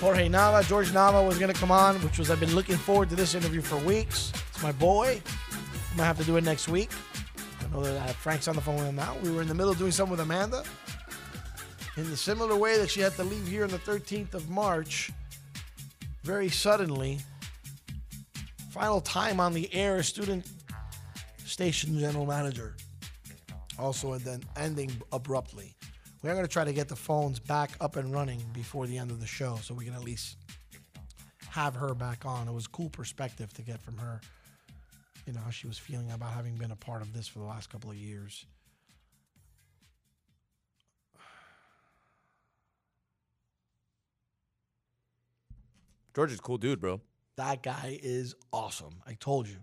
Jorge 0.00 0.28
Nava, 0.28 0.66
George 0.66 0.90
Nava 0.90 1.24
was 1.24 1.38
gonna 1.38 1.54
come 1.54 1.70
on, 1.70 1.94
which 2.02 2.18
was 2.18 2.32
I've 2.32 2.40
been 2.40 2.52
looking 2.52 2.76
forward 2.76 3.10
to 3.10 3.14
this 3.14 3.36
interview 3.36 3.60
for 3.60 3.76
weeks. 3.76 4.32
It's 4.48 4.60
my 4.60 4.72
boy. 4.72 5.22
I'm 5.52 5.96
gonna 5.96 6.06
have 6.08 6.18
to 6.18 6.24
do 6.24 6.36
it 6.36 6.42
next 6.42 6.66
week. 6.66 6.90
I 7.60 7.72
know 7.72 7.80
that 7.84 8.10
uh, 8.10 8.12
Frank's 8.14 8.48
on 8.48 8.56
the 8.56 8.60
phone 8.60 8.74
with 8.74 8.86
him 8.86 8.96
now. 8.96 9.16
We 9.22 9.30
were 9.30 9.40
in 9.40 9.46
the 9.46 9.54
middle 9.54 9.70
of 9.70 9.78
doing 9.78 9.92
something 9.92 10.10
with 10.10 10.20
Amanda. 10.20 10.64
In 11.96 12.10
the 12.10 12.16
similar 12.16 12.56
way 12.56 12.76
that 12.78 12.90
she 12.90 13.00
had 13.00 13.12
to 13.12 13.22
leave 13.22 13.46
here 13.46 13.62
on 13.62 13.70
the 13.70 13.78
13th 13.78 14.34
of 14.34 14.50
March, 14.50 15.12
very 16.24 16.48
suddenly. 16.48 17.20
Final 18.72 19.00
time 19.00 19.38
on 19.38 19.52
the 19.52 19.72
air, 19.72 20.02
student 20.02 20.44
station 21.44 22.00
general 22.00 22.26
manager 22.26 22.74
also 23.78 24.12
and 24.12 24.22
then 24.22 24.42
ending 24.56 24.90
abruptly. 25.12 25.74
We 26.22 26.30
are 26.30 26.34
going 26.34 26.46
to 26.46 26.52
try 26.52 26.64
to 26.64 26.72
get 26.72 26.88
the 26.88 26.96
phones 26.96 27.38
back 27.38 27.72
up 27.80 27.96
and 27.96 28.12
running 28.12 28.42
before 28.52 28.86
the 28.86 28.96
end 28.96 29.10
of 29.10 29.20
the 29.20 29.26
show 29.26 29.58
so 29.62 29.74
we 29.74 29.84
can 29.84 29.94
at 29.94 30.04
least 30.04 30.36
have 31.50 31.74
her 31.74 31.94
back 31.94 32.24
on. 32.24 32.48
It 32.48 32.52
was 32.52 32.66
a 32.66 32.70
cool 32.70 32.88
perspective 32.88 33.52
to 33.54 33.62
get 33.62 33.80
from 33.80 33.98
her, 33.98 34.20
you 35.26 35.32
know, 35.32 35.40
how 35.40 35.50
she 35.50 35.66
was 35.66 35.78
feeling 35.78 36.10
about 36.12 36.32
having 36.32 36.56
been 36.56 36.70
a 36.70 36.76
part 36.76 37.02
of 37.02 37.12
this 37.12 37.28
for 37.28 37.40
the 37.40 37.44
last 37.44 37.70
couple 37.70 37.90
of 37.90 37.96
years. 37.96 38.46
George 46.14 46.32
is 46.32 46.38
a 46.38 46.42
cool 46.42 46.58
dude, 46.58 46.80
bro. 46.80 47.00
That 47.36 47.62
guy 47.62 47.98
is 48.02 48.34
awesome. 48.52 48.94
I 49.06 49.14
told 49.14 49.48
you. 49.48 49.56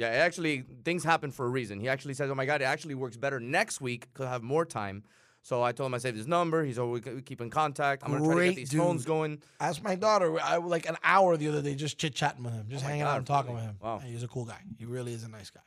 Yeah, 0.00 0.14
it 0.14 0.18
actually, 0.18 0.64
things 0.84 1.04
happen 1.04 1.30
for 1.30 1.44
a 1.44 1.48
reason. 1.50 1.78
He 1.78 1.88
actually 1.88 2.14
says, 2.14 2.30
"Oh 2.30 2.34
my 2.34 2.46
god, 2.46 2.62
it 2.62 2.64
actually 2.64 2.94
works 2.94 3.18
better 3.18 3.38
next 3.38 3.82
week 3.82 4.06
because 4.12 4.24
I 4.26 4.30
have 4.30 4.42
more 4.42 4.64
time." 4.64 5.04
So 5.42 5.62
I 5.62 5.72
told 5.72 5.88
him 5.88 5.94
I 5.94 5.98
saved 5.98 6.16
his 6.16 6.26
number. 6.26 6.64
He's 6.64 6.78
always 6.78 7.04
we 7.04 7.20
keep 7.20 7.40
in 7.42 7.50
contact. 7.50 8.02
I'm 8.04 8.12
gonna 8.12 8.24
try 8.24 8.34
to 8.34 8.44
get 8.48 8.56
these 8.56 8.70
dude. 8.70 8.80
phones 8.80 9.04
going. 9.04 9.42
Ask 9.60 9.82
my 9.82 9.94
daughter. 9.94 10.40
I 10.40 10.56
like 10.56 10.88
an 10.88 10.96
hour 11.04 11.36
the 11.36 11.48
other 11.48 11.60
day 11.60 11.74
just 11.74 11.98
chit 11.98 12.14
chatting 12.14 12.44
with 12.44 12.54
him, 12.54 12.66
just 12.70 12.84
Oh 12.84 12.88
hanging 12.88 13.04
God, 13.04 13.10
out 13.10 13.16
and 13.18 13.26
talking 13.26 13.54
really? 13.54 13.66
with 13.66 13.70
him. 13.72 13.78
Wow. 13.82 13.98
And 14.02 14.10
he's 14.10 14.22
a 14.22 14.28
cool 14.28 14.46
guy. 14.46 14.60
He 14.78 14.86
really 14.86 15.12
is 15.12 15.22
a 15.24 15.28
nice 15.28 15.50
guy. 15.50 15.60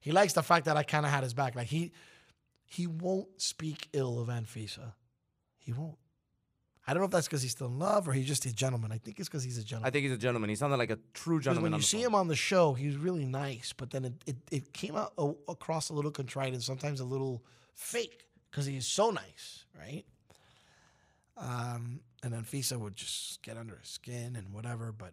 He 0.00 0.12
likes 0.12 0.32
the 0.34 0.42
fact 0.44 0.66
that 0.66 0.76
I 0.76 0.84
kind 0.84 1.04
of 1.04 1.10
had 1.10 1.24
his 1.24 1.34
back. 1.34 1.56
Like 1.56 1.66
he, 1.66 1.92
he 2.64 2.86
won't 2.86 3.40
speak 3.42 3.88
ill 3.92 4.20
of 4.20 4.28
Anfisa. 4.28 4.92
He 5.58 5.72
won't. 5.72 5.98
I 6.86 6.94
don't 6.94 7.00
know 7.00 7.06
if 7.06 7.10
that's 7.10 7.26
because 7.26 7.42
he's 7.42 7.50
still 7.50 7.66
in 7.66 7.78
love 7.78 8.06
or 8.06 8.12
he's 8.12 8.26
just 8.26 8.46
a 8.46 8.54
gentleman. 8.54 8.92
I 8.92 8.98
think 8.98 9.18
it's 9.18 9.28
because 9.28 9.42
he's 9.42 9.58
a 9.58 9.64
gentleman. 9.64 9.88
I 9.88 9.90
think 9.90 10.04
he's 10.04 10.12
a 10.12 10.18
gentleman. 10.18 10.50
He 10.50 10.56
sounded 10.56 10.76
like 10.76 10.90
a 10.90 10.98
true 11.14 11.40
gentleman. 11.40 11.72
when 11.72 11.80
you 11.80 11.82
see 11.82 11.98
phone. 11.98 12.06
him 12.06 12.14
on 12.14 12.28
the 12.28 12.36
show, 12.36 12.74
he's 12.74 12.96
really 12.96 13.24
nice, 13.24 13.72
but 13.76 13.90
then 13.90 14.04
it, 14.04 14.14
it, 14.26 14.36
it 14.52 14.72
came 14.72 14.94
out 14.94 15.12
a, 15.18 15.32
across 15.48 15.90
a 15.90 15.92
little 15.92 16.12
contrite 16.12 16.52
and 16.52 16.62
sometimes 16.62 17.00
a 17.00 17.04
little 17.04 17.42
fake 17.74 18.28
because 18.50 18.66
he's 18.66 18.86
so 18.86 19.10
nice, 19.10 19.64
right? 19.76 20.04
Um, 21.36 22.00
and 22.22 22.32
then 22.32 22.44
Fisa 22.44 22.78
would 22.78 22.96
just 22.96 23.42
get 23.42 23.56
under 23.56 23.76
his 23.76 23.88
skin 23.88 24.36
and 24.36 24.52
whatever. 24.52 24.92
But 24.92 25.12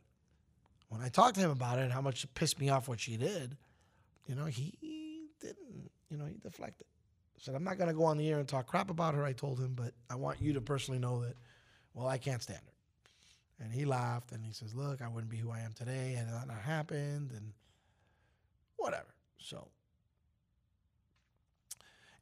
when 0.89 1.01
I 1.01 1.09
talked 1.09 1.35
to 1.35 1.41
him 1.41 1.51
about 1.51 1.79
it, 1.79 1.83
and 1.83 1.91
how 1.91 2.01
much 2.01 2.23
it 2.23 2.33
pissed 2.35 2.59
me 2.59 2.69
off 2.69 2.87
what 2.87 2.99
she 2.99 3.17
did, 3.17 3.57
you 4.27 4.35
know, 4.35 4.45
he 4.45 4.77
didn't, 5.41 5.89
you 6.09 6.17
know, 6.17 6.25
he 6.25 6.35
deflected. 6.41 6.87
Said, 7.39 7.55
I'm 7.55 7.63
not 7.65 7.77
going 7.77 7.89
to 7.89 7.93
go 7.93 8.05
on 8.05 8.17
the 8.17 8.29
air 8.29 8.39
and 8.39 8.47
talk 8.47 8.67
crap 8.67 8.89
about 8.89 9.15
her, 9.15 9.25
I 9.25 9.33
told 9.33 9.59
him, 9.59 9.73
but 9.75 9.93
I 10.09 10.15
want 10.15 10.41
you 10.41 10.53
to 10.53 10.61
personally 10.61 10.99
know 10.99 11.23
that, 11.23 11.35
well, 11.93 12.07
I 12.07 12.17
can't 12.17 12.41
stand 12.41 12.59
her. 12.65 13.63
And 13.63 13.71
he 13.71 13.85
laughed 13.85 14.31
and 14.31 14.43
he 14.43 14.51
says, 14.51 14.73
Look, 14.73 15.01
I 15.01 15.07
wouldn't 15.07 15.31
be 15.31 15.37
who 15.37 15.51
I 15.51 15.59
am 15.59 15.73
today 15.73 16.13
had 16.13 16.27
that 16.27 16.47
not 16.47 16.61
happened 16.61 17.31
and 17.31 17.53
whatever. 18.77 19.13
So 19.37 19.67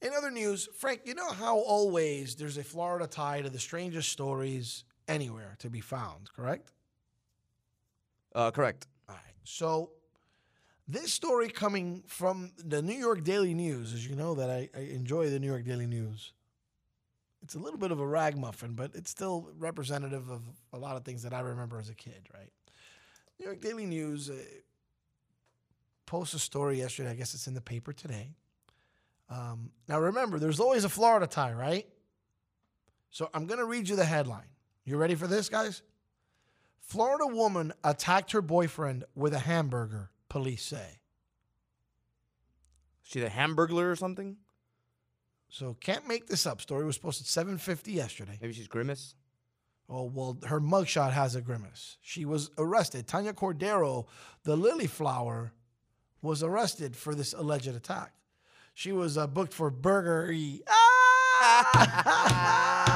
in 0.01 0.11
other 0.17 0.31
news, 0.31 0.67
Frank, 0.75 1.01
you 1.05 1.13
know 1.13 1.31
how 1.31 1.57
always 1.57 2.35
there's 2.35 2.57
a 2.57 2.63
Florida 2.63 3.07
tie 3.07 3.41
to 3.41 3.49
the 3.49 3.59
strangest 3.59 4.09
stories 4.09 4.83
anywhere 5.07 5.55
to 5.59 5.69
be 5.69 5.79
found, 5.79 6.31
correct? 6.33 6.71
Uh, 8.33 8.51
correct. 8.51 8.87
All 9.07 9.15
right. 9.15 9.35
So 9.43 9.91
this 10.87 11.13
story 11.13 11.49
coming 11.49 12.03
from 12.07 12.51
the 12.57 12.81
New 12.81 12.95
York 12.95 13.23
Daily 13.23 13.53
News, 13.53 13.93
as 13.93 14.07
you 14.07 14.15
know 14.15 14.35
that 14.35 14.49
I, 14.49 14.69
I 14.75 14.81
enjoy 14.81 15.29
the 15.29 15.39
New 15.39 15.47
York 15.47 15.65
Daily 15.65 15.87
News. 15.87 16.33
It's 17.43 17.55
a 17.55 17.59
little 17.59 17.79
bit 17.79 17.91
of 17.91 17.99
a 17.99 18.05
ragmuffin, 18.05 18.73
but 18.73 18.91
it's 18.93 19.09
still 19.09 19.49
representative 19.57 20.29
of 20.29 20.41
a 20.73 20.77
lot 20.77 20.95
of 20.95 21.03
things 21.03 21.23
that 21.23 21.33
I 21.33 21.39
remember 21.39 21.79
as 21.79 21.89
a 21.89 21.95
kid, 21.95 22.27
right? 22.33 22.51
New 23.39 23.45
York 23.45 23.61
Daily 23.61 23.85
News 23.85 24.29
uh, 24.29 24.35
posts 26.05 26.35
a 26.35 26.39
story 26.39 26.77
yesterday. 26.77 27.09
I 27.09 27.15
guess 27.15 27.33
it's 27.33 27.47
in 27.47 27.55
the 27.55 27.61
paper 27.61 27.93
today. 27.93 28.35
Um, 29.29 29.71
now 29.87 29.99
remember, 29.99 30.37
there's 30.37 30.59
always 30.59 30.83
a 30.83 30.89
Florida 30.89 31.25
tie, 31.25 31.53
right? 31.53 31.87
So 33.09 33.29
I'm 33.33 33.47
going 33.47 33.59
to 33.59 33.65
read 33.65 33.89
you 33.89 33.95
the 33.95 34.05
headline. 34.05 34.49
You 34.85 34.97
ready 34.97 35.15
for 35.15 35.27
this, 35.27 35.49
guys? 35.49 35.81
Florida 36.81 37.27
woman 37.27 37.73
attacked 37.83 38.33
her 38.33 38.41
boyfriend 38.41 39.05
with 39.15 39.33
a 39.33 39.39
hamburger, 39.39 40.11
police 40.29 40.63
say. 40.63 40.99
She 43.03 43.19
the 43.19 43.29
hamburglar 43.29 43.91
or 43.91 43.95
something? 43.95 44.37
So 45.51 45.75
can't 45.81 46.07
make 46.07 46.27
this 46.27 46.47
up. 46.47 46.61
Story 46.61 46.85
was 46.85 46.97
posted 46.97 47.27
7:50 47.27 47.93
yesterday. 47.93 48.37
Maybe 48.41 48.53
she's 48.53 48.69
Grimace. 48.69 49.15
Oh 49.89 50.03
well, 50.03 50.37
her 50.47 50.61
mugshot 50.61 51.11
has 51.11 51.35
a 51.35 51.41
grimace. 51.41 51.97
She 52.01 52.23
was 52.23 52.49
arrested. 52.57 53.07
Tanya 53.07 53.33
Cordero, 53.33 54.07
the 54.43 54.55
lily 54.55 54.87
flower, 54.87 55.51
was 56.21 56.41
arrested 56.41 56.95
for 56.95 57.13
this 57.13 57.33
alleged 57.33 57.67
attack. 57.67 58.13
She 58.73 58.93
was 58.93 59.17
uh, 59.17 59.27
booked 59.27 59.53
for 59.53 59.69
burglary. 59.69 60.61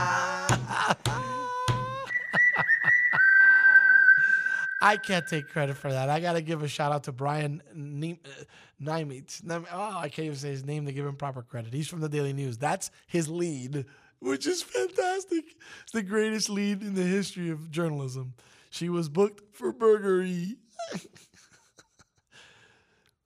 I 4.86 4.98
can't 4.98 5.26
take 5.26 5.50
credit 5.50 5.78
for 5.78 5.92
that. 5.92 6.12
I 6.12 6.20
got 6.20 6.34
to 6.34 6.42
give 6.42 6.62
a 6.62 6.68
shout 6.68 6.92
out 6.92 7.06
to 7.06 7.12
Brian 7.12 7.64
Nimitz. 7.76 9.42
Oh, 9.50 9.98
I 9.98 10.10
can't 10.10 10.28
even 10.28 10.38
say 10.38 10.50
his 10.50 10.64
name 10.64 10.86
to 10.86 10.92
give 10.92 11.08
him 11.08 11.16
proper 11.16 11.42
credit. 11.42 11.74
He's 11.74 11.88
from 11.88 12.02
the 12.02 12.10
Daily 12.10 12.34
News. 12.34 12.60
That's 12.60 12.92
his 13.08 13.28
lead, 13.28 13.86
which 14.20 14.46
is 14.46 14.62
fantastic. 14.62 15.44
It's 15.82 15.92
the 15.92 16.04
greatest 16.04 16.52
lead 16.52 16.84
in 16.84 16.94
the 16.94 17.02
history 17.02 17.50
of 17.50 17.72
journalism. 17.72 18.36
She 18.70 18.88
was 18.90 19.10
booked 19.10 19.56
for 19.56 19.74
burglary. 19.74 20.58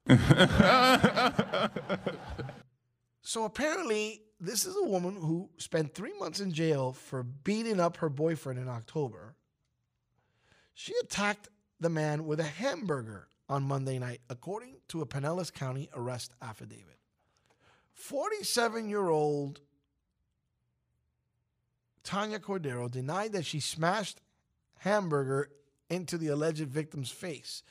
so 3.21 3.43
apparently, 3.43 4.21
this 4.39 4.65
is 4.65 4.77
a 4.77 4.87
woman 4.87 5.17
who 5.17 5.49
spent 5.57 5.93
three 5.93 6.17
months 6.17 6.39
in 6.39 6.53
jail 6.53 6.93
for 6.93 7.21
beating 7.21 7.81
up 7.81 7.97
her 7.97 8.07
boyfriend 8.07 8.59
in 8.59 8.69
October. 8.69 9.35
She 10.81 10.93
attacked 11.03 11.49
the 11.81 11.89
man 11.89 12.25
with 12.25 12.39
a 12.39 12.43
hamburger 12.43 13.27
on 13.49 13.63
Monday 13.63 13.99
night, 13.99 14.21
according 14.29 14.77
to 14.87 15.01
a 15.01 15.05
Pinellas 15.05 15.53
County 15.53 15.89
arrest 15.93 16.31
affidavit. 16.41 16.99
47 17.95 18.87
year 18.87 19.09
old 19.09 19.59
Tanya 22.05 22.39
Cordero 22.39 22.89
denied 22.89 23.33
that 23.33 23.45
she 23.45 23.59
smashed 23.59 24.21
hamburger 24.77 25.49
into 25.89 26.17
the 26.17 26.29
alleged 26.29 26.69
victim's 26.69 27.11
face. 27.11 27.61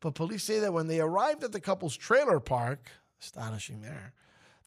But 0.00 0.14
police 0.14 0.42
say 0.42 0.58
that 0.60 0.72
when 0.72 0.86
they 0.86 1.00
arrived 1.00 1.44
at 1.44 1.52
the 1.52 1.60
couple's 1.60 1.98
trailer 1.98 2.40
park, 2.40 2.88
astonishing 3.20 3.82
there, 3.82 4.14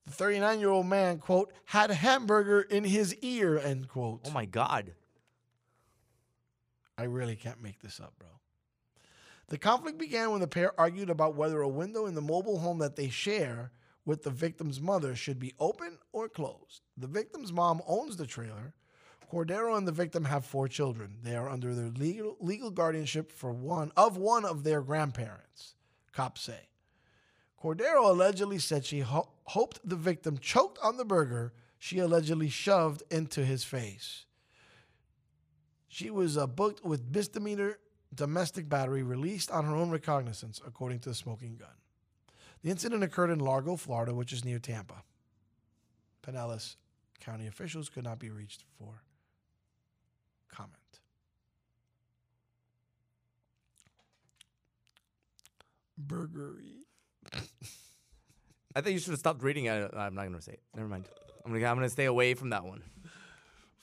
the 0.06 0.12
39 0.12 0.60
year 0.60 0.70
old 0.70 0.86
man, 0.86 1.18
quote, 1.18 1.52
had 1.66 1.90
hamburger 1.90 2.62
in 2.62 2.84
his 2.84 3.16
ear, 3.24 3.58
end 3.58 3.88
quote. 3.88 4.22
Oh 4.24 4.30
my 4.30 4.46
God. 4.46 4.94
I 6.98 7.04
really 7.04 7.36
can't 7.36 7.62
make 7.62 7.80
this 7.80 8.00
up, 8.00 8.14
bro. 8.20 8.30
The 9.50 9.58
conflict 9.58 9.98
began 9.98 10.32
when 10.32 10.42
the 10.42 10.48
pair 10.48 10.78
argued 10.80 11.10
about 11.10 11.36
whether 11.36 11.62
a 11.62 11.68
window 11.68 12.06
in 12.06 12.16
the 12.16 12.22
mobile 12.22 12.60
home 12.60 12.80
that 12.80 12.96
they 12.96 13.10
share 13.10 13.72
with 14.06 14.24
the 14.24 14.30
victim's 14.30 14.82
mother 14.82 15.16
should 15.16 15.40
be 15.40 15.54
open 15.60 15.98
or 16.12 16.28
closed. 16.28 16.82
The 16.98 17.08
victim's 17.08 17.54
mom 17.54 17.82
owns 17.88 18.18
the 18.18 18.26
trailer. 18.26 18.74
Cordero 19.32 19.78
and 19.78 19.88
the 19.88 19.92
victim 19.92 20.26
have 20.26 20.46
four 20.46 20.68
children. 20.68 21.18
They 21.24 21.36
are 21.36 21.50
under 21.50 21.76
their 21.76 21.90
legal, 21.90 22.38
legal 22.40 22.72
guardianship 22.72 23.32
for 23.32 23.52
one 23.52 23.92
of 23.98 24.18
one 24.18 24.46
of 24.46 24.64
their 24.64 24.82
grandparents, 24.82 25.76
cops 26.14 26.42
say. 26.42 26.70
Cordero 27.62 28.10
allegedly 28.10 28.60
said 28.60 28.86
she 28.86 29.02
ho- 29.02 29.30
hoped 29.44 29.80
the 29.84 29.96
victim 29.96 30.38
choked 30.38 30.80
on 30.82 30.98
the 30.98 31.06
burger 31.06 31.54
she 31.78 32.00
allegedly 32.00 32.50
shoved 32.50 33.04
into 33.12 33.44
his 33.44 33.64
face. 33.64 34.26
She 35.98 36.12
was 36.12 36.38
uh, 36.38 36.46
booked 36.46 36.86
with 36.86 37.10
misdemeanor 37.12 37.80
domestic 38.14 38.70
battery 38.70 39.02
released 39.02 39.50
on 39.50 39.66
her 39.66 39.76
own 39.76 39.90
recognizance, 39.90 40.62
according 40.64 41.00
to 41.00 41.10
the 41.10 41.16
smoking 41.16 41.56
gun. 41.56 41.74
The 42.62 42.70
incident 42.70 43.02
occurred 43.02 43.32
in 43.32 43.40
Largo, 43.40 43.76
Florida, 43.76 44.14
which 44.14 44.32
is 44.32 44.46
near 44.46 44.60
Tampa. 44.60 45.02
Pinellas 46.22 46.76
County 47.20 47.48
officials 47.48 47.90
could 47.90 48.04
not 48.04 48.20
be 48.20 48.30
reached 48.30 48.64
for 48.78 49.02
comment. 50.50 50.76
Burgery. 56.00 56.84
I 58.76 58.82
think 58.82 58.94
you 58.94 59.00
should 59.00 59.14
have 59.14 59.20
stopped 59.20 59.42
reading 59.42 59.66
it. 59.66 59.92
I'm 59.98 60.14
not 60.14 60.26
gonna 60.26 60.44
say 60.44 60.52
it. 60.52 60.62
Never 60.76 60.88
mind. 60.88 61.06
I'm 61.44 61.52
gonna 61.52 61.66
I'm 61.66 61.76
gonna 61.76 61.90
stay 61.90 62.06
away 62.06 62.36
from 62.36 62.52
that 62.52 62.64
one. 62.64 62.84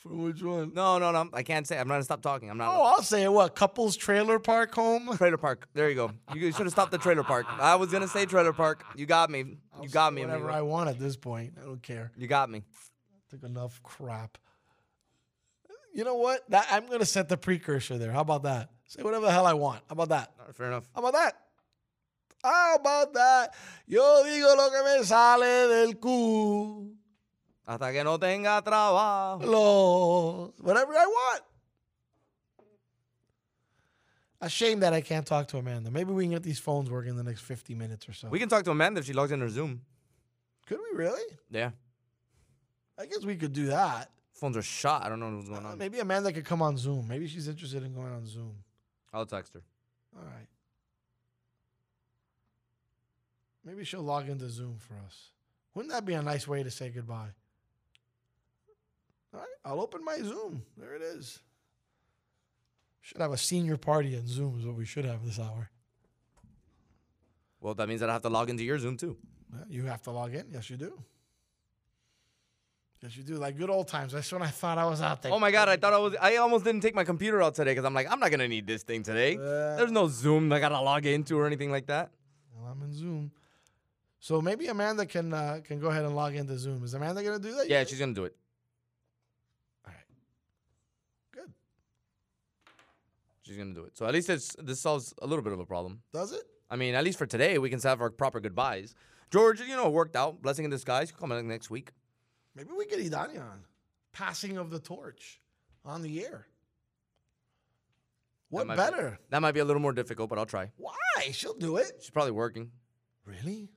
From 0.05 0.23
which 0.23 0.43
one? 0.43 0.73
No, 0.75 0.99
no, 0.99 1.13
no. 1.13 1.31
I 1.33 1.43
can't 1.43 1.67
say. 1.67 1.79
I'm 1.79 1.89
not 1.89 1.95
gonna 1.95 2.05
stop 2.05 2.21
talking. 2.21 2.51
I'm 2.51 2.59
not. 2.59 2.69
Oh, 2.77 2.83
I'll 2.83 3.03
say 3.03 3.23
it. 3.23 3.33
What? 3.33 3.57
Couples 3.57 3.97
trailer 3.97 4.39
park 4.39 4.75
home? 4.75 5.09
Trailer 5.17 5.39
park. 5.39 5.67
There 5.73 5.89
you 5.89 5.95
go. 5.95 6.11
You 6.35 6.53
should 6.53 6.67
have 6.67 6.73
stopped 6.73 6.93
the 6.93 6.99
trailer 6.99 7.23
park. 7.25 7.47
I 7.49 7.75
was 7.77 7.91
gonna 7.91 8.07
say 8.07 8.27
trailer 8.27 8.53
park. 8.53 8.85
You 8.97 9.07
got 9.07 9.31
me. 9.31 9.39
You 9.39 9.57
I'll 9.75 9.85
got 9.87 10.11
say 10.11 10.17
me. 10.17 10.21
Whatever 10.27 10.45
amigo. 10.45 10.59
I 10.59 10.63
want 10.63 10.91
at 10.91 10.99
this 10.99 11.17
point. 11.17 11.55
I 11.59 11.65
don't 11.65 11.83
care. 11.83 12.13
You 12.19 12.27
got 12.27 12.51
me. 12.51 12.65
Took 13.31 13.45
enough 13.45 13.83
crap. 13.83 14.37
You 15.95 16.05
know 16.05 16.17
what? 16.17 16.43
That 16.51 16.67
I'm 16.71 16.87
gonna 16.91 17.07
set 17.07 17.31
the 17.31 17.39
precursor 17.39 17.97
there. 17.97 18.13
How 18.13 18.21
about 18.21 18.43
that? 18.43 18.69
Say 18.87 19.03
whatever 19.03 19.25
the 19.25 19.33
hell 19.33 19.47
I 19.47 19.55
want. 19.55 19.83
How 19.89 19.95
about 19.95 20.11
that? 20.11 20.33
fair 20.55 20.67
enough. 20.67 20.85
How 20.95 21.01
about 21.01 21.15
that? 21.15 21.33
How 22.43 22.75
about 22.75 23.15
that? 23.15 23.55
Yo 23.87 24.03
digo 24.27 24.55
lo 24.55 24.69
que 24.71 24.99
me 24.99 25.03
sale 25.05 25.69
del 25.69 25.95
cu. 25.95 26.91
Hasta 27.67 27.93
que 27.93 28.05
no 28.05 28.19
tenga 28.19 28.61
trabajo. 28.63 29.45
Lo, 29.45 30.53
whatever 30.61 30.93
I 30.93 31.07
want. 31.07 31.43
A 34.41 34.49
shame 34.51 34.81
that 34.81 34.93
I 34.93 35.01
can't 35.01 35.27
talk 35.27 35.49
to 35.49 35.57
Amanda. 35.59 35.91
Maybe 35.91 36.13
we 36.13 36.25
can 36.25 36.33
get 36.33 36.43
these 36.43 36.59
phones 36.59 36.91
working 36.91 37.11
in 37.13 37.17
the 37.17 37.23
next 37.23 37.41
50 37.43 37.75
minutes 37.75 38.07
or 38.09 38.13
so. 38.13 38.29
We 38.29 38.39
can 38.39 38.49
talk 38.51 38.65
to 38.65 38.71
Amanda 38.71 39.01
if 39.01 39.07
she 39.07 39.15
logs 39.15 39.33
in 39.33 39.41
her 39.41 39.49
Zoom. 39.49 39.81
Could 40.67 40.79
we 40.93 40.99
really? 40.99 41.23
Yeah. 41.51 41.71
I 42.99 43.07
guess 43.07 43.25
we 43.25 43.37
could 43.37 43.53
do 43.55 43.67
that. 43.67 44.11
Phones 44.35 44.57
are 44.57 44.63
shot. 44.63 45.03
I 45.05 45.09
don't 45.09 45.21
know 45.21 45.35
what's 45.35 45.49
going 45.49 45.65
Uh, 45.65 45.71
on. 45.71 45.79
maybe 45.79 45.99
Amanda 46.01 46.33
could 46.33 46.45
come 46.45 46.61
on 46.61 46.77
Zoom. 46.77 47.09
Maybe 47.09 47.27
she's 47.27 47.49
interested 47.49 47.83
in 47.83 47.95
going 47.95 48.13
on 48.13 48.27
Zoom. 48.27 48.57
I'll 49.13 49.25
text 49.25 49.55
her. 49.55 49.63
All 50.17 50.25
right. 50.25 50.49
Maybe 53.65 53.85
she'll 53.85 54.03
log 54.03 54.29
into 54.29 54.49
Zoom 54.51 54.77
for 54.79 54.95
us. 55.07 55.31
Wouldn't 55.75 55.93
that 55.93 56.05
be 56.05 56.13
a 56.15 56.23
nice 56.23 56.47
way 56.47 56.63
to 56.63 56.71
say 56.71 56.91
goodbye? 56.91 57.31
All 59.35 59.41
right, 59.41 59.49
I'll 59.65 59.81
open 59.81 60.05
my 60.05 60.17
Zoom. 60.19 60.63
There 60.77 60.95
it 60.95 61.03
is. 61.03 61.41
Should 63.01 63.21
have 63.21 63.33
a 63.33 63.37
senior 63.37 63.77
party 63.77 64.15
in 64.15 64.27
Zoom 64.27 64.59
is 64.61 64.65
what 64.67 64.77
we 64.77 64.85
should 64.87 65.05
have 65.05 65.25
this 65.27 65.39
hour. 65.41 65.71
Well, 67.61 67.75
that 67.75 67.89
means 67.89 68.01
that 68.01 68.11
I 68.11 68.13
have 68.13 68.23
to 68.23 68.29
log 68.29 68.49
into 68.49 68.63
your 68.63 68.79
Zoom 68.79 68.97
too. 68.97 69.17
Yeah, 69.53 69.65
You 69.69 69.85
have 69.87 70.03
to 70.03 70.11
log 70.11 70.35
in. 70.35 70.47
Yes, 70.53 70.71
you 70.71 70.77
do. 70.77 71.03
Yes, 73.03 73.17
you 73.17 73.23
do. 73.25 73.35
Like 73.35 73.59
good 73.59 73.69
old 73.71 73.89
times. 73.89 74.13
That's 74.13 74.33
when 74.33 74.41
I 74.43 74.47
thought 74.49 74.79
I 74.79 74.87
was 74.87 75.03
out 75.03 75.21
there. 75.21 75.33
Oh 75.33 75.39
my 75.39 75.51
god, 75.51 75.69
I 75.69 75.77
thought 75.77 75.93
I 75.93 75.99
was. 75.99 76.15
I 76.21 76.37
almost 76.37 76.65
didn't 76.65 76.81
take 76.83 76.95
my 76.95 77.05
computer 77.05 77.43
out 77.43 77.55
today 77.55 77.73
because 77.73 77.85
I'm 77.85 77.93
like, 77.93 78.11
I'm 78.11 78.21
not 78.21 78.31
gonna 78.31 78.49
need 78.49 78.67
this 78.67 78.83
thing 78.83 79.03
today. 79.03 79.37
There's 79.37 79.93
no 79.93 80.09
Zoom 80.09 80.53
I 80.53 80.61
gotta 80.61 80.81
log 80.81 81.05
into 81.05 81.37
or 81.39 81.47
anything 81.47 81.71
like 81.71 81.87
that. 81.87 82.11
Well, 82.55 82.71
I'm 82.71 82.81
in 82.83 82.93
Zoom. 82.95 83.31
So 84.21 84.41
maybe 84.41 84.69
Amanda 84.69 85.05
can 85.05 85.35
uh, 85.35 85.61
can 85.65 85.81
go 85.81 85.89
ahead 85.89 86.05
and 86.05 86.15
log 86.17 86.35
into 86.35 86.57
Zoom. 86.57 86.83
Is 86.85 86.95
Amanda 86.95 87.23
gonna 87.23 87.39
do 87.39 87.55
that? 87.57 87.69
Yeah, 87.69 87.85
she's 87.85 87.99
gonna 87.99 88.15
do 88.15 88.25
it. 88.25 88.35
Good. 91.33 91.53
She's 93.45 93.57
gonna 93.57 93.75
do 93.75 93.85
it. 93.85 93.97
So 93.97 94.07
at 94.07 94.15
least 94.15 94.31
it's 94.31 94.57
this 94.59 94.81
solves 94.81 95.15
a 95.21 95.27
little 95.27 95.45
bit 95.45 95.53
of 95.53 95.61
a 95.61 95.67
problem. 95.67 96.01
Does 96.13 96.33
it? 96.33 96.43
I 96.71 96.77
mean, 96.77 96.95
at 96.95 97.05
least 97.05 97.19
for 97.19 97.27
today, 97.27 97.59
we 97.59 97.71
can 97.71 97.81
have 97.81 98.01
our 98.01 98.11
proper 98.11 98.41
goodbyes. 98.41 98.95
George, 99.31 99.61
you 99.61 99.77
know, 99.77 99.87
it 99.87 99.93
worked 99.93 100.17
out. 100.17 100.41
Blessing 100.41 100.65
in 100.65 100.71
disguise. 100.71 101.13
Come 101.13 101.31
back 101.31 101.45
next 101.45 101.71
week. 101.71 101.91
Maybe 102.55 102.71
we 102.77 102.87
get 102.87 102.99
Idania 102.99 103.41
on. 103.41 103.65
Passing 104.13 104.57
of 104.57 104.71
the 104.71 104.79
torch 104.79 105.41
on 105.85 106.03
the 106.03 106.25
air. 106.25 106.47
What 108.49 108.67
might 108.67 108.77
better? 108.77 109.11
Be, 109.11 109.17
that 109.31 109.43
might 109.43 109.53
be 109.53 109.61
a 109.61 109.65
little 109.65 109.83
more 109.83 109.93
difficult, 109.93 110.31
but 110.31 110.39
I'll 110.39 110.47
try. 110.47 110.71
Why? 110.77 110.95
She'll 111.33 111.55
do 111.55 111.77
it. 111.77 111.91
She's 112.01 112.11
probably 112.11 112.33
working. 112.33 112.71
Really? 113.27 113.69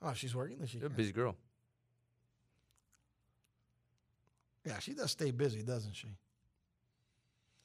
Oh, 0.00 0.14
she's 0.14 0.34
working. 0.34 0.58
Then 0.58 0.66
she 0.66 0.78
She's 0.78 0.84
a 0.84 0.90
busy 0.90 1.12
girl. 1.12 1.36
Yeah, 4.64 4.78
she 4.78 4.94
does 4.94 5.10
stay 5.10 5.30
busy, 5.30 5.62
doesn't 5.62 5.94
she? 5.94 6.08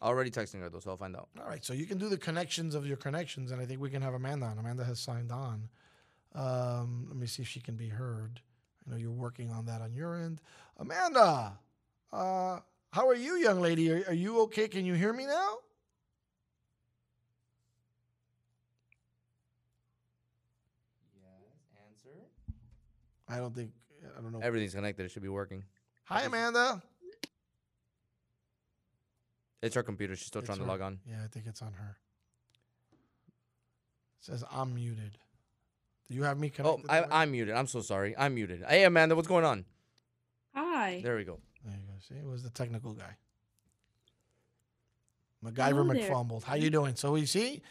Already 0.01 0.29
texting 0.29 0.61
her 0.61 0.69
though, 0.69 0.79
so 0.79 0.91
I'll 0.91 0.97
find 0.97 1.15
out. 1.15 1.29
All 1.39 1.47
right, 1.47 1.65
so 1.65 1.73
you 1.73 1.85
can 1.85 1.97
do 1.97 2.07
the 2.07 2.17
connections 2.17 2.75
of 2.75 2.85
your 2.85 2.97
connections, 2.97 3.51
and 3.51 3.59
I 3.59 3.65
think 3.65 3.81
we 3.81 3.89
can 3.89 4.01
have 4.03 4.13
Amanda 4.13 4.45
on. 4.45 4.59
Amanda 4.59 4.83
has 4.83 4.99
signed 4.99 5.31
on. 5.31 5.69
Um, 6.35 7.05
let 7.07 7.17
me 7.17 7.25
see 7.25 7.41
if 7.41 7.47
she 7.47 7.59
can 7.59 7.75
be 7.75 7.87
heard. 7.87 8.39
I 8.85 8.91
know 8.91 8.97
you're 8.97 9.11
working 9.11 9.51
on 9.51 9.65
that 9.65 9.81
on 9.81 9.93
your 9.95 10.15
end. 10.15 10.39
Amanda, 10.77 11.57
uh, 12.13 12.59
how 12.91 13.07
are 13.07 13.15
you, 13.15 13.37
young 13.37 13.59
lady? 13.59 13.91
Are, 13.91 14.03
are 14.07 14.13
you 14.13 14.41
okay? 14.41 14.67
Can 14.67 14.85
you 14.85 14.93
hear 14.93 15.13
me 15.13 15.25
now? 15.25 15.57
Yes, 21.15 21.31
answer. 21.89 22.19
I 23.27 23.37
don't 23.37 23.55
think. 23.55 23.71
I 24.15 24.21
don't 24.21 24.31
know. 24.31 24.39
Everything's 24.41 24.75
connected. 24.75 25.07
It 25.07 25.09
should 25.09 25.23
be 25.23 25.29
working. 25.29 25.63
Hi, 26.05 26.21
Amanda. 26.21 26.81
It's 29.61 29.75
her 29.75 29.83
computer. 29.83 30.15
She's 30.15 30.27
still 30.27 30.39
It's 30.39 30.47
trying 30.47 30.59
to 30.59 30.65
log 30.65 30.81
on. 30.81 30.99
Yeah, 31.05 31.17
I 31.23 31.27
think 31.27 31.45
it's 31.47 31.61
on 31.61 31.73
her. 31.73 31.97
It 34.19 34.25
says 34.25 34.43
I'm 34.51 34.75
muted. 34.75 35.17
Do 36.07 36.15
you 36.15 36.23
have 36.23 36.39
me 36.39 36.49
coming? 36.49 36.71
Oh. 36.71 36.81
I, 36.89 37.03
I'm 37.23 37.31
muted. 37.31 37.53
I'm 37.55 37.67
so 37.67 37.81
sorry. 37.81 38.15
I'm 38.17 38.35
muted. 38.35 38.63
Hey, 38.67 38.83
Amanda, 38.85 39.15
what's 39.15 39.27
going 39.27 39.45
on? 39.45 39.65
Hi. 40.53 41.01
There 41.03 41.15
we 41.15 41.23
go. 41.23 41.39
There 41.65 41.75
you 41.75 41.87
go. 41.87 41.93
See, 41.99 42.15
it 42.15 42.25
was 42.25 42.43
the 42.43 42.49
technical 42.49 42.93
guy. 42.93 43.17
MacGyver 45.43 45.69
Hello. 45.69 45.83
McFumbled. 45.93 46.43
How 46.43 46.55
you 46.55 46.69
doing? 46.69 46.95
So 46.95 47.15
you 47.15 47.25
see, 47.25 47.61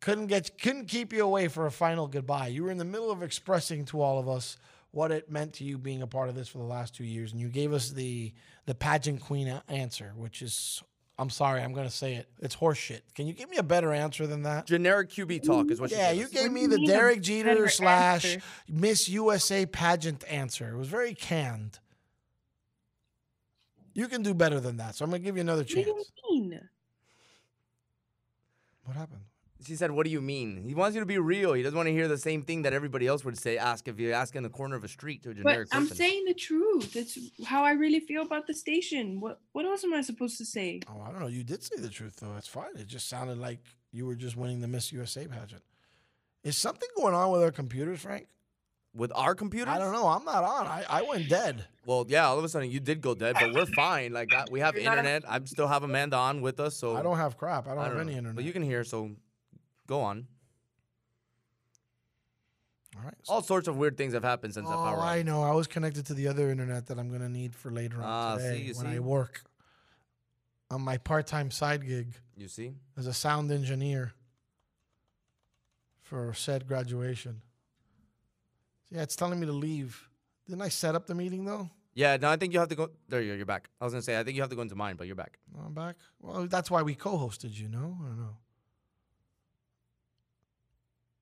couldn't 0.00 0.26
get 0.26 0.58
couldn't 0.60 0.86
keep 0.86 1.12
you 1.12 1.24
away 1.24 1.48
for 1.48 1.66
a 1.66 1.70
final 1.70 2.06
goodbye. 2.06 2.48
You 2.48 2.64
were 2.64 2.70
in 2.70 2.78
the 2.78 2.84
middle 2.84 3.10
of 3.10 3.22
expressing 3.22 3.84
to 3.86 4.00
all 4.00 4.18
of 4.18 4.28
us 4.28 4.56
what 4.92 5.12
it 5.12 5.30
meant 5.30 5.54
to 5.54 5.64
you 5.64 5.78
being 5.78 6.02
a 6.02 6.06
part 6.06 6.28
of 6.28 6.34
this 6.34 6.48
for 6.48 6.58
the 6.58 6.64
last 6.64 6.94
two 6.94 7.04
years, 7.04 7.32
and 7.32 7.40
you 7.40 7.48
gave 7.48 7.72
us 7.72 7.90
the 7.90 8.32
the 8.66 8.74
pageant 8.74 9.20
queen 9.20 9.60
answer, 9.68 10.12
which 10.16 10.42
is. 10.42 10.82
I'm 11.18 11.28
sorry, 11.28 11.60
I'm 11.60 11.74
gonna 11.74 11.90
say 11.90 12.14
it. 12.14 12.30
It's 12.40 12.56
horseshit. 12.56 13.02
Can 13.14 13.26
you 13.26 13.34
give 13.34 13.50
me 13.50 13.58
a 13.58 13.62
better 13.62 13.92
answer 13.92 14.26
than 14.26 14.44
that? 14.44 14.64
Generic 14.66 15.10
QB 15.10 15.42
talk 15.44 15.70
is 15.70 15.78
what 15.78 15.90
Yeah, 15.90 16.12
she 16.12 16.20
you 16.20 16.28
gave 16.28 16.36
us. 16.36 16.42
gave 16.44 16.52
me 16.52 16.66
the 16.66 16.86
Derek 16.86 17.20
Jeter 17.20 17.68
slash 17.68 18.24
answer? 18.24 18.42
Miss 18.66 19.06
USA 19.06 19.66
pageant 19.66 20.24
answer. 20.28 20.70
It 20.70 20.78
was 20.78 20.88
very 20.88 21.12
canned. 21.12 21.78
You 23.92 24.08
can 24.08 24.22
do 24.22 24.32
better 24.32 24.60
than 24.60 24.78
that, 24.78 24.94
so 24.94 25.04
I'm 25.04 25.10
gonna 25.10 25.18
give 25.22 25.36
you 25.36 25.42
another 25.42 25.60
What 25.60 25.68
do 25.68 25.74
chance. 25.84 26.10
you 26.30 26.40
mean? 26.40 26.68
What 28.84 28.96
happened? 28.96 29.20
She 29.64 29.76
said, 29.76 29.90
"What 29.90 30.04
do 30.06 30.10
you 30.10 30.20
mean?" 30.20 30.62
He 30.64 30.74
wants 30.74 30.94
you 30.94 31.00
to 31.00 31.06
be 31.06 31.18
real. 31.18 31.52
He 31.52 31.62
doesn't 31.62 31.76
want 31.76 31.86
to 31.88 31.92
hear 31.92 32.08
the 32.08 32.16
same 32.18 32.42
thing 32.42 32.62
that 32.62 32.72
everybody 32.72 33.06
else 33.06 33.24
would 33.24 33.36
say. 33.38 33.58
Ask 33.58 33.88
if 33.88 34.00
you 34.00 34.12
ask 34.12 34.34
in 34.34 34.42
the 34.42 34.48
corner 34.48 34.74
of 34.76 34.84
a 34.84 34.88
street 34.88 35.22
to 35.24 35.30
a 35.30 35.34
But 35.34 35.42
generic 35.42 35.68
I'm 35.72 35.82
person. 35.82 35.96
saying 35.96 36.24
the 36.26 36.34
truth. 36.34 36.96
It's 36.96 37.18
how 37.44 37.62
I 37.64 37.72
really 37.72 38.00
feel 38.00 38.22
about 38.22 38.46
the 38.46 38.54
station. 38.54 39.20
What 39.20 39.40
what 39.52 39.64
else 39.66 39.84
am 39.84 39.92
I 39.92 40.00
supposed 40.00 40.38
to 40.38 40.44
say? 40.44 40.80
Oh, 40.88 41.00
I 41.02 41.10
don't 41.10 41.20
know. 41.20 41.26
You 41.26 41.44
did 41.44 41.62
say 41.62 41.76
the 41.78 41.88
truth 41.90 42.16
though. 42.20 42.34
It's 42.38 42.48
fine. 42.48 42.74
It 42.76 42.86
just 42.86 43.08
sounded 43.08 43.38
like 43.38 43.58
you 43.92 44.06
were 44.06 44.14
just 44.16 44.36
winning 44.36 44.60
the 44.60 44.68
Miss 44.68 44.92
USA 44.92 45.26
pageant. 45.26 45.62
Is 46.42 46.56
something 46.56 46.88
going 46.96 47.14
on 47.14 47.30
with 47.30 47.42
our 47.42 47.50
computers, 47.52 48.00
Frank? 48.00 48.26
With 48.94 49.12
our 49.14 49.34
computers? 49.34 49.68
I 49.68 49.78
don't 49.78 49.92
know. 49.92 50.08
I'm 50.08 50.24
not 50.24 50.42
on. 50.42 50.66
I, 50.66 50.84
I 50.88 51.02
went 51.02 51.28
dead. 51.28 51.64
Well, 51.86 52.06
yeah. 52.08 52.26
All 52.26 52.38
of 52.38 52.44
a 52.44 52.48
sudden, 52.48 52.70
you 52.70 52.80
did 52.80 53.00
go 53.00 53.14
dead, 53.14 53.36
but 53.38 53.52
we're 53.52 53.66
fine. 53.66 54.12
Like 54.12 54.32
I, 54.34 54.46
we 54.50 54.58
have 54.60 54.74
You're 54.74 54.84
not 54.84 54.96
a- 54.96 55.00
internet. 55.00 55.24
I 55.30 55.38
still 55.44 55.68
have 55.68 55.82
Amanda 55.84 56.16
on 56.16 56.40
with 56.40 56.58
us, 56.58 56.76
so 56.76 56.96
I 56.96 57.02
don't 57.02 57.18
have 57.18 57.36
crap. 57.36 57.66
I 57.66 57.70
don't, 57.70 57.78
I 57.78 57.84
have 57.84 57.92
don't 57.92 58.00
any 58.02 58.12
know. 58.12 58.18
internet. 58.18 58.36
But 58.36 58.44
you 58.44 58.52
can 58.52 58.62
hear, 58.62 58.82
so 58.82 59.10
go 59.90 60.00
on. 60.02 60.26
All 62.96 63.02
right. 63.04 63.14
All 63.28 63.42
sorts 63.42 63.66
of 63.68 63.76
weird 63.76 63.96
things 63.96 64.14
have 64.14 64.24
happened 64.24 64.54
since 64.54 64.68
that 64.68 64.74
Oh, 64.74 64.84
power. 64.84 64.98
out. 65.00 65.04
I 65.16 65.22
know. 65.22 65.42
I 65.42 65.52
was 65.52 65.66
connected 65.66 66.06
to 66.06 66.14
the 66.14 66.28
other 66.28 66.48
internet 66.50 66.86
that 66.86 66.98
I'm 66.98 67.10
gonna 67.10 67.28
need 67.28 67.54
for 67.54 67.70
later 67.70 67.96
on 67.98 68.04
Ah, 68.04 68.36
see, 68.38 68.42
today 68.44 68.58
you 68.62 68.74
when 68.74 68.86
see? 68.86 68.92
I 68.96 68.98
work 69.00 69.42
on 70.70 70.80
my 70.82 70.96
part-time 70.98 71.50
side 71.50 71.86
gig 71.86 72.14
You 72.36 72.48
see? 72.48 72.74
as 72.96 73.06
a 73.06 73.12
sound 73.12 73.50
engineer 73.50 74.12
for 76.02 76.32
said 76.34 76.66
graduation. 76.66 77.42
Yeah, 78.90 79.02
it's 79.02 79.16
telling 79.16 79.38
me 79.40 79.46
to 79.46 79.52
leave. 79.52 80.08
Didn't 80.46 80.62
I 80.62 80.68
set 80.68 80.94
up 80.94 81.06
the 81.06 81.14
meeting 81.14 81.44
though? 81.44 81.70
Yeah. 81.94 82.16
No, 82.16 82.28
I 82.30 82.36
think 82.36 82.52
you 82.52 82.58
have 82.60 82.68
to 82.68 82.74
go. 82.76 82.90
There 83.08 83.20
you 83.22 83.32
go. 83.32 83.36
You're 83.36 83.46
back. 83.46 83.68
I 83.80 83.84
was 83.84 83.92
gonna 83.92 84.02
say 84.02 84.18
I 84.18 84.24
think 84.24 84.34
you 84.36 84.42
have 84.42 84.50
to 84.50 84.56
go 84.56 84.62
into 84.62 84.74
mine, 84.76 84.96
but 84.96 85.06
you're 85.06 85.16
back. 85.16 85.38
I'm 85.64 85.74
back. 85.74 85.96
Well, 86.20 86.46
that's 86.48 86.70
why 86.70 86.82
we 86.82 86.94
co-hosted 86.96 87.56
you, 87.56 87.68
no? 87.68 87.96
Or 88.02 88.14
no? 88.16 88.36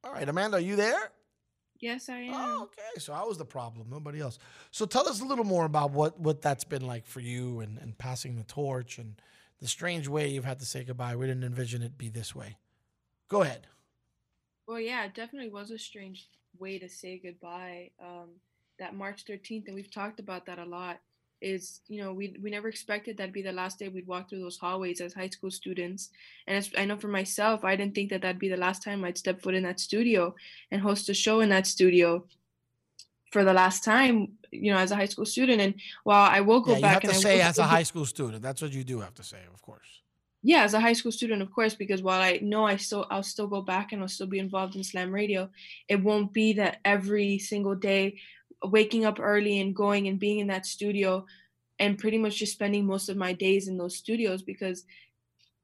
All 0.04 0.12
right, 0.12 0.28
Amanda, 0.28 0.56
are 0.58 0.60
you 0.60 0.76
there? 0.76 1.10
Yes, 1.80 2.08
I 2.08 2.18
am. 2.18 2.34
Oh, 2.34 2.62
okay. 2.64 2.98
So 2.98 3.12
I 3.12 3.22
was 3.22 3.38
the 3.38 3.44
problem, 3.44 3.88
nobody 3.90 4.20
else. 4.20 4.38
So 4.70 4.84
tell 4.84 5.08
us 5.08 5.20
a 5.20 5.24
little 5.24 5.44
more 5.44 5.64
about 5.64 5.92
what 5.92 6.18
what 6.18 6.42
that's 6.42 6.64
been 6.64 6.86
like 6.86 7.06
for 7.06 7.20
you 7.20 7.60
and, 7.60 7.78
and 7.78 7.96
passing 7.96 8.36
the 8.36 8.44
torch 8.44 8.98
and 8.98 9.20
the 9.60 9.68
strange 9.68 10.08
way 10.08 10.28
you've 10.28 10.44
had 10.44 10.58
to 10.60 10.66
say 10.66 10.82
goodbye. 10.84 11.14
We 11.16 11.26
didn't 11.26 11.44
envision 11.44 11.82
it 11.82 11.96
be 11.96 12.08
this 12.08 12.34
way. 12.34 12.56
Go 13.28 13.42
ahead. 13.42 13.66
Well, 14.66 14.80
yeah, 14.80 15.04
it 15.04 15.14
definitely 15.14 15.50
was 15.50 15.70
a 15.70 15.78
strange 15.78 16.28
way 16.58 16.78
to 16.78 16.88
say 16.88 17.20
goodbye. 17.22 17.90
Um, 18.02 18.40
that 18.78 18.94
March 18.94 19.24
13th, 19.24 19.66
and 19.66 19.74
we've 19.74 19.90
talked 19.90 20.20
about 20.20 20.46
that 20.46 20.58
a 20.58 20.64
lot. 20.64 21.00
Is 21.40 21.80
you 21.86 22.02
know 22.02 22.12
we 22.12 22.36
we 22.42 22.50
never 22.50 22.68
expected 22.68 23.16
that'd 23.16 23.32
be 23.32 23.42
the 23.42 23.52
last 23.52 23.78
day 23.78 23.88
we'd 23.88 24.08
walk 24.08 24.28
through 24.28 24.40
those 24.40 24.58
hallways 24.58 25.00
as 25.00 25.14
high 25.14 25.28
school 25.28 25.50
students, 25.52 26.10
and 26.46 26.56
as, 26.56 26.70
I 26.76 26.84
know 26.84 26.96
for 26.96 27.08
myself, 27.08 27.64
I 27.64 27.76
didn't 27.76 27.94
think 27.94 28.10
that 28.10 28.22
that'd 28.22 28.40
be 28.40 28.48
the 28.48 28.56
last 28.56 28.82
time 28.82 29.04
I'd 29.04 29.16
step 29.18 29.40
foot 29.40 29.54
in 29.54 29.62
that 29.62 29.78
studio 29.78 30.34
and 30.70 30.80
host 30.80 31.08
a 31.08 31.14
show 31.14 31.40
in 31.40 31.48
that 31.50 31.66
studio 31.66 32.24
for 33.30 33.44
the 33.44 33.52
last 33.52 33.84
time, 33.84 34.32
you 34.50 34.72
know, 34.72 34.78
as 34.78 34.90
a 34.90 34.96
high 34.96 35.04
school 35.06 35.26
student. 35.26 35.60
And 35.60 35.74
while 36.02 36.28
I 36.30 36.40
will 36.40 36.60
go 36.60 36.72
Yeah, 36.72 36.76
you 36.78 36.82
back 36.82 36.92
have 36.94 37.02
to 37.02 37.08
and 37.08 37.16
I 37.18 37.20
say 37.20 37.40
as 37.40 37.58
a 37.58 37.64
high 37.64 37.82
school 37.84 38.06
student. 38.06 38.42
That's 38.42 38.62
what 38.62 38.72
you 38.72 38.84
do 38.84 39.00
have 39.00 39.14
to 39.14 39.22
say, 39.22 39.38
of 39.54 39.62
course. 39.62 40.02
yeah 40.42 40.62
as 40.62 40.74
a 40.74 40.80
high 40.80 40.92
school 40.92 41.10
student 41.10 41.42
of 41.42 41.50
course 41.52 41.74
because 41.74 42.00
while 42.00 42.20
i 42.20 42.38
know 42.42 42.64
i 42.64 42.76
still 42.76 43.04
i'll 43.10 43.24
still 43.24 43.48
go 43.48 43.60
back 43.60 43.92
and 43.92 44.00
i'll 44.00 44.08
still 44.16 44.26
be 44.26 44.38
involved 44.38 44.76
in 44.76 44.84
slam 44.84 45.10
radio 45.12 45.48
it 45.88 46.00
won't 46.02 46.32
be 46.32 46.52
that 46.52 46.78
every 46.84 47.38
single 47.38 47.74
day 47.74 48.04
waking 48.64 49.04
up 49.04 49.18
early 49.20 49.60
and 49.60 49.74
going 49.74 50.08
and 50.08 50.18
being 50.18 50.38
in 50.38 50.48
that 50.48 50.66
studio 50.66 51.24
and 51.78 51.98
pretty 51.98 52.18
much 52.18 52.36
just 52.36 52.52
spending 52.52 52.84
most 52.84 53.08
of 53.08 53.16
my 53.16 53.32
days 53.32 53.68
in 53.68 53.78
those 53.78 53.96
studios 53.96 54.42
because 54.42 54.84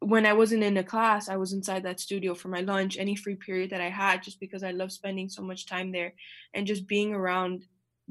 when 0.01 0.27
i 0.27 0.33
wasn't 0.33 0.63
in 0.63 0.77
a 0.77 0.85
class 0.85 1.29
i 1.29 1.37
was 1.37 1.53
inside 1.53 1.83
that 1.83 1.99
studio 1.99 2.35
for 2.35 2.49
my 2.49 2.61
lunch 2.61 2.97
any 2.99 3.17
free 3.17 3.35
period 3.35 3.71
that 3.71 3.81
i 3.81 3.89
had 3.89 4.23
just 4.23 4.39
because 4.39 4.63
i 4.63 4.71
love 4.71 4.93
spending 4.93 5.29
so 5.29 5.43
much 5.43 5.67
time 5.67 5.91
there 5.91 6.13
and 6.53 6.67
just 6.67 6.87
being 6.87 7.13
around 7.13 7.65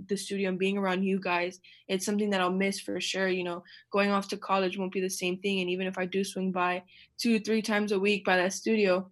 the 0.07 0.17
studio 0.17 0.49
and 0.49 0.59
being 0.59 0.77
around 0.77 1.03
you 1.03 1.19
guys. 1.19 1.59
It's 1.87 2.05
something 2.05 2.29
that 2.31 2.41
i'll 2.41 2.51
miss 2.51 2.79
for 2.79 2.99
sure 2.99 3.27
you 3.27 3.43
know 3.43 3.63
going 3.91 4.11
off 4.11 4.27
to 4.29 4.37
college 4.37 4.77
won't 4.77 4.91
be 4.91 5.01
the 5.01 5.09
same 5.09 5.37
thing. 5.37 5.61
And 5.61 5.69
even 5.69 5.87
if 5.87 5.97
i 5.97 6.05
do 6.05 6.23
swing 6.23 6.51
by 6.51 6.83
two 7.17 7.39
three 7.39 7.61
times 7.61 7.91
a 7.91 7.99
week 7.99 8.25
by 8.25 8.37
that 8.37 8.53
studio 8.53 9.09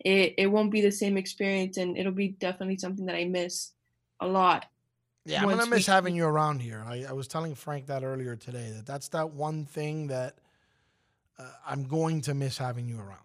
it, 0.00 0.34
it 0.36 0.46
won't 0.46 0.70
be 0.70 0.82
the 0.82 0.92
same 0.92 1.16
experience 1.16 1.78
and 1.78 1.96
it'll 1.96 2.12
be 2.12 2.28
definitely 2.28 2.76
something 2.76 3.06
that 3.06 3.16
i 3.16 3.24
miss 3.24 3.72
a 4.20 4.26
lot 4.26 4.66
Yeah, 5.26 5.42
I'm 5.42 5.48
gonna 5.48 5.64
we- 5.64 5.70
miss 5.70 5.86
having 5.86 6.14
you 6.14 6.24
around 6.24 6.60
here. 6.60 6.84
I, 6.86 7.04
I 7.08 7.12
was 7.12 7.26
telling 7.26 7.54
Frank 7.54 7.86
that 7.86 8.04
earlier 8.04 8.36
today. 8.36 8.72
That 8.74 8.86
that's 8.86 9.08
that 9.08 9.30
one 9.32 9.64
thing 9.64 10.06
that 10.08 10.38
uh, 11.38 11.44
I'm 11.66 11.84
going 11.84 12.20
to 12.22 12.34
miss 12.34 12.58
having 12.58 12.86
you 12.86 12.98
around. 12.98 13.20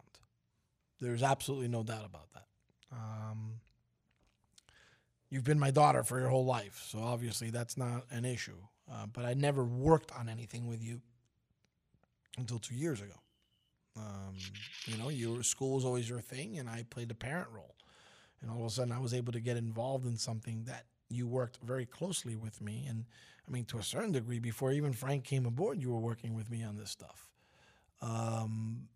There's 1.00 1.24
absolutely 1.24 1.68
no 1.68 1.84
doubt 1.84 2.06
about 2.06 2.32
that. 2.34 2.46
Um, 2.92 3.54
you've 5.30 5.44
been 5.44 5.60
my 5.60 5.72
daughter 5.72 6.04
for 6.04 6.20
your 6.20 6.30
whole 6.30 6.46
life, 6.46 6.84
so 6.88 7.00
obviously 7.00 7.50
that's 7.50 7.78
not 7.78 8.04
an 8.12 8.26
issue. 8.26 8.58
Uh, 8.92 9.06
but 9.12 9.26
I 9.26 9.34
never 9.34 9.64
worked 9.64 10.12
on 10.12 10.28
anything 10.28 10.68
with 10.68 10.84
you 10.84 11.02
until 12.38 12.60
two 12.60 12.76
years 12.76 13.02
ago. 13.02 13.14
Um, 13.98 14.36
you 14.86 14.98
know, 14.98 15.10
your 15.10 15.44
school 15.44 15.76
was 15.76 15.86
always 15.86 16.10
your 16.10 16.20
thing, 16.20 16.58
and 16.58 16.70
I 16.70 16.86
played 16.90 17.10
the 17.10 17.16
parent 17.16 17.48
role. 17.54 17.76
And 18.42 18.50
all 18.50 18.60
of 18.62 18.66
a 18.66 18.70
sudden, 18.70 18.92
I 18.92 19.00
was 19.00 19.14
able 19.14 19.34
to 19.34 19.40
get 19.40 19.58
involved 19.58 20.06
in 20.06 20.18
something 20.18 20.64
that 20.66 20.86
you 21.12 21.28
worked 21.28 21.60
very 21.64 21.86
closely 21.86 22.36
with 22.36 22.62
me. 22.62 22.86
And 22.88 23.06
I 23.48 23.52
mean, 23.52 23.66
to 23.66 23.78
a 23.78 23.84
certain 23.84 24.12
degree, 24.12 24.40
before 24.40 24.72
even 24.72 24.94
Frank 24.94 25.24
came 25.24 25.46
aboard, 25.46 25.82
you 25.82 25.92
were 25.92 26.00
working 26.00 26.34
with 26.34 26.50
me 26.50 26.64
on 26.64 26.78
this 26.78 26.90
stuff, 26.90 27.30
um, 28.02 28.88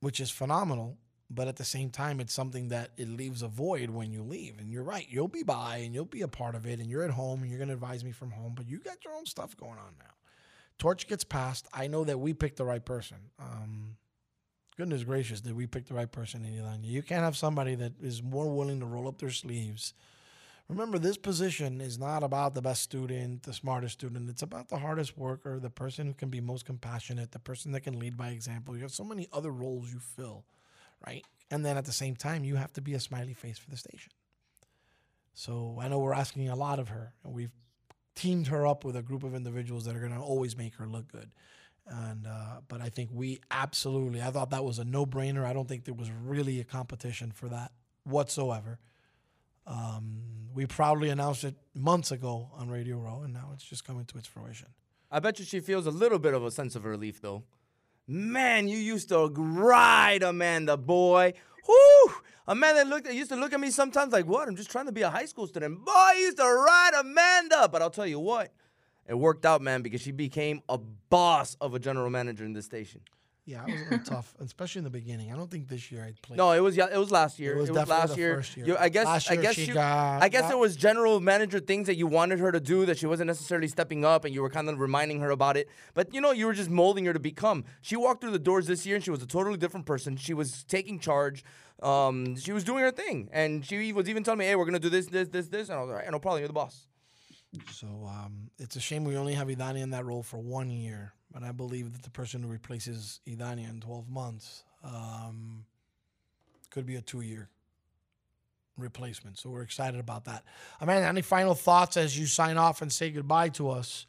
which 0.00 0.20
is 0.20 0.30
phenomenal. 0.30 0.96
But 1.30 1.46
at 1.46 1.56
the 1.56 1.64
same 1.64 1.90
time, 1.90 2.20
it's 2.20 2.32
something 2.32 2.68
that 2.68 2.92
it 2.96 3.06
leaves 3.06 3.42
a 3.42 3.48
void 3.48 3.90
when 3.90 4.12
you 4.12 4.22
leave. 4.22 4.58
And 4.58 4.70
you're 4.70 4.82
right, 4.82 5.06
you'll 5.10 5.28
be 5.28 5.42
by 5.42 5.78
and 5.78 5.92
you'll 5.94 6.06
be 6.06 6.22
a 6.22 6.28
part 6.28 6.54
of 6.54 6.66
it, 6.66 6.78
and 6.78 6.88
you're 6.88 7.02
at 7.02 7.10
home 7.10 7.42
and 7.42 7.50
you're 7.50 7.58
going 7.58 7.68
to 7.68 7.74
advise 7.74 8.02
me 8.02 8.12
from 8.12 8.30
home. 8.30 8.54
But 8.56 8.66
you 8.66 8.78
got 8.78 9.04
your 9.04 9.14
own 9.14 9.26
stuff 9.26 9.54
going 9.56 9.72
on 9.72 9.94
now. 9.98 10.14
Torch 10.78 11.06
gets 11.06 11.24
passed. 11.24 11.66
I 11.72 11.86
know 11.88 12.04
that 12.04 12.18
we 12.18 12.32
picked 12.32 12.56
the 12.56 12.64
right 12.64 12.84
person. 12.84 13.18
Um, 13.38 13.96
goodness 14.78 15.02
gracious, 15.02 15.40
did 15.40 15.54
we 15.54 15.66
pick 15.66 15.86
the 15.86 15.94
right 15.94 16.10
person 16.10 16.44
in 16.44 16.52
Idania? 16.52 16.86
You 16.86 17.02
can't 17.02 17.24
have 17.24 17.36
somebody 17.36 17.74
that 17.74 17.92
is 18.00 18.22
more 18.22 18.48
willing 18.48 18.80
to 18.80 18.86
roll 18.86 19.08
up 19.08 19.18
their 19.18 19.30
sleeves, 19.30 19.92
Remember, 20.68 20.98
this 20.98 21.16
position 21.16 21.80
is 21.80 21.98
not 21.98 22.22
about 22.22 22.54
the 22.54 22.60
best 22.60 22.82
student, 22.82 23.44
the 23.44 23.54
smartest 23.54 23.94
student. 23.94 24.28
It's 24.28 24.42
about 24.42 24.68
the 24.68 24.76
hardest 24.76 25.16
worker, 25.16 25.58
the 25.58 25.70
person 25.70 26.06
who 26.06 26.12
can 26.12 26.28
be 26.28 26.42
most 26.42 26.66
compassionate, 26.66 27.32
the 27.32 27.38
person 27.38 27.72
that 27.72 27.80
can 27.80 27.98
lead 27.98 28.18
by 28.18 28.28
example. 28.28 28.76
You 28.76 28.82
have 28.82 28.92
so 28.92 29.04
many 29.04 29.28
other 29.32 29.50
roles 29.50 29.90
you 29.90 29.98
fill, 29.98 30.44
right? 31.06 31.24
And 31.50 31.64
then 31.64 31.78
at 31.78 31.86
the 31.86 31.92
same 31.92 32.16
time, 32.16 32.44
you 32.44 32.56
have 32.56 32.72
to 32.74 32.82
be 32.82 32.92
a 32.92 33.00
smiley 33.00 33.32
face 33.32 33.58
for 33.58 33.70
the 33.70 33.78
station. 33.78 34.12
So 35.32 35.78
I 35.80 35.88
know 35.88 36.00
we're 36.00 36.12
asking 36.12 36.50
a 36.50 36.56
lot 36.56 36.78
of 36.78 36.88
her, 36.88 37.14
and 37.24 37.32
we've 37.32 37.52
teamed 38.14 38.48
her 38.48 38.66
up 38.66 38.84
with 38.84 38.96
a 38.96 39.02
group 39.02 39.22
of 39.22 39.34
individuals 39.34 39.86
that 39.86 39.96
are 39.96 40.00
going 40.00 40.12
to 40.12 40.20
always 40.20 40.54
make 40.54 40.74
her 40.74 40.86
look 40.86 41.10
good. 41.10 41.30
And 41.86 42.26
uh, 42.26 42.60
but 42.68 42.82
I 42.82 42.90
think 42.90 43.08
we 43.10 43.40
absolutely, 43.50 44.20
I 44.20 44.30
thought 44.30 44.50
that 44.50 44.64
was 44.64 44.78
a 44.78 44.84
no-brainer. 44.84 45.46
I 45.46 45.54
don't 45.54 45.66
think 45.66 45.84
there 45.86 45.94
was 45.94 46.10
really 46.10 46.60
a 46.60 46.64
competition 46.64 47.30
for 47.30 47.48
that 47.48 47.72
whatsoever. 48.04 48.80
Um, 49.68 50.22
we 50.54 50.66
proudly 50.66 51.10
announced 51.10 51.44
it 51.44 51.54
months 51.74 52.10
ago 52.10 52.50
on 52.56 52.70
Radio 52.70 52.96
Row, 52.98 53.20
and 53.22 53.32
now 53.34 53.50
it's 53.52 53.62
just 53.62 53.84
coming 53.84 54.06
to 54.06 54.18
its 54.18 54.26
fruition. 54.26 54.68
I 55.10 55.20
bet 55.20 55.38
you 55.38 55.44
she 55.44 55.60
feels 55.60 55.86
a 55.86 55.90
little 55.90 56.18
bit 56.18 56.34
of 56.34 56.44
a 56.44 56.50
sense 56.50 56.74
of 56.74 56.84
relief, 56.84 57.20
though. 57.20 57.44
Man, 58.06 58.66
you 58.66 58.78
used 58.78 59.10
to 59.10 59.26
ride 59.28 60.22
Amanda, 60.22 60.78
boy. 60.78 61.34
Whoo! 61.68 62.14
Amanda 62.46 62.84
looked, 62.84 63.12
used 63.12 63.30
to 63.30 63.36
look 63.36 63.52
at 63.52 63.60
me 63.60 63.70
sometimes 63.70 64.12
like, 64.12 64.26
what? 64.26 64.48
I'm 64.48 64.56
just 64.56 64.70
trying 64.70 64.86
to 64.86 64.92
be 64.92 65.02
a 65.02 65.10
high 65.10 65.26
school 65.26 65.46
student. 65.46 65.84
Boy, 65.84 65.92
I 65.94 66.16
used 66.18 66.38
to 66.38 66.44
ride 66.44 66.92
Amanda. 66.98 67.68
But 67.70 67.82
I'll 67.82 67.90
tell 67.90 68.06
you 68.06 68.18
what, 68.18 68.50
it 69.06 69.14
worked 69.14 69.44
out, 69.44 69.60
man, 69.60 69.82
because 69.82 70.00
she 70.00 70.12
became 70.12 70.62
a 70.70 70.78
boss 70.78 71.56
of 71.60 71.74
a 71.74 71.78
general 71.78 72.08
manager 72.08 72.46
in 72.46 72.54
this 72.54 72.64
station. 72.64 73.02
Yeah, 73.48 73.64
it 73.66 73.72
was 73.72 73.80
a 73.80 73.84
little 73.84 73.98
tough, 74.04 74.34
especially 74.40 74.80
in 74.80 74.84
the 74.84 74.90
beginning. 74.90 75.32
I 75.32 75.36
don't 75.36 75.50
think 75.50 75.68
this 75.68 75.90
year 75.90 76.04
I'd 76.04 76.20
play. 76.20 76.36
No, 76.36 76.52
it 76.52 76.60
was 76.60 76.76
yeah, 76.76 76.88
it 76.92 76.98
was 76.98 77.10
last 77.10 77.38
year. 77.38 77.56
It 77.56 77.60
was 77.60 77.70
last 77.70 77.88
definitely 77.88 78.14
the 78.14 78.20
year. 78.20 78.34
first 78.36 78.56
year. 78.58 78.66
You- 78.66 78.76
I 78.76 78.90
guess 78.90 79.06
Last 79.06 79.30
I 79.30 79.36
guess 79.36 79.54
she 79.54 79.64
you- 79.64 79.72
got- 79.74 80.22
I 80.22 80.28
guess 80.28 80.42
got- 80.42 80.48
there 80.48 80.58
was 80.58 80.76
general 80.76 81.18
manager 81.18 81.58
things 81.58 81.86
that 81.86 81.96
you 81.96 82.06
wanted 82.06 82.40
her 82.40 82.52
to 82.52 82.60
do 82.60 82.84
that 82.84 82.98
she 82.98 83.06
wasn't 83.06 83.28
necessarily 83.28 83.66
stepping 83.68 84.04
up, 84.04 84.26
and 84.26 84.34
you 84.34 84.42
were 84.42 84.50
kind 84.50 84.68
of 84.68 84.78
reminding 84.78 85.20
her 85.20 85.30
about 85.30 85.56
it. 85.56 85.66
But 85.94 86.12
you 86.12 86.20
know, 86.20 86.32
you 86.32 86.44
were 86.44 86.52
just 86.52 86.68
molding 86.68 87.06
her 87.06 87.14
to 87.14 87.18
become. 87.20 87.64
She 87.80 87.96
walked 87.96 88.20
through 88.20 88.32
the 88.32 88.38
doors 88.38 88.66
this 88.66 88.84
year, 88.84 88.96
and 88.96 89.04
she 89.04 89.10
was 89.10 89.22
a 89.22 89.26
totally 89.26 89.56
different 89.56 89.86
person. 89.86 90.18
She 90.18 90.34
was 90.34 90.62
taking 90.64 90.98
charge. 91.00 91.42
Um, 91.82 92.36
she 92.36 92.52
was 92.52 92.64
doing 92.64 92.82
her 92.84 92.90
thing, 92.90 93.30
and 93.32 93.64
she 93.64 93.92
was 93.94 94.10
even 94.10 94.24
telling 94.24 94.40
me, 94.40 94.44
"Hey, 94.44 94.56
we're 94.56 94.66
gonna 94.66 94.78
do 94.78 94.90
this, 94.90 95.06
this, 95.06 95.28
this, 95.28 95.48
this," 95.48 95.68
and 95.70 95.78
I 95.78 95.80
was 95.80 95.88
like, 95.88 95.96
"All 95.96 96.02
right, 96.02 96.10
"No 96.12 96.18
problem, 96.18 96.40
you're 96.40 96.48
the 96.48 96.52
boss." 96.52 96.86
So 97.72 97.86
um, 98.06 98.50
it's 98.58 98.76
a 98.76 98.80
shame 98.80 99.04
we 99.04 99.16
only 99.16 99.32
have 99.34 99.48
Idani 99.48 99.80
in 99.80 99.90
that 99.90 100.04
role 100.04 100.22
for 100.22 100.38
one 100.38 100.68
year, 100.70 101.14
but 101.32 101.42
I 101.42 101.52
believe 101.52 101.92
that 101.92 102.02
the 102.02 102.10
person 102.10 102.42
who 102.42 102.48
replaces 102.48 103.20
Idania 103.26 103.68
in 103.68 103.80
12 103.80 104.08
months 104.08 104.64
um, 104.82 105.64
could 106.70 106.86
be 106.86 106.96
a 106.96 107.02
two-year 107.02 107.48
replacement. 108.76 109.38
So 109.38 109.50
we're 109.50 109.62
excited 109.62 110.00
about 110.00 110.24
that. 110.24 110.44
Amanda, 110.80 111.06
any 111.06 111.22
final 111.22 111.54
thoughts 111.54 111.96
as 111.96 112.18
you 112.18 112.26
sign 112.26 112.56
off 112.56 112.80
and 112.82 112.92
say 112.92 113.10
goodbye 113.10 113.50
to 113.50 113.70
us? 113.70 114.06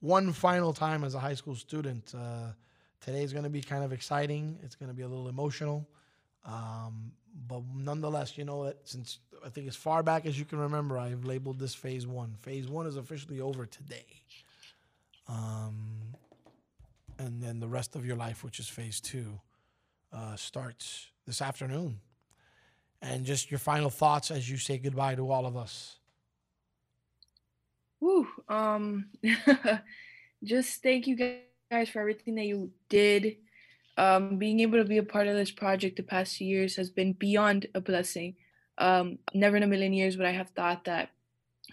One 0.00 0.32
final 0.32 0.72
time 0.72 1.04
as 1.04 1.14
a 1.14 1.18
high 1.18 1.34
school 1.34 1.54
student. 1.54 2.12
Uh, 2.16 2.52
today 3.00 3.22
is 3.22 3.32
going 3.32 3.44
to 3.44 3.50
be 3.50 3.60
kind 3.60 3.84
of 3.84 3.92
exciting. 3.92 4.58
It's 4.62 4.74
going 4.74 4.88
to 4.88 4.94
be 4.94 5.02
a 5.02 5.08
little 5.08 5.28
emotional. 5.28 5.88
Um, 6.44 7.12
but 7.48 7.62
nonetheless, 7.74 8.36
you 8.36 8.44
know 8.44 8.64
that 8.64 8.78
since 8.84 9.18
I 9.44 9.48
think 9.48 9.68
as 9.68 9.76
far 9.76 10.02
back 10.02 10.26
as 10.26 10.38
you 10.38 10.44
can 10.44 10.58
remember, 10.58 10.98
I've 10.98 11.24
labeled 11.24 11.58
this 11.58 11.74
phase 11.74 12.06
one. 12.06 12.34
Phase 12.42 12.68
one 12.68 12.86
is 12.86 12.96
officially 12.96 13.40
over 13.40 13.66
today. 13.66 14.06
Um, 15.28 16.14
and 17.18 17.42
then 17.42 17.60
the 17.60 17.68
rest 17.68 17.96
of 17.96 18.04
your 18.04 18.16
life, 18.16 18.44
which 18.44 18.58
is 18.58 18.68
phase 18.68 19.00
two, 19.00 19.40
uh, 20.12 20.36
starts 20.36 21.10
this 21.26 21.40
afternoon. 21.40 22.00
And 23.00 23.24
just 23.24 23.50
your 23.50 23.58
final 23.58 23.90
thoughts 23.90 24.30
as 24.30 24.48
you 24.48 24.56
say 24.56 24.78
goodbye 24.78 25.16
to 25.16 25.30
all 25.30 25.46
of 25.46 25.56
us. 25.56 25.96
Woo. 28.00 28.26
Um, 28.48 29.06
just 30.44 30.82
thank 30.82 31.06
you 31.06 31.16
guys 31.16 31.88
for 31.88 32.00
everything 32.00 32.34
that 32.36 32.44
you 32.44 32.70
did. 32.88 33.36
Um, 33.96 34.38
being 34.38 34.60
able 34.60 34.78
to 34.78 34.84
be 34.84 34.98
a 34.98 35.02
part 35.02 35.26
of 35.26 35.36
this 35.36 35.50
project 35.50 35.96
the 35.96 36.02
past 36.02 36.36
few 36.36 36.46
years 36.46 36.76
has 36.76 36.90
been 36.90 37.12
beyond 37.12 37.66
a 37.74 37.80
blessing. 37.80 38.36
Um, 38.78 39.18
never 39.34 39.56
in 39.56 39.62
a 39.62 39.66
million 39.66 39.92
years 39.92 40.16
would 40.16 40.26
I 40.26 40.32
have 40.32 40.50
thought 40.50 40.84
that 40.84 41.10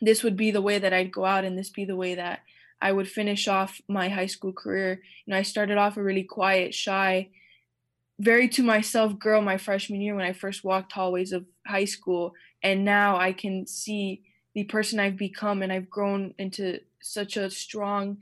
this 0.02 0.24
would 0.24 0.38
be 0.38 0.52
the 0.52 0.62
way 0.62 0.80
that 0.80 0.94
I'd 0.94 1.12
go 1.12 1.26
out 1.26 1.46
and 1.46 1.58
this 1.58 1.70
be 1.70 1.86
the 1.86 1.96
way 1.96 2.16
that 2.16 2.42
I 2.82 2.92
would 2.92 3.10
finish 3.10 3.48
off 3.48 3.82
my 3.88 4.10
high 4.10 4.28
school 4.28 4.54
career. 4.54 5.02
You 5.26 5.32
know, 5.32 5.38
I 5.38 5.44
started 5.44 5.78
off 5.78 5.98
a 5.98 6.04
really 6.04 6.24
quiet, 6.24 6.74
shy, 6.74 7.30
very 8.20 8.50
to 8.50 8.64
myself 8.64 9.18
girl 9.18 9.42
my 9.42 9.58
freshman 9.58 10.02
year 10.02 10.16
when 10.16 10.26
I 10.26 10.34
first 10.34 10.64
walked 10.64 10.92
hallways 10.92 11.32
of 11.32 11.46
high 11.66 11.86
school. 11.86 12.34
And 12.62 12.84
now 12.84 13.18
I 13.18 13.32
can 13.32 13.66
see 13.66 14.24
the 14.54 14.66
person 14.66 15.00
I've 15.00 15.18
become 15.18 15.62
and 15.62 15.72
I've 15.72 15.90
grown 15.90 16.34
into 16.38 16.80
such 17.02 17.38
a 17.38 17.50
strong 17.50 18.18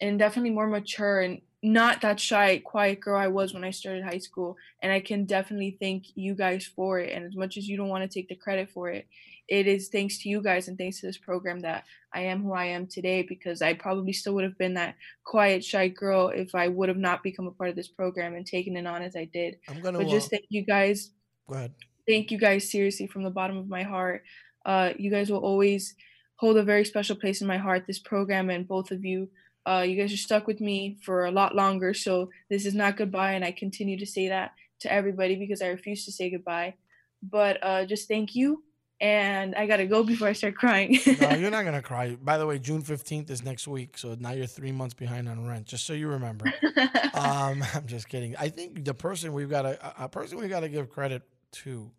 and 0.00 0.18
definitely 0.18 0.50
more 0.50 0.68
mature 0.68 1.20
and 1.20 1.40
not 1.62 2.00
that 2.00 2.18
shy, 2.18 2.58
quiet 2.58 3.00
girl 3.00 3.18
I 3.18 3.28
was 3.28 3.52
when 3.52 3.64
I 3.64 3.70
started 3.70 4.04
high 4.04 4.18
school. 4.18 4.56
And 4.82 4.92
I 4.92 5.00
can 5.00 5.24
definitely 5.24 5.76
thank 5.80 6.06
you 6.14 6.34
guys 6.34 6.64
for 6.64 6.98
it. 6.98 7.12
And 7.14 7.24
as 7.26 7.36
much 7.36 7.56
as 7.56 7.68
you 7.68 7.76
don't 7.76 7.88
want 7.88 8.02
to 8.02 8.12
take 8.12 8.28
the 8.28 8.34
credit 8.34 8.70
for 8.70 8.88
it, 8.88 9.06
it 9.48 9.66
is 9.66 9.88
thanks 9.88 10.18
to 10.18 10.28
you 10.28 10.40
guys 10.40 10.68
and 10.68 10.78
thanks 10.78 11.00
to 11.00 11.06
this 11.06 11.18
program 11.18 11.60
that 11.60 11.84
I 12.14 12.20
am 12.22 12.42
who 12.42 12.52
I 12.52 12.66
am 12.66 12.86
today 12.86 13.22
because 13.22 13.62
I 13.62 13.74
probably 13.74 14.12
still 14.12 14.34
would 14.34 14.44
have 14.44 14.56
been 14.56 14.74
that 14.74 14.94
quiet, 15.24 15.64
shy 15.64 15.88
girl 15.88 16.28
if 16.28 16.54
I 16.54 16.68
would 16.68 16.88
have 16.88 16.98
not 16.98 17.22
become 17.24 17.48
a 17.48 17.50
part 17.50 17.68
of 17.68 17.76
this 17.76 17.88
program 17.88 18.34
and 18.34 18.46
taken 18.46 18.76
it 18.76 18.86
on 18.86 19.02
as 19.02 19.16
I 19.16 19.24
did. 19.24 19.56
I'm 19.68 19.80
gonna, 19.80 19.98
but 19.98 20.08
just 20.08 20.28
uh, 20.28 20.36
thank 20.36 20.44
you 20.50 20.64
guys 20.64 21.10
Go 21.48 21.56
ahead. 21.56 21.74
thank 22.06 22.30
you 22.30 22.38
guys 22.38 22.70
seriously 22.70 23.08
from 23.08 23.24
the 23.24 23.30
bottom 23.30 23.56
of 23.56 23.68
my 23.68 23.82
heart. 23.82 24.22
Uh, 24.64 24.92
you 24.96 25.10
guys 25.10 25.30
will 25.30 25.40
always 25.40 25.96
hold 26.36 26.56
a 26.56 26.62
very 26.62 26.84
special 26.84 27.16
place 27.16 27.40
in 27.40 27.48
my 27.48 27.58
heart. 27.58 27.84
This 27.86 27.98
program 27.98 28.50
and 28.50 28.68
both 28.68 28.92
of 28.92 29.04
you, 29.04 29.28
uh, 29.66 29.84
you 29.86 29.96
guys 29.96 30.12
are 30.12 30.16
stuck 30.16 30.46
with 30.46 30.60
me 30.60 30.96
for 31.02 31.26
a 31.26 31.30
lot 31.30 31.54
longer. 31.54 31.92
So 31.94 32.30
this 32.48 32.64
is 32.64 32.74
not 32.74 32.96
goodbye, 32.96 33.32
and 33.32 33.44
I 33.44 33.52
continue 33.52 33.98
to 33.98 34.06
say 34.06 34.28
that 34.28 34.52
to 34.80 34.92
everybody 34.92 35.36
because 35.36 35.62
I 35.62 35.68
refuse 35.68 36.04
to 36.06 36.12
say 36.12 36.30
goodbye. 36.30 36.74
But 37.22 37.58
uh, 37.62 37.84
just 37.84 38.08
thank 38.08 38.34
you, 38.34 38.62
and 39.00 39.54
I 39.54 39.66
gotta 39.66 39.86
go 39.86 40.02
before 40.04 40.28
I 40.28 40.32
start 40.32 40.54
crying. 40.54 40.98
no, 41.20 41.30
you're 41.38 41.50
not 41.50 41.64
gonna 41.64 41.82
cry. 41.82 42.16
By 42.16 42.38
the 42.38 42.46
way, 42.46 42.58
June 42.58 42.80
fifteenth 42.80 43.30
is 43.30 43.44
next 43.44 43.68
week, 43.68 43.98
so 43.98 44.16
now 44.18 44.30
you're 44.30 44.46
three 44.46 44.72
months 44.72 44.94
behind 44.94 45.28
on 45.28 45.46
rent. 45.46 45.66
Just 45.66 45.86
so 45.86 45.92
you 45.92 46.08
remember. 46.08 46.46
um, 47.14 47.62
I'm 47.74 47.86
just 47.86 48.08
kidding. 48.08 48.34
I 48.38 48.48
think 48.48 48.84
the 48.84 48.94
person 48.94 49.34
we've 49.34 49.50
got 49.50 49.62
to 49.62 50.02
a 50.02 50.08
person 50.08 50.38
we've 50.38 50.50
got 50.50 50.60
to 50.60 50.68
give 50.68 50.90
credit 50.90 51.22
to. 51.52 51.90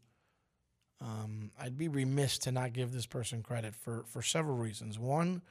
Um, 1.00 1.50
I'd 1.60 1.80
be 1.80 1.88
remiss 1.88 2.38
to 2.40 2.52
not 2.52 2.74
give 2.74 2.92
this 2.92 3.08
person 3.08 3.42
credit 3.42 3.76
for 3.76 4.04
for 4.08 4.22
several 4.22 4.56
reasons. 4.56 5.00
One, 5.00 5.42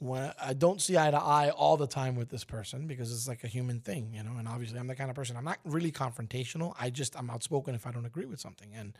when 0.00 0.32
I 0.42 0.54
don't 0.54 0.80
see 0.80 0.96
eye 0.96 1.10
to 1.10 1.18
eye 1.18 1.50
all 1.50 1.76
the 1.76 1.86
time 1.86 2.16
with 2.16 2.30
this 2.30 2.42
person 2.42 2.86
because 2.86 3.12
it's 3.12 3.28
like 3.28 3.44
a 3.44 3.46
human 3.46 3.80
thing, 3.80 4.14
you 4.14 4.22
know. 4.22 4.32
And 4.38 4.48
obviously, 4.48 4.78
I'm 4.78 4.86
the 4.86 4.96
kind 4.96 5.10
of 5.10 5.16
person 5.16 5.36
I'm 5.36 5.44
not 5.44 5.58
really 5.64 5.92
confrontational. 5.92 6.74
I 6.80 6.88
just 6.88 7.16
I'm 7.16 7.28
outspoken 7.30 7.74
if 7.74 7.86
I 7.86 7.92
don't 7.92 8.06
agree 8.06 8.24
with 8.24 8.40
something. 8.40 8.70
And 8.74 8.96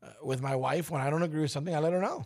uh, 0.00 0.10
with 0.22 0.40
my 0.40 0.54
wife, 0.54 0.90
when 0.90 1.02
I 1.02 1.10
don't 1.10 1.24
agree 1.24 1.40
with 1.40 1.50
something, 1.50 1.74
I 1.74 1.80
let 1.80 1.92
her 1.92 2.00
know. 2.00 2.24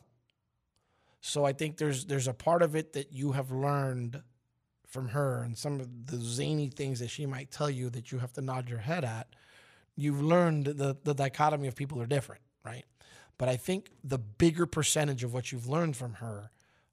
So 1.23 1.47
I 1.47 1.55
think 1.55 1.79
there's 1.79 2.05
there's 2.05 2.29
a 2.29 2.35
part 2.35 2.61
of 2.61 2.77
it 2.77 2.93
that 2.93 3.13
you 3.13 3.33
have 3.33 3.51
learned 3.51 4.23
from 4.87 5.09
her 5.09 5.43
and 5.43 5.57
some 5.57 5.81
of 5.81 6.07
the 6.07 6.19
zany 6.19 6.69
things 6.69 7.01
that 7.01 7.09
she 7.09 7.25
might 7.25 7.51
tell 7.51 7.71
you 7.71 7.89
that 7.91 8.13
you 8.13 8.19
have 8.19 8.35
to 8.35 8.43
nod 8.43 8.69
your 8.69 8.81
head 8.81 9.07
at. 9.07 9.29
You've 9.97 10.21
learned 10.21 10.67
the 10.67 10.99
the 11.03 11.15
dichotomy 11.15 11.67
of 11.67 11.77
people 11.77 12.01
are 12.03 12.07
different, 12.07 12.43
right? 12.63 12.85
But 13.39 13.49
I 13.49 13.57
think 13.57 13.89
the 14.05 14.19
bigger 14.19 14.67
percentage 14.67 15.25
of 15.25 15.33
what 15.33 15.51
you've 15.51 15.67
learned 15.67 15.97
from 15.97 16.15
her 16.15 16.51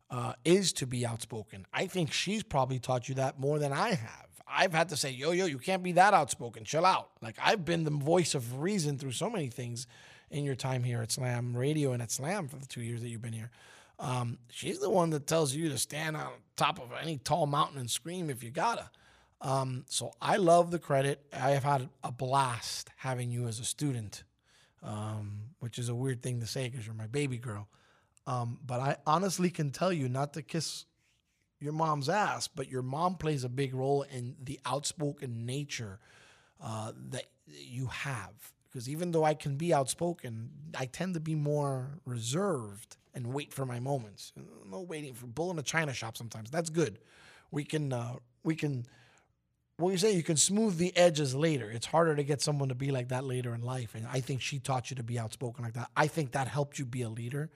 uh, 0.10 0.34
is 0.44 0.74
to 0.74 0.88
be 0.88 1.06
outspoken. 1.06 1.66
I 1.74 1.88
think 1.88 2.12
she's 2.12 2.44
probably 2.44 2.80
taught 2.80 3.10
you 3.10 3.16
that 3.16 3.40
more 3.40 3.60
than 3.60 3.72
I 3.72 3.90
have. 3.90 4.28
I've 4.52 4.74
had 4.74 4.90
to 4.90 4.98
say, 4.98 5.12
yo, 5.12 5.32
yo, 5.32 5.46
you 5.46 5.60
can't 5.60 5.84
be 5.84 5.92
that 5.94 6.14
outspoken. 6.14 6.64
Chill 6.64 6.86
out. 6.86 7.10
Like 7.22 7.38
I've 7.42 7.66
been 7.66 7.84
the 7.84 7.92
voice 7.92 8.34
of 8.34 8.60
reason 8.60 8.98
through 8.98 9.12
so 9.12 9.30
many 9.30 9.48
things 9.48 9.86
in 10.32 10.44
your 10.44 10.56
time 10.56 10.84
here 10.84 11.02
at 11.02 11.12
Slam 11.12 11.56
Radio 11.56 11.94
and 11.94 12.02
at 12.02 12.12
Slam 12.12 12.48
for 12.48 12.58
the 12.58 12.66
two 12.66 12.82
years 12.82 13.02
that 13.02 13.10
you've 13.10 13.22
been 13.22 13.34
here. 13.34 13.52
Um, 14.00 14.38
she's 14.50 14.80
the 14.80 14.90
one 14.90 15.10
that 15.12 15.28
tells 15.28 15.54
you 15.54 15.70
to 15.70 15.78
stand 15.78 16.16
on 16.16 16.32
top 16.56 16.80
of 16.80 16.92
any 17.02 17.18
tall 17.18 17.46
mountain 17.46 17.80
and 17.80 17.90
scream 17.90 18.30
if 18.30 18.44
you 18.44 18.50
gotta. 18.50 18.90
Um, 19.42 19.86
so 19.88 20.12
I 20.22 20.38
love 20.38 20.72
the 20.72 20.80
credit. 20.80 21.26
I 21.34 21.52
have 21.52 21.64
had 21.64 21.90
a 22.04 22.12
blast 22.12 22.90
having 22.98 23.30
you 23.30 23.48
as 23.48 23.60
a 23.60 23.66
student, 23.66 24.24
um, 24.84 25.40
which 25.60 25.78
is 25.78 25.90
a 25.90 25.96
weird 25.96 26.22
thing 26.22 26.40
to 26.40 26.48
say 26.48 26.70
because 26.70 26.86
you're 26.86 26.96
my 26.96 27.08
baby 27.08 27.38
girl. 27.38 27.68
Um, 28.30 28.60
but 28.66 28.80
I 28.80 28.98
honestly 29.08 29.50
can 29.50 29.72
tell 29.72 29.92
you 29.92 30.08
not 30.08 30.34
to 30.34 30.42
kiss 30.44 30.86
your 31.60 31.74
mom's 31.74 32.10
ass, 32.10 32.48
but 32.48 32.70
your 32.70 32.84
mom 32.84 33.16
plays 33.16 33.44
a 33.44 33.50
big 33.50 33.74
role 33.74 34.04
in 34.04 34.36
the 34.44 34.60
outspoken 34.66 35.46
nature 35.46 36.00
uh, 36.62 36.92
that 37.12 37.26
you 37.48 37.88
have. 37.88 38.34
Because 38.70 38.88
even 38.88 39.12
though 39.12 39.26
I 39.26 39.34
can 39.34 39.58
be 39.58 39.74
outspoken, 39.74 40.52
I 40.78 40.86
tend 40.86 41.16
to 41.16 41.20
be 41.20 41.36
more 41.36 42.00
reserved 42.06 42.98
and 43.16 43.34
wait 43.34 43.54
for 43.54 43.66
my 43.66 43.80
moments. 43.80 44.34
No 44.70 44.82
waiting 44.82 45.14
for 45.16 45.28
bull 45.28 45.52
in 45.52 45.60
a 45.60 45.64
china 45.64 45.94
shop. 45.94 46.18
Sometimes 46.18 46.52
that's 46.52 46.70
good. 46.70 47.00
We 47.52 47.64
can 47.64 47.92
uh, 47.92 48.16
we 48.44 48.56
can 48.56 48.86
Well, 49.80 49.92
you 49.92 49.98
say 49.98 50.14
you 50.14 50.24
can 50.24 50.38
smooth 50.38 50.78
the 50.78 50.96
edges 50.98 51.34
later. 51.34 51.72
It's 51.72 51.86
harder 51.86 52.16
to 52.16 52.24
get 52.24 52.42
someone 52.42 52.70
to 52.70 52.76
be 52.76 52.92
like 52.92 53.10
that 53.10 53.24
later 53.24 53.56
in 53.56 53.62
life. 53.62 53.96
And 53.96 54.06
I 54.08 54.20
think 54.20 54.42
she 54.42 54.60
taught 54.60 54.90
you 54.92 54.98
to 54.98 55.04
be 55.04 55.18
outspoken 55.18 55.64
like 55.64 55.74
that. 55.74 55.90
I 55.96 56.08
think 56.08 56.34
that 56.34 56.48
helped 56.50 56.80
you 56.80 56.86
be 56.86 57.02
a 57.02 57.10
leader. 57.10 57.50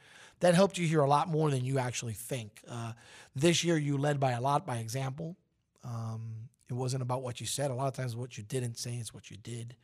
That 0.44 0.56
helped 0.56 0.78
you 0.78 0.86
hear 0.86 1.00
a 1.00 1.08
lot 1.08 1.30
more 1.30 1.50
than 1.50 1.64
you 1.64 1.80
actually 1.80 2.12
think. 2.12 2.60
Uh, 2.70 2.92
this 3.34 3.64
year, 3.64 3.78
you 3.78 3.98
led 3.98 4.20
by 4.20 4.32
a 4.32 4.42
lot 4.42 4.66
by 4.66 4.80
example. 4.80 5.38
Um, 5.86 6.50
it 6.70 6.74
wasn't 6.74 7.02
about 7.02 7.22
what 7.22 7.40
you 7.40 7.48
said. 7.48 7.72
A 7.72 7.74
lot 7.74 7.88
of 7.88 7.94
times, 7.94 8.14
what 8.14 8.38
you 8.38 8.44
didn't 8.44 8.78
say 8.78 8.96
is 8.96 9.14
what 9.14 9.32
you 9.32 9.38
did. 9.38 9.78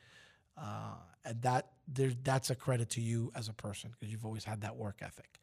Uh, 0.58 0.96
and 1.24 1.42
that 1.44 1.68
there, 1.88 2.12
that's 2.26 2.50
a 2.50 2.56
credit 2.56 2.90
to 2.90 3.02
you 3.02 3.32
as 3.36 3.48
a 3.48 3.54
person 3.54 3.92
because 3.92 4.12
you've 4.12 4.26
always 4.26 4.44
had 4.44 4.60
that 4.60 4.76
work 4.76 4.98
ethic. 5.02 5.40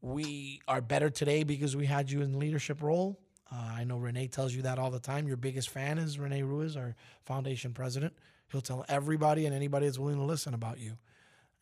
We 0.00 0.60
are 0.66 0.80
better 0.80 1.10
today 1.10 1.44
because 1.44 1.76
we 1.76 1.86
had 1.86 2.10
you 2.10 2.22
in 2.22 2.32
the 2.32 2.38
leadership 2.38 2.82
role. 2.82 3.20
Uh, 3.52 3.70
I 3.76 3.84
know 3.84 3.98
Renee 3.98 4.26
tells 4.26 4.52
you 4.52 4.62
that 4.62 4.80
all 4.80 4.90
the 4.90 4.98
time. 4.98 5.28
Your 5.28 5.36
biggest 5.36 5.70
fan 5.70 5.96
is 5.96 6.18
Renee 6.18 6.42
Ruiz, 6.42 6.76
our 6.76 6.96
foundation 7.24 7.72
president. 7.72 8.14
He'll 8.50 8.62
tell 8.62 8.84
everybody 8.88 9.46
and 9.46 9.54
anybody 9.54 9.86
that's 9.86 10.00
willing 10.00 10.18
to 10.18 10.24
listen 10.24 10.54
about 10.54 10.80
you, 10.80 10.98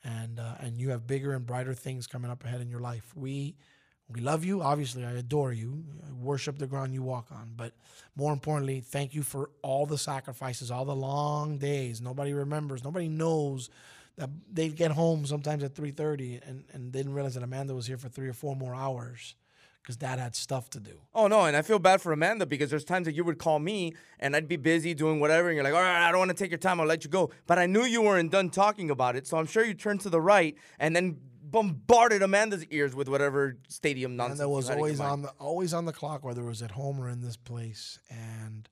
and 0.04 0.38
uh, 0.38 0.54
and 0.60 0.78
you 0.78 0.90
have 0.90 1.06
bigger 1.06 1.32
and 1.32 1.46
brighter 1.46 1.74
things 1.74 2.06
coming 2.06 2.30
up 2.30 2.44
ahead 2.44 2.60
in 2.60 2.68
your 2.68 2.80
life. 2.80 3.12
We 3.16 3.56
we 4.08 4.20
love 4.20 4.44
you. 4.44 4.62
Obviously, 4.62 5.04
I 5.04 5.12
adore 5.12 5.52
you. 5.52 5.82
I 6.06 6.12
worship 6.12 6.58
the 6.58 6.66
ground 6.66 6.92
you 6.92 7.02
walk 7.02 7.28
on. 7.32 7.52
But 7.56 7.72
more 8.14 8.32
importantly, 8.32 8.80
thank 8.80 9.14
you 9.14 9.22
for 9.22 9.50
all 9.62 9.86
the 9.86 9.96
sacrifices, 9.96 10.70
all 10.70 10.84
the 10.84 10.94
long 10.94 11.56
days. 11.56 12.02
Nobody 12.02 12.34
remembers. 12.34 12.84
Nobody 12.84 13.08
knows 13.08 13.70
that 14.16 14.30
they'd 14.52 14.76
get 14.76 14.92
home 14.92 15.26
sometimes 15.26 15.64
at 15.64 15.74
3.30 15.74 16.48
and, 16.48 16.64
and 16.72 16.92
didn't 16.92 17.14
realize 17.14 17.34
that 17.34 17.42
Amanda 17.42 17.74
was 17.74 17.86
here 17.86 17.96
for 17.96 18.08
three 18.08 18.28
or 18.28 18.32
four 18.32 18.54
more 18.54 18.74
hours 18.74 19.34
because 19.84 19.96
dad 19.98 20.18
had 20.18 20.34
stuff 20.34 20.70
to 20.70 20.80
do. 20.80 20.98
Oh 21.14 21.26
no, 21.26 21.44
and 21.44 21.54
I 21.54 21.60
feel 21.60 21.78
bad 21.78 22.00
for 22.00 22.12
Amanda 22.12 22.46
because 22.46 22.70
there's 22.70 22.84
times 22.84 23.04
that 23.04 23.14
you 23.14 23.22
would 23.22 23.38
call 23.38 23.58
me 23.58 23.92
and 24.18 24.34
I'd 24.34 24.48
be 24.48 24.56
busy 24.56 24.94
doing 24.94 25.20
whatever, 25.20 25.48
and 25.48 25.56
you're 25.56 25.64
like, 25.64 25.74
all 25.74 25.80
right, 25.80 26.08
I 26.08 26.10
don't 26.10 26.20
want 26.20 26.30
to 26.30 26.36
take 26.36 26.50
your 26.50 26.58
time, 26.58 26.80
I'll 26.80 26.86
let 26.86 27.04
you 27.04 27.10
go. 27.10 27.30
But 27.46 27.58
I 27.58 27.66
knew 27.66 27.84
you 27.84 28.00
weren't 28.00 28.32
done 28.32 28.48
talking 28.48 28.90
about 28.90 29.14
it, 29.14 29.26
so 29.26 29.36
I'm 29.36 29.46
sure 29.46 29.62
you 29.62 29.74
turned 29.74 30.00
to 30.00 30.08
the 30.08 30.22
right 30.22 30.56
and 30.78 30.96
then 30.96 31.18
bombarded 31.42 32.22
Amanda's 32.22 32.64
ears 32.70 32.96
with 32.96 33.08
whatever 33.08 33.58
stadium 33.68 34.16
nonsense. 34.16 34.40
And 34.40 34.48
that 34.48 34.48
was 34.48 34.64
you 34.64 34.70
had 34.70 34.78
in 34.78 34.80
always 34.80 35.00
on 35.00 35.22
the 35.22 35.28
always 35.38 35.74
on 35.74 35.84
the 35.84 35.92
clock, 35.92 36.24
whether 36.24 36.42
it 36.42 36.46
was 36.46 36.62
at 36.62 36.70
home 36.70 36.98
or 36.98 37.10
in 37.10 37.20
this 37.20 37.36
place. 37.36 37.98
And 38.08 38.68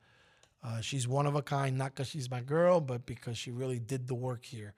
uh, 0.64 0.80
she's 0.80 1.06
one 1.06 1.26
of 1.26 1.34
a 1.34 1.42
kind, 1.42 1.76
not 1.76 1.94
because 1.94 2.08
she's 2.08 2.30
my 2.30 2.40
girl, 2.40 2.80
but 2.80 3.04
because 3.04 3.36
she 3.36 3.50
really 3.50 3.78
did 3.78 4.08
the 4.08 4.14
work 4.14 4.46
here, 4.46 4.72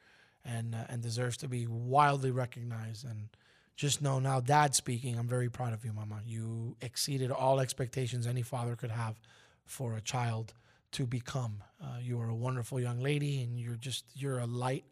and 0.44 0.74
uh, 0.74 0.84
and 0.88 1.00
deserves 1.00 1.36
to 1.38 1.48
be 1.48 1.66
wildly 1.68 2.32
recognized. 2.32 3.04
And 3.04 3.28
just 3.76 4.00
know 4.00 4.18
now, 4.18 4.40
Dad 4.40 4.74
speaking, 4.74 5.18
I'm 5.18 5.26
very 5.26 5.48
proud 5.48 5.72
of 5.72 5.84
you, 5.84 5.92
Mama. 5.92 6.20
You 6.24 6.76
exceeded 6.80 7.30
all 7.30 7.60
expectations 7.60 8.26
any 8.26 8.42
father 8.42 8.76
could 8.76 8.90
have 8.90 9.20
for 9.66 9.96
a 9.96 10.00
child 10.00 10.54
to 10.92 11.06
become. 11.06 11.62
Uh, 11.82 11.98
you 12.00 12.20
are 12.20 12.28
a 12.28 12.34
wonderful 12.34 12.78
young 12.78 13.00
lady, 13.00 13.42
and 13.42 13.58
you're 13.58 13.74
just 13.74 14.04
you're 14.14 14.38
a 14.38 14.46
light 14.46 14.84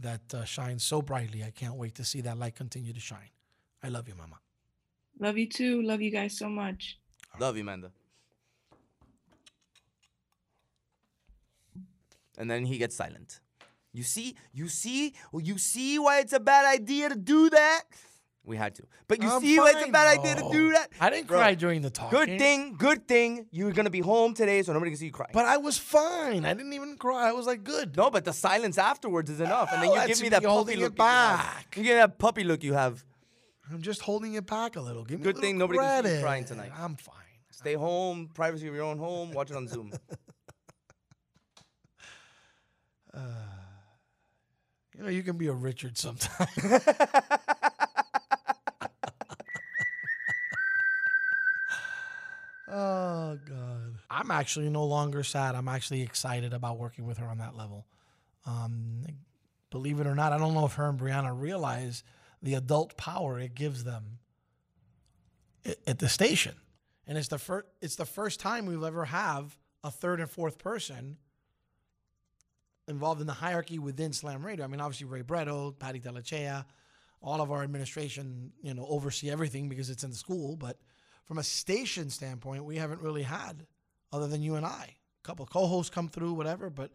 that 0.00 0.34
uh, 0.34 0.44
shines 0.44 0.82
so 0.82 1.00
brightly. 1.00 1.44
I 1.44 1.50
can't 1.50 1.76
wait 1.76 1.94
to 1.96 2.04
see 2.04 2.20
that 2.22 2.36
light 2.36 2.56
continue 2.56 2.92
to 2.92 3.00
shine. 3.00 3.30
I 3.82 3.88
love 3.88 4.08
you, 4.08 4.14
Mama. 4.16 4.40
Love 5.20 5.38
you 5.38 5.48
too. 5.48 5.82
Love 5.82 6.02
you 6.02 6.10
guys 6.10 6.36
so 6.36 6.48
much. 6.48 6.98
Love 7.38 7.56
you, 7.56 7.62
Amanda. 7.62 7.90
And 12.38 12.50
then 12.50 12.66
he 12.66 12.76
gets 12.76 12.96
silent. 12.96 13.40
You 13.92 14.02
see, 14.02 14.36
you 14.52 14.68
see, 14.68 15.14
you 15.32 15.56
see 15.56 15.98
why 15.98 16.20
it's 16.20 16.34
a 16.34 16.40
bad 16.40 16.66
idea 16.66 17.08
to 17.08 17.16
do 17.16 17.48
that. 17.48 17.84
We 18.46 18.56
had 18.56 18.76
to, 18.76 18.84
but 19.08 19.20
you 19.20 19.28
I'm 19.28 19.40
see 19.40 19.58
why 19.58 19.70
it's 19.70 19.78
a 19.78 19.80
fine, 19.82 19.92
bad 19.92 20.18
idea 20.18 20.36
to 20.36 20.48
do 20.52 20.70
that. 20.70 20.88
I 21.00 21.10
didn't 21.10 21.26
Bro, 21.26 21.38
cry 21.38 21.54
during 21.56 21.82
the 21.82 21.90
talk. 21.90 22.12
Good 22.12 22.38
thing, 22.38 22.76
good 22.78 23.08
thing. 23.08 23.46
You're 23.50 23.72
gonna 23.72 23.90
be 23.90 23.98
home 23.98 24.34
today, 24.34 24.62
so 24.62 24.72
nobody 24.72 24.92
can 24.92 24.98
see 24.98 25.06
you 25.06 25.10
cry. 25.12 25.26
But 25.32 25.46
I 25.46 25.56
was 25.56 25.76
fine. 25.78 26.44
I 26.44 26.54
didn't 26.54 26.72
even 26.72 26.96
cry. 26.96 27.28
I 27.28 27.32
was 27.32 27.44
like, 27.46 27.64
good. 27.64 27.96
No, 27.96 28.08
but 28.08 28.24
the 28.24 28.32
silence 28.32 28.78
afterwards 28.78 29.30
is 29.30 29.40
enough, 29.40 29.72
and 29.72 29.82
then 29.82 29.90
you 29.92 30.06
give 30.06 30.18
me 30.18 30.24
me 30.24 30.28
that 30.28 30.44
puppy 30.44 30.54
look. 30.54 30.68
it 30.68 30.76
you 30.76 30.82
have. 30.84 30.94
back. 30.96 31.76
You 31.76 31.82
get 31.82 31.96
that 31.96 32.18
puppy 32.20 32.44
look 32.44 32.62
you 32.62 32.74
have. 32.74 33.04
I'm 33.72 33.82
just 33.82 34.00
holding 34.00 34.34
it 34.34 34.46
back 34.46 34.76
a 34.76 34.80
little. 34.80 35.04
Give 35.04 35.18
me 35.18 35.24
Good 35.24 35.38
a 35.38 35.40
thing 35.40 35.58
little 35.58 35.74
nobody 35.74 36.04
can 36.04 36.04
see 36.04 36.16
you 36.18 36.22
crying 36.22 36.44
tonight. 36.44 36.70
I'm 36.78 36.94
fine. 36.94 37.14
Stay 37.50 37.74
home, 37.74 38.30
privacy 38.32 38.68
of 38.68 38.74
your 38.74 38.84
own 38.84 38.98
home. 38.98 39.32
Watch 39.32 39.50
it 39.50 39.56
on 39.56 39.66
Zoom. 39.66 39.92
Uh, 43.14 43.20
you 44.94 45.02
know, 45.04 45.08
you 45.08 45.22
can 45.22 45.38
be 45.38 45.46
a 45.46 45.52
Richard 45.52 45.96
sometime. 45.96 46.48
oh 52.76 53.38
God. 53.48 53.98
I'm 54.10 54.30
actually 54.30 54.68
no 54.68 54.84
longer 54.84 55.22
sad. 55.22 55.54
I'm 55.54 55.68
actually 55.68 56.02
excited 56.02 56.52
about 56.52 56.78
working 56.78 57.06
with 57.06 57.18
her 57.18 57.26
on 57.26 57.38
that 57.38 57.56
level. 57.56 57.86
Um, 58.44 59.04
believe 59.70 60.00
it 60.00 60.06
or 60.06 60.14
not, 60.14 60.32
I 60.32 60.38
don't 60.38 60.54
know 60.54 60.66
if 60.66 60.74
her 60.74 60.88
and 60.88 60.98
Brianna 60.98 61.38
realize 61.38 62.04
the 62.42 62.54
adult 62.54 62.96
power 62.96 63.40
it 63.40 63.54
gives 63.54 63.84
them 63.84 64.18
at 65.86 65.98
the 65.98 66.08
station. 66.08 66.54
And 67.06 67.16
it's 67.16 67.28
the 67.28 67.38
first 67.38 67.66
it's 67.80 67.96
the 67.96 68.04
first 68.04 68.40
time 68.40 68.66
we'll 68.66 68.84
ever 68.84 69.04
have 69.04 69.56
a 69.84 69.90
third 69.90 70.20
and 70.20 70.28
fourth 70.28 70.58
person 70.58 71.16
involved 72.88 73.20
in 73.20 73.26
the 73.26 73.32
hierarchy 73.32 73.78
within 73.78 74.12
Slam 74.12 74.44
Radio. 74.44 74.64
I 74.64 74.68
mean, 74.68 74.80
obviously 74.80 75.06
Ray 75.06 75.22
Bretto, 75.22 75.76
Patty 75.78 76.00
Delachea, 76.00 76.64
all 77.20 77.40
of 77.40 77.50
our 77.50 77.62
administration, 77.62 78.52
you 78.62 78.74
know, 78.74 78.86
oversee 78.88 79.30
everything 79.30 79.68
because 79.68 79.90
it's 79.90 80.04
in 80.04 80.10
the 80.10 80.16
school. 80.16 80.56
But 80.56 80.78
from 81.26 81.38
a 81.38 81.42
station 81.42 82.08
standpoint, 82.08 82.64
we 82.64 82.76
haven't 82.76 83.02
really 83.02 83.22
had, 83.22 83.66
other 84.12 84.28
than 84.28 84.42
you 84.42 84.54
and 84.54 84.64
I, 84.64 84.94
a 85.22 85.26
couple 85.26 85.44
co-hosts 85.46 85.90
come 85.90 86.08
through, 86.08 86.32
whatever. 86.32 86.70
But 86.70 86.90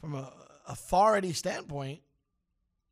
from 0.00 0.14
a 0.14 0.32
authority 0.66 1.32
standpoint, 1.32 2.00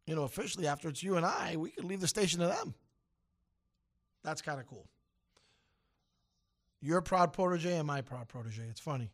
you 0.07 0.15
know, 0.15 0.25
officially 0.25 0.67
after 0.67 0.89
it's 0.89 1.03
you 1.03 1.17
and 1.17 1.25
I, 1.25 1.57
we 1.57 1.71
can 1.71 1.89
leave 1.89 2.01
the 2.01 2.09
station 2.09 2.41
to 2.41 2.47
them. 2.47 2.75
That's 4.23 4.43
kind 4.43 4.61
of 4.61 4.67
cool. 4.67 4.87
You're 6.81 6.99
a 6.99 7.03
proud 7.03 7.33
protege 7.33 7.77
and 7.77 7.87
my 7.87 8.01
proud 8.03 8.29
protege. 8.29 8.65
It's 8.69 8.81
funny. 8.81 9.11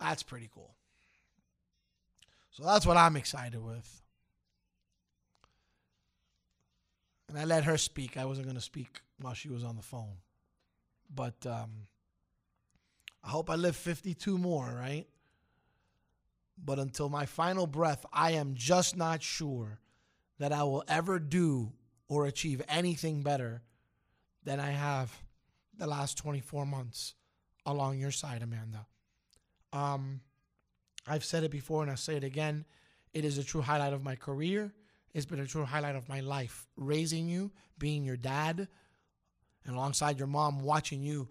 That's 0.00 0.22
pretty 0.22 0.48
cool. 0.54 0.74
So 2.50 2.64
that's 2.64 2.86
what 2.86 2.96
I'm 2.96 3.16
excited 3.16 3.62
with. 3.62 4.02
And 7.28 7.38
I 7.38 7.44
let 7.44 7.64
her 7.64 7.76
speak. 7.76 8.16
I 8.16 8.24
wasn't 8.24 8.46
going 8.46 8.56
to 8.56 8.62
speak 8.62 9.00
while 9.20 9.34
she 9.34 9.48
was 9.48 9.64
on 9.64 9.76
the 9.76 9.82
phone. 9.82 10.16
But 11.14 11.46
um, 11.46 11.86
I 13.22 13.28
hope 13.28 13.50
I 13.50 13.56
live 13.56 13.76
52 13.76 14.38
more, 14.38 14.66
right? 14.66 15.06
But 16.62 16.78
until 16.78 17.08
my 17.08 17.26
final 17.26 17.66
breath, 17.66 18.04
I 18.12 18.32
am 18.32 18.54
just 18.54 18.96
not 18.96 19.22
sure 19.22 19.78
that 20.38 20.52
I 20.52 20.62
will 20.62 20.84
ever 20.88 21.18
do 21.18 21.72
or 22.08 22.26
achieve 22.26 22.62
anything 22.68 23.22
better 23.22 23.62
than 24.44 24.60
I 24.60 24.70
have 24.70 25.14
the 25.76 25.86
last 25.86 26.16
24 26.18 26.66
months 26.66 27.14
along 27.66 27.98
your 27.98 28.10
side, 28.10 28.42
Amanda. 28.42 28.86
Um, 29.72 30.20
I've 31.06 31.24
said 31.24 31.44
it 31.44 31.50
before 31.50 31.82
and 31.82 31.90
I'll 31.90 31.96
say 31.96 32.16
it 32.16 32.24
again. 32.24 32.64
It 33.12 33.24
is 33.24 33.38
a 33.38 33.44
true 33.44 33.60
highlight 33.60 33.92
of 33.92 34.02
my 34.02 34.16
career. 34.16 34.72
It's 35.14 35.26
been 35.26 35.40
a 35.40 35.46
true 35.46 35.64
highlight 35.64 35.96
of 35.96 36.08
my 36.08 36.20
life. 36.20 36.66
Raising 36.76 37.28
you, 37.28 37.50
being 37.78 38.04
your 38.04 38.16
dad, 38.16 38.68
and 39.64 39.74
alongside 39.76 40.18
your 40.18 40.28
mom, 40.28 40.60
watching 40.60 41.02
you 41.02 41.28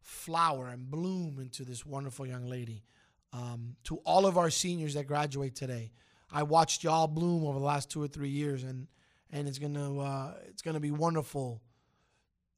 flower 0.00 0.68
and 0.68 0.90
bloom 0.90 1.38
into 1.40 1.64
this 1.64 1.84
wonderful 1.84 2.26
young 2.26 2.46
lady. 2.46 2.84
Um, 3.32 3.76
to 3.84 3.96
all 4.04 4.26
of 4.26 4.38
our 4.38 4.50
seniors 4.50 4.94
that 4.94 5.06
graduate 5.06 5.56
today, 5.56 5.92
I 6.30 6.44
watched 6.44 6.84
y'all 6.84 7.08
bloom 7.08 7.44
over 7.44 7.58
the 7.58 7.64
last 7.64 7.90
two 7.90 8.02
or 8.02 8.08
three 8.08 8.28
years, 8.28 8.62
and 8.62 8.86
and 9.30 9.48
it's 9.48 9.58
gonna 9.58 9.98
uh, 9.98 10.34
it's 10.46 10.62
gonna 10.62 10.80
be 10.80 10.92
wonderful 10.92 11.62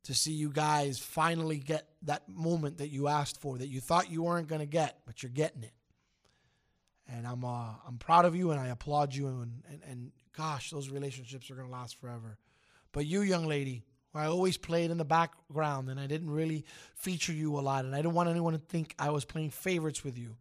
to 0.04 0.14
see 0.14 0.32
you 0.32 0.50
guys 0.50 0.98
finally 0.98 1.58
get 1.58 1.88
that 2.02 2.28
moment 2.28 2.78
that 2.78 2.88
you 2.88 3.08
asked 3.08 3.40
for, 3.40 3.58
that 3.58 3.68
you 3.68 3.80
thought 3.80 4.10
you 4.10 4.22
weren't 4.22 4.48
gonna 4.48 4.66
get, 4.66 5.00
but 5.04 5.22
you're 5.22 5.30
getting 5.30 5.62
it. 5.62 5.72
And 7.08 7.26
I'm 7.26 7.44
uh, 7.44 7.72
I'm 7.86 7.98
proud 7.98 8.24
of 8.24 8.36
you, 8.36 8.50
and 8.50 8.60
I 8.60 8.68
applaud 8.68 9.14
you, 9.14 9.28
and, 9.28 9.62
and 9.68 9.82
and 9.88 10.12
gosh, 10.36 10.70
those 10.70 10.90
relationships 10.90 11.50
are 11.50 11.54
gonna 11.54 11.70
last 11.70 12.00
forever. 12.00 12.38
But 12.92 13.06
you, 13.06 13.22
young 13.22 13.46
lady, 13.46 13.84
I 14.14 14.26
always 14.26 14.56
played 14.56 14.90
in 14.90 14.98
the 14.98 15.04
background, 15.04 15.90
and 15.90 16.00
I 16.00 16.06
didn't 16.06 16.30
really 16.30 16.64
feature 16.94 17.32
you 17.32 17.58
a 17.58 17.60
lot, 17.60 17.84
and 17.84 17.94
I 17.94 17.98
didn't 17.98 18.14
want 18.14 18.28
anyone 18.28 18.54
to 18.54 18.58
think 18.58 18.94
I 18.98 19.10
was 19.10 19.24
playing 19.24 19.50
favorites 19.50 20.04
with 20.04 20.16
you. 20.16 20.36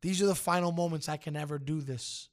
These 0.00 0.22
are 0.22 0.26
the 0.26 0.34
final 0.34 0.70
moments 0.70 1.08
I 1.08 1.16
can 1.16 1.36
ever 1.36 1.58
do 1.58 1.80
this, 1.80 2.28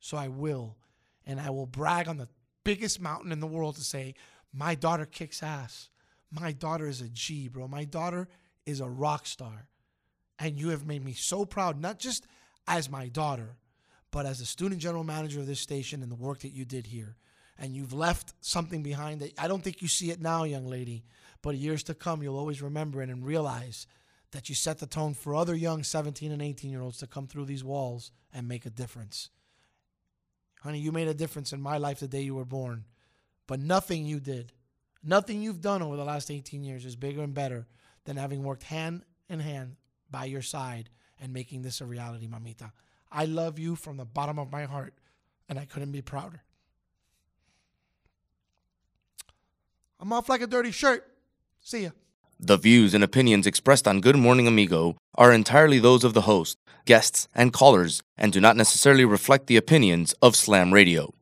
so 0.00 0.16
I 0.16 0.28
will, 0.28 0.76
and 1.24 1.40
I 1.40 1.50
will 1.50 1.66
brag 1.66 2.08
on 2.08 2.18
the 2.18 2.28
biggest 2.64 3.00
mountain 3.00 3.32
in 3.32 3.40
the 3.40 3.46
world 3.46 3.76
to 3.76 3.84
say, 3.84 4.14
my 4.52 4.74
daughter 4.74 5.06
kicks 5.06 5.42
ass. 5.42 5.88
My 6.30 6.52
daughter 6.52 6.86
is 6.86 7.00
a 7.00 7.08
G, 7.08 7.48
bro. 7.48 7.68
My 7.68 7.84
daughter 7.84 8.28
is 8.64 8.80
a 8.80 8.88
rock 8.88 9.26
star. 9.26 9.68
And 10.38 10.58
you 10.58 10.70
have 10.70 10.86
made 10.86 11.04
me 11.04 11.12
so 11.12 11.44
proud, 11.44 11.80
not 11.80 11.98
just 11.98 12.26
as 12.66 12.90
my 12.90 13.08
daughter, 13.08 13.56
but 14.10 14.26
as 14.26 14.40
a 14.40 14.46
student 14.46 14.80
general 14.80 15.04
manager 15.04 15.40
of 15.40 15.46
this 15.46 15.60
station 15.60 16.02
and 16.02 16.10
the 16.10 16.16
work 16.16 16.40
that 16.40 16.52
you 16.52 16.64
did 16.64 16.86
here. 16.86 17.16
And 17.58 17.74
you've 17.74 17.92
left 17.92 18.34
something 18.40 18.82
behind 18.82 19.20
that 19.20 19.32
I 19.38 19.48
don't 19.48 19.62
think 19.62 19.80
you 19.80 19.88
see 19.88 20.10
it 20.10 20.20
now, 20.20 20.44
young 20.44 20.66
lady, 20.66 21.04
but 21.42 21.56
years 21.56 21.82
to 21.84 21.94
come, 21.94 22.22
you'll 22.22 22.38
always 22.38 22.60
remember 22.60 23.02
it 23.02 23.08
and 23.08 23.24
realize 23.24 23.86
that 24.32 24.48
you 24.48 24.54
set 24.54 24.78
the 24.78 24.86
tone 24.86 25.14
for 25.14 25.34
other 25.34 25.54
young 25.54 25.82
17 25.82 26.32
and 26.32 26.42
18 26.42 26.70
year 26.70 26.82
olds 26.82 26.98
to 26.98 27.06
come 27.06 27.26
through 27.26 27.46
these 27.46 27.64
walls 27.64 28.10
and 28.32 28.46
make 28.46 28.66
a 28.66 28.70
difference. 28.70 29.30
Honey, 30.62 30.78
you 30.78 30.92
made 30.92 31.08
a 31.08 31.14
difference 31.14 31.52
in 31.52 31.62
my 31.62 31.78
life 31.78 32.00
the 32.00 32.08
day 32.08 32.22
you 32.22 32.34
were 32.34 32.44
born, 32.44 32.84
but 33.46 33.60
nothing 33.60 34.04
you 34.04 34.20
did, 34.20 34.52
nothing 35.02 35.40
you've 35.40 35.60
done 35.60 35.82
over 35.82 35.96
the 35.96 36.04
last 36.04 36.30
18 36.30 36.64
years 36.64 36.84
is 36.84 36.96
bigger 36.96 37.22
and 37.22 37.34
better 37.34 37.66
than 38.04 38.16
having 38.16 38.42
worked 38.42 38.64
hand 38.64 39.02
in 39.28 39.40
hand 39.40 39.76
by 40.10 40.24
your 40.24 40.42
side 40.42 40.90
and 41.20 41.32
making 41.32 41.62
this 41.62 41.80
a 41.80 41.86
reality, 41.86 42.28
mamita. 42.28 42.72
I 43.10 43.24
love 43.24 43.58
you 43.58 43.76
from 43.76 43.96
the 43.96 44.04
bottom 44.04 44.38
of 44.38 44.52
my 44.52 44.64
heart, 44.64 44.94
and 45.48 45.58
I 45.58 45.64
couldn't 45.64 45.92
be 45.92 46.02
prouder. 46.02 46.42
I'm 49.98 50.12
off 50.12 50.28
like 50.28 50.42
a 50.42 50.46
dirty 50.46 50.70
shirt. 50.70 51.06
See 51.60 51.84
ya. 51.84 51.90
The 52.38 52.58
views 52.58 52.92
and 52.92 53.02
opinions 53.02 53.46
expressed 53.46 53.88
on 53.88 54.02
Good 54.02 54.16
Morning 54.16 54.46
Amigo 54.46 54.96
are 55.14 55.32
entirely 55.32 55.78
those 55.78 56.04
of 56.04 56.12
the 56.12 56.22
host, 56.22 56.58
guests, 56.84 57.28
and 57.34 57.52
callers, 57.52 58.02
and 58.18 58.32
do 58.32 58.40
not 58.40 58.56
necessarily 58.56 59.06
reflect 59.06 59.46
the 59.46 59.56
opinions 59.56 60.14
of 60.20 60.36
Slam 60.36 60.74
Radio. 60.74 61.14